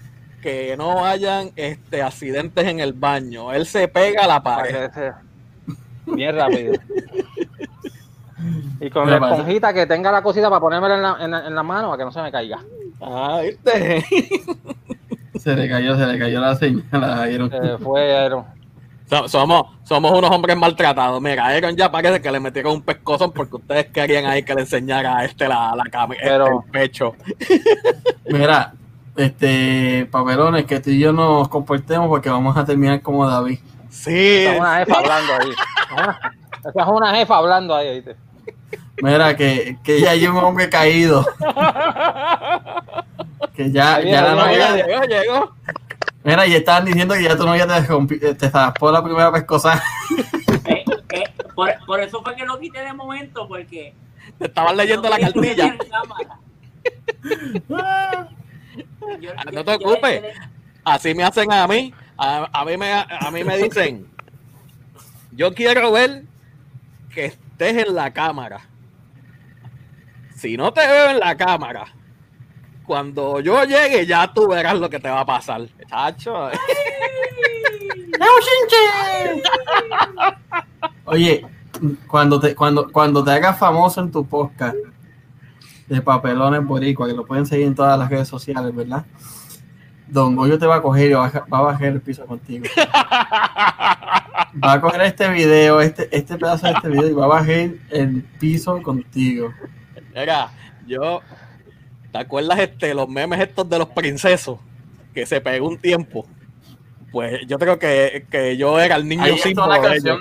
que 0.41 0.75
no 0.77 1.05
hayan 1.05 1.51
este, 1.55 2.01
accidentes 2.01 2.65
en 2.65 2.79
el 2.79 2.93
baño. 2.93 3.51
Él 3.53 3.65
se 3.65 3.87
pega 3.87 4.23
a 4.23 4.27
la 4.27 4.41
pared. 4.43 4.89
bien 6.05 6.35
rápido. 6.35 6.73
Y 8.79 8.89
con 8.89 9.05
Mira, 9.05 9.15
la 9.15 9.19
pasa. 9.19 9.35
esponjita 9.35 9.73
que 9.73 9.85
tenga 9.85 10.11
la 10.11 10.21
cosita 10.21 10.49
para 10.49 10.61
ponérmela 10.61 10.95
en 10.95 11.01
la, 11.01 11.17
en 11.25 11.31
la- 11.31 11.47
en 11.47 11.55
la 11.55 11.63
mano 11.63 11.89
para 11.89 11.97
que 11.97 12.05
no 12.05 12.11
se 12.11 12.21
me 12.21 12.31
caiga. 12.31 12.59
Ah, 13.01 13.41
¿viste? 13.43 14.03
Se 15.39 15.55
le 15.55 15.69
cayó, 15.69 15.95
se 15.97 16.05
le 16.05 16.19
cayó 16.19 16.41
la 16.41 16.53
señal 16.55 17.01
a 17.03 17.29
Iron. 17.29 17.49
Se 17.49 17.77
fue 17.77 18.01
Aero. 18.17 18.45
So- 19.09 19.29
somos, 19.29 19.67
somos 19.83 20.11
unos 20.17 20.29
hombres 20.31 20.57
maltratados. 20.57 21.21
Mira, 21.21 21.45
a 21.45 21.49
Aaron 21.49 21.75
ya 21.77 21.89
parece 21.89 22.21
que 22.21 22.29
le 22.31 22.39
metieron 22.41 22.73
un 22.73 22.81
pescozón 22.81 23.31
porque 23.31 23.55
ustedes 23.55 23.85
querían 23.87 24.25
ahí 24.25 24.43
que 24.43 24.53
le 24.53 24.61
enseñara 24.61 25.17
a 25.19 25.25
este 25.25 25.47
la, 25.47 25.73
la 25.77 25.83
cami- 25.85 26.17
este, 26.19 26.35
el 26.35 26.71
pecho. 26.71 27.15
Mira, 28.27 28.73
este, 29.19 30.07
papelones, 30.11 30.65
que 30.65 30.79
tú 30.79 30.89
y 30.89 30.99
yo 30.99 31.11
nos 31.13 31.47
comportemos 31.49 32.07
porque 32.07 32.29
vamos 32.29 32.55
a 32.57 32.65
terminar 32.65 33.01
como 33.01 33.27
David. 33.27 33.59
Sí. 33.89 34.45
Esa 34.45 34.53
es 34.53 34.59
una 34.59 34.77
jefa 34.77 34.97
hablando 34.99 35.33
ahí. 35.33 35.49
Esa 36.69 36.81
es 36.81 36.87
una 36.87 37.15
jefa 37.15 37.35
hablando 37.37 37.75
ahí, 37.75 37.95
¿viste? 37.95 38.15
Mira, 39.01 39.35
que, 39.35 39.77
que 39.83 40.01
ya 40.01 40.11
hay 40.11 40.27
un 40.27 40.37
hombre 40.37 40.69
caído. 40.69 41.25
Que 43.53 43.71
ya, 43.71 43.97
viene, 43.97 44.11
ya 44.11 44.21
la 44.21 44.35
novia. 44.35 44.75
Llegó, 44.75 45.03
llegó. 45.03 45.55
Mira, 46.23 46.45
y 46.45 46.53
estaban 46.55 46.85
diciendo 46.85 47.13
que 47.15 47.23
ya 47.23 47.37
tu 47.37 47.45
novia 47.45 47.65
te, 47.65 47.87
rompi- 47.87 48.37
te 48.37 48.49
zaspó 48.49 48.91
la 48.91 49.01
primera 49.03 49.31
pescosa. 49.31 49.81
Eh, 50.65 50.83
eh, 51.13 51.23
por, 51.55 51.69
por 51.85 51.99
eso 52.01 52.21
fue 52.21 52.35
que 52.35 52.45
lo 52.45 52.59
quité 52.59 52.81
de 52.81 52.93
momento, 52.93 53.47
porque. 53.47 53.93
Te 54.37 54.45
estaban 54.45 54.75
leyendo 54.77 55.09
la 55.09 55.17
cartilla. 55.17 55.75
Yo- 59.19 59.31
Ah, 59.37 59.43
yo- 59.45 59.51
no 59.51 59.63
te 59.65 59.73
ocupes. 59.75 60.21
yo- 60.21 60.27
Así 60.85 61.13
me 61.13 61.23
hacen 61.23 61.51
a 61.51 61.67
mí. 61.67 61.93
A, 62.17 62.49
a 62.51 62.65
mí 62.65 62.77
me, 62.77 62.91
a 62.93 63.31
mí 63.31 63.43
me 63.43 63.57
dicen, 63.57 64.05
yo 65.31 65.53
quiero 65.53 65.91
ver 65.91 66.23
que 67.13 67.25
estés 67.25 67.87
en 67.87 67.95
la 67.95 68.11
cámara. 68.11 68.61
Si 70.35 70.55
no 70.57 70.71
te 70.73 70.81
veo 70.87 71.09
en 71.11 71.19
la 71.19 71.35
cámara, 71.37 71.85
cuando 72.85 73.39
yo 73.39 73.63
llegue, 73.65 74.05
ya 74.05 74.33
tú 74.33 74.47
verás 74.47 74.77
lo 74.79 74.89
que 74.89 74.99
te 74.99 75.09
va 75.09 75.21
a 75.21 75.25
pasar. 75.25 75.61
Chacho. 75.89 76.49
Oye, 81.05 81.45
cuando 82.07 82.39
te, 82.39 82.55
cuando, 82.55 82.91
cuando 82.91 83.23
te 83.23 83.31
hagas 83.31 83.57
famoso 83.57 84.01
en 84.01 84.11
tu 84.11 84.25
podcast 84.25 84.75
de 85.89 86.01
papelones 86.01 86.63
boricua, 86.63 87.07
que 87.07 87.13
lo 87.13 87.25
pueden 87.25 87.45
seguir 87.45 87.65
en 87.67 87.75
todas 87.75 87.97
las 87.99 88.09
redes 88.09 88.27
sociales, 88.27 88.73
¿verdad? 88.73 89.05
Don 90.07 90.35
Goyo 90.35 90.57
te 90.57 90.65
va 90.65 90.75
a 90.77 90.81
coger 90.81 91.09
y 91.11 91.13
va 91.13 91.19
a, 91.25 91.29
baja- 91.29 91.45
va 91.51 91.57
a 91.59 91.61
bajar 91.61 91.87
el 91.89 92.01
piso 92.01 92.25
contigo. 92.25 92.65
Va 94.63 94.73
a 94.73 94.81
coger 94.81 95.01
este 95.01 95.29
video, 95.29 95.81
este, 95.81 96.09
este 96.15 96.37
pedazo 96.37 96.65
de 96.67 96.73
este 96.73 96.89
video 96.89 97.07
y 97.09 97.13
va 97.13 97.25
a 97.25 97.27
bajar 97.27 97.69
el 97.91 98.23
piso 98.39 98.81
contigo. 98.81 99.53
Mira, 100.15 100.51
yo. 100.87 101.21
¿Te 102.11 102.17
acuerdas 102.17 102.57
este, 102.59 102.93
los 102.95 103.07
memes 103.07 103.39
estos 103.39 103.69
de 103.69 103.77
los 103.77 103.87
princesos? 103.89 104.57
Que 105.13 105.25
se 105.27 105.39
pegó 105.41 105.67
un 105.67 105.77
tiempo. 105.77 106.25
Pues 107.11 107.45
yo 107.47 107.59
creo 107.59 107.77
que, 107.77 108.25
que 108.31 108.57
yo 108.57 108.79
era 108.79 108.95
el 108.95 109.07
niño 109.07 109.23
Ahí 109.23 109.37
símbolo 109.37 109.79
de 109.79 109.95
ellos. 109.97 110.19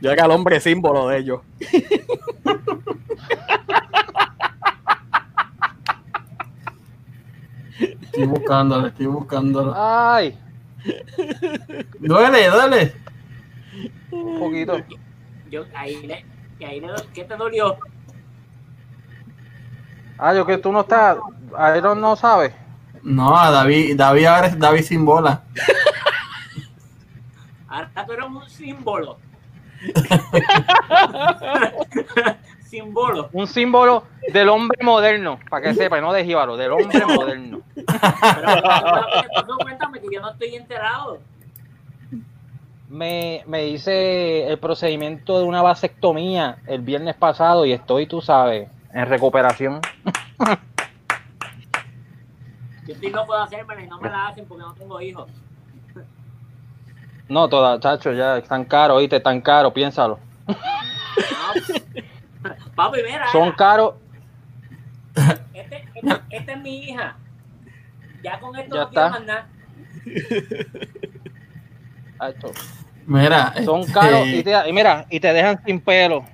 Yo 0.00 0.10
era 0.10 0.24
el 0.24 0.30
hombre 0.32 0.58
símbolo 0.60 1.06
de 1.08 1.18
ellos. 1.18 1.40
Estoy 8.18 8.36
buscándolo, 8.36 8.86
estoy 8.88 9.06
buscándolo. 9.06 9.72
Ay, 9.76 10.36
Duele, 12.00 12.50
duele. 12.50 12.92
un 14.10 14.40
poquito. 14.40 14.76
Yo, 15.48 15.64
ahí 15.72 16.04
le, 16.04 16.26
y 16.58 16.64
ahí 16.64 16.80
le, 16.80 16.88
¿qué 17.14 17.22
te 17.22 17.36
dolió? 17.36 17.78
Ah, 20.18 20.34
yo 20.34 20.44
que 20.44 20.58
tú 20.58 20.72
no 20.72 20.80
estás. 20.80 21.16
Iron 21.76 22.00
no 22.00 22.16
sabe. 22.16 22.52
No, 23.04 23.30
David, 23.30 23.96
David 23.96 24.24
ahora 24.24 24.46
es 24.48 24.58
David 24.58 24.82
sin 24.82 25.04
bola. 25.04 25.44
Ahora 27.68 28.04
tú 28.04 28.12
eres 28.14 28.26
un 28.26 28.50
símbolo. 28.50 29.16
símbolo. 32.68 33.28
Un 33.32 33.46
símbolo 33.46 34.04
del 34.32 34.48
hombre 34.48 34.82
moderno, 34.82 35.38
para 35.48 35.68
que 35.68 35.74
sepa, 35.74 36.00
no 36.00 36.12
de 36.12 36.24
Jíbaro, 36.24 36.56
del 36.56 36.72
hombre 36.72 37.06
moderno. 37.14 37.60
Pero 37.74 39.56
cuéntame 39.60 40.00
que 40.00 40.08
yo 40.12 40.20
no 40.20 40.30
estoy 40.30 40.54
enterado. 40.56 41.18
Me, 42.88 43.42
me 43.46 43.66
hice 43.66 44.48
el 44.48 44.58
procedimiento 44.58 45.38
de 45.38 45.44
una 45.44 45.60
vasectomía 45.60 46.58
el 46.66 46.80
viernes 46.80 47.16
pasado 47.16 47.66
y 47.66 47.72
estoy, 47.72 48.06
tú 48.06 48.20
sabes, 48.20 48.68
en 48.92 49.06
recuperación. 49.06 49.80
Yo 52.86 52.94
sí 52.94 53.10
no 53.10 53.26
puedo 53.26 53.42
hacérmela 53.42 53.82
y 53.82 53.86
no 53.86 54.00
me 54.00 54.08
la 54.08 54.28
hacen 54.28 54.46
porque 54.46 54.64
no 54.64 54.72
tengo 54.72 55.00
hijos. 55.00 55.30
No, 57.28 57.46
toda, 57.46 57.78
chacho, 57.78 58.12
ya 58.14 58.38
es 58.38 58.48
tan 58.48 58.64
caro, 58.64 58.94
oíste, 58.94 59.20
tan 59.20 59.42
caro, 59.42 59.72
piénsalo. 59.72 60.18
No. 60.46 60.54
Papi, 62.74 62.98
mira. 63.04 63.26
Son 63.32 63.52
caros, 63.52 63.94
Este, 65.54 65.84
este- 65.94 66.20
esta 66.30 66.52
es 66.52 66.60
mi 66.60 66.90
hija. 66.90 67.16
Ya 68.22 68.38
con 68.40 68.56
esto 68.56 68.74
Ya 68.74 68.80
no 68.82 68.90
quiero 68.90 69.20
nada. 69.20 69.46
chacho, 72.18 72.52
Mira, 73.06 73.54
son 73.64 73.80
este, 73.80 73.92
caros 73.92 74.26
y, 74.26 74.42
te, 74.42 74.68
y 74.68 74.72
mira, 74.72 75.06
y 75.08 75.20
te 75.20 75.32
dejan 75.32 75.62
sin 75.64 75.80
pelo. 75.80 76.24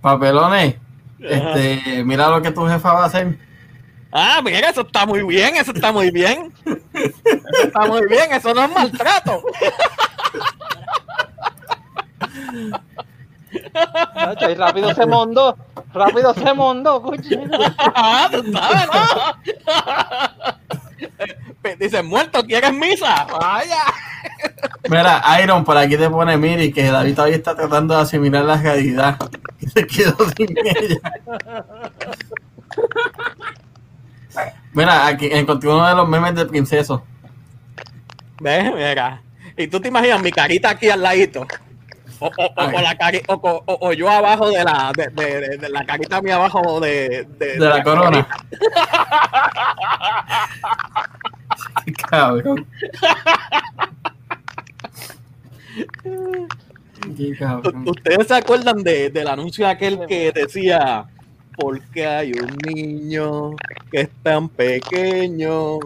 papelones. 0.00 0.76
Este, 1.18 2.04
mira 2.04 2.28
lo 2.28 2.42
que 2.42 2.50
tu 2.50 2.66
jefa 2.66 2.92
va 2.92 3.02
a 3.04 3.06
hacer. 3.06 3.38
Ah, 4.12 4.40
mira, 4.44 4.68
eso 4.70 4.82
está 4.82 5.06
muy 5.06 5.22
bien, 5.26 5.56
eso 5.56 5.72
está 5.72 5.90
muy 5.92 6.10
bien. 6.10 6.52
Eso 6.64 7.62
está 7.64 7.86
muy 7.86 8.06
bien, 8.06 8.32
eso 8.32 8.54
no 8.54 8.64
es 8.64 8.70
maltrato. 8.72 9.42
Y 13.52 14.54
rápido 14.54 14.94
se 14.94 15.06
mondó, 15.06 15.56
rápido 15.92 16.34
se 16.34 16.52
mondó. 16.54 17.12
Ah, 17.94 18.28
tú 18.30 18.52
sabes, 18.52 18.88
¿no? 18.92 19.00
Dice, 21.78 22.02
muerto, 22.02 22.44
¿quieres 22.44 22.72
misa? 22.72 23.26
Vaya. 23.40 23.82
Mira, 24.88 25.22
Iron, 25.42 25.64
por 25.64 25.76
aquí 25.76 25.96
te 25.96 26.08
pone 26.08 26.36
Miri 26.36 26.72
que 26.72 26.84
David 26.84 27.14
todavía 27.14 27.36
está 27.36 27.54
tratando 27.56 27.94
de 27.94 28.02
asimilar 28.02 28.44
la 28.44 28.56
realidad. 28.56 29.16
Y 29.60 29.66
se 29.70 29.86
quedó 29.86 30.16
sin 30.36 30.56
ella. 30.58 31.00
Mira, 34.72 35.06
aquí 35.06 35.28
encontré 35.32 35.68
uno 35.70 35.88
de 35.88 35.94
los 35.94 36.08
memes 36.08 36.34
de 36.34 36.46
princeso. 36.46 37.02
¿Ves? 38.40 38.72
Mira. 38.74 39.22
Y 39.56 39.66
tú 39.68 39.80
te 39.80 39.88
imaginas 39.88 40.22
mi 40.22 40.30
carita 40.30 40.70
aquí 40.70 40.90
al 40.90 41.02
ladito. 41.02 41.46
O, 42.20 42.26
o, 42.26 42.30
o, 42.56 42.80
la 42.80 42.96
cari- 42.96 43.22
o, 43.28 43.34
o- 43.34 43.62
o- 43.66 43.78
o 43.88 43.92
yo 43.92 44.08
abajo 44.08 44.48
de 44.50 44.64
la 44.64 44.90
de, 44.96 45.08
de- 45.08 45.40
de- 45.40 45.56
de 45.58 45.68
la 45.68 45.84
carita 45.84 46.22
mía 46.22 46.36
abajo 46.36 46.80
de, 46.80 47.26
de, 47.38 47.46
De 47.58 47.58
la 47.58 47.82
corona. 47.82 48.26
Cabrón. 52.10 52.66
Qué 57.16 57.36
cabrón. 57.38 57.84
U- 57.86 57.90
¿Ustedes 57.90 58.26
se 58.26 58.34
acuerdan 58.34 58.82
de, 58.82 59.10
del 59.10 59.28
anuncio 59.28 59.66
aquel 59.68 60.06
que 60.06 60.32
decía 60.32 61.04
porque 61.56 62.06
hay 62.06 62.32
un 62.32 62.56
niño 62.66 63.52
que 63.90 64.02
es 64.02 64.08
tan 64.22 64.48
pequeño 64.48 65.78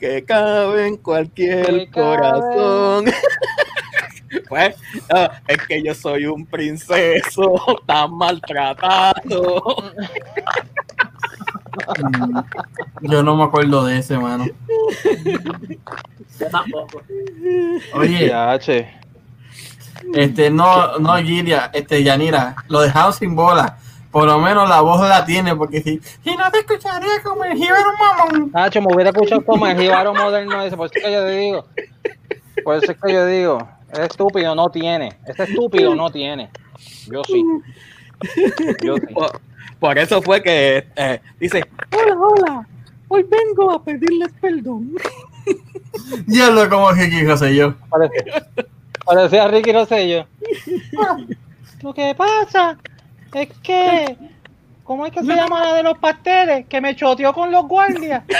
que 0.00 0.24
cabe 0.24 0.88
en 0.88 0.96
cualquier 0.98 1.66
cabe. 1.66 1.90
corazón? 1.90 3.04
pues 4.48 4.76
es 5.48 5.66
que 5.66 5.82
yo 5.82 5.94
soy 5.94 6.26
un 6.26 6.46
princeso 6.46 7.54
tan 7.86 8.16
maltratado. 8.16 9.62
Yo 13.02 13.22
no 13.22 13.36
me 13.36 13.44
acuerdo 13.44 13.84
de 13.84 13.98
ese, 13.98 14.16
mano. 14.16 14.46
Yo 16.38 16.46
tampoco. 16.50 17.02
Oye, 17.94 18.28
Ya, 18.28 18.58
che. 18.58 18.88
este, 20.14 20.50
no, 20.50 20.98
no, 20.98 21.16
Gilia, 21.16 21.70
este, 21.72 22.02
Yanira, 22.02 22.54
lo 22.68 22.80
dejaron 22.80 23.12
sin 23.12 23.34
bola. 23.34 23.78
Por 24.10 24.26
lo 24.26 24.38
menos 24.38 24.68
la 24.68 24.80
voz 24.80 25.00
la 25.00 25.24
tiene, 25.24 25.56
porque 25.56 25.82
si, 25.82 26.00
si 26.22 26.36
no 26.36 26.48
te 26.52 26.60
escucharía 26.60 27.20
como 27.24 27.42
el 27.44 27.56
jíbaro 27.58 27.90
mamón. 27.98 28.52
Nacho, 28.52 28.80
me 28.80 28.94
hubiera 28.94 29.10
escuchado 29.10 29.44
como 29.44 29.66
el 29.66 29.76
jíbaro 29.76 30.14
moderno 30.14 30.62
ese, 30.62 30.76
por 30.76 30.86
eso 30.86 30.94
es 30.98 31.02
que 31.04 31.12
yo 31.12 31.20
te 31.24 31.30
digo. 31.36 31.66
Por 32.62 32.76
eso 32.76 32.92
es 32.92 32.98
que 33.02 33.12
yo 33.12 33.26
digo, 33.26 33.68
ese 33.94 34.06
estúpido 34.06 34.54
no 34.54 34.68
tiene. 34.68 35.16
Ese 35.26 35.44
estúpido 35.44 35.94
no 35.94 36.10
tiene. 36.10 36.50
Yo 37.06 37.22
sí. 37.24 37.44
Yo 38.82 38.96
sí. 38.96 39.14
Por, 39.14 39.40
por 39.78 39.98
eso 39.98 40.20
fue 40.22 40.42
que 40.42 40.86
eh, 40.96 41.20
dice, 41.38 41.62
hola, 41.92 42.16
hola, 42.18 42.68
hoy 43.08 43.24
vengo 43.24 43.72
a 43.72 43.82
pedirles 43.82 44.32
perdón. 44.40 44.94
Diablo, 46.26 46.68
como 46.68 46.92
que 46.94 47.08
quiso 47.08 47.46
yo. 47.48 47.74
Parecía, 47.88 48.48
parecía 49.04 49.48
Ricky 49.48 49.72
Rosselló. 49.72 50.26
Lo 51.82 51.94
que 51.94 52.14
pasa 52.14 52.78
es 53.34 53.48
que, 53.62 54.16
¿cómo 54.84 55.06
es 55.06 55.12
que 55.12 55.20
se 55.20 55.34
llama 55.34 55.64
la 55.64 55.74
de 55.74 55.82
los 55.82 55.98
pasteles? 55.98 56.66
Que 56.66 56.80
me 56.80 56.94
choteó 56.94 57.32
con 57.32 57.50
los 57.50 57.66
guardias. 57.66 58.22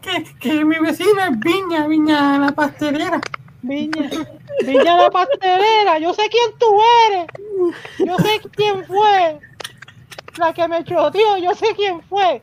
Que, 0.00 0.22
que 0.38 0.64
mi 0.64 0.78
vecina 0.78 1.26
es 1.26 1.38
Viña, 1.40 1.88
Viña 1.88 2.38
la 2.38 2.52
pastelera. 2.52 3.20
Viña, 3.62 4.08
Viña 4.64 4.96
la 4.96 5.10
pastelera, 5.10 5.98
yo 5.98 6.14
sé 6.14 6.22
quién 6.30 6.56
tú 6.58 6.80
eres. 7.08 7.26
Yo 7.98 8.16
sé 8.18 8.40
quién 8.54 8.84
fue. 8.84 9.40
La 10.38 10.52
que 10.52 10.68
me 10.68 10.84
choteó, 10.84 11.38
yo 11.38 11.54
sé 11.54 11.66
quién 11.74 12.00
fue. 12.02 12.40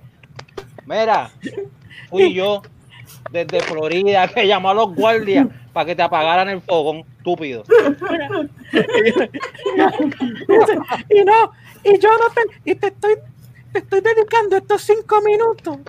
Mira, 0.86 1.32
fui 2.10 2.34
yo 2.34 2.62
desde 3.32 3.60
Florida 3.62 4.28
que 4.34 4.48
llamó 4.48 4.70
a 4.70 4.74
los 4.74 4.94
guardias 4.96 5.48
para 5.72 5.86
que 5.86 5.96
te 5.96 6.04
apagaran 6.04 6.50
el 6.50 6.62
fogón, 6.62 7.04
estúpido. 7.18 7.64
y 11.10 11.24
no, 11.24 11.52
y 11.84 12.00
yo 12.00 12.10
no 12.10 12.30
te, 12.34 12.72
y 12.72 12.76
te 12.76 12.88
estoy, 12.88 13.16
te 13.72 13.80
estoy 13.80 14.02
dedicando 14.02 14.58
estos 14.58 14.82
cinco 14.84 15.22
minutos. 15.22 15.80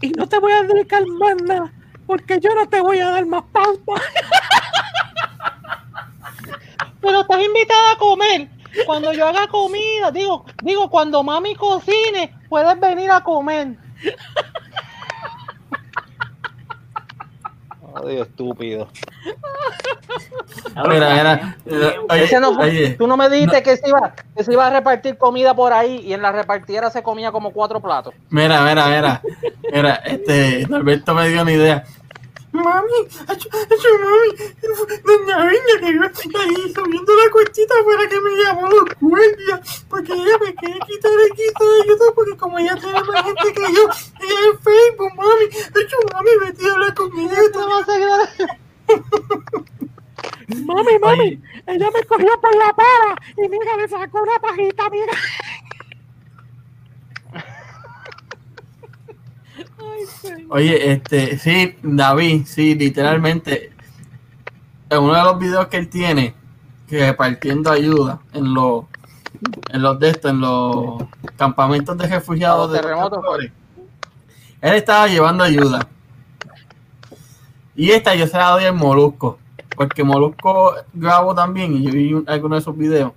Y 0.00 0.10
no 0.10 0.28
te 0.28 0.38
voy 0.38 0.52
a 0.52 0.62
dedicar 0.62 1.06
más 1.06 1.36
nada, 1.42 1.72
porque 2.06 2.40
yo 2.40 2.54
no 2.54 2.68
te 2.68 2.80
voy 2.80 2.98
a 2.98 3.10
dar 3.10 3.26
más 3.26 3.44
pauta. 3.52 4.02
Pero 7.00 7.20
estás 7.20 7.42
invitada 7.42 7.92
a 7.92 7.98
comer. 7.98 8.48
Cuando 8.86 9.12
yo 9.12 9.28
haga 9.28 9.46
comida, 9.46 10.10
digo, 10.10 10.44
digo, 10.62 10.90
cuando 10.90 11.22
mami 11.22 11.54
cocine, 11.54 12.34
puedes 12.48 12.80
venir 12.80 13.10
a 13.10 13.22
comer. 13.22 13.76
Estúpido. 18.08 18.88
Mira, 20.88 21.14
mira. 21.14 21.56
eh, 21.66 21.96
Oye, 22.10 22.24
Ese 22.24 22.40
no 22.40 22.54
fue- 22.54 22.64
oye, 22.68 22.90
tú 22.90 23.06
no 23.06 23.16
me 23.16 23.28
dijiste 23.28 23.62
que, 23.62 23.76
se 23.76 23.88
iba, 23.88 24.14
que 24.36 24.44
se 24.44 24.52
iba 24.52 24.66
a 24.66 24.70
repartir 24.70 25.16
comida 25.16 25.54
por 25.54 25.72
ahí 25.72 26.00
y 26.04 26.12
en 26.12 26.22
la 26.22 26.32
repartiera 26.32 26.90
se 26.90 27.02
comía 27.02 27.32
como 27.32 27.52
cuatro 27.52 27.80
platos. 27.80 28.14
mira, 28.30 28.62
mira, 28.62 28.86
mira. 28.88 29.22
Mira, 29.72 29.94
este, 30.04 30.66
Norberto 30.68 31.14
me 31.14 31.28
dio 31.28 31.42
una 31.42 31.52
idea. 31.52 31.84
Mami, 32.54 33.00
acho, 33.26 33.48
mami, 33.50 34.28
doña 35.02 35.44
Viña 35.44 35.74
que 35.80 35.92
yo 35.92 36.04
estoy 36.04 36.32
ahí 36.36 36.72
subiendo 36.72 37.12
la 37.16 37.30
cuestita 37.32 37.74
para 37.84 38.08
que 38.08 38.20
me 38.20 38.30
llamó 38.30 38.68
los 38.68 38.84
guardias, 39.00 39.84
porque 39.88 40.12
ella 40.12 40.38
me 40.38 40.54
quiere 40.54 40.78
quitar 40.86 41.10
el 41.12 41.32
quito 41.32 41.64
de 41.64 41.88
YouTube, 41.88 42.14
porque 42.14 42.36
como 42.36 42.56
ella 42.60 42.76
tiene 42.76 43.02
más 43.02 43.24
gente 43.24 43.52
que 43.54 43.74
yo 43.74 43.82
en 44.20 44.58
Facebook, 44.60 45.14
mami, 45.16 45.46
acho, 45.50 45.96
mami, 46.12 46.30
metí 46.44 46.68
a 46.68 46.72
hablar 46.74 46.94
con 46.94 47.10
ella. 47.18 47.40
Mami, 50.48 50.98
mami, 51.00 51.20
Oye, 51.20 51.40
ella 51.66 51.90
me 51.90 52.04
cogió 52.04 52.40
por 52.40 52.54
la 52.54 52.72
pala 52.72 53.16
y 53.36 53.48
mira, 53.48 53.76
me 53.76 53.88
sacó 53.88 54.22
una 54.22 54.38
pajita, 54.38 54.88
mira. 54.90 55.12
Oye, 60.48 60.92
este, 60.92 61.38
sí, 61.38 61.76
David, 61.82 62.44
sí, 62.46 62.74
literalmente, 62.74 63.72
en 64.90 64.98
uno 65.02 65.14
de 65.14 65.22
los 65.22 65.38
videos 65.38 65.66
que 65.68 65.78
él 65.78 65.88
tiene, 65.88 66.34
que 66.88 67.06
repartiendo 67.06 67.70
ayuda 67.70 68.20
en 68.32 68.54
los, 68.54 68.84
en 69.70 69.82
los 69.82 69.98
de 69.98 70.10
estos, 70.10 70.30
en 70.30 70.40
los 70.40 71.02
campamentos 71.36 71.96
de 71.98 72.06
refugiados 72.06 72.70
de 72.72 72.78
terremotos. 72.80 73.24
Él 74.60 74.74
estaba 74.74 75.06
llevando 75.08 75.44
ayuda. 75.44 75.86
Y 77.76 77.90
esta 77.90 78.14
yo 78.14 78.26
se 78.26 78.36
la 78.36 78.50
doy 78.50 78.64
al 78.64 78.74
Molusco, 78.74 79.38
porque 79.76 80.04
Molusco 80.04 80.74
grabó 80.92 81.34
también, 81.34 81.74
y 81.74 81.82
yo 81.82 81.90
vi 81.92 82.14
un- 82.14 82.24
algunos 82.28 82.58
de 82.58 82.60
esos 82.60 82.76
videos, 82.78 83.12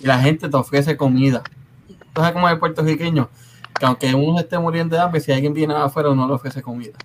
y 0.00 0.06
la 0.06 0.18
gente 0.20 0.48
te 0.48 0.56
ofrece 0.56 0.96
comida. 0.96 1.42
Entonces, 1.88 2.32
como 2.32 2.48
el 2.48 2.58
puertorriqueño, 2.58 3.28
que 3.78 3.86
aunque 3.86 4.14
uno 4.14 4.38
esté 4.40 4.58
muriendo 4.58 4.96
de 4.96 5.02
hambre, 5.02 5.20
si 5.20 5.32
alguien 5.32 5.54
viene 5.54 5.74
afuera, 5.74 6.10
uno 6.10 6.26
le 6.26 6.34
ofrece 6.34 6.62
comida. 6.62 6.98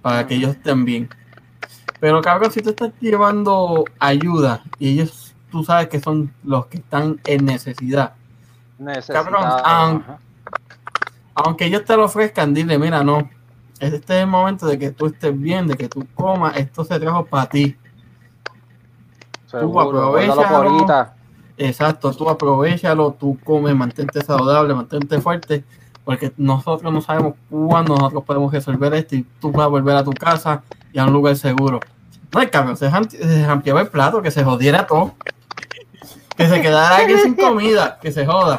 Para 0.00 0.26
que 0.26 0.34
ellos 0.34 0.50
estén 0.52 0.84
bien. 0.84 1.08
Pero 2.00 2.20
cabrón, 2.20 2.50
si 2.50 2.60
tú 2.62 2.70
estás 2.70 2.92
llevando 3.00 3.84
ayuda 3.98 4.62
y 4.78 4.90
ellos, 4.90 5.34
tú 5.50 5.62
sabes 5.64 5.88
que 5.88 6.00
son 6.00 6.32
los 6.42 6.66
que 6.66 6.78
están 6.78 7.20
en 7.24 7.44
necesidad. 7.44 8.14
Necesitaba- 8.78 9.62
Cabrón. 9.62 10.04
Aunque 11.34 11.66
ellos 11.66 11.84
te 11.84 11.96
lo 11.96 12.04
ofrezcan, 12.04 12.52
dile, 12.52 12.78
mira, 12.78 13.02
no. 13.04 13.30
Este 13.78 13.96
es 13.96 14.10
el 14.22 14.26
momento 14.26 14.66
de 14.66 14.78
que 14.78 14.90
tú 14.90 15.06
estés 15.06 15.38
bien, 15.38 15.66
de 15.66 15.76
que 15.76 15.88
tú 15.88 16.06
comas. 16.14 16.56
Esto 16.56 16.84
se 16.84 16.98
trajo 17.00 17.24
para 17.24 17.46
ti. 17.48 17.76
Seguro, 19.46 19.72
por 20.48 20.56
ahorita. 20.78 21.14
Exacto, 21.62 22.12
tú 22.12 22.28
aprovechalo, 22.28 23.12
tú 23.12 23.38
comes, 23.44 23.74
mantente 23.76 24.20
saludable, 24.20 24.74
mantente 24.74 25.20
fuerte, 25.20 25.64
porque 26.04 26.32
nosotros 26.36 26.92
no 26.92 27.00
sabemos 27.00 27.34
cuándo 27.48 27.94
nosotros 27.94 28.24
podemos 28.24 28.52
resolver 28.52 28.92
esto 28.94 29.14
y 29.14 29.22
tú 29.40 29.52
vas 29.52 29.66
a 29.66 29.68
volver 29.68 29.96
a 29.96 30.02
tu 30.02 30.10
casa 30.10 30.64
y 30.92 30.98
a 30.98 31.04
un 31.04 31.12
lugar 31.12 31.36
seguro. 31.36 31.78
No 32.32 32.40
hay 32.40 32.48
cabrón, 32.48 32.76
se, 32.76 32.90
se 33.10 33.44
jampeaba 33.44 33.82
el 33.82 33.88
plato, 33.88 34.20
que 34.20 34.32
se 34.32 34.42
jodiera 34.42 34.86
todo. 34.86 35.14
Que 36.36 36.48
se 36.48 36.60
quedara 36.60 36.96
aquí 36.96 37.16
sin 37.18 37.34
comida, 37.34 37.98
que 38.00 38.10
se 38.10 38.26
joda. 38.26 38.58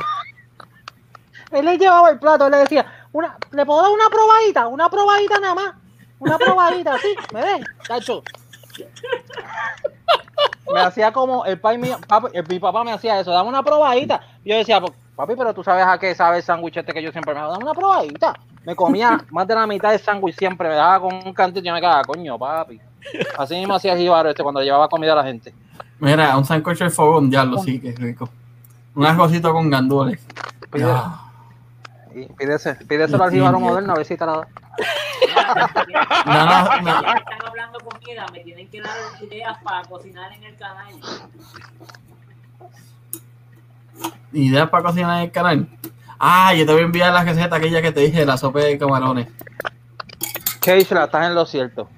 Él 1.51 1.65
le 1.65 1.77
llevaba 1.77 2.09
el 2.09 2.19
plato, 2.19 2.45
él 2.45 2.51
le 2.51 2.57
decía, 2.59 2.85
una, 3.11 3.37
¿le 3.51 3.65
puedo 3.65 3.81
dar 3.81 3.91
una 3.91 4.09
probadita? 4.09 4.67
Una 4.67 4.89
probadita 4.89 5.39
nada 5.39 5.55
más. 5.55 5.73
Una 6.19 6.37
probadita, 6.37 6.97
sí, 6.99 7.13
me 7.33 7.41
ven, 7.41 7.63
cacho. 7.85 8.23
Me 10.73 10.79
hacía 10.79 11.11
como 11.11 11.45
el 11.45 11.59
pai 11.59 11.77
mío, 11.77 11.97
papi- 12.07 12.29
el- 12.33 12.47
mi 12.47 12.59
papá 12.59 12.83
me 12.83 12.91
hacía 12.91 13.19
eso, 13.19 13.31
dame 13.31 13.49
una 13.49 13.61
probadita. 13.63 14.21
Yo 14.43 14.55
decía, 14.55 14.79
"Pues, 14.81 14.93
papi, 15.15 15.33
pero 15.37 15.53
tú 15.53 15.63
sabes 15.63 15.85
a 15.85 15.97
qué 15.99 16.15
sabe 16.15 16.37
el 16.37 16.43
sándwich 16.43 16.77
este 16.77 16.93
que 16.93 17.03
yo 17.03 17.11
siempre 17.11 17.33
me 17.33 17.39
hago, 17.41 17.51
dame 17.51 17.63
una 17.65 17.73
probadita. 17.73 18.33
Me 18.65 18.75
comía 18.75 19.19
más 19.31 19.47
de 19.47 19.55
la 19.55 19.67
mitad 19.67 19.91
del 19.91 19.99
sándwich 19.99 20.37
siempre, 20.37 20.69
me 20.69 20.75
daba 20.75 20.99
con 20.99 21.13
un 21.13 21.33
cantito 21.33 21.59
y 21.63 21.67
yo 21.67 21.73
me 21.73 21.81
quedaba, 21.81 22.01
coño, 22.03 22.37
papi. 22.39 22.79
Así 23.37 23.55
mismo 23.55 23.75
hacía 23.75 23.97
Jíbaro 23.97 24.29
este 24.29 24.41
cuando 24.41 24.61
le 24.61 24.65
llevaba 24.67 24.87
comida 24.87 25.11
a 25.13 25.17
la 25.17 25.23
gente. 25.23 25.53
Mira, 25.99 26.35
un 26.37 26.45
sancocho 26.45 26.85
de 26.85 26.89
fogón, 26.89 27.29
diablo, 27.29 27.57
sí, 27.59 27.79
que 27.79 27.91
rico. 27.91 28.29
Un 28.95 29.05
arrocito 29.05 29.51
con 29.53 29.69
gandules. 29.69 30.25
Ya. 30.73 31.19
Y 32.13 32.25
pídese, 32.33 32.75
pídeselo 32.75 33.23
al 33.23 33.31
Jíbaro 33.31 33.59
moderno 33.59 33.93
a 33.93 33.97
ver 33.97 34.05
si 34.05 34.17
te 34.17 34.25
la 34.25 34.33
da. 34.33 34.47
No, 36.25 36.45
no, 36.45 36.81
no. 36.81 37.15
están 37.15 37.45
hablando 37.45 37.79
comida, 37.79 38.25
me 38.31 38.39
tienen 38.39 38.69
que 38.69 38.81
dar 38.81 38.95
ideas 39.21 39.57
para 39.63 39.83
cocinar 39.83 40.31
en 40.33 40.43
el 40.43 40.55
canal. 40.55 40.93
Ideas 44.31 44.69
para 44.69 44.83
cocinar 44.83 45.17
en 45.17 45.23
el 45.23 45.31
canal. 45.31 45.67
Ah, 46.19 46.53
yo 46.53 46.65
te 46.65 46.71
voy 46.71 46.81
a 46.81 46.85
enviar 46.85 47.13
la 47.13 47.23
receta 47.23 47.55
aquella 47.55 47.81
que 47.81 47.91
te 47.91 48.01
dije 48.01 48.19
de 48.19 48.25
la 48.25 48.37
sopa 48.37 48.59
de 48.59 48.77
camarones. 48.77 49.27
Keishla, 50.61 51.05
estás 51.05 51.27
en 51.27 51.35
lo 51.35 51.45
cierto. 51.45 51.89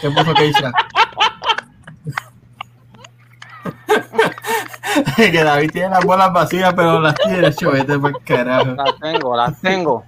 ¿Qué 0.00 0.10
puso 0.10 0.34
Keisha? 0.34 0.72
que 5.16 5.44
David 5.44 5.70
tiene 5.72 5.90
las 5.90 6.04
bolas 6.04 6.32
vacías, 6.32 6.72
pero 6.74 7.00
las 7.00 7.14
tiene 7.14 7.52
chovete 7.52 7.98
por 7.98 8.22
carajo. 8.24 8.74
Las 8.74 8.98
tengo, 8.98 9.36
las 9.36 9.60
tengo. 9.60 10.04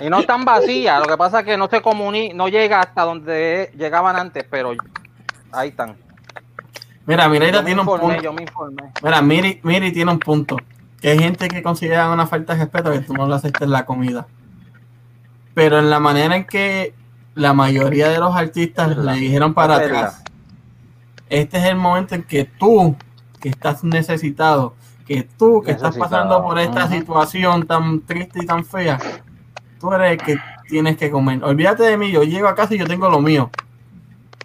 Y 0.00 0.10
no 0.10 0.20
están 0.20 0.44
vacías, 0.44 1.00
lo 1.00 1.06
que 1.06 1.16
pasa 1.16 1.40
es 1.40 1.46
que 1.46 1.56
no 1.56 1.68
se 1.68 1.80
comuni 1.80 2.34
no 2.34 2.48
llega 2.48 2.80
hasta 2.80 3.02
donde 3.02 3.72
llegaban 3.76 4.16
antes, 4.16 4.44
pero 4.50 4.72
ahí 5.52 5.70
están. 5.70 5.96
Mira, 7.06 7.28
me 7.28 7.38
tiene 7.38 7.80
un 7.80 7.86
punto. 7.86 8.20
yo 8.20 8.32
me 8.32 8.42
informé. 8.42 8.82
Mira, 9.02 9.22
Miri, 9.22 9.60
Miri 9.62 9.92
tiene 9.92 10.10
un 10.10 10.18
punto. 10.18 10.56
Que 11.00 11.10
hay 11.10 11.18
gente 11.18 11.48
que 11.48 11.62
considera 11.62 12.10
una 12.10 12.26
falta 12.26 12.54
de 12.54 12.60
respeto 12.60 12.90
que 12.90 13.00
tú 13.00 13.14
no 13.14 13.28
le 13.28 13.34
aceptes 13.36 13.68
la 13.68 13.86
comida. 13.86 14.26
Pero 15.54 15.78
en 15.78 15.88
la 15.88 16.00
manera 16.00 16.36
en 16.36 16.44
que 16.44 16.94
la 17.34 17.52
mayoría 17.52 18.08
de 18.08 18.18
los 18.18 18.34
artistas 18.34 18.96
le 18.96 19.12
dijeron 19.12 19.54
para 19.54 19.76
atrás, 19.76 20.24
este 21.28 21.58
es 21.58 21.64
el 21.64 21.76
momento 21.76 22.14
en 22.14 22.24
que 22.24 22.44
tú, 22.44 22.96
que 23.36 23.48
estás 23.48 23.84
necesitado, 23.84 24.74
que 25.06 25.22
tú, 25.22 25.62
que 25.62 25.72
estás 25.72 25.96
pasando 25.96 26.42
por 26.42 26.58
esta 26.58 26.88
situación 26.88 27.66
tan 27.66 28.00
triste 28.00 28.40
y 28.42 28.46
tan 28.46 28.64
fea, 28.64 28.98
tú 29.80 29.92
eres 29.92 30.12
el 30.12 30.18
que 30.18 30.36
tienes 30.68 30.96
que 30.96 31.10
comer. 31.10 31.42
Olvídate 31.44 31.84
de 31.84 31.96
mí, 31.96 32.10
yo 32.10 32.22
llego 32.22 32.48
a 32.48 32.54
casa 32.54 32.74
y 32.74 32.78
yo 32.78 32.86
tengo 32.86 33.08
lo 33.08 33.20
mío. 33.20 33.50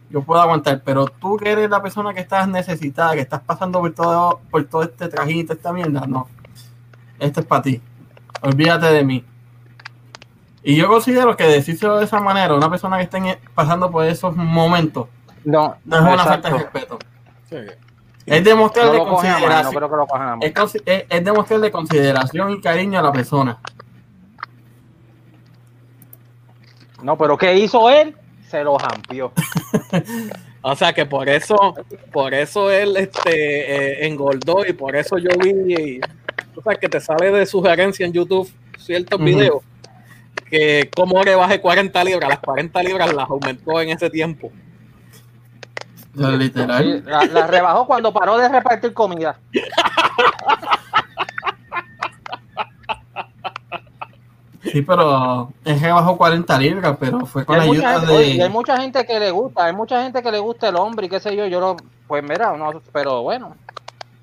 Yo 0.09 0.21
puedo 0.21 0.41
aguantar, 0.41 0.81
pero 0.83 1.05
tú 1.05 1.37
que 1.37 1.51
eres 1.51 1.69
la 1.69 1.81
persona 1.81 2.13
que 2.13 2.19
estás 2.19 2.47
necesitada, 2.47 3.13
que 3.13 3.21
estás 3.21 3.41
pasando 3.41 3.79
por 3.79 3.93
todo, 3.93 4.41
por 4.51 4.63
todo 4.65 4.83
este 4.83 5.07
trajito, 5.07 5.53
esta 5.53 5.71
mierda, 5.71 6.05
no. 6.05 6.27
Esto 7.17 7.39
es 7.39 7.45
para 7.45 7.61
ti. 7.61 7.81
Olvídate 8.41 8.87
de 8.87 9.03
mí. 9.05 9.23
Y 10.63 10.75
yo 10.75 10.87
considero 10.87 11.35
que 11.37 11.45
decírselo 11.45 11.97
de 11.97 12.05
esa 12.05 12.19
manera 12.19 12.53
una 12.55 12.69
persona 12.69 12.97
que 12.97 13.03
esté 13.03 13.39
pasando 13.55 13.89
por 13.89 14.05
esos 14.05 14.35
momentos 14.35 15.07
No, 15.43 15.75
no 15.85 15.95
es 15.95 16.01
una 16.03 16.13
exacto. 16.13 16.27
falta 16.27 16.49
de 16.49 16.57
respeto. 16.57 16.99
Es 18.31 18.43
demostrarle 18.43 18.97
No 18.97 19.05
consideración. 19.07 20.07
cojan. 20.07 20.39
Es, 20.41 20.53
es- 20.85 21.05
es 21.09 21.23
demostrarle 21.25 21.71
consideración 21.71 22.51
y 22.51 22.61
cariño 22.61 22.99
a 22.99 23.01
la 23.01 23.11
persona. 23.11 23.59
No, 27.03 27.17
pero 27.17 27.37
¿qué 27.37 27.55
hizo 27.57 27.89
él? 27.89 28.15
Se 28.49 28.63
lo 28.63 28.77
jampió. 28.77 29.31
O 30.63 30.75
sea 30.75 30.93
que 30.93 31.07
por 31.07 31.27
eso, 31.27 31.73
por 32.13 32.35
eso 32.35 32.69
él 32.69 32.95
este, 32.95 33.31
eh, 34.03 34.05
engordó 34.05 34.63
y 34.63 34.73
por 34.73 34.95
eso 34.95 35.17
yo 35.17 35.29
vi, 35.39 35.49
y, 35.73 35.99
tú 36.53 36.61
sabes 36.61 36.77
que 36.77 36.87
te 36.87 36.99
sale 37.01 37.31
de 37.31 37.47
sugerencia 37.47 38.05
en 38.05 38.13
YouTube 38.13 38.47
ciertos 38.77 39.17
Ujú. 39.17 39.25
videos 39.25 39.63
que 40.51 40.87
cómo 40.95 41.23
le 41.23 41.33
bajé 41.33 41.59
40 41.59 42.03
libras, 42.03 42.29
las 42.29 42.37
40 42.41 42.83
libras 42.83 43.11
las 43.11 43.27
aumentó 43.27 43.81
en 43.81 43.89
ese 43.89 44.11
tiempo. 44.11 44.51
Literal. 46.13 47.03
La, 47.05 47.25
la 47.25 47.47
rebajó 47.47 47.85
cuando 47.87 48.11
paró 48.11 48.37
de 48.37 48.49
repartir 48.49 48.93
comida. 48.93 49.37
Sí, 54.63 54.83
pero 54.83 55.51
es 55.65 55.81
que 55.81 55.91
bajó 55.91 56.17
40 56.17 56.57
libras, 56.59 56.95
pero 56.99 57.25
fue 57.25 57.45
con 57.45 57.57
la 57.57 57.63
ayuda 57.63 57.99
gente, 57.99 58.13
oye, 58.13 58.27
y 58.27 58.31
hay 58.33 58.37
de. 58.37 58.49
mucha 58.49 58.77
gente 58.79 59.05
que 59.05 59.19
le 59.19 59.31
gusta, 59.31 59.65
hay 59.65 59.73
mucha 59.73 60.03
gente 60.03 60.21
que 60.21 60.31
le 60.31 60.39
gusta 60.39 60.69
el 60.69 60.75
hombre 60.75 61.07
y 61.07 61.09
qué 61.09 61.19
sé 61.19 61.35
yo, 61.35 61.47
yo 61.47 61.59
lo, 61.59 61.77
pues 62.07 62.21
mira, 62.23 62.55
no, 62.55 62.79
pero 62.93 63.23
bueno, 63.23 63.55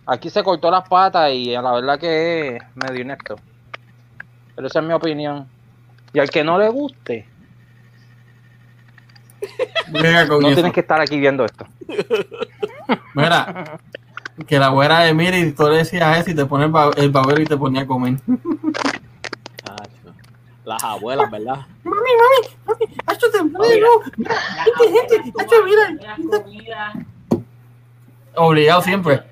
aquí 0.06 0.30
se 0.30 0.44
cortó 0.44 0.70
las 0.70 0.88
patas 0.88 1.32
y 1.32 1.46
la 1.46 1.72
verdad 1.72 1.98
que 1.98 2.56
es 2.56 2.62
medio 2.76 3.02
inepto. 3.02 3.36
Pero 4.54 4.68
esa 4.68 4.78
es 4.78 4.84
mi 4.84 4.92
opinión. 4.92 5.48
Y 6.12 6.20
al 6.20 6.30
que 6.30 6.44
no 6.44 6.56
le 6.58 6.68
guste, 6.68 7.28
Con 10.28 10.40
no 10.42 10.48
eso. 10.48 10.54
tienes 10.56 10.72
que 10.72 10.80
estar 10.80 11.00
aquí 11.00 11.18
viendo 11.18 11.44
esto. 11.44 11.66
Mira, 13.14 13.78
que 14.46 14.58
la 14.58 14.68
güera 14.68 15.00
de 15.00 15.14
Miri, 15.14 15.38
y 15.38 15.52
tú 15.52 15.68
le 15.68 15.78
decías 15.78 16.18
eso 16.18 16.30
y 16.30 16.34
te 16.34 16.44
pone 16.46 16.64
el, 16.66 16.70
ba- 16.70 16.90
el 16.96 17.10
babero 17.10 17.40
y 17.42 17.46
te 17.46 17.56
ponía 17.56 17.82
a 17.82 17.86
comer. 17.86 18.14
Las 20.64 20.84
abuelas, 20.84 21.30
¿verdad? 21.30 21.66
Mami, 21.82 21.96
mami, 21.96 22.56
mami, 22.66 22.96
hacho 23.06 23.30
te. 23.30 23.38
Las 23.38 23.68
Gente, 24.90 25.22
gente, 25.22 25.32
hacho, 25.40 25.64
mira. 26.44 26.92
Obligado 28.34 28.82
siempre. 28.82 29.22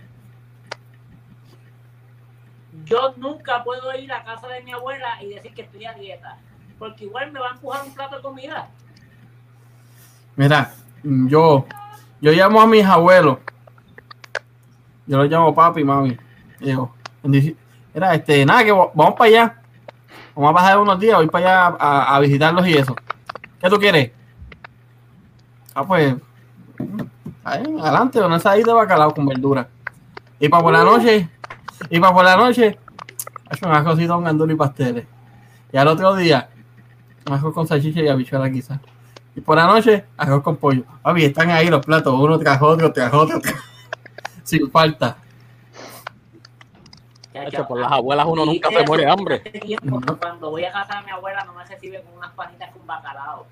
Yo 2.86 3.12
nunca 3.16 3.62
puedo 3.64 3.94
ir 3.98 4.10
a 4.12 4.24
casa 4.24 4.48
de 4.48 4.62
mi 4.62 4.72
abuela 4.72 5.22
y 5.22 5.28
decir 5.34 5.52
que 5.52 5.62
estoy 5.62 5.84
a 5.84 5.92
dieta. 5.92 6.38
Porque 6.78 7.04
igual 7.04 7.32
me 7.32 7.40
va 7.40 7.48
a 7.48 7.52
empujar 7.52 7.84
un 7.84 7.92
plato 7.94 8.16
de 8.16 8.22
comida. 8.22 8.68
Mira, 10.36 10.74
yo, 11.02 11.66
yo 12.20 12.32
llamo 12.32 12.60
a 12.60 12.66
mis 12.66 12.84
abuelos. 12.84 13.38
Yo 15.06 15.16
los 15.18 15.30
llamo 15.30 15.54
papi 15.54 15.80
y 15.80 15.84
mami. 15.84 16.16
Y 16.60 16.74
mira, 17.94 18.14
este, 18.14 18.44
nada, 18.44 18.64
que 18.64 18.72
vamos 18.72 19.14
para 19.16 19.24
allá. 19.24 19.62
Vamos 20.34 20.50
a 20.50 20.54
pasar 20.54 20.78
unos 20.78 21.00
días, 21.00 21.16
voy 21.16 21.28
para 21.28 21.68
allá 21.68 21.76
a, 22.14 22.20
visitarlos 22.20 22.66
y 22.66 22.74
eso. 22.74 22.94
¿Qué 23.58 23.70
tú 23.70 23.78
quieres? 23.78 24.12
Ah, 25.74 25.84
pues, 25.86 26.14
adelante, 27.42 28.20
una 28.20 28.34
ensaladita 28.34 28.72
de 28.72 28.76
bacalao 28.76 29.14
con 29.14 29.26
verdura. 29.26 29.68
Y 30.38 30.48
para 30.50 30.62
por 30.62 30.72
la 30.74 30.84
noche, 30.84 31.30
y 31.88 31.98
para 31.98 32.12
por 32.12 32.24
la 32.24 32.36
noche, 32.36 32.78
hecho 33.50 33.66
una 33.66 33.82
cosita 33.82 34.12
con 34.12 34.24
gandules 34.24 34.54
y 34.54 34.58
pasteles. 34.58 35.06
Y 35.72 35.76
al 35.78 35.88
otro 35.88 36.14
día, 36.16 36.50
arroz 37.30 37.54
con 37.54 37.66
salchicha 37.66 38.00
y 38.00 38.08
habichuela 38.08 38.50
quizás. 38.50 38.78
Y 39.36 39.40
por 39.42 39.56
la 39.56 39.66
noche, 39.66 40.06
arroz 40.16 40.42
con 40.42 40.56
pollo. 40.56 40.82
Papi, 41.02 41.26
están 41.26 41.50
ahí 41.50 41.68
los 41.68 41.84
platos, 41.84 42.14
uno 42.18 42.38
tras 42.38 42.60
otro, 42.62 42.90
tras 42.92 43.12
otro, 43.12 43.38
tras- 43.38 43.54
sin 44.42 44.70
falta. 44.70 45.18
Hacho, 47.46 47.68
por 47.68 47.78
las 47.78 47.92
abuelas 47.92 48.26
uno 48.26 48.46
nunca 48.46 48.70
se 48.70 48.82
muere 48.86 49.04
de 49.04 49.10
hambre. 49.10 49.38
tiempo. 49.40 50.00
Cuando 50.18 50.50
voy 50.50 50.64
a 50.64 50.72
casa 50.72 50.96
de 50.96 51.04
mi 51.04 51.10
abuela 51.10 51.44
no 51.44 51.52
me 51.52 51.66
recibe 51.66 52.00
con 52.02 52.16
unas 52.16 52.30
panitas 52.32 52.70
con 52.72 52.86
bacalao. 52.86 53.46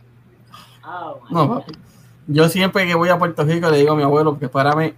Oh, 0.87 1.21
my 1.29 1.35
No. 1.35 1.65
Yo 2.27 2.49
siempre 2.49 2.87
que 2.87 2.95
voy 2.95 3.11
a 3.11 3.19
Puerto 3.19 3.45
Rico 3.45 3.69
le 3.69 3.77
digo 3.77 3.93
a 3.93 3.97
mi 3.97 4.03
abuelo, 4.03 4.37
prepárame 4.37 4.95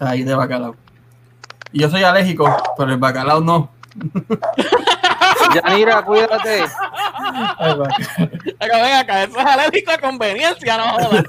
ahí 0.00 0.22
de 0.22 0.34
bacalao. 0.34 0.76
Y 1.72 1.80
yo 1.80 1.90
soy 1.90 2.04
alérgico, 2.04 2.48
pero 2.76 2.92
el 2.92 2.98
bacalao 2.98 3.40
no. 3.40 3.70
Yanira, 5.54 6.02
cuídate. 6.02 6.64
Pero 8.58 8.74
ven 8.82 8.92
acá, 8.94 9.22
eso 9.24 9.38
es 9.38 9.46
alérgico 9.46 9.90
a 9.92 9.98
conveniencia, 9.98 10.76
no 10.76 10.84
jodas. 10.84 11.24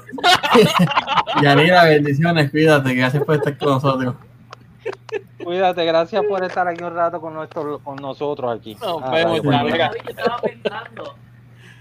Yanira, 1.42 1.84
bendiciones, 1.84 2.50
cuídate, 2.50 2.94
gracias 2.94 3.24
por 3.24 3.36
estar 3.36 3.56
con 3.58 3.68
nosotros. 3.68 4.14
Cuídate, 5.42 5.84
gracias 5.84 6.22
por 6.28 6.44
estar 6.44 6.66
aquí 6.68 6.82
un 6.82 6.94
rato 6.94 7.20
con, 7.20 7.34
nuestro, 7.34 7.78
con 7.80 7.96
nosotros 7.96 8.58
aquí. 8.58 8.76
Ah, 8.82 8.94
bueno. 9.10 9.36
Yanira. 9.42 9.88
David, 9.88 10.00
yo 10.04 10.10
estaba 10.10 10.38
pensando, 10.38 11.14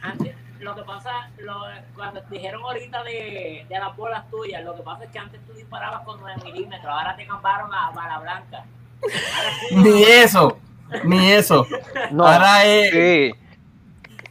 antes, 0.02 0.36
lo 0.60 0.76
que 0.76 0.82
pasa, 0.84 1.30
lo- 1.40 1.66
cuando 1.95 2.22
dijeron 2.30 2.61
ahorita 2.64 3.03
de, 3.03 3.66
de 3.70 3.80
las 3.80 3.95
bolas 3.95 4.30
tuyas, 4.30 4.64
lo 4.64 4.76
que 4.76 4.82
pasa 4.82 5.03
es 5.06 5.10
que 5.11 5.20
antes 5.20 5.40
tú 5.45 5.53
disparabas 5.53 6.02
con 6.03 6.20
9 6.20 6.41
milímetros, 6.45 6.86
ahora 6.91 7.16
te 7.16 7.26
cambiaron 7.28 7.74
a 7.74 7.91
bala 7.91 8.20
blanca. 8.20 8.64
Ahora 9.02 9.84
Ni 9.84 10.03
eso, 10.03 10.57
ni 11.03 11.32
eso. 11.32 11.66
No, 12.11 12.26
Ahora 12.26 12.66
es, 12.66 12.91
sí, 12.91 13.34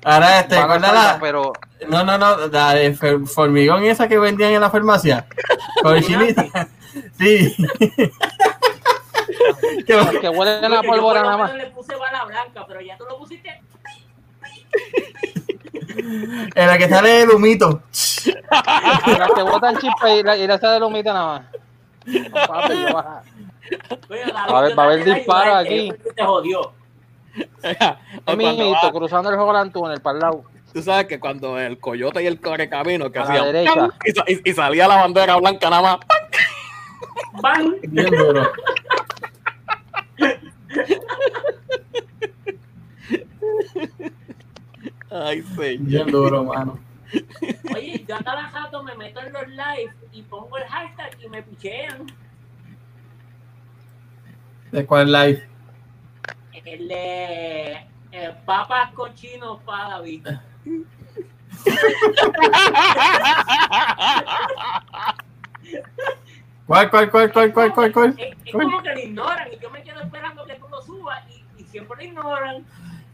ahora 0.05 0.41
este, 0.41 0.55
van 0.57 0.65
a 0.65 0.75
¿recuerdas 0.75 0.91
salvar, 0.91 1.15
la- 1.15 1.21
pero 1.21 1.53
No, 1.89 2.05
no, 2.05 2.19
no, 2.19 2.47
la 2.49 2.75
de 2.75 2.95
formigón 3.27 3.85
esa 3.85 4.09
que 4.09 4.19
vendían 4.19 4.53
en 4.53 4.61
la 4.61 4.71
farmacia. 4.71 5.27
Con 5.83 6.01
chinita. 6.03 6.69
Sí. 7.19 7.55
Que- 9.87 10.29
huelen 10.29 10.65
a 10.73 10.83
por 10.83 10.87
pólvora 10.87 11.23
nada 11.23 11.37
más. 11.37 11.55
le 11.55 11.67
puse 11.67 11.95
bala 11.97 12.25
blanca, 12.25 12.65
pero 12.67 12.81
ya 12.81 12.97
tú 12.99 13.05
lo 13.09 13.19
pusiste. 13.19 13.61
en 16.55 16.67
la 16.67 16.77
que 16.79 16.89
sale 16.89 17.23
el 17.23 17.31
humito. 17.31 17.83
Las 19.19 19.31
que 19.35 19.43
botan 19.43 19.77
chispa 19.79 20.11
y 20.13 20.23
la, 20.23 20.37
y 20.37 20.47
la 20.47 20.55
esa 20.57 20.73
de 20.73 20.81
lomita 20.81 21.13
nada 21.13 21.27
más. 21.39 21.47
Papi, 22.49 22.87
va 24.35 24.83
a 24.83 24.87
haber 24.87 25.05
disparos 25.05 25.55
aquí. 25.57 25.93
Te 26.15 26.25
jodió. 26.25 26.73
Es 27.63 28.37
mijito, 28.37 28.71
va- 28.73 28.93
cruzando 28.93 29.31
el 29.31 29.39
Holland 29.39 29.73
Tunnel 29.73 30.01
para 30.01 30.15
el 30.17 30.21
lado. 30.23 30.45
Tú 30.73 30.83
sabes 30.83 31.07
que 31.07 31.21
cuando 31.21 31.59
el 31.59 31.79
coyote 31.79 32.23
y 32.23 32.27
el 32.27 32.41
correcamino 32.41 33.11
que 33.13 33.19
hacían 33.21 33.47
y- 34.27 34.51
y 34.51 34.53
salía 34.55 34.89
la 34.89 34.97
bandera 34.97 35.37
blanca 35.37 35.71
nada 35.71 35.83
más. 35.83 35.99
¡Bam! 37.43 37.75
Bien 37.83 38.11
duro. 38.11 38.51
Ay, 45.11 45.43
señor. 45.57 45.79
Bien 45.87 46.07
duro, 46.11 46.45
mano. 46.45 46.79
Oye, 47.75 48.05
yo 48.07 48.17
a 48.17 48.19
cada 48.19 48.51
rato 48.51 48.83
me 48.83 48.95
meto 48.95 49.21
en 49.21 49.33
los 49.33 49.49
live 49.49 49.93
y 50.13 50.23
pongo 50.23 50.59
el 50.59 50.65
hashtag 50.65 51.17
y 51.25 51.29
me 51.29 51.43
pichean. 51.43 52.07
¿De 54.73 54.85
cuál 54.87 55.11
live? 55.13 55.49
El 56.65 56.89
de 56.89 57.73
eh, 58.13 58.35
papas 58.45 58.93
cochinos 58.93 59.61
para 59.65 59.89
David. 59.91 60.27
¿Cuál, 66.67 66.91
cuál, 66.91 67.11
cuál, 67.11 67.33
cuál, 67.33 67.53
cuál, 67.53 67.73
cuál, 67.73 67.93
cuál? 67.93 68.15
Es, 68.19 68.37
es 68.45 68.53
como 68.53 68.83
que 68.83 68.93
lo 68.93 69.01
ignoran 69.01 69.49
y 69.53 69.59
yo 69.63 69.71
me 69.71 69.83
quedo 69.83 70.01
esperando 70.01 70.45
que 70.45 70.55
tú 70.57 70.67
lo 70.71 70.83
subas 70.83 71.21
y, 71.31 71.63
y 71.63 71.65
siempre 71.65 71.97
lo 71.97 72.03
ignoran. 72.05 72.65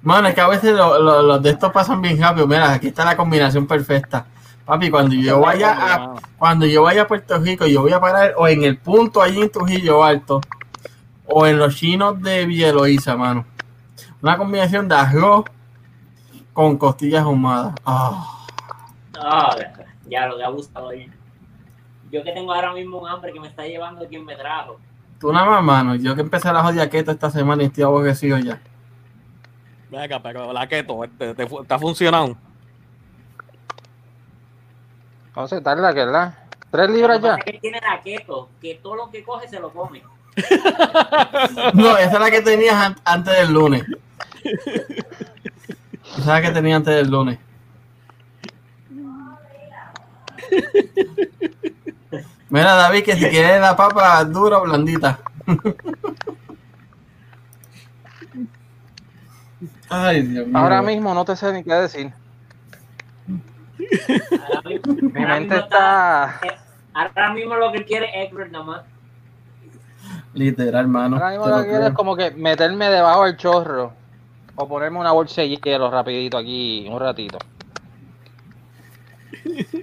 Mano, 0.02 0.28
es 0.28 0.34
que 0.34 0.40
a 0.40 0.48
veces 0.48 0.72
lo- 0.74 0.98
lo- 1.00 1.22
los 1.22 1.42
de 1.42 1.50
estos 1.50 1.72
pasan 1.72 2.02
bien 2.02 2.20
rápido. 2.20 2.46
Mira, 2.46 2.72
aquí 2.72 2.88
está 2.88 3.04
la 3.04 3.16
combinación 3.16 3.66
perfecta. 3.66 4.26
Papi, 4.64 4.90
cuando 4.90 5.14
yo 5.14 5.40
vaya 5.40 5.72
a, 5.78 6.14
cuando 6.38 6.66
yo 6.66 6.82
vaya 6.82 7.02
a 7.02 7.06
Puerto 7.06 7.38
Rico, 7.38 7.66
yo 7.66 7.82
voy 7.82 7.92
a 7.92 8.00
parar 8.00 8.34
o 8.36 8.48
en 8.48 8.64
el 8.64 8.78
punto 8.78 9.22
allí 9.22 9.40
en 9.42 9.50
Trujillo 9.50 10.02
Alto 10.02 10.40
o 11.26 11.46
en 11.46 11.58
los 11.58 11.76
chinos 11.76 12.20
de 12.22 12.46
Villa 12.46 12.68
Eloísa, 12.70 13.16
mano. 13.16 13.46
Una 14.22 14.36
combinación 14.38 14.88
de 14.88 14.94
arroz 14.96 15.44
con 16.52 16.78
costillas 16.78 17.22
ahumadas. 17.24 17.74
Ah, 17.84 18.30
Ah, 19.16 19.56
ya 20.06 20.26
lo 20.26 20.36
que 20.36 20.44
ha 20.44 20.48
gustado 20.50 20.86
hoy. 20.88 21.10
Yo 22.10 22.22
que 22.24 22.32
tengo 22.32 22.52
ahora 22.52 22.72
mismo 22.74 22.98
un 23.00 23.08
hambre 23.08 23.32
que 23.32 23.40
me 23.40 23.48
está 23.48 23.64
llevando 23.66 24.06
quien 24.08 24.24
me 24.24 24.36
trajo. 24.36 24.80
tú 25.18 25.32
nada 25.32 25.46
más, 25.46 25.62
mano. 25.64 25.94
Yo 25.96 26.14
que 26.14 26.20
empecé 26.22 26.52
la 26.52 26.62
jodida 26.62 26.88
keto 26.90 27.10
esta 27.12 27.30
semana 27.30 27.62
y 27.62 27.66
estoy 27.66 27.84
aborrecido 27.84 28.38
ya. 28.38 28.60
Venga, 29.90 30.20
pero 30.22 30.52
la 30.52 30.66
keto, 30.68 31.00
te, 31.18 31.34
te, 31.34 31.42
está 31.44 31.78
funcionando. 31.78 32.36
Entonces, 35.28 35.62
tarda, 35.62 35.92
que 35.92 36.00
¿verdad? 36.04 36.38
¿Tres 36.70 36.90
libras 36.90 37.20
ya? 37.20 37.36
que 37.44 37.58
tiene 37.60 37.80
la 37.80 38.00
keto, 38.02 38.50
que 38.60 38.76
todo 38.76 38.96
lo 38.96 39.10
que 39.10 39.22
coge 39.24 39.48
se 39.48 39.60
lo 39.60 39.72
come. 39.72 40.02
No, 41.74 41.96
esa 41.96 42.12
es 42.14 42.20
la 42.20 42.30
que 42.30 42.40
tenías 42.42 42.74
an- 42.74 42.96
antes 43.04 43.34
del 43.36 43.52
lunes. 43.52 43.84
Esa 44.44 46.20
es 46.20 46.26
la 46.26 46.42
que 46.42 46.50
tenía 46.50 46.76
antes 46.76 46.94
del 46.94 47.10
lunes. 47.10 47.38
Mira, 52.50 52.74
David, 52.74 53.04
que 53.04 53.16
si 53.16 53.26
quieres 53.28 53.60
la 53.60 53.76
papa 53.76 54.24
dura 54.24 54.58
o 54.58 54.62
blandita. 54.62 55.18
Ay, 59.88 60.22
Dios 60.22 60.46
mío. 60.46 60.58
Ahora 60.58 60.82
mismo 60.82 61.14
no 61.14 61.24
te 61.24 61.34
sé 61.36 61.52
ni 61.52 61.64
qué 61.64 61.74
decir. 61.74 62.12
Ahora 64.30 64.62
mismo, 64.68 64.94
Mi 64.94 65.20
ahora 65.22 65.34
mente 65.34 65.54
mismo 65.54 65.56
está. 65.64 66.40
eh, 66.42 66.56
ahora 66.94 67.32
mismo 67.32 67.54
lo 67.56 67.72
que 67.72 67.84
quiere 67.84 68.06
es 68.24 68.30
Edward 68.30 68.50
nada 68.50 68.64
más. 68.64 68.82
Literal, 70.34 70.82
hermano. 70.82 71.16
Ahora 71.16 71.30
mismo 71.30 71.46
lo 71.48 71.56
que 71.62 71.68
quiero 71.68 71.86
es 71.86 71.94
como 71.94 72.16
que 72.16 72.30
meterme 72.32 72.88
debajo 72.90 73.24
del 73.24 73.36
chorro. 73.36 73.92
O 74.56 74.68
ponerme 74.68 74.98
una 75.00 75.10
bolsa 75.12 75.40
de 75.42 75.56
hielo 75.56 75.90
rapidito 75.90 76.38
aquí, 76.38 76.86
un 76.88 77.00
ratito. 77.00 77.38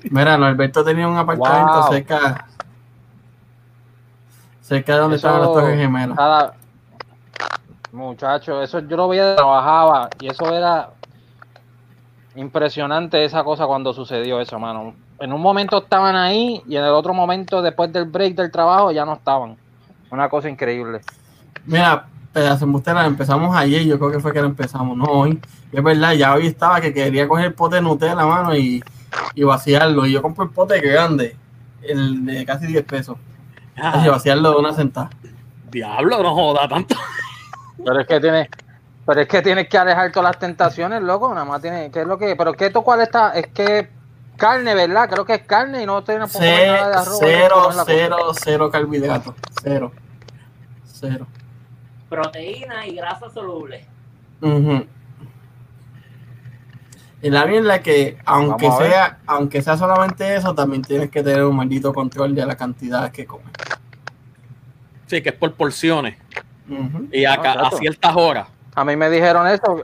Mira, 0.10 0.38
Norberto 0.38 0.84
tenía 0.84 1.08
un 1.08 1.18
apartamento 1.18 1.74
Wow. 1.82 1.92
cerca. 1.92 2.46
Cerca 4.62 4.94
de 4.94 5.00
donde 5.00 5.18
Eso- 5.18 5.28
estaban 5.28 5.46
las 5.46 5.54
Torres 5.54 5.78
Gemelas. 5.78 6.18
Cada... 6.18 6.54
Muchacho, 7.92 8.62
eso 8.62 8.80
yo 8.80 8.96
lo 8.96 9.10
veía, 9.10 9.36
trabajaba 9.36 10.10
y 10.22 10.28
eso 10.32 10.54
era 10.56 10.92
impresionante 12.36 13.26
esa 13.26 13.44
cosa 13.44 13.68
cuando 13.68 13.92
sucedió 13.92 14.40
eso, 14.40 14.58
mano. 14.58 14.96
En 15.20 15.34
un 15.34 15.42
momento 15.42 15.80
estaban 15.80 16.16
ahí 16.16 16.64
y 16.70 16.78
en 16.78 16.86
el 16.86 16.92
otro 16.92 17.14
momento, 17.14 17.62
después 17.62 17.92
del 17.92 18.06
break 18.06 18.36
del 18.36 18.50
trabajo, 18.50 18.92
ya 18.94 19.04
no 19.04 19.14
estaban. 19.14 19.58
Una 20.12 20.30
cosa 20.30 20.50
increíble. 20.50 21.02
Mira, 21.66 22.06
pedazo 22.34 22.66
embustera, 22.66 23.06
empezamos 23.06 23.56
ayer, 23.56 23.84
yo 23.84 23.98
creo 23.98 24.12
que 24.12 24.20
fue 24.20 24.34
que 24.34 24.42
lo 24.42 24.48
empezamos, 24.48 24.98
no 24.98 25.06
hoy. 25.06 25.40
Y 25.72 25.78
es 25.78 25.84
verdad, 25.84 26.14
ya 26.14 26.34
hoy 26.34 26.48
estaba 26.48 26.82
que 26.82 26.94
quería 26.94 27.28
coger 27.28 27.46
el 27.48 27.54
pote 27.54 27.78
de 27.78 27.82
Nutella, 27.82 28.16
mano, 28.26 28.56
y, 28.56 28.84
y 29.36 29.44
vaciarlo. 29.44 30.06
Y 30.06 30.12
yo 30.14 30.22
compré 30.22 30.46
el 30.46 30.52
pote 30.52 30.80
grande, 30.82 31.36
el 31.82 32.26
de 32.26 32.46
casi 32.46 32.68
10 32.68 32.84
pesos. 32.86 33.18
Ah, 33.78 34.02
Y 34.06 34.10
vaciarlo 34.10 34.52
de 34.52 34.58
una 34.58 34.74
sentada. 34.74 35.10
diablo, 35.72 36.22
no 36.22 36.36
joda 36.36 36.68
tanto. 36.68 36.96
Pero 37.84 38.00
es 38.02 38.08
que 38.08 38.20
tiene, 38.20 38.50
Pero 39.06 39.22
es 39.22 39.28
que 39.28 39.42
tienes 39.42 39.70
que 39.70 39.78
alejar 39.78 40.12
todas 40.12 40.30
las 40.32 40.40
tentaciones, 40.40 41.02
loco. 41.02 41.34
Nada 41.34 41.46
más 41.46 41.62
tienes. 41.62 41.92
¿Qué 41.92 42.02
es 42.02 42.08
lo 42.08 42.18
que.? 42.18 42.36
Pero 42.36 42.54
¿qué 42.54 42.68
esto 42.68 42.84
cuál 42.84 43.02
está? 43.02 43.32
Es 43.32 43.48
que 43.48 43.90
carne, 44.38 44.76
¿verdad? 44.76 45.10
Creo 45.10 45.26
que 45.26 45.36
es 45.36 45.42
carne 45.44 45.82
y 45.84 45.86
no 45.86 46.04
tiene 46.04 46.20
nada 46.22 46.90
de 46.90 46.96
arroz. 46.96 47.18
cero, 47.20 47.56
no 47.64 47.70
es 47.70 47.76
la 47.76 47.84
cosa. 47.84 47.86
cero, 47.86 48.18
cero 48.34 48.72
carbohidratos. 48.72 49.36
Cero. 49.64 49.92
Cero. 51.02 51.28
Proteína 52.10 52.86
y 52.88 52.96
grasa 52.96 53.30
soluble. 53.30 53.86
Ujú. 54.42 54.86
Y 57.24 57.30
la 57.30 57.46
mierda 57.46 57.76
es 57.76 57.82
que, 57.82 58.18
aunque 58.26 58.68
Vamos 58.68 58.84
sea, 58.84 59.20
aunque 59.28 59.62
sea 59.62 59.78
solamente 59.78 60.36
eso, 60.36 60.56
también 60.56 60.82
tienes 60.82 61.12
que 61.12 61.22
tener 61.22 61.44
un 61.44 61.56
maldito 61.56 61.94
control 61.94 62.34
de 62.34 62.46
la 62.46 62.56
cantidad 62.56 63.12
que 63.12 63.26
comes. 63.26 63.52
Sí, 65.08 65.22
que 65.22 65.30
es 65.30 65.36
por 65.36 65.54
porciones. 65.54 66.18
Ujú. 66.70 67.10
Y 67.12 67.26
a, 67.26 67.70
ciertas 67.78 68.16
horas. 68.16 68.48
A 68.74 68.86
mí 68.86 68.96
me 68.96 69.10
dijeron 69.10 69.48
eso. 69.48 69.84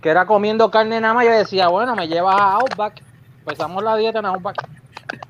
Que 0.00 0.08
era 0.08 0.24
comiendo 0.24 0.70
carne 0.70 1.00
nada 1.00 1.14
más. 1.14 1.24
Yo 1.26 1.32
decía, 1.32 1.68
bueno, 1.68 1.94
me 1.94 2.08
llevas 2.08 2.40
a 2.40 2.54
Outback. 2.54 3.02
Empezamos 3.40 3.82
la 3.82 3.96
dieta 3.96 4.20
en 4.20 4.26
Outback. 4.26 4.66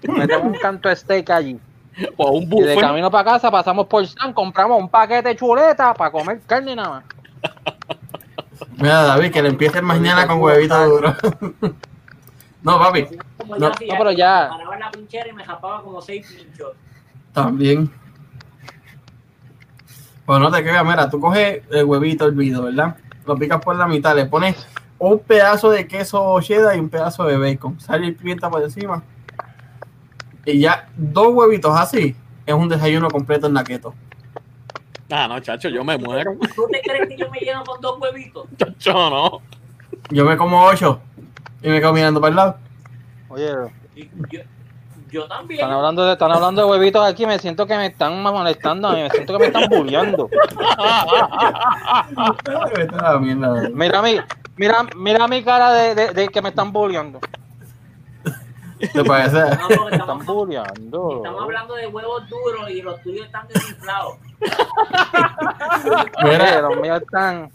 Metemos 0.03 0.47
un 0.47 0.59
canto 0.59 0.89
de 0.89 0.97
steak 0.97 1.31
allí. 1.31 1.59
O 2.17 2.31
un 2.33 2.43
Y 2.45 2.47
de 2.47 2.55
buffet. 2.75 2.81
camino 2.81 3.11
para 3.11 3.33
casa 3.33 3.51
pasamos 3.51 3.87
por 3.87 4.07
San, 4.07 4.33
compramos 4.33 4.79
un 4.81 4.89
paquete 4.89 5.31
de 5.31 5.37
chuleta 5.37 5.93
para 5.95 6.11
comer 6.11 6.41
carne 6.47 6.75
nada 6.77 6.89
más. 6.91 7.05
Mira, 8.77 9.03
David, 9.03 9.33
que 9.33 9.43
le 9.43 9.49
empieces 9.51 9.83
mañana 9.83 10.27
con 10.27 10.41
huevito 10.41 10.87
duro. 10.89 11.15
no, 12.63 12.79
papi, 12.79 13.07
No, 13.59 13.71
pero 13.79 14.13
ya- 14.13 14.49
paraba 14.51 14.75
en 14.75 14.81
la 14.81 14.91
pinchera 14.91 15.29
y 15.29 15.33
me 15.33 15.45
japaba 15.45 15.83
como 15.83 16.01
seis 16.01 16.27
pinchos. 16.27 16.73
también. 17.33 17.91
Pues 20.27 20.39
no 20.41 20.51
te 20.51 20.63
creas, 20.63 20.85
mira, 20.85 21.11
tú 21.11 21.19
coges 21.21 21.63
el 21.71 21.85
huevito 21.85 22.27
hervido, 22.27 22.63
¿verdad? 22.63 22.97
Lo 23.27 23.37
picas 23.37 23.61
por 23.61 23.75
la 23.77 23.87
mitad, 23.87 24.15
le 24.15 24.27
pones 24.27 24.57
un 24.99 25.19
pedazo 25.19 25.71
de 25.71 25.89
queso 25.89 26.41
cheddar 26.41 26.77
y 26.77 26.81
un 26.81 26.89
pedazo 26.89 27.25
de 27.25 27.37
bacon, 27.37 27.81
sal 27.81 28.05
y 28.05 28.13
pimienta 28.13 28.49
por 28.49 28.63
encima. 28.63 29.03
Y 30.45 30.61
ya, 30.61 30.89
dos 30.97 31.29
huevitos 31.33 31.79
así, 31.79 32.15
es 32.47 32.55
un 32.55 32.69
desayuno 32.69 33.09
completo 33.09 33.47
en 33.47 33.55
naqueto. 33.55 33.95
Ah, 35.11 35.27
no, 35.29 35.41
chacho, 35.41 35.69
yo 35.69 35.85
me 35.85 35.99
muero. 35.99 36.33
¿Tú 36.55 36.67
te 36.71 36.81
crees 36.81 37.09
que 37.09 37.17
yo 37.17 37.29
me 37.31 37.39
lleno 37.41 37.65
con 37.65 37.81
dos 37.81 37.99
huevitos? 38.01 38.47
Chacho, 38.57 38.93
no. 39.11 39.41
Yo 40.11 40.25
me 40.25 40.37
como 40.37 40.65
ocho 40.65 41.01
y 41.63 41.69
me 41.69 41.81
quedo 41.81 41.93
mirando 41.93 42.21
para 42.21 42.31
el 42.31 42.37
lado. 42.37 42.57
Oye, 43.29 43.51
Y 43.97 44.09
Yo, 44.31 44.41
yo 45.11 45.27
también. 45.27 45.61
están 45.61 45.73
hablando 45.75 46.05
de, 46.05 46.13
están 46.13 46.33
hablando 46.33 46.63
de 46.63 46.69
huevitos 46.71 47.05
aquí, 47.05 47.27
me 47.27 47.39
siento 47.39 47.67
que 47.67 47.77
me 47.77 47.87
están 47.87 48.23
molestando 48.23 48.89
a 48.89 48.95
mí, 48.95 49.03
me 49.03 49.11
siento 49.11 49.33
que 49.35 49.39
me 49.41 49.47
están 49.47 49.69
bulleando. 49.69 50.31
La. 50.79 52.07
Mira 53.73 54.03
mi, 54.03 54.17
mira, 54.57 54.87
mira 54.97 55.29
mi 55.29 55.43
cara 55.43 55.73
de, 55.73 55.95
de- 55.95 56.11
de 56.13 56.29
que 56.29 56.43
me 56.43 56.51
están 56.51 56.73
bulleando. 56.73 57.21
¿Te 58.93 59.05
parece? 59.05 59.39
No, 59.41 59.69
porque 59.77 59.97
estamos, 59.97 60.27
bulleando. 60.27 61.17
estamos 61.19 61.43
hablando 61.43 61.75
de 61.75 61.87
huevos 61.87 62.29
duros 62.29 62.71
y 62.71 62.83
los 62.83 63.01
tuyos 63.03 63.27
están 63.27 63.47
desinflados. 63.49 64.17
Mira, 66.25 66.61
los 66.63 66.77
míos 66.81 67.03
están. 67.03 67.51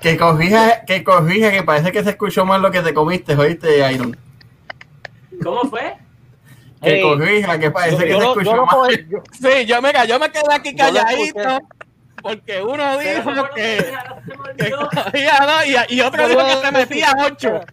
que 0.00 0.16
corrija, 0.16 0.84
que 0.84 1.02
corrija, 1.04 1.50
que 1.50 1.62
parece 1.62 1.92
que 1.92 2.02
se 2.04 2.10
escuchó 2.10 2.44
mal 2.44 2.62
lo 2.62 2.70
que 2.70 2.80
te 2.82 2.94
comiste, 2.94 3.34
¿oíste, 3.36 3.92
Iron? 3.92 4.16
¿Cómo 5.42 5.62
fue? 5.64 5.96
Que 6.82 6.94
Ey, 6.96 7.02
corrija, 7.02 7.58
que 7.58 7.70
parece 7.70 7.96
Yo- 7.96 8.02
que 8.04 8.08
yo 8.10 8.16
se 8.18 8.24
lo- 8.24 8.30
escuchó 8.30 8.50
yo 8.50 8.56
lo 8.56 8.90
yo- 9.10 9.22
Sí, 9.32 9.66
yo, 9.66 9.82
mira, 9.82 10.04
yo 10.06 10.18
me 10.18 10.30
quedé 10.30 10.52
aquí 10.54 10.74
calladito. 10.74 11.60
Porque 12.22 12.62
uno 12.62 12.98
dijo 12.98 13.32
que 13.54 13.78
que, 13.78 13.94
que 14.66 14.74
olvidó. 14.74 14.88
cogía 14.90 15.38
dos 15.46 15.66
y, 15.66 15.94
y 15.94 16.00
otro 16.02 16.28
dijo 16.28 16.44
que 16.44 16.56
se 16.66 16.72
metía 16.72 17.12
ocho. 17.26 17.60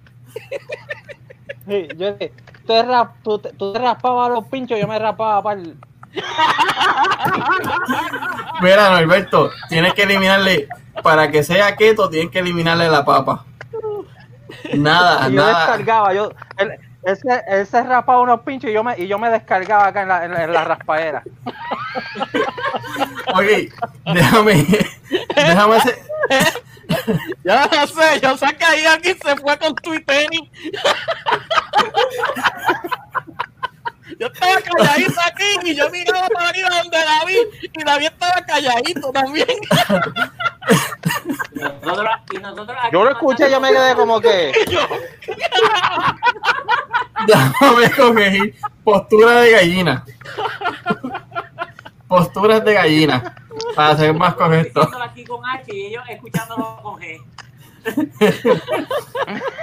Sí, 1.67 1.87
yo 1.97 2.13
dije, 2.13 2.33
tú 2.65 2.67
te, 2.67 2.83
rap- 2.83 3.15
tú, 3.23 3.39
te- 3.39 3.51
tú 3.53 3.73
te 3.73 3.79
raspabas 3.79 4.29
los 4.31 4.45
pinchos, 4.47 4.79
yo 4.79 4.87
me 4.87 4.97
rapaba 4.99 5.41
para 5.43 5.59
el. 5.59 5.77
Mira, 8.61 8.89
Norberto, 8.89 9.51
tienes 9.69 9.93
que 9.93 10.03
eliminarle, 10.03 10.67
para 11.03 11.29
que 11.29 11.43
sea 11.43 11.75
keto, 11.75 12.09
tienes 12.09 12.31
que 12.31 12.39
eliminarle 12.39 12.87
la 12.89 13.03
papa. 13.05 13.45
Nada, 14.73 15.27
Y 15.29 15.33
yo 15.33 15.41
nada. 15.41 15.59
descargaba, 15.59 16.13
yo, 16.13 16.31
él, 16.57 16.71
él 17.03 17.17
se, 17.17 17.43
él 17.47 17.67
se 17.67 17.83
rapaba 17.83 18.21
unos 18.21 18.41
pinchos 18.41 18.69
y 18.69 18.73
yo 18.73 18.83
me, 18.83 18.97
y 18.97 19.07
yo 19.07 19.19
me 19.19 19.29
descargaba 19.29 19.87
acá 19.87 20.01
en 20.03 20.07
la, 20.07 20.25
en 20.25 20.31
la, 20.31 20.43
en 20.45 20.53
la 20.53 20.63
raspadera. 20.63 21.23
Oye, 23.35 23.69
déjame, 24.13 24.65
déjame 25.35 25.75
hacer, 25.75 25.97
no 27.43 27.87
sé, 27.87 28.19
yo 28.21 28.35
que 28.57 28.65
ahí 28.65 28.85
aquí 28.85 29.13
se 29.21 29.35
fue 29.35 29.57
con 29.57 29.75
tu 29.75 29.93
y 29.93 30.03
tenis. 30.03 30.41
Yo 34.19 34.31
estaba 34.49 34.77
calladito 34.77 35.19
aquí 35.25 35.69
y 35.69 35.75
yo 35.75 35.89
miraba 35.89 36.27
para 36.29 36.49
arriba 36.49 36.69
donde 36.81 36.97
David 36.97 37.37
y 37.61 37.83
David 37.83 38.07
estaba 38.07 38.45
calladito 38.45 39.11
también. 39.11 39.47
Y 41.53 41.59
nosotros, 41.59 42.09
y 42.33 42.37
nosotros 42.37 42.77
aquí 42.79 42.89
Yo 42.93 43.03
lo 43.03 43.11
escuché, 43.11 43.49
yo 43.49 43.59
me 43.59 43.69
quedé 43.69 43.95
como 43.95 44.21
que. 44.21 44.51
déjame 47.27 47.91
corregir. 47.91 48.55
Postura 48.83 49.41
de 49.41 49.51
gallina. 49.51 50.05
Posturas 52.07 52.63
de 52.63 52.73
gallina. 52.73 53.35
Para 53.75 53.97
ser 53.97 54.13
más 54.13 54.35
correcto. 54.35 54.89
aquí 55.01 55.25
con 55.25 55.45
H 55.45 55.75
y 55.75 55.87
ellos 55.87 56.03
escuchándolo 56.09 56.79
con 56.81 56.99
G. 56.99 57.21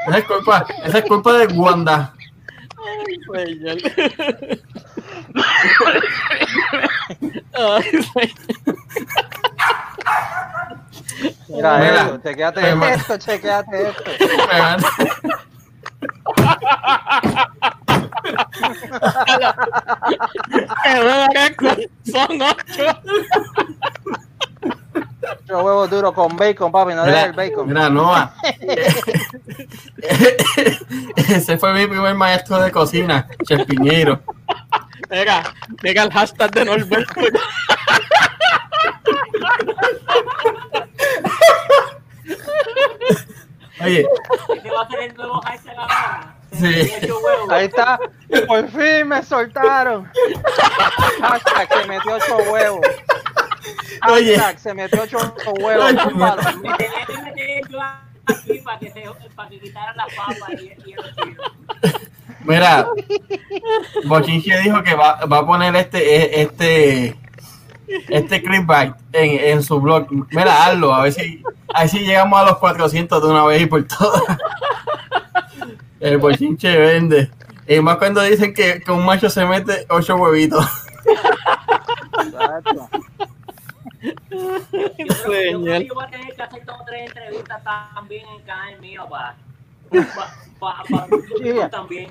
Esa 0.07 0.19
es 0.19 0.25
culpa, 0.25 0.67
esa 0.85 0.99
es 0.99 1.05
culpa 1.05 1.33
de 1.35 1.47
Wanda. 1.55 2.15
Señor. 2.85 3.79
Ay, 7.57 7.83
señor. 7.83 8.31
Mira, 11.49 11.79
Mira, 11.79 12.03
esto, 12.05 12.21
me- 12.77 12.93
esto, 12.95 13.17
chequéate 13.19 13.89
esto. 13.89 14.11
Son 22.05 22.43
ocho. 22.43 23.01
Ocho 24.95 25.63
huevos 25.63 25.91
duros 25.91 26.13
con 26.13 26.37
bacon, 26.37 26.71
papi, 26.71 26.95
no 26.95 27.05
le 27.05 27.13
des 27.13 27.25
el 27.25 27.33
bacon. 27.33 27.67
mira, 27.69 27.91
Noah. 27.91 28.35
Ese 31.17 31.59
fue 31.59 31.73
mi 31.75 31.87
primer 31.87 32.15
maestro 32.15 32.61
de 32.61 32.71
cocina, 32.71 33.27
Chef 33.47 33.67
Piñero. 33.67 34.23
Mira, 35.11 35.43
mira 35.83 36.03
el 36.05 36.13
hashtag 36.13 36.51
de 36.53 36.65
Norberto. 36.65 37.21
Oye, 43.81 44.07
va 44.75 44.83
a 44.83 44.89
ser 44.89 45.01
el 45.01 45.15
nuevo 45.17 45.41
hashtag 45.43 45.77
ahora. 45.79 46.35
Sí. 46.53 46.93
Ahí 47.51 47.65
está, 47.67 47.99
por 48.47 48.69
fin 48.69 49.09
me 49.09 49.23
soltaron. 49.23 50.11
Hashtag 51.21 51.69
se 51.73 51.89
metió 51.89 52.15
ocho 52.15 52.37
huevos. 52.51 52.87
Oye. 54.13 54.41
Se 54.57 54.75
metió 54.75 55.03
ocho 55.03 55.19
huevos. 55.61 55.85
Ay, 55.87 55.97
Zúmbalo. 56.03 56.43
Me 56.59 56.75
tenía 56.75 57.07
que 57.07 57.23
meter 57.23 57.69
yo 57.69 57.79
aquí 58.27 58.59
para 58.61 58.79
que, 58.79 58.91
se, 58.91 59.05
para 59.35 59.49
que 59.49 59.61
quitaran 59.61 59.97
las 59.97 60.15
papas 60.15 60.51
y, 60.61 60.65
y 60.65 60.93
el 60.93 61.15
tiro. 61.15 61.43
mira, 62.45 62.87
Bochinche 64.05 64.59
dijo 64.61 64.83
que 64.83 64.95
va, 64.95 65.25
va 65.27 65.39
a 65.39 65.47
poner 65.47 65.77
este, 65.77 66.43
este, 66.43 67.17
este 68.09 68.43
clipbait 68.43 68.95
en, 69.13 69.53
en 69.53 69.63
su 69.63 69.81
blog. 69.81 70.07
Mira, 70.31 70.67
hazlo, 70.67 70.95
a 70.95 71.03
ver 71.03 71.13
si, 71.13 71.43
a 71.75 71.81
ver 71.81 71.89
si 71.89 71.99
llegamos 72.01 72.41
a 72.41 72.45
los 72.45 72.59
400 72.59 73.23
de 73.23 73.29
una 73.29 73.45
vez 73.45 73.63
y 73.63 73.67
por 73.67 73.85
todas. 73.87 74.23
El 76.01 76.19
bochinche 76.19 76.77
vende. 76.77 77.31
Y 77.67 77.81
más 77.81 77.97
cuando 77.97 78.23
dicen 78.23 78.53
que, 78.53 78.81
que 78.81 78.93
un 78.93 79.05
macho 79.05 79.31
se 79.31 79.45
mete 79.47 79.87
ocho 79.89 80.17
huevitos. 80.17 80.67
Exacto. 82.25 82.89
Yo 84.05 84.15
creo, 84.29 84.59
yo 84.99 85.07
creo 85.07 85.15
Señor. 85.33 85.79
que 85.79 85.87
yo 85.87 85.95
voy 85.95 86.05
a 86.05 86.09
tener 86.11 86.35
que 86.37 86.43
hacer 86.43 86.65
dos 86.65 86.81
o 86.81 86.85
tres 86.85 87.09
entrevistas 87.09 87.63
también 87.95 88.27
en 88.29 88.43
canal 88.43 88.81
mío 88.81 89.07
para 89.09 89.35
para 90.61 90.83
para 90.85 91.07
Yeah. 91.43 91.71
también. 91.71 92.11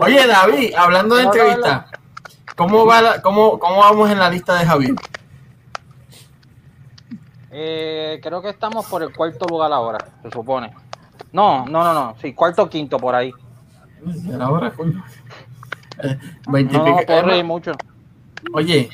Oye, 0.00 0.26
David, 0.26 0.74
hablando 0.76 1.14
de 1.16 1.24
No, 1.24 1.28
no, 1.30 1.34
entrevista, 1.34 1.86
¿cómo, 2.56 2.84
va 2.86 3.00
la- 3.02 3.22
cómo, 3.22 3.58
¿cómo 3.58 3.78
vamos 3.78 4.10
en 4.10 4.18
la 4.18 4.28
lista 4.30 4.54
de 4.58 4.66
Javier? 4.66 4.94
Eh, 7.50 8.20
creo 8.22 8.42
que 8.42 8.50
estamos 8.50 8.86
por 8.86 9.02
el 9.02 9.12
cuarto 9.14 9.46
lugar 9.46 9.72
ahora, 9.72 9.98
se 10.22 10.30
supone. 10.30 10.74
No, 11.32 11.64
no, 11.66 11.82
no, 11.84 11.94
no. 11.94 12.16
Sí, 12.20 12.34
cuarto 12.34 12.62
o 12.64 12.68
quinto 12.68 12.98
por 12.98 13.14
ahí. 13.14 13.32
Ya 14.24 14.34
era 14.36 14.50
hora, 14.50 14.70
coño. 14.70 15.02
Eh, 16.02 16.18
20 16.48 16.76
y 16.76 16.78
No, 16.78 17.22
no 17.22 17.44
mucho. 17.44 17.72
Oye, 18.52 18.90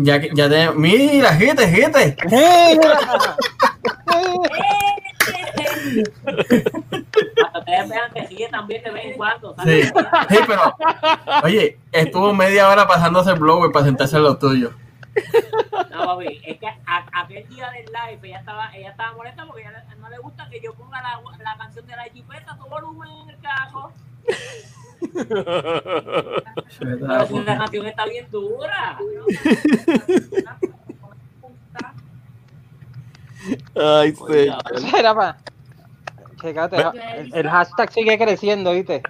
Ya, 0.00 0.20
que- 0.20 0.30
ya 0.32 0.48
te, 0.48 0.70
mira, 0.72 1.34
gente, 1.34 1.66
gente. 1.66 2.16
Ustedes 7.58 7.88
vean 7.88 8.12
que 8.14 8.26
sigue 8.28 8.48
también 8.48 8.82
de 8.82 8.90
vez 8.90 9.04
en 9.06 9.12
cuando. 9.16 9.54
¿sabes? 9.56 9.88
Sí, 9.88 9.92
sí, 10.30 10.38
pero, 10.46 10.74
oye, 11.42 11.78
estuvo 11.92 12.32
media 12.34 12.68
hora 12.68 12.86
pasándose 12.86 13.30
el 13.30 13.38
blower 13.38 13.70
para 13.72 13.86
sentarse 13.86 14.16
en 14.16 14.22
lo 14.22 14.38
tuyo. 14.38 14.72
No, 15.90 16.06
papi, 16.06 16.40
es 16.44 16.58
que 16.58 16.66
a- 16.66 17.06
aquel 17.22 17.48
día 17.48 17.68
del 17.70 17.86
live 17.86 18.28
ella 18.28 18.38
estaba, 18.38 18.70
ella 18.76 18.90
estaba 18.90 19.12
molesta 19.16 19.44
porque 19.46 19.62
ella 19.62 19.84
no 19.98 20.08
le 20.08 20.18
gusta 20.18 20.48
que 20.48 20.60
yo 20.60 20.74
ponga 20.74 21.02
la, 21.02 21.20
la 21.42 21.56
canción 21.58 21.86
de 21.86 21.96
la 21.96 22.04
jipeta 22.04 22.52
a 22.52 22.56
todo 22.56 22.68
volumen 22.68 23.10
en 23.24 23.30
el 23.30 23.38
carro. 23.40 23.92
Pero 26.78 27.06
la 27.44 27.58
canción 27.58 27.86
está 27.86 28.06
bien 28.06 28.26
dura. 28.30 28.98
Ay, 33.76 34.14
sí. 34.14 34.50
Checate, 36.40 36.76
el, 37.16 37.34
el 37.34 37.48
hashtag 37.48 37.92
sigue 37.92 38.16
creciendo, 38.18 38.72
¿viste? 38.72 39.02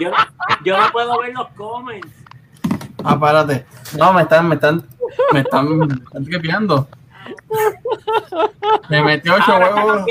Yo, 0.00 0.10
yo 0.64 0.78
no 0.80 0.90
puedo 0.92 1.20
ver 1.20 1.34
los 1.34 1.48
comments. 1.50 2.08
Ah, 3.04 3.18
párate. 3.18 3.66
No, 3.98 4.12
me 4.14 4.22
están, 4.22 4.48
me 4.48 4.54
están, 4.54 4.82
me 5.32 5.40
están, 5.40 5.78
me 5.78 5.94
están 5.94 6.24
tripeando. 6.24 6.88
Me 8.88 9.02
metió 9.02 9.34
ocho 9.34 9.52
Ahora 9.52 9.74
huevos. 9.74 10.06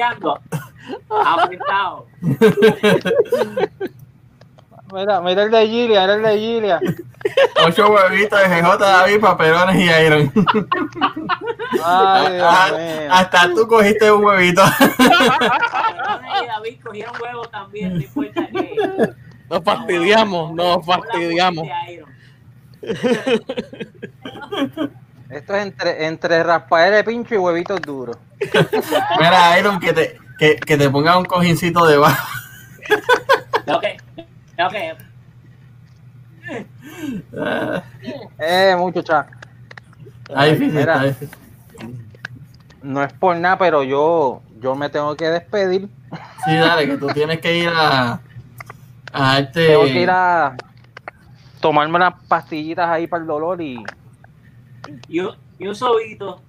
Aumentado. 1.10 2.08
Mira, 4.94 5.22
mira 5.22 5.44
el 5.44 5.52
de 5.52 5.68
Gilia, 5.68 6.02
mira 6.02 6.14
el 6.14 6.22
de 6.22 6.38
Gilia. 6.38 6.80
Ocho 7.66 7.90
huevitos 7.90 8.40
de 8.40 8.48
GJ, 8.48 8.78
David, 8.78 9.20
papelones 9.22 9.76
y 9.78 9.90
Iron. 10.06 10.32
Ay, 11.84 12.34
Dios 12.34 12.72
mío. 12.72 13.10
Hasta 13.12 13.54
tú 13.56 13.68
cogiste 13.68 14.12
un 14.12 14.24
huevito. 14.24 14.62
Ay, 14.62 16.48
David 16.48 16.78
cogieron 16.84 17.14
huevos 17.20 17.50
también, 17.50 17.94
no 17.96 18.02
importa 18.02 18.48
que. 18.48 19.16
Nos 19.50 19.64
fastidiamos, 19.64 20.54
nos 20.54 20.86
fastidiamos. 20.86 21.68
Esto 25.30 25.56
es 25.56 25.64
entre, 25.64 26.06
entre 26.06 26.44
raspadera 26.44 26.98
de 26.98 27.04
pincho 27.04 27.34
y 27.34 27.38
huevitos 27.38 27.82
duros. 27.82 28.18
Mira, 29.18 29.58
Iron, 29.60 29.80
que 29.80 29.94
te, 29.94 30.18
que, 30.44 30.56
que 30.58 30.78
te 30.78 30.90
ponga 30.90 31.18
un 31.18 31.26
cojincito 31.26 31.86
debajo. 31.86 32.28
Tengo 33.66 33.80
que, 33.80 33.98
tengo 34.58 34.70
que. 34.70 34.94
Ah, 37.38 37.84
Eh, 38.40 38.76
muchacha. 38.78 39.26
Está 40.28 40.44
difícil, 40.44 40.74
Mira. 40.74 40.94
está 40.96 41.06
difícil. 41.06 41.38
No 42.82 43.02
es 43.04 43.14
por 43.14 43.38
nada, 43.38 43.58
pero 43.58 43.84
yo, 43.84 44.42
yo 44.60 44.76
me 44.76 44.90
tengo 44.90 45.16
que 45.16 45.30
despedir. 45.30 45.88
Sí, 46.46 46.56
dale, 46.56 46.88
que 46.88 46.98
tú 46.98 47.08
tienes 47.08 47.40
que 47.40 47.58
ir 47.58 47.70
a, 47.74 48.20
a 49.14 49.40
este. 49.40 49.68
Tengo 49.68 49.86
que 49.86 50.02
ir 50.02 50.10
a 50.10 50.58
tomarme 51.62 51.96
unas 51.96 52.16
pastillitas 52.28 52.90
ahí 52.90 53.08
para 53.08 53.22
el 53.22 53.28
dolor 53.28 53.62
y. 53.62 53.82
Y 55.08 55.20
un, 55.20 55.76
sobito. 55.76 56.42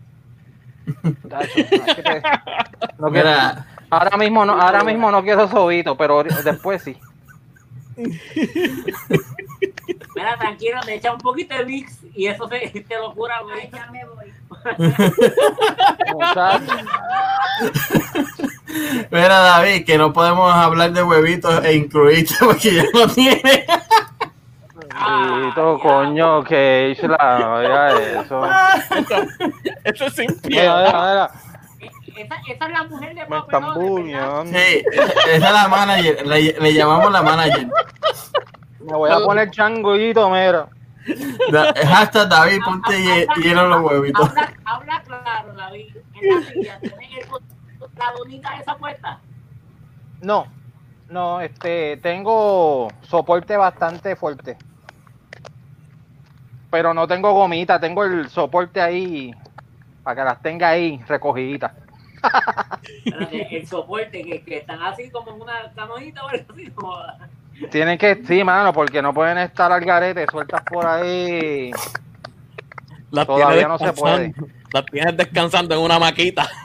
No 2.99 3.11
Mira, 3.11 3.65
ahora 3.95 4.17
mismo 4.17 4.45
no, 4.45 4.61
ahora 4.61 4.85
mismo 4.85 5.11
no 5.11 5.23
quiero 5.23 5.49
sobito, 5.49 5.97
pero 5.97 6.23
después 6.23 6.83
sí. 6.83 6.97
Mira, 10.17 10.37
tranquilo, 10.39 10.81
te 10.85 10.95
echa 10.95 11.13
un 11.13 11.19
poquito 11.19 11.55
de 11.57 11.65
mix 11.65 11.99
y 12.15 12.27
eso 12.27 12.47
te, 12.49 12.69
te 12.89 12.99
lo 12.99 13.15
cura, 13.15 13.41
güey. 13.43 13.61
Ay, 13.63 13.71
ya 13.73 13.87
me 13.91 14.05
voy. 14.05 14.33
Mira, 19.11 19.39
David, 19.39 19.85
que 19.85 19.99
no 19.99 20.13
podemos 20.13 20.53
hablar 20.53 20.93
de 20.93 21.03
huevitos 21.03 21.65
e 21.65 21.75
incluirte 21.75 22.35
porque 22.41 22.75
ya 22.75 22.85
no 22.93 23.09
tiene. 23.09 23.67
Ah, 24.97 25.53
ya. 25.55 25.63
coño, 25.83 26.45
que 26.45 26.91
hice 26.93 27.09
la 27.09 27.55
oiga 27.55 28.01
eso. 28.01 28.47
Eso 29.85 30.07
es 30.07 30.15
sin 30.15 30.29
Mira, 30.29 30.43
piedad. 30.43 30.87
mira, 30.87 31.11
mira, 31.11 31.31
Esa, 32.17 32.37
esa 32.49 32.67
es 32.67 32.73
la 32.73 32.85
mujer 32.85 33.15
de 33.15 33.27
me. 33.27 33.37
Sí, 34.47 34.85
esa 35.29 35.47
es 35.49 35.53
la 35.53 35.69
manager, 35.69 36.27
le, 36.27 36.53
le 36.61 36.75
llamamos 36.75 37.11
la 37.13 37.23
manager. 37.23 37.67
Me 38.81 38.97
voy 38.97 39.11
a 39.11 39.19
poner 39.19 39.51
changuito, 39.51 40.29
mira. 40.31 40.69
Da- 41.51 41.75
Hashtag 41.87 42.29
David, 42.29 42.61
ponte 42.65 42.99
hie- 42.99 43.27
hielo 43.43 43.65
en 43.65 43.71
los 43.71 43.83
huevitos. 43.83 44.29
Habla, 44.31 44.53
habla 44.65 45.03
claro, 45.03 45.53
David. 45.55 45.97
En 46.15 46.35
la 46.41 46.43
silla, 46.47 46.79
¿tenés 46.81 47.11
el- 47.19 47.89
la 47.99 48.13
donita 48.17 48.57
esa 48.59 48.77
puesta? 48.77 49.21
No, 50.23 50.47
no, 51.11 51.41
este, 51.41 51.99
tengo 51.99 52.89
soporte 53.03 53.57
bastante 53.57 54.17
fuerte. 54.17 54.57
Pero 56.71 56.93
no 56.95 57.07
tengo 57.07 57.33
gomita, 57.33 57.79
tengo 57.79 58.05
el 58.05 58.29
soporte 58.31 58.81
ahí 58.81 59.33
para 60.03 60.17
que 60.17 60.25
las 60.25 60.43
tenga 60.43 60.69
ahí 60.71 61.03
recogiditas. 61.07 61.73
El 63.33 63.67
soporte, 63.67 64.23
que, 64.25 64.43
que 64.43 64.59
están 64.59 64.83
así 64.83 65.11
como 65.11 65.33
en 65.35 65.41
una 65.43 65.73
canojita 65.75 66.25
o 66.25 66.29
algo 66.29 66.45
así. 66.53 66.71
Como, 66.71 66.97
Tienen 67.71 67.99
que, 67.99 68.23
sí, 68.27 68.43
mano, 68.45 68.73
porque 68.73 69.01
no 69.03 69.13
pueden 69.15 69.39
estar 69.39 69.71
al 69.73 69.85
garete 69.85 70.27
sueltas 70.31 70.63
por 70.63 70.87
ahí. 70.87 71.71
Las 73.11 73.27
Todavía 73.27 73.69
no 73.69 73.79
se 73.79 73.87
descansando- 73.87 74.47
Las 74.73 74.85
tienes 74.87 75.17
descansando 75.17 75.75
en 75.77 75.81
una 75.81 75.99
maquita. 75.99 76.49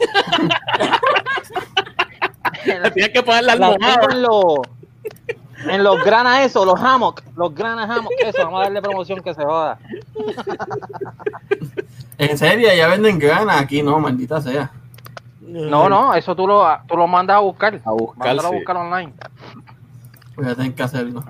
Tienes 2.64 3.10
que 3.14 3.24
poner 3.24 3.44
la 3.44 3.54
almohada. 3.54 4.08
en 4.12 4.22
los, 4.22 4.44
en 5.70 5.84
los 5.84 6.04
granas 6.04 6.42
eso, 6.46 6.66
los 6.66 6.80
hammock, 6.80 7.22
los 7.36 7.54
granas 7.56 7.90
hammock, 7.90 8.12
eso, 8.20 8.44
vamos 8.44 8.60
a 8.62 8.64
darle 8.64 8.82
promoción 8.82 9.22
que 9.22 9.34
se 9.34 9.44
joda. 9.44 9.78
En 12.18 12.38
serio, 12.38 12.68
ya 12.76 12.88
venden 12.88 13.18
ganas 13.20 13.62
aquí, 13.62 13.82
no, 13.82 13.98
maldita 14.00 14.42
sea. 14.42 14.72
No, 15.50 15.90
no, 15.90 16.14
eso 16.14 16.36
tú 16.36 16.46
lo, 16.48 16.66
tú 16.88 16.96
lo 16.96 17.08
mandas 17.08 17.38
a 17.38 17.40
buscar. 17.40 17.80
A 17.84 17.92
buscar, 17.92 18.28
Mándalo 18.28 18.48
a 18.48 18.52
sí. 18.52 18.56
buscar 18.58 18.78
online. 18.78 19.14
Voy 20.36 20.48
a 20.48 20.56
tener 20.56 20.74
que 20.74 20.84
hacerlo. 20.84 21.24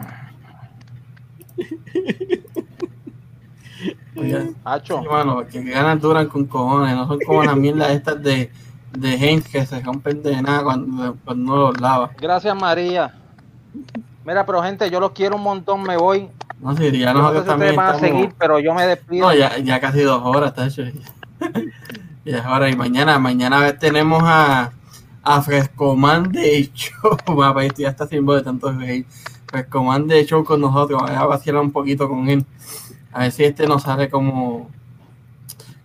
Oye, 4.16 4.54
Hacho. 4.66 5.02
sí, 5.02 5.08
mano, 5.08 5.48
que 5.48 5.64
ganas 5.64 6.02
duran 6.02 6.28
con 6.28 6.46
cojones, 6.46 6.96
no 6.96 7.08
son 7.08 7.20
como 7.26 7.44
las 7.44 7.56
mierdas 7.56 7.92
estas 7.92 8.22
de, 8.22 8.52
de 8.98 9.18
gente 9.18 9.50
que 9.50 9.66
se 9.66 9.80
rompen 9.80 10.22
de 10.22 10.42
nada 10.42 10.64
cuando, 10.64 11.16
cuando 11.24 11.46
no 11.56 11.58
los 11.68 11.80
lava. 11.80 12.12
Gracias, 12.20 12.56
María. 12.56 13.16
Mira, 14.26 14.46
pero 14.46 14.62
gente, 14.62 14.90
yo 14.90 15.00
los 15.00 15.12
quiero 15.12 15.38
un 15.38 15.44
montón, 15.44 15.84
me 15.84 15.96
voy. 15.96 16.30
No 16.60 16.76
sé, 16.76 16.92
ya 16.98 17.14
Yo 17.14 17.20
no 17.20 17.30
sé 17.30 17.36
nosotros 17.36 17.44
si 17.44 17.48
también 17.50 17.70
ustedes 17.72 17.76
van 17.78 17.96
a 17.96 18.00
seguir, 18.00 18.36
pero 18.38 18.60
yo 18.60 18.74
me 18.74 18.86
despido. 18.86 19.28
No, 19.28 19.34
ya, 19.34 19.58
ya 19.60 19.80
casi 19.80 20.02
dos 20.02 20.22
horas, 20.24 20.50
está 20.50 20.68
hecho. 20.68 20.84
Y 22.30 22.36
es 22.36 22.46
hora. 22.46 22.70
Y 22.70 22.76
mañana, 22.76 23.18
mañana 23.18 23.76
tenemos 23.80 24.22
a, 24.24 24.72
a 25.24 25.42
Frescoman 25.42 26.32
de 26.32 26.70
Show. 26.72 27.18
Papá, 27.26 27.66
esto 27.66 27.82
ya 27.82 27.90
está 27.90 28.06
sin 28.06 28.24
voz 28.24 28.38
de 28.38 28.44
tanto 28.44 28.72
reír. 28.72 29.08
Frescoman 29.48 30.08
de 30.08 30.24
Show 30.28 30.44
con 30.44 30.62
nosotros. 30.62 31.02
Vamos 31.02 31.18
a 31.18 31.26
vacilar 31.26 31.60
un 31.60 31.72
poquito 31.72 32.08
con 32.08 32.30
él. 32.30 32.46
A 33.12 33.22
ver 33.22 33.32
si 33.32 33.46
este 33.46 33.66
nos 33.66 33.82
sale 33.82 34.12
como 34.12 34.70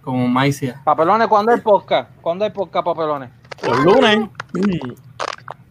como 0.02 0.28
Maicia. 0.28 0.82
Papelones, 0.84 1.28
¿cuándo 1.28 1.52
hay 1.52 1.60
podcast? 1.62 2.10
¿Cuándo 2.20 2.44
hay 2.44 2.50
podcast, 2.50 2.84
papelones? 2.84 3.30
Los 3.66 3.78
lunes. 3.82 4.28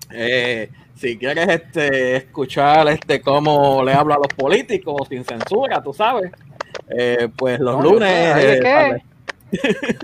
Eh, 0.09 0.71
si 0.95 1.19
quieres 1.19 1.47
este, 1.49 2.15
escuchar 2.15 2.87
este 2.87 3.21
cómo 3.21 3.83
le 3.83 3.93
hablo 3.93 4.15
a 4.15 4.17
los 4.17 4.27
políticos 4.35 5.07
sin 5.07 5.23
censura, 5.23 5.83
tú 5.83 5.93
sabes. 5.93 6.31
Eh, 6.89 7.29
pues 7.37 7.59
los 7.59 7.75
No, 7.77 7.83
lunes. 7.83 8.09
sé, 8.09 8.33
¿ahí 8.33 8.45
de 8.47 9.03
eh. 9.51 9.97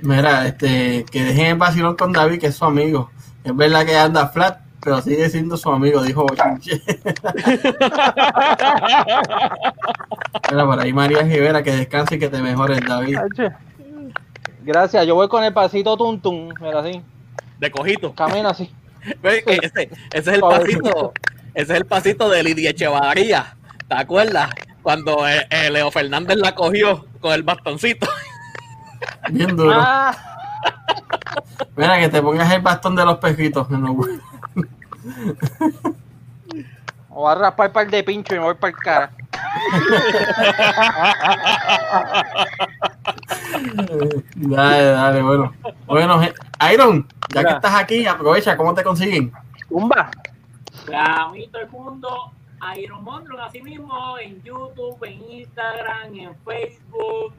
Mira, 0.00 0.46
este, 0.46 1.04
que 1.10 1.24
dejen 1.24 1.46
el 1.46 1.56
vacilón 1.56 1.96
con 1.96 2.12
David, 2.12 2.40
que 2.40 2.46
es 2.48 2.56
su 2.56 2.64
amigo. 2.64 3.10
Es 3.44 3.54
verdad 3.56 3.84
que 3.84 3.96
anda 3.96 4.28
flat, 4.28 4.60
pero 4.80 5.00
sigue 5.02 5.28
siendo 5.28 5.56
su 5.56 5.70
amigo, 5.70 6.02
dijo 6.02 6.22
Bochinche. 6.24 6.80
Mira, 10.50 10.64
por 10.64 10.80
ahí 10.80 10.92
María 10.92 11.22
Rivera, 11.22 11.62
que 11.62 11.72
descanse 11.72 12.16
y 12.16 12.18
que 12.18 12.28
te 12.28 12.40
mejores, 12.40 12.80
David. 12.86 13.18
Gracias, 14.62 15.06
yo 15.06 15.14
voy 15.14 15.28
con 15.28 15.44
el 15.44 15.52
pasito 15.52 15.96
tum 15.96 16.20
tum, 16.20 16.52
mira 16.60 16.80
así, 16.80 17.02
De 17.58 17.70
cojito. 17.70 18.14
camino 18.14 18.48
así. 18.50 18.70
Ese, 19.22 19.42
ese 19.46 19.90
es 20.12 20.26
el 20.28 20.40
pasito. 20.40 21.12
Ese 21.54 21.72
es 21.72 21.78
el 21.78 21.86
pasito 21.86 22.28
de 22.28 22.42
Lidia 22.42 22.70
Echevarría. 22.70 23.56
¿Te 23.88 23.94
acuerdas? 23.94 24.50
Cuando 24.82 25.26
eh, 25.26 25.46
eh, 25.50 25.70
Leo 25.70 25.90
Fernández 25.90 26.36
la 26.36 26.54
cogió 26.54 27.06
con 27.20 27.32
el 27.32 27.42
bastoncito. 27.42 28.06
Bien 29.30 29.56
duro. 29.56 29.72
Ah, 29.74 30.14
Mira, 31.76 31.98
que 31.98 32.08
te 32.08 32.22
pongas 32.22 32.50
el 32.52 32.62
bastón 32.62 32.96
de 32.96 33.04
los 33.04 33.18
pejitos. 33.18 33.68
hue- 33.68 34.20
o 37.10 37.22
voy 37.22 37.32
a 37.32 37.34
raspar 37.34 37.72
par 37.72 37.88
de 37.90 38.02
pincho 38.04 38.34
y 38.34 38.38
me 38.38 38.44
voy 38.44 38.54
para 38.54 38.70
el 38.70 38.76
cara. 38.76 39.10
Dale, 44.36 44.84
dale, 44.84 45.22
bueno. 45.22 45.52
Bueno, 45.86 46.20
Iron, 46.72 47.06
ya 47.30 47.40
que 47.40 47.46
Mira. 47.46 47.56
estás 47.56 47.74
aquí, 47.74 48.06
aprovecha, 48.06 48.56
¿cómo 48.56 48.74
te 48.74 48.82
consiguen? 48.82 49.32
Tumba. 49.68 50.10
A 50.94 51.28
mí 51.30 51.48
todo 51.48 51.62
el 51.62 51.68
mundo, 51.70 52.32
Iron 52.76 53.04
Mondron, 53.04 53.40
así 53.40 53.60
mismo, 53.62 54.18
en 54.18 54.42
YouTube, 54.42 54.98
en 55.04 55.22
Instagram, 55.30 56.14
en 56.14 56.34
Facebook. 56.44 57.34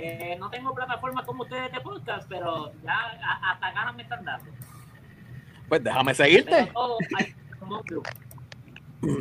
Eh, 0.00 0.36
no 0.38 0.48
tengo 0.48 0.72
plataformas 0.74 1.24
como 1.26 1.42
ustedes 1.42 1.72
de 1.72 1.80
podcast, 1.80 2.28
pero 2.28 2.72
ya 2.84 2.94
a- 2.94 3.50
hasta 3.52 3.72
ganas 3.72 3.94
me 3.96 4.02
están 4.04 4.24
dando. 4.24 4.46
Pues 5.68 5.82
déjame 5.82 6.14
seguirte. 6.14 6.66
todo. 6.72 6.96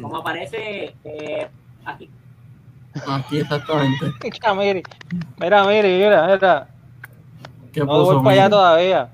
Como 0.01 0.17
aparece 0.17 0.95
eh, 1.03 1.49
aquí. 1.83 2.09
Aquí 3.07 3.39
exactamente. 3.39 4.05
Mira, 4.23 4.53
mire, 4.53 4.83
mira, 5.39 5.63
mire, 5.65 5.97
mira, 5.97 6.27
mira. 6.27 6.67
¿Qué 7.73 7.79
No 7.81 7.87
puso, 7.87 8.13
voy 8.15 8.23
para 8.23 8.31
allá 8.33 8.49
todavía. 8.49 9.11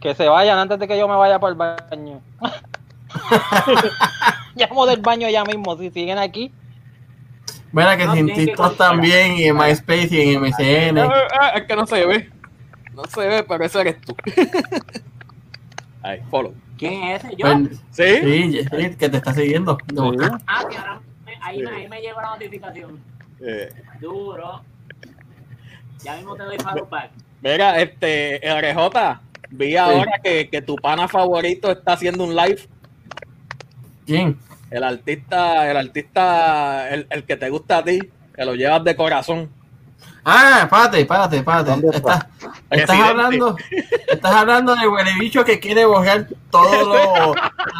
Que 0.00 0.14
se 0.14 0.28
vayan 0.28 0.58
antes 0.58 0.78
de 0.78 0.88
que 0.88 0.98
yo 0.98 1.06
me 1.08 1.16
vaya 1.16 1.38
para 1.38 1.50
el 1.52 1.56
baño. 1.58 2.20
Llamo 4.54 4.86
del 4.86 5.00
baño 5.00 5.28
ya 5.28 5.44
mismo, 5.44 5.76
si 5.76 5.90
siguen 5.90 6.18
aquí. 6.18 6.52
Mira 7.72 7.96
que 7.96 8.04
No, 8.06 8.14
sin 8.14 8.26
tienen 8.26 8.44
que 8.46 8.50
TikTok 8.52 8.76
también, 8.76 9.32
y 9.36 9.44
en 9.44 9.56
MySpace 9.56 10.08
y 10.10 10.34
en 10.34 10.44
Ah, 10.44 10.48
MSN. 10.48 10.98
ah, 10.98 11.48
es 11.56 11.64
que 11.64 11.76
no 11.76 11.86
se 11.86 12.04
ve. 12.06 12.30
No 12.94 13.04
se 13.04 13.20
ve, 13.28 13.44
pero 13.44 13.64
ese 13.64 13.80
eres 13.80 14.00
tú. 14.00 14.14
Ahí, 16.02 16.20
follow. 16.30 16.54
¿Quién 16.78 17.02
es 17.04 17.22
ese? 17.24 17.36
¿Yo? 17.36 17.46
¿Sí? 17.90 18.62
Sí, 18.62 18.96
que 18.96 19.08
te 19.08 19.16
está 19.18 19.34
siguiendo. 19.34 19.76
de. 19.86 20.30
Ah, 20.46 20.64
que 20.68 20.76
ahora 20.78 21.00
me- 21.26 21.38
ahí, 21.42 21.62
me- 21.62 21.70
ahí 21.70 21.88
me 21.88 22.00
llegó 22.00 22.20
la 22.20 22.30
notificación. 22.30 22.98
Eh, 23.40 23.68
Duro. 24.00 24.62
Ya 26.02 26.16
mismo 26.16 26.34
te 26.36 26.42
doy 26.44 26.56
follow 26.58 26.88
back. 26.88 27.10
mira, 27.42 27.80
este, 27.80 28.40
RJ, 28.42 29.20
vi 29.50 29.76
ahora 29.76 30.12
que, 30.24 30.48
que 30.48 30.62
tu 30.62 30.76
pana 30.76 31.06
favorito 31.06 31.70
está 31.70 31.92
haciendo 31.92 32.24
un 32.24 32.34
live. 32.34 32.60
¿Quién? 34.06 34.38
El 34.70 34.84
artista, 34.84 35.70
el 35.70 35.76
artista, 35.76 36.88
el, 36.90 37.06
el 37.10 37.24
que 37.24 37.36
te 37.36 37.50
gusta 37.50 37.78
a 37.78 37.84
ti, 37.84 38.00
que 38.34 38.44
lo 38.44 38.54
llevas 38.54 38.84
de 38.84 38.94
corazón. 38.96 39.50
Ah, 40.24 40.60
espérate, 40.62 41.00
espérate, 41.00 41.36
espérate. 41.38 41.70
¿Dónde 41.70 41.96
está? 41.96 42.28
Estás, 42.70 43.00
hablando, 43.00 43.56
estás 44.06 44.34
hablando 44.34 44.74
del 44.76 44.88
huele 44.88 45.12
bicho 45.18 45.44
que 45.44 45.58
quiere 45.58 45.84
borrar 45.86 46.26
todas 46.50 46.86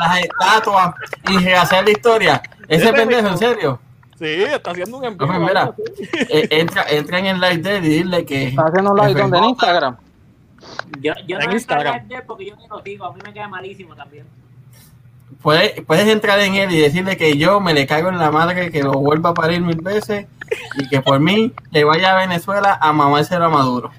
las 0.00 0.18
estatuas 0.20 0.94
y 1.28 1.38
rehacer 1.38 1.84
la 1.84 1.90
historia. 1.90 2.42
Ese 2.66 2.92
pendejo, 2.92 3.22
mismo. 3.22 3.28
en 3.30 3.38
serio. 3.38 3.80
Sí, 4.18 4.42
está 4.42 4.70
haciendo 4.72 4.98
un 4.98 5.04
envío. 5.04 5.26
Hombre, 5.26 5.40
mira, 5.40 5.72
eh, 6.28 6.48
entra, 6.50 6.84
entra 6.88 7.18
en 7.18 7.26
el 7.26 7.40
live 7.40 7.58
de 7.58 7.76
él 7.76 7.84
y 7.84 7.88
dile 7.88 8.24
que. 8.24 8.48
Está 8.48 8.64
haciendo 8.66 8.92
un 8.92 8.98
live 8.98 9.20
donde 9.20 9.38
en 9.38 9.44
Instagram. 9.44 9.96
Yo, 11.00 11.12
yo 11.26 11.38
En 11.38 11.46
no 11.46 11.52
Instagram. 11.52 12.08
de 12.08 12.22
porque 12.22 12.46
yo 12.46 12.56
ni 12.56 12.68
lo 12.68 12.82
sigo. 12.82 13.04
A 13.06 13.12
mí 13.14 13.20
me 13.24 13.32
queda 13.32 13.48
malísimo 13.48 13.94
también. 13.94 14.26
Puedes, 15.42 15.80
puedes 15.86 16.06
entrar 16.08 16.38
en 16.40 16.54
él 16.54 16.70
y 16.72 16.80
decirle 16.80 17.16
que 17.16 17.38
yo 17.38 17.60
me 17.60 17.72
le 17.72 17.86
caigo 17.86 18.10
en 18.10 18.18
la 18.18 18.30
madre, 18.30 18.70
que 18.70 18.82
lo 18.82 18.92
vuelva 18.92 19.30
a 19.30 19.34
parir 19.34 19.62
mil 19.62 19.80
veces 19.80 20.26
y 20.76 20.88
que 20.88 21.00
por 21.00 21.18
mí 21.20 21.52
le 21.70 21.84
vaya 21.84 22.12
a 22.12 22.16
Venezuela 22.26 22.78
a 22.80 22.92
mamárselo 22.92 23.46
a 23.46 23.48
Maduro. 23.48 23.90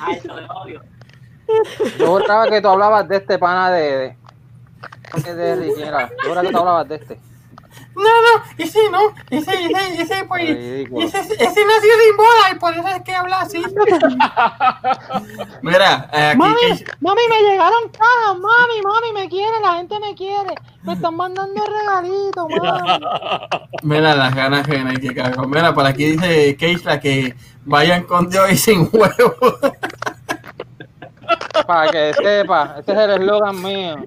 Ay, 0.00 0.16
eso 0.16 0.34
de 0.34 0.46
odio. 0.46 0.82
Yo 1.98 2.06
juraba 2.06 2.48
que 2.48 2.60
tú 2.60 2.68
hablabas 2.68 3.08
de 3.08 3.16
este 3.16 3.38
pana 3.38 3.70
de. 3.70 4.16
de, 5.24 5.34
de 5.34 5.56
Ricky, 5.56 5.82
era. 5.82 6.08
Yo 6.08 6.28
juraba 6.28 6.42
que 6.42 6.52
tú 6.52 6.58
hablabas 6.58 6.88
de 6.88 6.94
este. 6.96 7.20
No, 7.96 8.02
no, 8.02 8.42
ese 8.58 8.90
no, 8.90 9.00
ese, 9.30 9.52
ese, 9.66 10.02
ese, 10.02 10.24
pues, 10.24 10.42
Ridículo. 10.48 11.06
ese, 11.06 11.18
ese 11.18 11.38
nació 11.38 11.92
sin 12.04 12.16
bola 12.16 12.50
y 12.52 12.58
por 12.58 12.72
eso 12.74 12.88
es 12.88 13.02
que 13.02 13.14
habla 13.14 13.40
así. 13.40 13.62
Mira, 15.62 16.10
eh, 16.12 16.26
aquí 16.30 16.38
Mami, 16.38 16.54
que- 16.78 16.84
mami, 17.00 17.20
me 17.28 17.40
llegaron 17.42 17.88
cajas, 17.90 18.38
mami, 18.38 18.82
mami, 18.82 19.12
me 19.14 19.28
quiere, 19.28 19.60
la 19.60 19.74
gente 19.76 19.98
me 20.00 20.14
quiere. 20.14 20.54
Me 20.82 20.92
están 20.94 21.16
mandando 21.16 21.64
regalitos, 21.64 22.46
mami. 22.48 23.00
mira 23.82 24.14
las 24.14 24.34
ganas 24.34 24.66
que 24.66 24.72
que. 25.14 25.46
Mira, 25.46 25.72
por 25.74 25.86
aquí 25.86 26.04
dice 26.12 26.56
Keisla 26.56 27.00
que 27.00 27.34
vayan 27.64 28.02
con 28.04 28.28
Dios 28.28 28.50
y 28.52 28.56
sin 28.58 28.88
huevo. 28.92 29.34
Para 31.66 31.90
que 31.90 32.14
sepa, 32.14 32.76
este 32.78 32.92
es 32.92 32.98
el 32.98 33.10
eslogan 33.10 33.62
mío. 33.62 34.06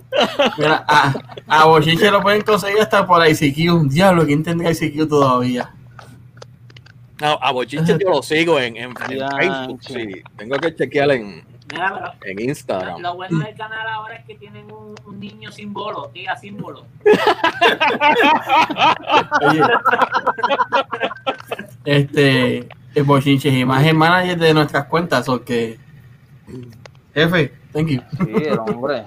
Mira, 0.58 0.86
a, 0.88 1.14
a 1.48 1.66
Bochinche 1.66 2.12
lo 2.12 2.22
pueden 2.22 2.42
conseguir 2.42 2.82
hasta 2.82 3.06
por 3.06 3.26
ICQ. 3.28 3.90
Diablo, 3.90 4.26
¿quién 4.26 4.44
tendrá 4.44 4.72
ICQ 4.72 5.08
todavía? 5.08 5.74
A, 7.22 7.32
a 7.32 7.52
Bochinche 7.52 7.98
yo 8.00 8.10
lo 8.10 8.22
sigo 8.22 8.60
en, 8.60 8.78
en, 8.78 8.96
Facebook. 8.96 9.80
Sí, 9.82 10.24
tengo 10.38 10.58
que 10.58 10.76
chequear 10.76 11.12
en, 11.12 11.44
Mira, 11.72 12.16
pero 12.20 12.32
en 12.32 12.40
Instagram. 12.50 13.02
lo 13.02 13.16
bueno 13.16 13.40
del 13.40 13.56
canal 13.56 13.88
ahora 13.88 14.16
es 14.16 14.26
que 14.26 14.36
tienen 14.36 14.72
un, 14.72 14.96
un 15.06 15.20
niño 15.20 15.52
símbolo, 15.52 16.12
diga 16.14 16.38
símbolo. 16.38 16.86
Oye, 19.42 19.62
este, 21.86 22.70
el 22.96 23.04
Bochinche 23.04 23.50
es 23.50 23.56
imagen 23.56 23.98
manager 23.98 24.38
de 24.38 24.54
nuestras 24.54 24.86
cuentas, 24.86 25.28
o 25.28 25.44
que. 25.44 25.78
Jefe, 27.18 27.52
thank 27.74 27.88
you. 27.88 28.00
Sí, 28.12 28.32
el 28.46 28.60
hombre. 28.60 29.04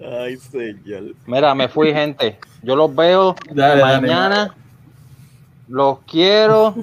Ay, 0.00 0.36
señor. 0.38 1.14
Mira, 1.26 1.54
me 1.54 1.68
fui, 1.68 1.92
gente. 1.92 2.38
Yo 2.62 2.74
los 2.74 2.94
veo 2.94 3.34
Dale, 3.50 3.80
dale. 3.82 4.00
mañana. 4.00 4.54
Los 5.68 5.98
quiero. 6.10 6.74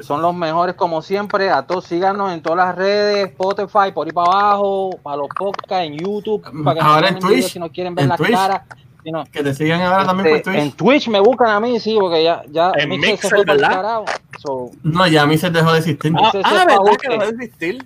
Son 0.00 0.20
los 0.20 0.34
mejores 0.34 0.74
como 0.74 1.00
siempre. 1.00 1.50
A 1.50 1.62
todos 1.66 1.86
síganos 1.86 2.32
en 2.32 2.42
todas 2.42 2.58
las 2.58 2.76
redes, 2.76 3.30
Spotify, 3.30 3.92
por 3.94 4.06
ahí 4.06 4.12
para 4.12 4.30
abajo, 4.30 4.90
para 5.02 5.16
los 5.16 5.28
podcasts, 5.36 5.86
en 5.86 5.94
YouTube, 5.98 6.42
para 6.62 6.74
que 6.78 6.80
Ahora 6.86 7.08
en 7.08 7.18
Twitch, 7.18 7.52
si 7.52 7.58
no 7.58 7.70
quieren 7.72 7.94
ver 7.94 8.02
en 8.04 8.08
las 8.10 8.18
Twitch. 8.18 8.30
caras. 8.32 8.62
Si 9.02 9.10
no, 9.10 9.24
Que 9.24 9.42
te 9.42 9.54
sigan 9.54 9.80
ahora 9.80 10.04
también 10.04 10.28
por 10.28 10.36
este, 10.36 10.50
Twitch. 10.50 10.62
en 10.62 10.72
Twitch 10.72 11.08
me 11.08 11.20
buscan 11.20 11.48
a 11.48 11.60
mí, 11.60 11.80
sí, 11.80 11.96
porque 11.98 12.22
ya, 12.22 12.42
ya 12.50 12.72
En 12.76 12.90
Mixer 12.90 13.10
Mixer, 13.12 13.30
se 13.30 13.36
fue 13.36 13.44
¿verdad? 13.44 14.02
So, 14.38 14.70
No, 14.82 15.06
ya 15.06 15.22
a 15.22 15.26
mí 15.26 15.38
se 15.38 15.50
dejó 15.50 15.72
de 15.72 15.78
existir. 15.78 16.12
Ah, 16.16 16.30
ah, 16.44 16.64
¿verdad 16.66 16.96
que 17.00 17.16
va 17.16 17.24
a 17.24 17.28
existir? 17.28 17.84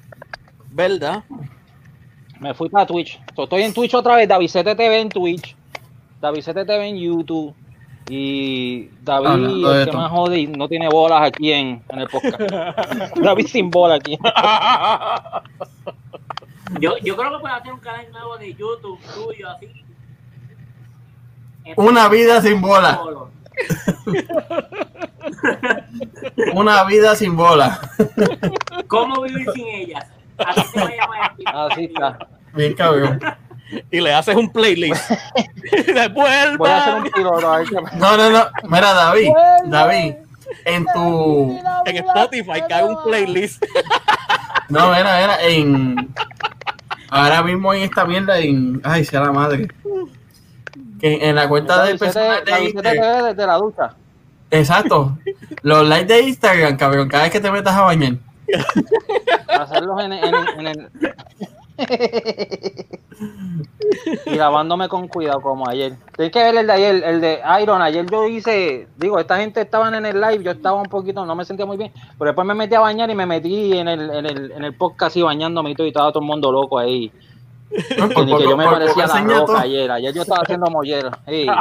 ¿Verdad? 0.73 1.23
me 2.43 2.53
fui 2.55 2.69
para 2.69 2.85
Twitch. 2.85 3.21
So, 3.37 3.45
estoy 3.45 3.63
en 3.63 3.73
Twitch 3.73 3.95
otra 3.95 4.17
vez, 4.17 4.29
Davidete 4.29 4.75
TV 4.75 5.01
en 5.01 5.09
Twitch, 5.09 5.57
Davidete 6.21 6.65
TV 6.65 6.89
en 6.89 6.97
YouTube. 6.97 7.55
Y 8.09 8.89
David, 9.01 9.27
Hablando 9.29 9.71
de 9.71 9.83
el 9.83 9.91
que 9.91 9.97
más 9.97 10.11
jode, 10.11 10.41
y 10.41 10.49
no 10.49 10.69
tiene 10.69 10.89
bolas 10.89 11.23
aquí 11.23 11.53
en, 11.53 11.85
en 11.89 11.99
el 12.01 12.09
podcast. 12.09 12.41
David 13.17 13.47
sin 13.47 13.71
bola 13.71 13.95
aquí. 13.95 14.19
Yo, 16.81 16.99
yo 16.99 17.17
creo 17.17 17.33
que 17.33 17.39
puedes 17.39 17.57
hacer 17.57 17.73
un 17.73 17.79
canal 17.79 18.11
nuevo 18.11 18.37
de 18.39 18.55
YouTube 18.55 18.99
tuyo, 19.15 19.49
así. 19.49 19.69
Una 21.77 22.09
vida 22.09 22.43
sin 22.43 22.61
bola. 22.61 23.01
Una 26.55 26.83
vida 26.85 27.15
sin 27.15 27.37
bola. 27.37 27.81
¿Cómo 28.89 29.23
vivir 29.23 29.49
sin 29.53 29.69
ellas? 29.69 30.05
Así 30.47 30.63
se 30.73 30.81
va 30.81 30.87
a 30.87 30.91
llamar 30.91 31.33
el 31.39 31.47
Así 31.73 31.85
está. 31.85 32.19
Bien 32.55 32.75
cabrón. 32.75 33.21
Y 33.91 34.01
le 34.01 34.13
haces 34.13 34.37
un 34.37 34.51
playlist. 34.53 35.11
Devuelva. 35.87 36.57
Voy 36.59 36.69
a 36.71 36.79
hacer 36.79 36.95
un 36.95 37.11
piloto. 37.11 37.53
a 37.53 37.59
ver 37.59 37.67
qué- 37.69 37.97
No, 37.97 38.17
no, 38.17 38.31
no. 38.31 38.45
Mira, 38.65 38.93
David. 38.93 39.31
David. 39.67 40.15
En 40.67 40.85
tu. 40.93 41.59
En 41.87 41.97
Spotify 41.97 42.63
cae 42.69 42.85
un 42.85 43.03
playlist. 43.05 43.65
No, 44.69 44.89
mira, 44.91 45.19
mira. 45.21 45.37
En. 45.43 46.15
Ahora 47.09 47.43
mismo 47.43 47.73
en 47.73 47.83
esta 47.83 48.05
mierda. 48.05 48.39
En. 48.39 48.81
Ay, 48.85 49.05
sea 49.07 49.21
la 49.21 49.33
madre. 49.33 49.69
Que 51.01 51.27
en 51.29 51.35
la 51.37 51.49
cuenta 51.49 51.83
de 51.85 51.97
personal 51.97 52.45
de 52.45 52.65
Instagram. 52.65 53.25
Desde 53.25 53.47
la 53.47 53.57
ducha. 53.57 53.95
Exacto. 54.51 55.17
Los 55.63 55.89
likes 55.89 56.13
de 56.13 56.21
Instagram, 56.23 56.77
cabrón. 56.77 57.09
Cada 57.09 57.23
vez 57.25 57.33
que 57.33 57.41
te 57.41 57.51
metas 57.51 57.75
a 57.75 57.81
bañar. 57.83 58.13
Hacerlos 59.53 60.03
en, 60.03 60.13
en, 60.13 60.35
en 60.59 60.67
el. 60.67 60.91
y 64.27 64.35
lavándome 64.35 64.89
con 64.89 65.09
cuidado 65.09 65.41
como 65.41 65.69
ayer. 65.69 65.95
Tienes 66.17 66.33
que 66.33 66.43
ver 66.43 66.57
el 66.57 66.67
de 66.67 66.73
ayer, 66.73 67.05
el 67.05 67.21
de 67.21 67.41
Iron. 67.63 67.83
Ayer 67.83 68.07
yo 68.11 68.27
hice, 68.27 68.89
digo, 68.97 69.19
esta 69.19 69.37
gente 69.39 69.61
estaban 69.61 69.95
en 69.95 70.07
el 70.07 70.21
live, 70.21 70.43
yo 70.45 70.51
estaba 70.53 70.81
un 70.81 70.89
poquito, 70.89 71.25
no 71.25 71.35
me 71.35 71.45
sentía 71.45 71.67
muy 71.67 71.77
bien, 71.77 71.93
pero 72.19 72.31
después 72.31 72.47
me 72.47 72.55
metí 72.55 72.75
a 72.75 72.81
bañar 72.81 73.11
y 73.11 73.15
me 73.15 73.27
metí 73.27 73.77
en 73.77 73.89
el, 73.89 74.11
en 74.11 74.27
el, 74.27 74.53
en 74.53 74.65
el 74.65 74.75
podcast 74.75 75.17
y 75.17 75.23
bañándome 75.23 75.71
y 75.71 75.75
todo, 75.75 75.87
y 75.87 75.91
estaba 75.91 76.13
todo 76.13 76.23
el 76.23 76.29
mundo 76.29 76.53
loco 76.53 76.79
ahí. 76.79 77.13
No, 77.99 78.09
Que 78.09 78.15
por 78.15 78.27
ni 78.27 78.37
que 78.37 78.45
yo 78.45 78.57
me 78.57 78.65
por 78.65 78.75
parecía 78.75 79.07
la 79.07 79.21
roca 79.21 79.47
todo. 79.47 79.57
ayer. 79.57 79.91
Ayer 79.91 80.13
yo 80.15 80.23
estaba 80.23 80.43
haciendo 80.43 80.71
mollera. 80.71 81.19
Sí. 81.27 81.47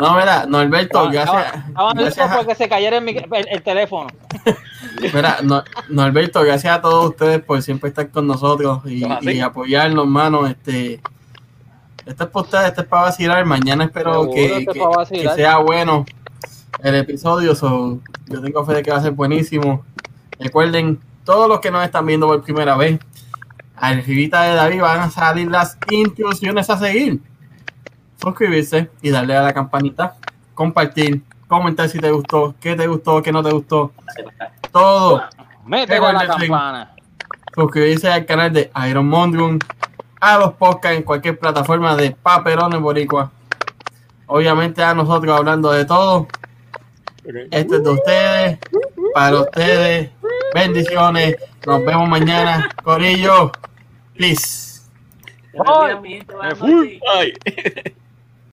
No, 0.00 0.14
mira, 0.14 0.46
Norberto, 0.46 1.10
gracias, 1.10 1.54
Estaban 1.68 1.96
gracias 1.96 2.16
locos 2.18 2.32
a- 2.32 2.36
porque 2.38 2.54
se 2.54 2.68
cayera 2.68 2.96
el, 2.98 3.08
el- 3.08 3.48
el 3.50 3.62
teléfono. 3.62 4.06
Mira, 5.14 5.38
no, 5.42 5.62
Norberto, 5.88 6.42
gracias 6.42 6.78
a 6.78 6.80
todos 6.80 7.10
ustedes 7.10 7.42
por 7.42 7.60
siempre 7.62 7.88
estar 7.90 8.08
con 8.10 8.26
nosotros 8.26 8.80
y, 8.86 9.04
y 9.30 9.40
apoyarnos, 9.40 10.06
mano. 10.06 10.46
Este, 10.46 11.00
este 12.06 12.24
es 12.24 12.30
para 12.30 12.44
ustedes, 12.44 12.68
este 12.68 12.80
es 12.82 12.86
para 12.86 13.02
vacilar. 13.02 13.44
Mañana 13.44 13.84
espero 13.84 14.12
Seguro, 14.12 14.32
que, 14.32 14.44
este 14.58 14.70
es 14.78 15.08
que- 15.10 15.22
que 15.22 15.28
sea 15.34 15.58
bueno 15.58 16.06
el 16.82 16.94
episodio. 16.94 17.54
so, 17.54 17.98
yo 18.28 18.40
tengo 18.40 18.64
fe 18.64 18.74
de 18.74 18.82
que 18.82 18.90
va 18.90 18.98
a 18.98 19.02
ser 19.02 19.12
buenísimo. 19.12 19.84
Recuerden, 20.38 20.98
todos 21.24 21.48
los 21.48 21.60
que 21.60 21.70
nos 21.70 21.84
están 21.84 22.06
viendo 22.06 22.26
por 22.26 22.42
primera 22.42 22.76
vez, 22.76 22.98
arribita 23.80 24.42
de 24.42 24.54
David 24.54 24.80
van 24.82 25.00
a 25.00 25.10
salir 25.10 25.50
las 25.50 25.78
instrucciones 25.90 26.68
a 26.70 26.78
seguir. 26.78 27.20
Suscribirse 28.20 28.90
y 29.00 29.10
darle 29.10 29.34
a 29.34 29.42
la 29.42 29.52
campanita, 29.54 30.16
compartir, 30.54 31.22
comentar 31.48 31.88
si 31.88 31.98
te 31.98 32.10
gustó, 32.10 32.54
qué 32.60 32.76
te 32.76 32.86
gustó, 32.86 33.22
qué 33.22 33.32
no 33.32 33.42
te 33.42 33.50
gustó. 33.50 33.92
Todo 34.70 35.22
Métele 35.64 36.06
a 36.06 36.12
la 36.12 36.26
campana. 36.26 36.94
suscribirse 37.54 38.10
al 38.10 38.26
canal 38.26 38.52
de 38.52 38.70
Iron 38.88 39.06
Mondrum, 39.08 39.58
a 40.20 40.38
los 40.38 40.54
podcasts 40.54 40.98
en 40.98 41.02
cualquier 41.02 41.38
plataforma 41.38 41.96
de 41.96 42.10
Paperones 42.10 42.80
Boricua. 42.80 43.30
Obviamente 44.26 44.82
a 44.82 44.94
nosotros 44.94 45.36
hablando 45.36 45.72
de 45.72 45.84
todo. 45.84 46.28
Este 47.24 47.76
es 47.76 47.84
de 47.84 47.90
ustedes, 47.90 48.58
para 49.14 49.40
ustedes. 49.40 50.10
Bendiciones. 50.54 51.36
Nos 51.66 51.84
vemos 51.84 52.08
mañana. 52.08 52.68
Corillo. 52.82 53.52
Peace. 54.20 54.82
Mira, 55.54 55.98
mi 55.98 56.20